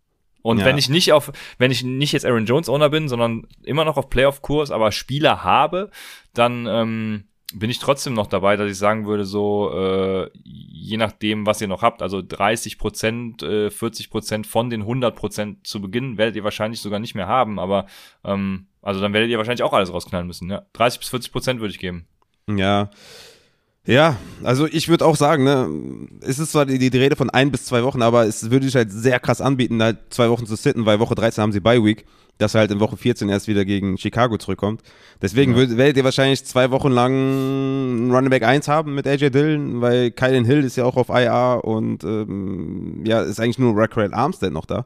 und 0.43 0.57
Ja. 0.59 0.65
wenn 0.65 0.77
ich 0.79 0.89
nicht 0.89 1.13
auf, 1.13 1.31
wenn 1.59 1.69
ich 1.71 1.83
nicht 1.83 2.13
jetzt 2.13 2.25
Aaron 2.25 2.45
Jones 2.47 2.67
Owner 2.69 2.89
bin, 2.89 3.07
sondern 3.07 3.47
immer 3.63 3.85
noch 3.85 3.97
auf 3.97 4.09
Playoff-Kurs, 4.09 4.71
aber 4.71 4.91
Spieler 4.91 5.43
habe, 5.43 5.91
dann 6.33 6.65
ähm, 6.67 7.25
bin 7.53 7.69
ich 7.69 7.79
trotzdem 7.79 8.13
noch 8.13 8.27
dabei, 8.27 8.55
dass 8.55 8.69
ich 8.69 8.77
sagen 8.77 9.05
würde, 9.05 9.25
so 9.25 9.71
äh, 9.73 10.29
je 10.43 10.97
nachdem, 10.97 11.45
was 11.45 11.61
ihr 11.61 11.67
noch 11.67 11.81
habt, 11.81 12.01
also 12.01 12.21
30 12.21 12.77
Prozent, 12.77 13.43
äh, 13.43 13.69
40 13.69 14.09
Prozent 14.09 14.47
von 14.47 14.69
den 14.69 14.81
100 14.81 15.15
Prozent 15.15 15.65
zu 15.67 15.81
Beginn 15.81 16.17
werdet 16.17 16.35
ihr 16.35 16.43
wahrscheinlich 16.43 16.81
sogar 16.81 16.99
nicht 16.99 17.15
mehr 17.15 17.27
haben, 17.27 17.59
aber 17.59 17.87
ähm, 18.23 18.67
also 18.81 18.99
dann 18.99 19.13
werdet 19.13 19.29
ihr 19.29 19.37
wahrscheinlich 19.37 19.63
auch 19.63 19.73
alles 19.73 19.93
rausknallen 19.93 20.27
müssen. 20.27 20.49
Ja, 20.49 20.63
30 20.73 20.99
bis 20.99 21.09
40 21.09 21.31
Prozent 21.31 21.59
würde 21.59 21.73
ich 21.73 21.79
geben. 21.79 22.07
Ja. 22.47 22.89
Ja, 23.87 24.17
also 24.43 24.67
ich 24.67 24.89
würde 24.89 25.05
auch 25.05 25.15
sagen, 25.15 25.43
ne, 25.43 25.67
es 26.21 26.37
ist 26.37 26.51
zwar 26.51 26.67
die, 26.67 26.77
die 26.77 26.97
Rede 26.97 27.15
von 27.15 27.31
ein 27.31 27.49
bis 27.51 27.65
zwei 27.65 27.83
Wochen, 27.83 28.03
aber 28.03 28.25
es 28.27 28.51
würde 28.51 28.67
sich 28.67 28.75
halt 28.75 28.91
sehr 28.91 29.19
krass 29.19 29.41
anbieten, 29.41 29.81
halt 29.81 29.97
zwei 30.11 30.29
Wochen 30.29 30.45
zu 30.45 30.55
sitten, 30.55 30.85
weil 30.85 30.99
Woche 30.99 31.15
13 31.15 31.41
haben 31.41 31.51
sie 31.51 31.61
Bye 31.61 31.83
Week, 31.83 32.05
dass 32.37 32.53
er 32.53 32.59
halt 32.61 32.71
in 32.71 32.79
Woche 32.79 32.95
14 32.95 33.27
erst 33.29 33.47
wieder 33.47 33.65
gegen 33.65 33.97
Chicago 33.97 34.37
zurückkommt. 34.37 34.81
Deswegen 35.19 35.57
Ja. 35.57 35.77
werdet 35.77 35.97
ihr 35.97 36.03
wahrscheinlich 36.03 36.45
zwei 36.45 36.69
Wochen 36.69 36.91
lang 36.91 37.11
einen 37.11 38.11
Running 38.11 38.29
Back 38.29 38.43
1 38.43 38.67
haben 38.67 38.93
mit 38.93 39.07
AJ 39.07 39.31
Dillon, 39.31 39.81
weil 39.81 40.11
Kylan 40.11 40.45
Hill 40.45 40.63
ist 40.63 40.75
ja 40.75 40.85
auch 40.85 40.97
auf 40.97 41.09
IR 41.09 41.61
und 41.63 42.03
ähm, 42.03 43.01
ja, 43.03 43.21
ist 43.23 43.39
eigentlich 43.39 43.57
nur 43.59 43.75
Raquel 43.75 44.13
Armstead 44.13 44.53
noch 44.53 44.65
da. 44.67 44.85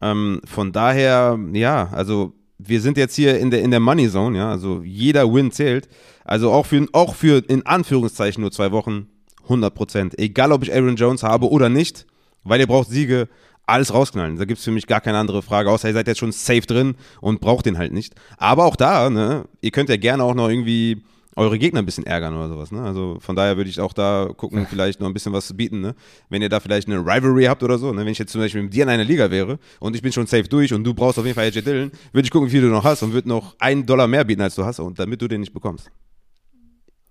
Ähm, 0.00 0.40
von 0.44 0.70
daher, 0.70 1.36
ja, 1.52 1.88
also 1.90 2.32
wir 2.58 2.80
sind 2.80 2.96
jetzt 2.96 3.16
hier 3.16 3.40
in 3.40 3.50
der, 3.50 3.62
in 3.62 3.72
der 3.72 3.80
Money 3.80 4.08
Zone, 4.08 4.38
ja, 4.38 4.50
also 4.50 4.82
jeder 4.84 5.32
Win 5.32 5.50
zählt. 5.50 5.88
Also 6.26 6.50
auch 6.50 6.66
für, 6.66 6.86
auch 6.92 7.14
für 7.14 7.42
in 7.48 7.64
Anführungszeichen 7.64 8.40
nur 8.40 8.50
zwei 8.50 8.72
Wochen 8.72 9.06
100 9.44 9.72
Prozent. 9.74 10.18
Egal, 10.18 10.50
ob 10.50 10.64
ich 10.64 10.74
Aaron 10.74 10.96
Jones 10.96 11.22
habe 11.22 11.48
oder 11.48 11.68
nicht, 11.68 12.04
weil 12.42 12.58
ihr 12.58 12.66
braucht 12.66 12.88
Siege, 12.88 13.28
alles 13.64 13.94
rausknallen. 13.94 14.36
Da 14.36 14.44
gibt's 14.44 14.64
für 14.64 14.72
mich 14.72 14.88
gar 14.88 15.00
keine 15.00 15.18
andere 15.18 15.42
Frage, 15.42 15.70
außer 15.70 15.88
ihr 15.88 15.94
seid 15.94 16.08
jetzt 16.08 16.18
schon 16.18 16.32
safe 16.32 16.62
drin 16.62 16.96
und 17.20 17.40
braucht 17.40 17.66
den 17.66 17.78
halt 17.78 17.92
nicht. 17.92 18.14
Aber 18.38 18.64
auch 18.64 18.76
da, 18.76 19.08
ne, 19.08 19.44
ihr 19.60 19.70
könnt 19.70 19.88
ja 19.88 19.96
gerne 19.96 20.24
auch 20.24 20.34
noch 20.34 20.48
irgendwie 20.48 21.04
eure 21.36 21.58
Gegner 21.58 21.80
ein 21.80 21.86
bisschen 21.86 22.06
ärgern 22.06 22.34
oder 22.34 22.48
sowas, 22.48 22.72
ne? 22.72 22.82
Also 22.82 23.18
von 23.20 23.36
daher 23.36 23.56
würde 23.56 23.68
ich 23.68 23.78
auch 23.78 23.92
da 23.92 24.30
gucken, 24.36 24.66
vielleicht 24.68 25.00
noch 25.00 25.06
ein 25.06 25.12
bisschen 25.12 25.32
was 25.32 25.46
zu 25.46 25.54
bieten, 25.54 25.80
ne? 25.80 25.94
Wenn 26.28 26.42
ihr 26.42 26.48
da 26.48 26.60
vielleicht 26.60 26.88
eine 26.88 26.98
Rivalry 26.98 27.44
habt 27.44 27.62
oder 27.62 27.78
so, 27.78 27.92
ne? 27.92 28.00
Wenn 28.00 28.08
ich 28.08 28.18
jetzt 28.18 28.32
zum 28.32 28.40
Beispiel 28.40 28.62
mit 28.62 28.74
dir 28.74 28.84
in 28.84 28.88
einer 28.88 29.04
Liga 29.04 29.30
wäre 29.30 29.58
und 29.78 29.94
ich 29.94 30.02
bin 30.02 30.12
schon 30.12 30.26
safe 30.26 30.48
durch 30.48 30.72
und 30.72 30.82
du 30.82 30.94
brauchst 30.94 31.18
auf 31.18 31.24
jeden 31.24 31.34
Fall 31.34 31.44
AJ 31.44 31.62
Dillon, 31.62 31.92
würde 32.12 32.24
ich 32.24 32.30
gucken, 32.30 32.48
wie 32.48 32.52
viel 32.52 32.62
du 32.62 32.68
noch 32.68 32.84
hast 32.84 33.02
und 33.02 33.12
würde 33.12 33.28
noch 33.28 33.54
einen 33.58 33.84
Dollar 33.84 34.08
mehr 34.08 34.24
bieten, 34.24 34.40
als 34.40 34.54
du 34.54 34.64
hast, 34.64 34.80
und 34.80 34.98
damit 34.98 35.20
du 35.20 35.28
den 35.28 35.40
nicht 35.40 35.52
bekommst. 35.52 35.90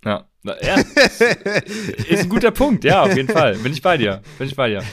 Ja, 0.06 0.24
Na, 0.44 0.56
ja 0.62 0.76
ist 2.08 2.24
ein 2.24 2.30
guter 2.30 2.52
Punkt, 2.52 2.84
ja, 2.84 3.02
auf 3.04 3.16
jeden 3.16 3.28
Fall. 3.28 3.56
Bin 3.56 3.74
ich 3.74 3.82
bei 3.82 3.98
dir, 3.98 4.22
bin 4.38 4.48
ich 4.48 4.56
bei 4.56 4.70
dir. 4.70 4.84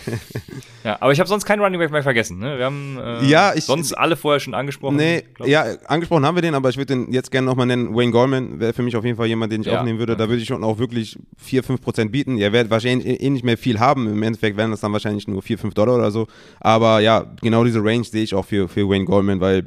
Ja, 0.85 0.97
aber 1.01 1.13
ich 1.13 1.21
habe 1.21 1.29
sonst 1.29 1.45
keinen 1.45 1.61
Running 1.61 1.79
Back 1.79 1.93
mehr 1.93 2.03
vergessen. 2.03 2.39
Ne? 2.39 2.59
Wir 2.59 2.65
haben 2.65 2.99
äh, 2.99 3.25
Ja, 3.27 3.53
ich- 3.55 3.65
sonst 3.65 3.93
alle 3.93 4.17
vorher 4.17 4.41
schon 4.41 4.55
angesprochen. 4.55 4.97
Nee, 4.97 5.23
ja, 5.45 5.65
angesprochen 5.87 6.25
haben 6.27 6.35
wir 6.35 6.43
den, 6.43 6.55
aber 6.55 6.71
ich 6.71 6.77
würde 6.77 6.95
den 6.97 7.13
jetzt 7.13 7.31
gerne 7.31 7.45
nochmal 7.47 7.67
nennen. 7.67 7.95
Wayne 7.95 8.11
Goldman 8.11 8.59
wäre 8.59 8.73
für 8.73 8.83
mich 8.83 8.97
auf 8.97 9.05
jeden 9.05 9.17
Fall 9.17 9.27
jemand, 9.27 9.53
den 9.53 9.61
ich 9.61 9.67
Ja, 9.69 9.79
aufnehmen 9.79 9.99
würde. 9.99 10.17
Da 10.17 10.29
würde 10.29 10.41
ich 10.43 10.49
schon 10.49 10.65
auch 10.65 10.79
wirklich 10.79 11.19
4, 11.37 11.63
5 11.63 11.81
Prozent 11.83 12.11
bieten. 12.11 12.37
Ihr 12.39 12.53
werdet 12.53 12.71
wahrscheinlich 12.71 13.21
eh 13.23 13.31
nicht 13.31 13.45
mehr 13.45 13.59
viel 13.59 13.79
haben. 13.79 14.07
Im 14.09 14.23
Endeffekt 14.23 14.57
wären 14.57 14.71
das 14.71 14.81
dann 14.81 14.93
wahrscheinlich 14.93 15.29
nur 15.29 15.43
4, 15.43 15.59
5 15.59 15.75
Dollar 15.75 15.97
oder 15.97 16.11
so. 16.11 16.27
Aber 16.59 17.01
ja, 17.01 17.27
genau 17.43 17.65
diese 17.65 17.85
Range 17.85 18.05
sehe 18.05 18.23
ich 18.25 18.35
auch 18.35 18.47
für, 18.47 18.67
für 18.69 18.89
Wayne 18.89 19.05
Goldman, 19.05 19.41
weil, 19.41 19.67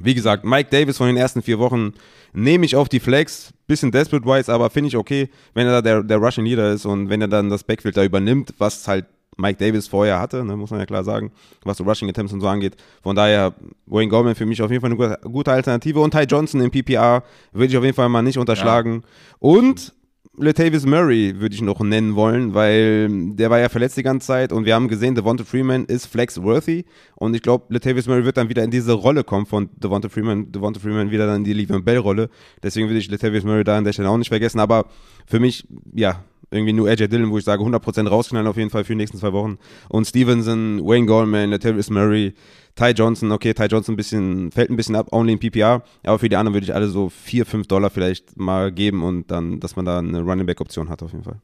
wie 0.00 0.14
gesagt, 0.14 0.44
Mike 0.44 0.70
Davis 0.70 0.96
von 0.96 1.06
den 1.06 1.18
ersten 1.18 1.42
vier 1.42 1.58
Wochen 1.58 1.92
nehme 2.32 2.64
ich 2.64 2.76
auf 2.76 2.88
die 2.88 3.00
Flex. 3.00 3.52
Bisschen 3.66 3.90
desperate-wise, 3.90 4.52
aber 4.52 4.70
finde 4.70 4.88
ich 4.88 4.96
okay, 4.96 5.30
wenn 5.54 5.66
er 5.66 5.74
da 5.74 5.82
der, 5.82 6.02
der 6.02 6.18
Russian 6.18 6.46
Leader 6.46 6.72
ist 6.72 6.84
und 6.84 7.08
wenn 7.08 7.20
er 7.20 7.28
dann 7.28 7.48
das 7.48 7.64
Backfield 7.64 7.96
da 7.96 8.04
übernimmt, 8.04 8.52
was 8.58 8.86
halt 8.86 9.06
Mike 9.36 9.58
Davis 9.58 9.88
vorher 9.88 10.20
hatte, 10.20 10.44
ne, 10.44 10.56
muss 10.56 10.70
man 10.70 10.80
ja 10.80 10.86
klar 10.86 11.04
sagen, 11.04 11.32
was 11.64 11.78
so 11.78 11.84
Rushing 11.84 12.08
Attempts 12.08 12.32
und 12.32 12.40
so 12.40 12.48
angeht. 12.48 12.76
Von 13.02 13.16
daher, 13.16 13.54
Wayne 13.86 14.10
Goldman 14.10 14.34
für 14.34 14.44
mich 14.44 14.60
auf 14.60 14.70
jeden 14.70 14.82
Fall 14.82 14.90
eine 14.90 15.18
gute, 15.30 15.52
Alternative. 15.52 16.00
Und 16.00 16.10
Ty 16.10 16.24
Johnson 16.24 16.60
im 16.60 16.70
PPR 16.70 17.22
würde 17.52 17.66
ich 17.66 17.76
auf 17.76 17.84
jeden 17.84 17.96
Fall 17.96 18.08
mal 18.10 18.22
nicht 18.22 18.38
unterschlagen. 18.38 19.04
Und 19.38 19.94
Latavius 20.38 20.86
Murray 20.86 21.38
würde 21.40 21.54
ich 21.54 21.60
noch 21.60 21.80
nennen 21.80 22.14
wollen, 22.14 22.54
weil 22.54 23.34
der 23.34 23.50
war 23.50 23.58
ja 23.58 23.68
verletzt 23.68 23.98
die 23.98 24.02
ganze 24.02 24.28
Zeit 24.28 24.50
und 24.50 24.64
wir 24.64 24.74
haben 24.74 24.88
gesehen, 24.88 25.14
Devonta 25.14 25.44
Freeman 25.44 25.84
ist 25.84 26.06
flex-worthy 26.06 26.86
und 27.16 27.34
ich 27.34 27.42
glaube, 27.42 27.66
Latavius 27.68 28.06
Murray 28.06 28.24
wird 28.24 28.38
dann 28.38 28.48
wieder 28.48 28.64
in 28.64 28.70
diese 28.70 28.92
Rolle 28.94 29.24
kommen 29.24 29.44
von 29.44 29.68
Devonta 29.76 30.08
Freeman, 30.08 30.50
Devonta 30.50 30.80
Freeman 30.80 31.10
wieder 31.10 31.26
dann 31.26 31.36
in 31.38 31.44
die 31.44 31.54
Le'Veon 31.54 31.82
Bell-Rolle. 31.82 32.30
Deswegen 32.62 32.88
würde 32.88 32.98
ich 32.98 33.10
Latavius 33.10 33.44
Murray 33.44 33.62
da 33.62 33.76
an 33.76 33.84
der 33.84 33.92
Stelle 33.92 34.08
auch 34.08 34.16
nicht 34.16 34.28
vergessen, 34.28 34.58
aber 34.58 34.86
für 35.26 35.38
mich, 35.38 35.66
ja, 35.94 36.24
irgendwie 36.50 36.72
nur 36.72 36.88
AJ 36.88 37.08
Dillon, 37.08 37.30
wo 37.30 37.38
ich 37.38 37.44
sage 37.44 37.62
100% 37.62 38.08
rausknallen 38.08 38.46
auf 38.46 38.56
jeden 38.56 38.70
Fall 38.70 38.84
für 38.84 38.92
die 38.92 38.98
nächsten 38.98 39.18
zwei 39.18 39.32
Wochen. 39.32 39.58
Und 39.88 40.06
Stevenson, 40.06 40.80
Wayne 40.84 41.06
Goldman, 41.06 41.50
Latavius 41.50 41.90
Murray, 41.90 42.34
Ty 42.74 42.90
Johnson, 42.90 43.32
okay, 43.32 43.52
Ty 43.54 43.66
Johnson 43.66 43.94
ein 43.94 43.96
bisschen, 43.96 44.50
fällt 44.50 44.70
ein 44.70 44.76
bisschen 44.76 44.96
ab, 44.96 45.08
only 45.12 45.32
in 45.32 45.38
PPR, 45.38 45.82
aber 46.04 46.18
für 46.18 46.28
die 46.28 46.36
anderen 46.36 46.54
würde 46.54 46.64
ich 46.64 46.74
alle 46.74 46.88
so 46.88 47.10
4, 47.10 47.44
5 47.44 47.66
Dollar 47.66 47.90
vielleicht 47.90 48.36
mal 48.38 48.72
geben 48.72 49.02
und 49.02 49.30
dann, 49.30 49.60
dass 49.60 49.76
man 49.76 49.84
da 49.84 49.98
eine 49.98 50.20
Running 50.20 50.46
Back 50.46 50.60
Option 50.60 50.88
hat 50.88 51.02
auf 51.02 51.12
jeden 51.12 51.24
Fall. 51.24 51.40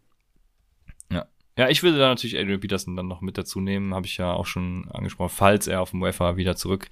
Ja. 1.12 1.26
ja, 1.56 1.68
ich 1.68 1.82
würde 1.82 1.98
da 1.98 2.08
natürlich 2.08 2.38
Adrian 2.38 2.60
Peterson 2.60 2.96
dann 2.96 3.08
noch 3.08 3.20
mit 3.20 3.36
dazu 3.36 3.60
nehmen, 3.60 3.94
habe 3.94 4.06
ich 4.06 4.16
ja 4.16 4.32
auch 4.32 4.46
schon 4.46 4.88
angesprochen, 4.90 5.32
falls 5.34 5.66
er 5.66 5.82
auf 5.82 5.90
dem 5.90 6.00
Wafer 6.00 6.36
wieder 6.36 6.56
zurück 6.56 6.88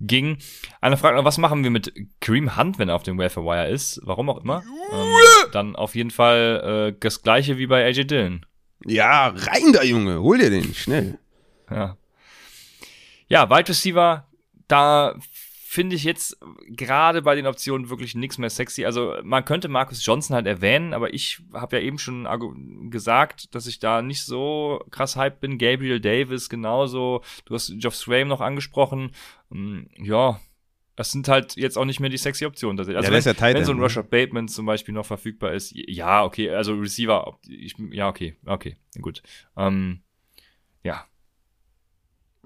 ging. 0.00 0.38
Einer 0.80 0.96
fragt 0.96 1.16
noch, 1.16 1.24
was 1.24 1.38
machen 1.38 1.62
wir 1.62 1.70
mit 1.70 1.92
Kareem 2.20 2.56
Hunt, 2.56 2.78
wenn 2.78 2.88
er 2.88 2.94
auf 2.94 3.02
dem 3.02 3.18
Wafer 3.18 3.44
Wire 3.44 3.68
ist? 3.68 4.00
Warum 4.04 4.30
auch 4.30 4.42
immer. 4.42 4.62
Ähm, 4.92 5.08
dann 5.52 5.76
auf 5.76 5.94
jeden 5.94 6.10
Fall 6.10 6.92
äh, 6.94 6.98
das 7.00 7.22
gleiche 7.22 7.58
wie 7.58 7.66
bei 7.66 7.84
AJ 7.84 8.04
Dillon. 8.04 8.46
Ja, 8.84 9.28
rein 9.28 9.72
da, 9.72 9.82
Junge, 9.82 10.20
hol 10.20 10.38
dir 10.38 10.50
den, 10.50 10.74
schnell. 10.74 11.18
Ja. 11.70 11.96
Ja, 13.28 13.50
Wide 13.50 13.68
Receiver, 13.68 14.26
da 14.68 15.14
finde 15.70 15.96
ich 15.96 16.04
jetzt 16.04 16.38
gerade 16.68 17.20
bei 17.20 17.34
den 17.34 17.46
Optionen 17.46 17.90
wirklich 17.90 18.14
nichts 18.14 18.38
mehr 18.38 18.48
sexy. 18.48 18.86
Also 18.86 19.16
man 19.22 19.44
könnte 19.44 19.68
Marcus 19.68 20.04
Johnson 20.04 20.34
halt 20.34 20.46
erwähnen, 20.46 20.94
aber 20.94 21.12
ich 21.12 21.40
habe 21.52 21.76
ja 21.76 21.82
eben 21.82 21.98
schon 21.98 22.26
gesagt, 22.90 23.54
dass 23.54 23.66
ich 23.66 23.78
da 23.78 24.00
nicht 24.00 24.24
so 24.24 24.82
krass 24.90 25.16
hype 25.16 25.40
bin. 25.40 25.58
Gabriel 25.58 26.00
Davis 26.00 26.48
genauso. 26.48 27.22
Du 27.44 27.54
hast 27.54 27.70
Geoff 27.78 27.94
Swaim 27.96 28.28
noch 28.28 28.40
angesprochen. 28.40 29.10
Hm, 29.50 29.88
Ja, 29.98 30.40
das 30.98 31.12
sind 31.12 31.28
halt 31.28 31.54
jetzt 31.54 31.78
auch 31.78 31.84
nicht 31.84 32.00
mehr 32.00 32.10
die 32.10 32.16
sexy 32.16 32.44
Optionen 32.44 32.76
tatsächlich. 32.76 32.96
Also 32.96 33.12
Ja, 33.12 33.18
ist 33.18 33.24
ja 33.26 33.40
wenn, 33.40 33.54
wenn 33.54 33.64
so 33.64 33.70
ein 33.70 33.78
ne? 33.78 33.84
Rashad 33.84 34.10
Bateman 34.10 34.48
zum 34.48 34.66
Beispiel 34.66 34.92
noch 34.92 35.06
verfügbar 35.06 35.52
ist, 35.52 35.72
ja, 35.72 36.24
okay, 36.24 36.50
also 36.50 36.74
Receiver, 36.74 37.38
ich, 37.48 37.76
ja, 37.92 38.08
okay, 38.08 38.34
okay, 38.44 38.74
gut. 39.00 39.22
Ähm, 39.56 40.00
ja, 40.82 41.04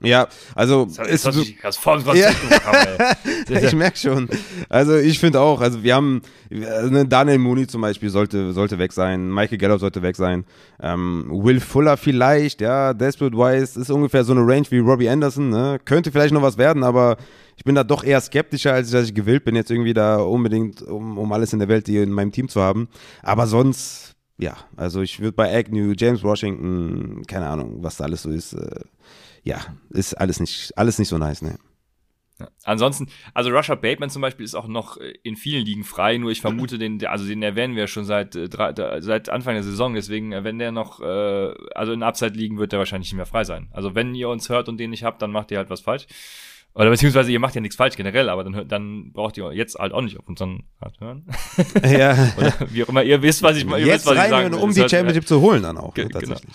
Ja, 0.03 0.29
also 0.55 0.85
Das 0.85 0.99
ist 1.09 1.25
ist 1.27 1.35
so, 1.35 1.45
Konzept 1.83 2.43
gemacht, 2.43 3.17
ey. 3.49 3.67
ich 3.67 3.73
merke 3.73 3.97
schon. 3.97 4.29
Also 4.69 4.99
ich 4.99 5.19
finde 5.19 5.41
auch, 5.41 5.63
also 5.63 5.83
wir 5.83 5.95
haben 5.95 6.21
ne, 6.51 7.07
Daniel 7.07 7.39
Mooney 7.39 7.67
zum 7.67 7.81
Beispiel 7.81 8.11
sollte, 8.11 8.53
sollte 8.53 8.79
weg 8.79 8.93
sein, 8.93 9.33
Michael 9.33 9.57
Gallup 9.57 9.81
sollte 9.81 10.03
weg 10.03 10.17
sein, 10.17 10.45
ähm, 10.79 11.25
Will 11.31 11.61
Fuller 11.61 11.97
vielleicht, 11.97 12.61
ja, 12.61 12.93
Desperate 12.93 13.35
Wise 13.35 13.81
ist 13.81 13.91
ungefähr 13.91 14.25
so 14.25 14.33
eine 14.33 14.43
Range 14.43 14.67
wie 14.69 14.81
Robbie 14.81 15.09
Anderson, 15.09 15.49
ne? 15.49 15.81
könnte 15.83 16.13
vielleicht 16.13 16.35
noch 16.35 16.43
was 16.43 16.59
werden, 16.59 16.85
aber 16.85 17.17
ich 17.57 17.65
bin 17.65 17.75
da 17.75 17.85
doch 17.85 18.05
eher 18.05 18.21
skeptischer, 18.21 18.73
als 18.73 18.91
dass 18.91 19.07
ich 19.07 19.15
gewillt 19.15 19.45
bin, 19.45 19.57
jetzt 19.57 19.71
irgendwie 19.71 19.95
da 19.95 20.17
unbedingt, 20.17 20.83
um, 20.83 21.19
um 21.19 21.33
alles 21.33 21.53
in 21.53 21.59
der 21.59 21.69
Welt 21.69 21.87
hier 21.87 22.03
in 22.03 22.13
meinem 22.13 22.33
Team 22.33 22.49
zu 22.49 22.61
haben. 22.61 22.89
Aber 23.23 23.47
sonst, 23.47 24.15
ja, 24.39 24.57
also 24.77 25.03
ich 25.03 25.21
würde 25.21 25.33
bei 25.33 25.55
Agnew, 25.55 25.95
James 25.97 26.23
Washington, 26.23 27.23
keine 27.27 27.49
Ahnung, 27.49 27.83
was 27.83 27.97
da 27.97 28.05
alles 28.05 28.23
so 28.23 28.31
ist, 28.31 28.55
äh, 28.55 28.81
ja, 29.45 29.59
ist 29.91 30.15
alles 30.15 30.41
nicht, 30.41 30.77
alles 30.77 30.99
nicht 30.99 31.09
so 31.09 31.19
nice, 31.19 31.43
ne? 31.43 31.59
Ansonsten, 32.65 33.09
also 33.35 33.51
Russia 33.51 33.75
Bateman 33.75 34.11
zum 34.11 34.23
Beispiel 34.23 34.45
ist 34.45 34.55
auch 34.55 34.67
noch 34.67 34.97
äh, 34.97 35.15
in 35.23 35.37
vielen 35.37 35.65
Ligen 35.65 35.85
frei, 35.85 36.19
nur 36.19 36.31
ich 36.31 36.41
vermute 36.41 36.79
den, 36.79 37.05
also 37.07 37.27
den 37.27 37.43
erwähnen 37.43 37.77
wir 37.77 37.87
schon 37.87 38.05
seit, 38.05 38.35
äh, 38.35 38.49
seit 39.01 39.29
Anfang 39.29 39.55
der 39.55 39.63
Saison, 39.63 39.95
deswegen, 39.95 40.33
äh, 40.33 40.45
wenn 40.45 40.59
der 40.59 40.73
noch, 40.73 41.01
also 41.01 41.93
in 41.93 42.03
Upside 42.03 42.35
liegen, 42.35 42.59
wird 42.59 42.73
der 42.73 42.79
wahrscheinlich 42.79 43.11
nicht 43.11 43.17
mehr 43.17 43.27
frei 43.27 43.45
sein. 43.45 43.69
Also 43.73 43.95
wenn 43.95 44.15
ihr 44.15 44.29
uns 44.29 44.49
hört 44.49 44.69
und 44.69 44.79
den 44.79 44.91
nicht 44.91 45.05
habt, 45.05 45.23
dann 45.23 45.31
macht 45.31 45.51
ihr 45.51 45.59
halt 45.59 45.71
was 45.71 45.81
falsch. 45.81 46.07
Oder 46.75 46.89
beziehungsweise 46.91 47.31
ihr 47.31 47.39
macht 47.39 47.55
ja 47.55 47.61
nichts 47.61 47.77
falsch 47.77 47.97
generell, 47.97 48.29
aber 48.31 48.45
dann, 48.45 48.67
dann 48.67 49.13
braucht 49.13 49.37
ihr 49.37 49.53
jetzt 49.53 49.79
halt 49.79 49.93
auch 49.93 50.01
nicht 50.01 50.19
auf 50.19 50.27
unseren 50.27 50.63
Rat 50.81 50.99
hören. 51.01 51.27
Ja. 51.87 52.13
Oder 52.39 52.55
wie 52.71 52.85
auch 52.85 52.89
immer, 52.89 53.03
ihr 53.03 53.21
wisst, 53.21 53.43
was 53.43 53.57
ich, 53.59 53.65
ihr 53.67 53.79
Jetzt 53.79 53.95
wisst, 53.95 54.07
was 54.07 54.13
ich 54.15 54.19
rein, 54.21 54.31
sagen 54.31 54.53
will. 54.53 54.59
um 54.61 54.73
die 54.73 54.89
Championship 54.89 55.27
zu 55.29 55.41
holen 55.41 55.63
dann 55.63 55.77
auch, 55.77 55.93
Ge- 55.93 56.05
ne, 56.05 56.11
genau. 56.11 56.21
tatsächlich. 56.35 56.55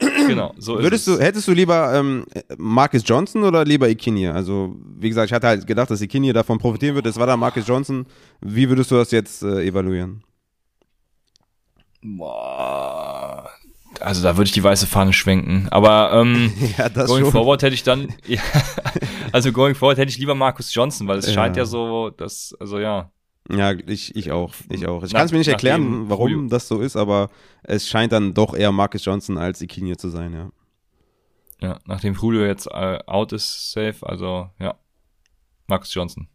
Genau, 0.28 0.54
so 0.56 0.76
ist 0.78 0.82
Würdest 0.84 1.08
es. 1.08 1.18
du, 1.18 1.22
hättest 1.22 1.46
du 1.46 1.52
lieber 1.52 1.92
ähm, 1.94 2.24
Marcus 2.56 3.02
Johnson 3.04 3.44
oder 3.44 3.66
lieber 3.66 3.86
Ikinye? 3.86 4.32
Also, 4.32 4.74
wie 4.96 5.08
gesagt, 5.10 5.26
ich 5.26 5.32
hatte 5.34 5.46
halt 5.48 5.66
gedacht, 5.66 5.90
dass 5.90 6.00
Ikinye 6.00 6.32
davon 6.32 6.56
profitieren 6.58 6.94
wird. 6.94 7.04
Es 7.04 7.18
war 7.18 7.26
da 7.26 7.36
Marcus 7.36 7.66
Johnson. 7.66 8.06
Wie 8.40 8.66
würdest 8.66 8.90
du 8.90 8.94
das 8.94 9.10
jetzt 9.10 9.42
äh, 9.42 9.62
evaluieren? 9.66 10.22
Boah. 12.02 13.50
Also 14.00 14.22
da 14.22 14.36
würde 14.36 14.46
ich 14.48 14.52
die 14.52 14.62
weiße 14.64 14.86
Fahne 14.86 15.12
schwenken. 15.12 15.68
Aber 15.70 16.12
ähm, 16.12 16.52
Ja, 16.78 16.88
going 16.88 17.24
schon. 17.24 17.32
forward 17.32 17.62
hätte 17.62 17.74
ich 17.74 17.82
dann, 17.82 18.14
ja, 18.26 18.40
also 19.32 19.52
going 19.52 19.74
forward 19.74 19.98
hätte 19.98 20.10
ich 20.10 20.18
lieber 20.18 20.34
Marcus 20.34 20.74
Johnson, 20.74 21.06
weil 21.08 21.18
es 21.18 21.26
Ja. 21.26 21.32
scheint 21.34 21.56
ja 21.56 21.64
so, 21.64 22.10
dass, 22.10 22.54
also 22.60 22.78
ja, 22.78 23.10
Ja, 23.50 23.72
ich, 23.86 24.14
ich 24.16 24.30
auch. 24.32 24.54
Ich 24.68 24.86
auch. 24.86 25.02
Ich 25.02 25.12
kann 25.12 25.26
es 25.26 25.32
mir 25.32 25.38
nicht 25.38 25.48
erklären, 25.48 26.08
warum 26.08 26.28
Julio- 26.30 26.48
das 26.48 26.68
so 26.68 26.80
ist, 26.80 26.96
aber 26.96 27.30
es 27.62 27.88
scheint 27.88 28.12
dann 28.12 28.32
doch 28.34 28.54
eher 28.54 28.72
Marcus 28.72 29.04
Johnson 29.04 29.38
als 29.38 29.60
Ikinye 29.60 29.96
zu 29.96 30.08
sein, 30.08 30.32
ja. 30.32 30.50
ja, 31.60 31.78
nachdem 31.86 32.14
Julio 32.14 32.44
jetzt 32.44 32.66
äh, 32.66 32.98
out 33.06 33.32
ist, 33.32 33.72
safe, 33.72 33.96
also 34.02 34.50
ja, 34.58 34.74
Marcus 35.66 35.92
Johnson. 35.94 36.28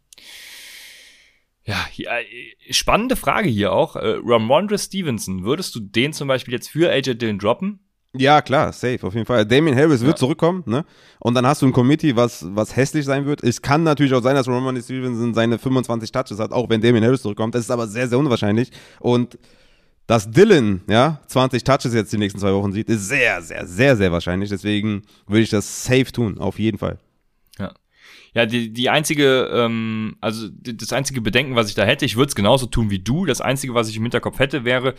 Ja, 1.66 1.84
hier, 1.90 2.08
äh, 2.10 2.72
spannende 2.72 3.16
Frage 3.16 3.48
hier 3.48 3.72
auch. 3.72 3.96
Äh, 3.96 4.18
Ramondre 4.24 4.78
Stevenson, 4.78 5.44
würdest 5.44 5.74
du 5.74 5.80
den 5.80 6.12
zum 6.12 6.28
Beispiel 6.28 6.54
jetzt 6.54 6.68
für 6.68 6.90
AJ 6.90 7.14
Dillon 7.14 7.38
droppen? 7.38 7.80
Ja, 8.18 8.40
klar, 8.40 8.72
safe, 8.72 9.04
auf 9.06 9.12
jeden 9.14 9.26
Fall. 9.26 9.44
Damien 9.44 9.76
Harris 9.76 10.00
wird 10.00 10.12
Ja. 10.12 10.16
zurückkommen, 10.16 10.62
ne? 10.64 10.86
Und 11.18 11.34
dann 11.34 11.44
hast 11.46 11.60
du 11.60 11.66
ein 11.66 11.72
Committee, 11.72 12.16
was, 12.16 12.46
was 12.54 12.74
hässlich 12.74 13.04
sein 13.04 13.26
wird. 13.26 13.42
Es 13.42 13.60
kann 13.60 13.82
natürlich 13.82 14.14
auch 14.14 14.22
sein, 14.22 14.34
dass 14.36 14.48
Roman 14.48 14.80
Stevenson 14.80 15.34
seine 15.34 15.58
25 15.58 16.12
Touches 16.12 16.38
hat, 16.38 16.52
auch 16.52 16.70
wenn 16.70 16.80
Damien 16.80 17.04
Harris 17.04 17.20
zurückkommt. 17.22 17.54
Das 17.54 17.62
ist 17.62 17.70
aber 17.70 17.86
sehr, 17.88 18.08
sehr 18.08 18.18
unwahrscheinlich. 18.18 18.70
Und 19.00 19.38
dass 20.06 20.30
Dylan, 20.30 20.82
ja, 20.88 21.20
20 21.26 21.62
Touches 21.64 21.92
jetzt 21.92 22.12
die 22.12 22.16
nächsten 22.16 22.38
zwei 22.40 22.54
Wochen 22.54 22.72
sieht, 22.72 22.88
ist 22.88 23.08
sehr, 23.08 23.42
sehr, 23.42 23.66
sehr, 23.66 23.96
sehr 23.96 24.12
wahrscheinlich. 24.12 24.48
Deswegen 24.48 25.02
würde 25.26 25.42
ich 25.42 25.50
das 25.50 25.84
safe 25.84 26.10
tun, 26.12 26.38
auf 26.38 26.58
jeden 26.58 26.78
Fall. 26.78 26.98
Ja. 28.36 28.46
Die, 28.46 28.72
die 28.72 28.88
einzige, 28.90 29.48
ähm, 29.52 30.16
also 30.20 30.48
das 30.50 30.92
einzige 30.92 31.20
Bedenken, 31.20 31.56
was 31.56 31.68
ich 31.70 31.74
da 31.74 31.84
hätte, 31.84 32.04
ich 32.04 32.16
würde 32.16 32.28
es 32.28 32.34
genauso 32.36 32.66
tun 32.66 32.90
wie 32.90 32.98
du. 32.98 33.24
Das 33.24 33.40
einzige, 33.40 33.74
was 33.74 33.88
ich 33.88 33.96
im 33.96 34.02
Hinterkopf 34.02 34.38
hätte, 34.38 34.64
wäre, 34.64 34.94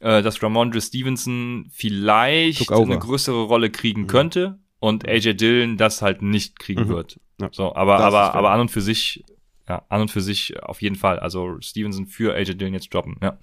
äh, 0.00 0.22
dass 0.22 0.42
Ramondre 0.42 0.80
Stevenson 0.80 1.68
vielleicht 1.72 2.70
eine 2.70 2.98
größere 2.98 3.44
Rolle 3.44 3.70
kriegen 3.70 4.06
könnte 4.06 4.58
und 4.78 5.08
AJ 5.08 5.34
Dillon 5.34 5.76
das 5.78 6.02
halt 6.02 6.22
nicht 6.22 6.58
kriegen 6.58 6.84
Mhm. 6.84 6.88
wird. 6.88 7.20
Ja. 7.40 7.48
So, 7.50 7.74
aber, 7.74 7.96
Das 7.96 8.04
aber, 8.06 8.34
aber 8.34 8.50
an 8.50 8.60
und 8.60 8.70
für 8.70 8.80
sich, 8.82 9.24
ja, 9.68 9.84
an 9.88 10.02
und 10.02 10.10
für 10.10 10.20
sich 10.20 10.62
auf 10.62 10.82
jeden 10.82 10.96
Fall. 10.96 11.18
Also 11.18 11.56
Stevenson 11.60 12.06
für 12.06 12.34
AJ 12.34 12.54
Dillon 12.56 12.74
jetzt 12.74 12.92
droppen, 12.92 13.16
ja. 13.22 13.38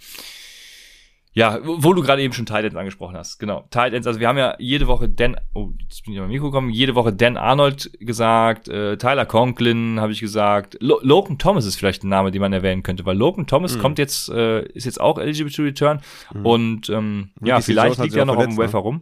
Ja, 1.32 1.60
wo 1.64 1.94
du 1.94 2.02
gerade 2.02 2.24
eben 2.24 2.34
schon 2.34 2.48
Tight 2.48 2.66
Ends 2.66 2.76
angesprochen 2.76 3.16
hast. 3.16 3.38
Genau, 3.38 3.64
Tight 3.70 3.94
Ends. 3.94 4.08
Also 4.08 4.20
wir 4.20 4.28
haben 4.28 4.40
ja 4.40 4.56
jede 4.58 4.88
Woche 4.88 5.08
Dan, 5.08 5.38
oh, 5.54 5.70
jetzt 5.80 6.04
bin 6.04 6.14
ich 6.16 6.20
mein 6.20 6.30
Mikro 6.30 6.46
gekommen, 6.50 6.72
jede 6.72 6.96
Woche 6.96 7.14
Dan 7.14 7.38
Arnold 7.38 7.92
gesagt, 8.00 8.68
äh, 8.68 8.98
Tyler 8.98 9.28
Conklin 9.28 10.00
habe 10.00 10.12
ich 10.12 10.20
gesagt. 10.22 10.76
Lo 10.82 11.00
Logan 11.04 11.38
Thomas 11.38 11.66
ist 11.66 11.76
vielleicht 11.76 12.04
ein 12.04 12.10
Name, 12.10 12.32
den 12.32 12.42
man 12.42 12.52
erwähnen 12.52 12.82
könnte, 12.82 13.06
weil 13.06 13.16
Logan 13.16 13.46
Thomas 13.46 13.78
Mhm. 13.78 13.80
kommt 13.82 14.00
jetzt, 14.00 14.30
äh, 14.30 14.64
ist 14.70 14.86
jetzt 14.86 15.00
auch 15.00 15.20
eligible 15.20 15.52
to 15.54 15.62
return 15.62 16.02
und 16.44 16.90
ähm, 16.90 17.30
ja, 17.44 17.58
Ricky 17.58 17.74
vielleicht 17.74 18.00
liegt 18.02 18.16
er 18.16 18.26
noch 18.26 18.36
auf 18.36 18.44
dem 18.44 18.54
verletzt, 18.54 18.74
Wafer 18.74 18.84
rum. 18.84 19.02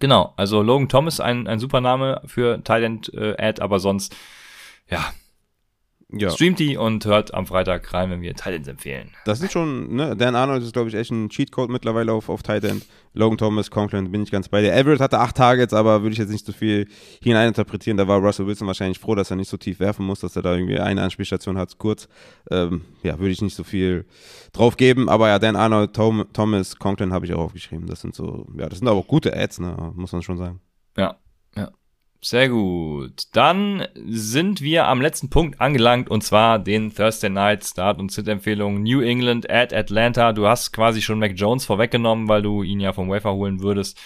Genau, 0.00 0.32
also 0.36 0.62
Logan 0.62 0.88
Thomas, 0.88 1.20
ein, 1.20 1.46
ein 1.46 1.58
super 1.58 1.80
Name 1.82 2.22
für 2.24 2.64
Tight 2.64 2.82
End 2.82 3.12
äh, 3.14 3.36
Ad, 3.38 3.60
aber 3.60 3.78
sonst, 3.78 4.16
ja, 4.90 5.04
Ja. 6.18 6.30
streamt 6.30 6.58
die 6.58 6.76
und 6.76 7.04
hört 7.04 7.34
am 7.34 7.46
Freitag 7.46 7.92
rein, 7.92 8.10
wenn 8.10 8.20
wir 8.20 8.34
Tight 8.34 8.54
Ends 8.54 8.68
empfehlen. 8.68 9.10
Das 9.24 9.38
sind 9.38 9.52
schon, 9.52 9.94
ne, 9.94 10.16
Dan 10.16 10.34
Arnold 10.34 10.62
ist, 10.62 10.72
glaube 10.72 10.88
ich, 10.88 10.94
echt 10.94 11.10
ein 11.10 11.28
Cheatcode 11.28 11.70
mittlerweile 11.70 12.12
auf, 12.12 12.28
auf 12.28 12.42
Tight 12.42 12.64
End. 12.64 12.86
Logan 13.12 13.38
Thomas, 13.38 13.70
Conklin, 13.70 14.10
bin 14.10 14.24
ich 14.24 14.30
ganz 14.30 14.48
bei 14.48 14.60
dir. 14.60 14.74
Everett 14.74 15.00
hatte 15.00 15.20
acht 15.20 15.36
Targets, 15.36 15.72
aber 15.72 16.02
würde 16.02 16.12
ich 16.12 16.18
jetzt 16.18 16.30
nicht 16.30 16.44
so 16.44 16.52
viel 16.52 16.88
hineininterpretieren. 17.22 17.96
Da 17.96 18.08
war 18.08 18.18
Russell 18.18 18.46
Wilson 18.46 18.66
wahrscheinlich 18.66 18.98
froh, 18.98 19.14
dass 19.14 19.30
er 19.30 19.36
nicht 19.36 19.48
so 19.48 19.56
tief 19.56 19.78
werfen 19.78 20.04
muss, 20.04 20.20
dass 20.20 20.34
er 20.34 20.42
da 20.42 20.54
irgendwie 20.54 20.80
eine 20.80 21.02
Anspielstation 21.02 21.56
hat, 21.56 21.78
kurz. 21.78 22.08
Ähm, 22.50 22.82
ja, 23.02 23.18
würde 23.18 23.30
ich 23.30 23.40
nicht 23.40 23.54
so 23.54 23.62
viel 23.62 24.04
drauf 24.52 24.76
geben. 24.76 25.08
Aber 25.08 25.28
ja, 25.28 25.38
Dan 25.38 25.54
Arnold, 25.54 25.94
Tom, 25.94 26.24
Thomas, 26.32 26.76
Conklin 26.76 27.12
habe 27.12 27.24
ich 27.26 27.32
auch 27.34 27.44
aufgeschrieben. 27.44 27.86
Das 27.86 28.00
sind 28.00 28.14
so, 28.14 28.46
ja, 28.58 28.68
das 28.68 28.78
sind 28.80 28.88
aber 28.88 28.98
auch 28.98 29.06
gute 29.06 29.36
Ads, 29.36 29.60
ne, 29.60 29.92
muss 29.94 30.12
man 30.12 30.22
schon 30.22 30.38
sagen. 30.38 30.60
Ja, 30.96 31.16
ja. 31.56 31.70
Sehr 32.24 32.48
gut. 32.48 33.24
Dann 33.32 33.86
sind 34.06 34.62
wir 34.62 34.86
am 34.86 35.02
letzten 35.02 35.28
Punkt 35.28 35.60
angelangt 35.60 36.08
und 36.08 36.24
zwar 36.24 36.58
den 36.58 36.94
Thursday 36.94 37.28
Night 37.28 37.66
Start 37.66 37.98
und 37.98 38.10
Sit-Empfehlung 38.10 38.82
New 38.82 39.02
England 39.02 39.50
at 39.50 39.74
Atlanta. 39.74 40.32
Du 40.32 40.46
hast 40.46 40.72
quasi 40.72 41.02
schon 41.02 41.18
Mac 41.18 41.32
Jones 41.34 41.66
vorweggenommen, 41.66 42.26
weil 42.26 42.40
du 42.40 42.62
ihn 42.62 42.80
ja 42.80 42.94
vom 42.94 43.10
Wafer 43.10 43.34
holen 43.34 43.60
würdest. 43.60 43.98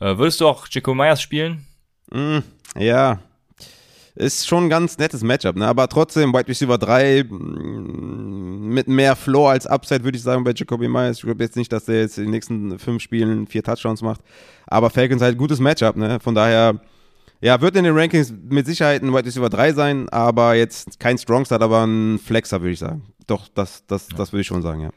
Äh, 0.00 0.18
würdest 0.18 0.40
du 0.40 0.48
auch 0.48 0.66
Jaco 0.68 0.92
Myers 0.92 1.22
spielen? 1.22 1.64
Mm, 2.10 2.38
ja, 2.76 3.20
ist 4.16 4.48
schon 4.48 4.64
ein 4.64 4.68
ganz 4.68 4.98
nettes 4.98 5.22
Matchup, 5.22 5.54
ne? 5.54 5.68
aber 5.68 5.86
trotzdem 5.86 6.34
Wide 6.34 6.48
Receiver 6.48 6.78
3 6.78 7.22
mm, 7.22 8.74
mit 8.74 8.88
mehr 8.88 9.14
Floor 9.14 9.52
als 9.52 9.68
Upside, 9.68 10.02
würde 10.02 10.16
ich 10.16 10.24
sagen, 10.24 10.42
bei 10.42 10.52
Jacoby 10.52 10.88
Myers. 10.88 11.18
Ich 11.18 11.22
glaube 11.22 11.44
jetzt 11.44 11.56
nicht, 11.56 11.72
dass 11.72 11.84
der 11.84 12.00
jetzt 12.00 12.18
in 12.18 12.24
den 12.24 12.32
nächsten 12.32 12.80
fünf 12.80 13.00
Spielen 13.04 13.46
vier 13.46 13.62
Touchdowns 13.62 14.02
macht, 14.02 14.20
aber 14.66 14.90
Falcons 14.90 15.22
halt 15.22 15.38
gutes 15.38 15.60
Matchup, 15.60 15.94
ne? 15.94 16.18
von 16.18 16.34
daher, 16.34 16.80
ja, 17.42 17.60
wird 17.60 17.76
in 17.76 17.82
den 17.82 17.96
Rankings 17.96 18.32
mit 18.48 18.66
Sicherheit 18.66 19.02
ein 19.02 19.12
Wide 19.12 19.26
Receiver 19.26 19.50
3 19.50 19.72
sein, 19.72 20.08
aber 20.10 20.54
jetzt 20.54 21.00
kein 21.00 21.18
Strong 21.18 21.44
Start, 21.44 21.60
aber 21.60 21.84
ein 21.84 22.20
Flexer, 22.20 22.60
würde 22.60 22.72
ich 22.72 22.78
sagen. 22.78 23.02
Doch, 23.26 23.48
das, 23.48 23.84
das, 23.86 24.06
das 24.08 24.32
würde 24.32 24.42
ich 24.42 24.46
schon 24.46 24.62
sagen, 24.62 24.80
ja. 24.80 24.90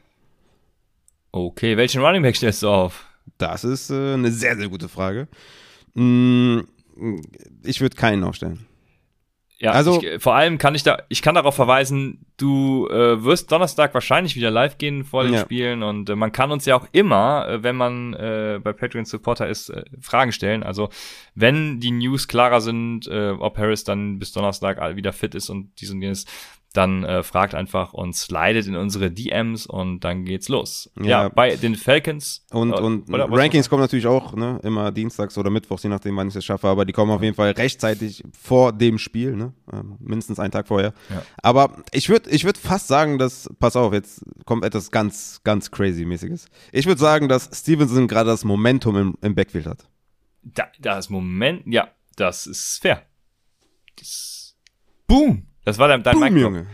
Okay, 1.31 1.75
welchen 1.75 2.01
Running 2.01 2.21
Back 2.21 2.35
stellst 2.35 2.61
du 2.61 2.69
auf? 2.69 3.05
Das 3.39 3.63
ist 3.63 3.89
äh, 3.89 4.13
eine 4.13 4.31
sehr, 4.31 4.55
sehr 4.55 4.69
gute 4.69 4.87
Frage. 4.87 5.27
Mm, 5.95 6.59
ich 7.63 7.81
würde 7.81 7.95
keinen 7.95 8.23
aufstellen. 8.23 8.67
Ja, 9.65 9.71
Also- 9.71 10.01
ich, 10.01 10.21
vor 10.21 10.35
allem 10.35 10.57
kann 10.57 10.75
ich 10.75 10.83
da, 10.83 10.99
ich 11.09 11.21
kann 11.23 11.33
darauf 11.35 11.55
verweisen, 11.55 12.25
du 12.37 12.87
äh, 12.89 13.23
wirst 13.23 13.51
Donnerstag 13.51 13.93
wahrscheinlich 13.95 14.35
wieder 14.35 14.51
live 14.51 14.77
gehen 14.77 15.03
vor 15.03 15.23
den 15.23 15.33
Ja. 15.33 15.41
Spielen 15.41 15.81
und 15.81 16.07
äh, 16.09 16.15
man 16.15 16.31
kann 16.31 16.51
uns 16.51 16.65
ja 16.65 16.75
auch 16.75 16.87
immer, 16.91 17.47
äh, 17.49 17.63
wenn 17.63 17.75
man 17.75 18.13
äh, 18.13 18.59
bei 18.63 18.73
Patreon 18.73 19.05
Supporter 19.05 19.47
ist, 19.47 19.69
äh, 19.69 19.83
Fragen 19.99 20.31
stellen. 20.31 20.61
Also 20.63 20.89
wenn 21.33 21.79
die 21.79 21.91
News 21.91 22.27
klarer 22.27 22.61
sind, 22.61 23.07
äh, 23.07 23.31
ob 23.31 23.57
Harris 23.57 23.83
dann 23.83 24.19
bis 24.19 24.31
Donnerstag 24.33 24.95
wieder 24.95 25.13
fit 25.13 25.33
ist 25.33 25.49
und 25.49 25.71
dies 25.81 25.89
und 25.91 26.01
jenes, 26.01 26.25
dann 26.77 27.03
äh, 27.03 27.23
fragt 27.23 27.55
einfach 27.55 27.93
und 27.93 28.15
slidet 28.15 28.67
in 28.67 28.75
unsere 28.75 29.11
DMs 29.11 29.65
und 29.65 30.01
dann 30.01 30.25
geht's 30.25 30.49
los. 30.49 30.89
Ja, 30.99 31.23
Ja. 31.23 31.29
bei 31.29 31.55
den 31.55 31.75
Falcons 31.75 32.45
Und, 32.51 32.71
äh, 32.73 32.79
und 32.81 33.09
oder 33.13 33.27
Rankings 33.31 33.69
kommen 33.69 33.81
natürlich 33.81 34.07
auch, 34.07 34.33
ne, 34.35 34.59
immer 34.63 34.91
dienstags 34.91 35.37
oder 35.37 35.49
mittwochs, 35.49 35.83
je 35.83 35.89
nachdem, 35.89 36.15
wann 36.17 36.27
ich 36.27 36.35
es 36.35 36.43
schaffe, 36.45 36.67
aber 36.67 36.85
die 36.85 36.93
kommen 36.93 37.11
auf 37.11 37.21
jeden 37.21 37.35
Fall 37.35 37.51
rechtzeitig 37.51 38.23
vor 38.39 38.73
dem 38.73 38.97
Spiel, 38.97 39.35
ne? 39.35 39.53
ähm, 39.71 39.95
mindestens 39.99 40.39
einen 40.39 40.51
Tag 40.51 40.67
vorher. 40.67 40.93
Ja. 41.09 41.21
Aber 41.41 41.77
ich 41.91 42.09
würde 42.09 42.29
ich 42.29 42.43
würd 42.45 42.57
fast 42.57 42.87
sagen, 42.87 43.17
dass, 43.17 43.49
pass 43.59 43.75
auf, 43.75 43.93
jetzt 43.93 44.21
kommt 44.45 44.63
etwas 44.65 44.91
ganz, 44.91 45.41
ganz 45.43 45.71
crazy-mäßiges. 45.71 46.47
Ich 46.71 46.85
würde 46.85 46.99
sagen, 47.01 47.27
dass 47.29 47.49
Stevenson 47.53 48.07
gerade 48.07 48.29
das 48.29 48.43
Momentum 48.43 48.95
im, 48.97 49.17
im 49.21 49.35
Backfield 49.35 49.65
hat. 49.65 49.87
Da, 50.43 50.67
das 50.79 51.09
Moment, 51.09 51.63
ja, 51.65 51.87
das 52.15 52.45
ist 52.47 52.79
fair. 52.81 53.01
Das, 53.97 54.55
boom! 55.07 55.47
Das 55.65 55.77
war 55.79 55.87
dein, 55.87 56.03
dein 56.03 56.19
Boom. 56.19 56.37
Junge. 56.37 56.67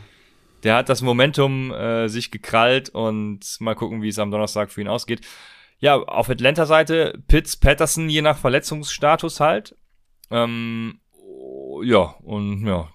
Der 0.64 0.76
hat 0.76 0.90
das 0.90 1.02
Momentum 1.02 1.72
äh, 1.72 2.08
sich 2.08 2.30
gekrallt 2.30 2.90
und 2.90 3.40
mal 3.60 3.74
gucken, 3.74 4.02
wie 4.02 4.10
es 4.10 4.20
am 4.20 4.30
Donnerstag 4.30 4.70
für 4.70 4.82
ihn 4.82 4.88
ausgeht. 4.88 5.22
Ja, 5.80 5.96
auf 5.96 6.30
Atlanta-Seite 6.30 7.24
Pitts, 7.28 7.58
Patterson, 7.58 8.10
je 8.10 8.22
nach 8.22 8.38
Verletzungsstatus 8.38 9.40
halt. 9.40 9.76
Ähm, 10.30 11.00
ja, 11.84 12.16
und 12.22 12.68
ja, 12.68 12.90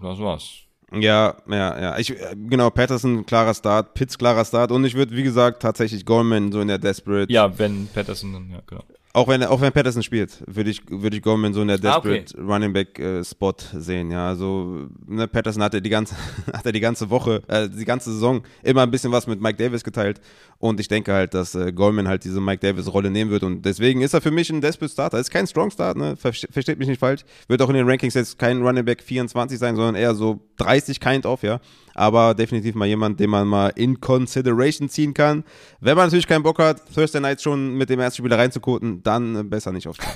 das 0.00 0.20
war's. 0.20 0.60
Ja, 0.92 1.36
ja, 1.48 1.80
ja. 1.80 1.98
Ich, 1.98 2.10
äh, 2.10 2.36
genau, 2.36 2.70
Patterson, 2.70 3.26
klarer 3.26 3.54
Start, 3.54 3.94
Pitts, 3.94 4.18
klarer 4.18 4.44
Start. 4.44 4.70
Und 4.70 4.84
ich 4.84 4.94
würde, 4.94 5.16
wie 5.16 5.22
gesagt, 5.22 5.62
tatsächlich 5.62 6.04
Goldman 6.04 6.52
so 6.52 6.60
in 6.60 6.68
der 6.68 6.78
Desperate. 6.78 7.32
Ja, 7.32 7.58
wenn 7.58 7.88
Patterson, 7.88 8.32
dann, 8.32 8.50
ja, 8.50 8.60
genau. 8.66 8.84
Auch 9.12 9.26
wenn, 9.26 9.42
auch 9.42 9.60
wenn 9.60 9.72
Patterson 9.72 10.04
spielt, 10.04 10.40
würde 10.46 10.70
ich, 10.70 10.82
würde 10.88 11.16
ich 11.16 11.22
Goldman 11.22 11.52
so 11.52 11.62
in 11.62 11.66
der 11.68 11.78
Desperate 11.78 12.32
Ah, 12.36 12.40
okay. 12.42 12.52
Running 12.52 12.72
Back 12.72 12.96
äh, 13.00 13.24
Spot 13.24 13.54
sehen. 13.76 14.12
Ja, 14.12 14.28
also 14.28 14.86
ne, 15.04 15.26
Patterson 15.26 15.60
hatte 15.64 15.82
die 15.82 15.90
ganze, 15.90 16.14
hatte 16.52 16.70
die 16.70 16.78
ganze 16.78 17.10
Woche, 17.10 17.42
äh, 17.48 17.68
die 17.68 17.84
ganze 17.84 18.12
Saison 18.12 18.42
immer 18.62 18.82
ein 18.82 18.90
bisschen 18.92 19.10
was 19.10 19.26
mit 19.26 19.40
Mike 19.40 19.58
Davis 19.58 19.82
geteilt. 19.82 20.20
Und 20.58 20.78
ich 20.78 20.86
denke 20.86 21.12
halt, 21.12 21.34
dass 21.34 21.56
äh, 21.56 21.72
Goldman 21.72 22.06
halt 22.06 22.22
diese 22.22 22.40
Mike 22.40 22.60
Davis 22.60 22.92
Rolle 22.92 23.10
nehmen 23.10 23.32
wird. 23.32 23.42
Und 23.42 23.62
deswegen 23.62 24.00
ist 24.00 24.14
er 24.14 24.20
für 24.20 24.30
mich 24.30 24.48
ein 24.50 24.60
Desperate 24.60 24.92
Starter. 24.92 25.18
Ist 25.18 25.30
kein 25.30 25.48
Strong 25.48 25.72
Start, 25.72 25.96
ne? 25.96 26.14
Verste- 26.16 26.52
Versteht 26.52 26.78
mich 26.78 26.86
nicht 26.86 27.00
falsch. 27.00 27.22
Wird 27.48 27.62
auch 27.62 27.68
in 27.68 27.74
den 27.74 27.88
Rankings 27.88 28.14
jetzt 28.14 28.38
kein 28.38 28.62
Running 28.62 28.84
Back 28.84 29.02
24 29.02 29.58
sein, 29.58 29.74
sondern 29.74 29.96
eher 29.96 30.14
so 30.14 30.38
30 30.58 31.00
kind 31.00 31.26
of, 31.26 31.42
ja. 31.42 31.58
Aber 32.00 32.34
definitiv 32.34 32.74
mal 32.76 32.86
jemand, 32.86 33.20
den 33.20 33.28
man 33.28 33.46
mal 33.46 33.68
in 33.76 34.00
Consideration 34.00 34.88
ziehen 34.88 35.12
kann. 35.12 35.44
Wenn 35.80 35.98
man 35.98 36.06
natürlich 36.06 36.26
keinen 36.26 36.42
Bock 36.42 36.58
hat, 36.58 36.80
Thursday 36.94 37.20
Night 37.20 37.42
schon 37.42 37.74
mit 37.74 37.90
dem 37.90 38.00
ersten 38.00 38.22
Spieler 38.22 38.38
reinzukoten, 38.38 39.02
dann 39.02 39.36
äh, 39.36 39.42
besser 39.42 39.70
nicht 39.70 39.86
aufs 39.86 39.98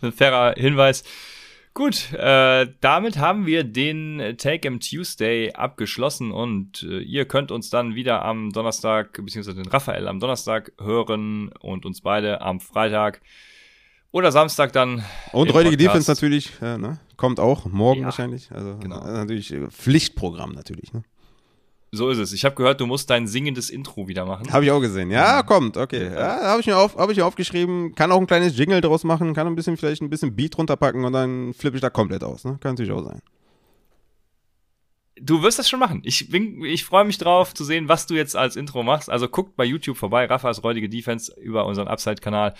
Ein 0.00 0.12
fairer 0.12 0.54
Hinweis. 0.56 1.02
Gut, 1.74 2.12
äh, 2.12 2.68
damit 2.80 3.18
haben 3.18 3.46
wir 3.46 3.64
den 3.64 4.36
Take 4.38 4.68
M 4.68 4.78
Tuesday 4.78 5.52
abgeschlossen 5.54 6.30
und 6.30 6.84
äh, 6.84 7.00
ihr 7.00 7.24
könnt 7.24 7.50
uns 7.50 7.68
dann 7.68 7.96
wieder 7.96 8.24
am 8.24 8.50
Donnerstag, 8.50 9.14
beziehungsweise 9.14 9.60
den 9.60 9.72
Raphael 9.72 10.06
am 10.06 10.20
Donnerstag 10.20 10.70
hören 10.80 11.50
und 11.58 11.84
uns 11.84 12.00
beide 12.00 12.42
am 12.42 12.60
Freitag 12.60 13.22
oder 14.12 14.32
Samstag 14.32 14.72
dann. 14.72 15.04
Und 15.32 15.52
räudige. 15.54 15.76
Defense 15.76 16.10
natürlich, 16.10 16.52
ja, 16.60 16.78
ne? 16.78 16.98
kommt 17.16 17.38
auch 17.38 17.66
morgen 17.66 18.00
Ja, 18.00 18.06
wahrscheinlich. 18.06 18.50
Also 18.50 18.76
genau. 18.78 19.06
äh, 19.06 19.12
natürlich 19.12 19.52
äh, 19.52 19.68
Pflichtprogramm 19.68 20.52
natürlich. 20.52 20.92
Ne? 20.92 21.02
So 21.92 22.08
ist 22.08 22.18
es. 22.18 22.32
Ich 22.32 22.44
habe 22.44 22.54
gehört, 22.54 22.80
du 22.80 22.86
musst 22.86 23.10
dein 23.10 23.26
singendes 23.26 23.68
Intro 23.68 24.06
wieder 24.08 24.24
machen. 24.24 24.52
Habe 24.52 24.64
ich 24.64 24.70
auch 24.70 24.80
gesehen. 24.80 25.10
Ja, 25.10 25.42
kommt, 25.42 25.76
okay. 25.76 26.12
Ja, 26.12 26.40
habe 26.44 26.60
ich 26.60 26.66
mir 26.66 26.78
auf, 26.78 26.96
habe 26.96 27.12
ich 27.12 27.18
mir 27.18 27.26
aufgeschrieben. 27.26 27.94
Kann 27.94 28.12
auch 28.12 28.20
ein 28.20 28.26
kleines 28.26 28.56
Jingle 28.56 28.80
draus 28.80 29.02
machen, 29.04 29.34
kann 29.34 29.46
ein 29.46 29.56
bisschen 29.56 29.76
vielleicht 29.76 30.00
ein 30.00 30.08
bisschen 30.08 30.34
Beat 30.36 30.56
runterpacken 30.56 31.04
und 31.04 31.12
dann 31.12 31.52
flippe 31.52 31.76
ich 31.76 31.80
da 31.80 31.90
komplett 31.90 32.22
aus. 32.22 32.44
Ne? 32.44 32.58
Kann 32.60 32.72
natürlich 32.72 32.92
auch 32.92 33.04
sein. 33.04 33.20
Du 35.20 35.42
wirst 35.42 35.58
das 35.58 35.68
schon 35.68 35.80
machen. 35.80 36.00
Ich, 36.04 36.30
bin, 36.30 36.64
ich 36.64 36.84
freue 36.84 37.04
mich 37.04 37.18
drauf 37.18 37.52
zu 37.52 37.64
sehen, 37.64 37.88
was 37.88 38.06
du 38.06 38.14
jetzt 38.14 38.36
als 38.36 38.56
Intro 38.56 38.82
machst. 38.82 39.10
Also 39.10 39.28
guckt 39.28 39.56
bei 39.56 39.64
YouTube 39.64 39.98
vorbei, 39.98 40.24
Raffas 40.24 40.62
räudige 40.62 40.88
Defense 40.88 41.34
über 41.38 41.66
unseren 41.66 41.88
Upside-Kanal. 41.88 42.54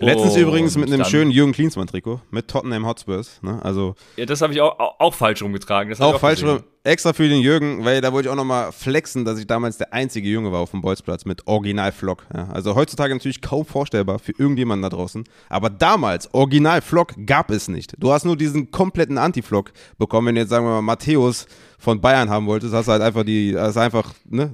Letztens 0.00 0.36
übrigens 0.36 0.76
mit 0.76 0.92
einem 0.92 1.04
schönen 1.04 1.30
Jürgen 1.30 1.52
Klinsmann-Trikot 1.52 2.20
mit 2.30 2.48
Tottenham 2.48 2.86
Hotspurs. 2.86 3.40
Ne? 3.42 3.60
Also 3.62 3.94
Ja, 4.16 4.26
das 4.26 4.40
habe 4.40 4.52
ich 4.52 4.60
auch, 4.60 4.78
auch, 4.78 5.00
auch 5.00 5.14
falsch 5.14 5.42
rumgetragen. 5.42 5.92
Ich 5.92 6.00
auch 6.00 6.18
falsch 6.18 6.42
rum. 6.42 6.62
Extra 6.84 7.12
für 7.12 7.28
den 7.28 7.40
Jürgen, 7.40 7.84
weil 7.84 8.00
da 8.00 8.12
wollte 8.12 8.28
ich 8.28 8.32
auch 8.32 8.36
nochmal 8.36 8.72
flexen, 8.72 9.24
dass 9.24 9.38
ich 9.38 9.46
damals 9.46 9.78
der 9.78 9.92
einzige 9.92 10.28
Junge 10.28 10.50
war 10.50 10.58
auf 10.58 10.72
dem 10.72 10.80
Bolzplatz 10.80 11.24
mit 11.24 11.46
Original-Flock. 11.46 12.26
Ja, 12.34 12.48
also 12.48 12.74
heutzutage 12.74 13.14
natürlich 13.14 13.40
kaum 13.40 13.64
vorstellbar 13.64 14.18
für 14.18 14.32
irgendjemanden 14.36 14.82
da 14.82 14.88
draußen. 14.88 15.22
Aber 15.48 15.70
damals, 15.70 16.34
Original-Flock 16.34 17.24
gab 17.24 17.52
es 17.52 17.68
nicht. 17.68 17.94
Du 17.98 18.10
hast 18.10 18.24
nur 18.24 18.36
diesen 18.36 18.72
kompletten 18.72 19.16
Anti-Flock 19.16 19.72
bekommen. 19.96 20.28
Wenn 20.28 20.34
du 20.34 20.40
jetzt, 20.40 20.50
sagen 20.50 20.66
wir 20.66 20.70
mal, 20.70 20.82
Matthäus 20.82 21.46
von 21.78 22.00
Bayern 22.00 22.28
haben 22.30 22.46
wolltest, 22.46 22.74
hast 22.74 22.86
du 22.86 22.92
halt 22.92 23.02
einfach 23.02 23.22
die, 23.22 23.54
hast 23.56 23.76
einfach, 23.76 24.12
ne, 24.28 24.50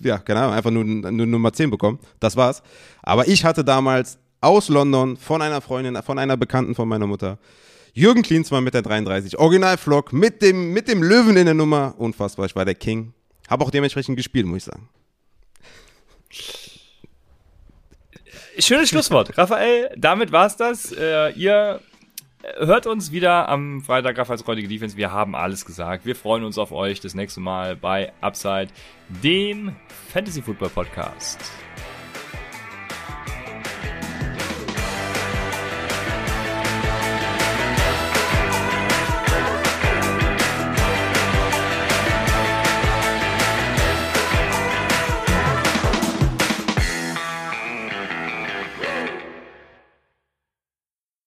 ja, 0.00 0.18
keine 0.18 0.40
Ahnung, 0.40 0.54
einfach 0.54 0.70
nur, 0.72 0.82
nur 0.84 1.26
Nummer 1.26 1.52
10 1.52 1.70
bekommen. 1.70 2.00
Das 2.18 2.36
war's. 2.36 2.62
Aber 3.02 3.28
ich 3.28 3.44
hatte 3.44 3.62
damals 3.62 4.18
aus 4.40 4.68
London 4.68 5.16
von 5.16 5.42
einer 5.42 5.60
Freundin, 5.60 6.00
von 6.02 6.18
einer 6.18 6.36
Bekannten 6.36 6.74
von 6.74 6.88
meiner 6.88 7.06
Mutter, 7.06 7.38
Jürgen 7.92 8.22
Klinsmann 8.22 8.64
mit 8.64 8.74
der 8.74 8.82
33, 8.82 9.38
Original-Flock, 9.38 10.12
mit 10.12 10.42
dem, 10.42 10.72
mit 10.72 10.88
dem 10.88 11.02
Löwen 11.02 11.36
in 11.36 11.46
der 11.46 11.54
Nummer. 11.54 11.94
Unfassbar, 11.98 12.46
ich 12.46 12.54
war 12.54 12.64
der 12.64 12.76
King. 12.76 13.12
Habe 13.48 13.64
auch 13.64 13.70
dementsprechend 13.70 14.16
gespielt, 14.16 14.46
muss 14.46 14.58
ich 14.58 14.64
sagen. 14.64 14.88
Schönes 18.58 18.88
Schlusswort. 18.90 19.36
Raphael, 19.36 19.90
damit 19.96 20.32
war's 20.32 20.56
das. 20.56 20.92
Äh, 20.92 21.30
ihr 21.32 21.80
hört 22.56 22.86
uns 22.86 23.10
wieder 23.10 23.48
am 23.48 23.80
Freitag 23.82 24.18
Raphaels 24.18 24.46
räudige 24.46 24.68
Defense. 24.68 24.96
Wir 24.96 25.12
haben 25.12 25.34
alles 25.34 25.64
gesagt. 25.64 26.06
Wir 26.06 26.14
freuen 26.14 26.44
uns 26.44 26.58
auf 26.58 26.72
euch 26.72 27.00
das 27.00 27.14
nächste 27.14 27.40
Mal 27.40 27.76
bei 27.76 28.12
Upside, 28.20 28.68
dem 29.08 29.74
Fantasy 30.12 30.42
Football 30.42 30.70
Podcast. 30.70 31.38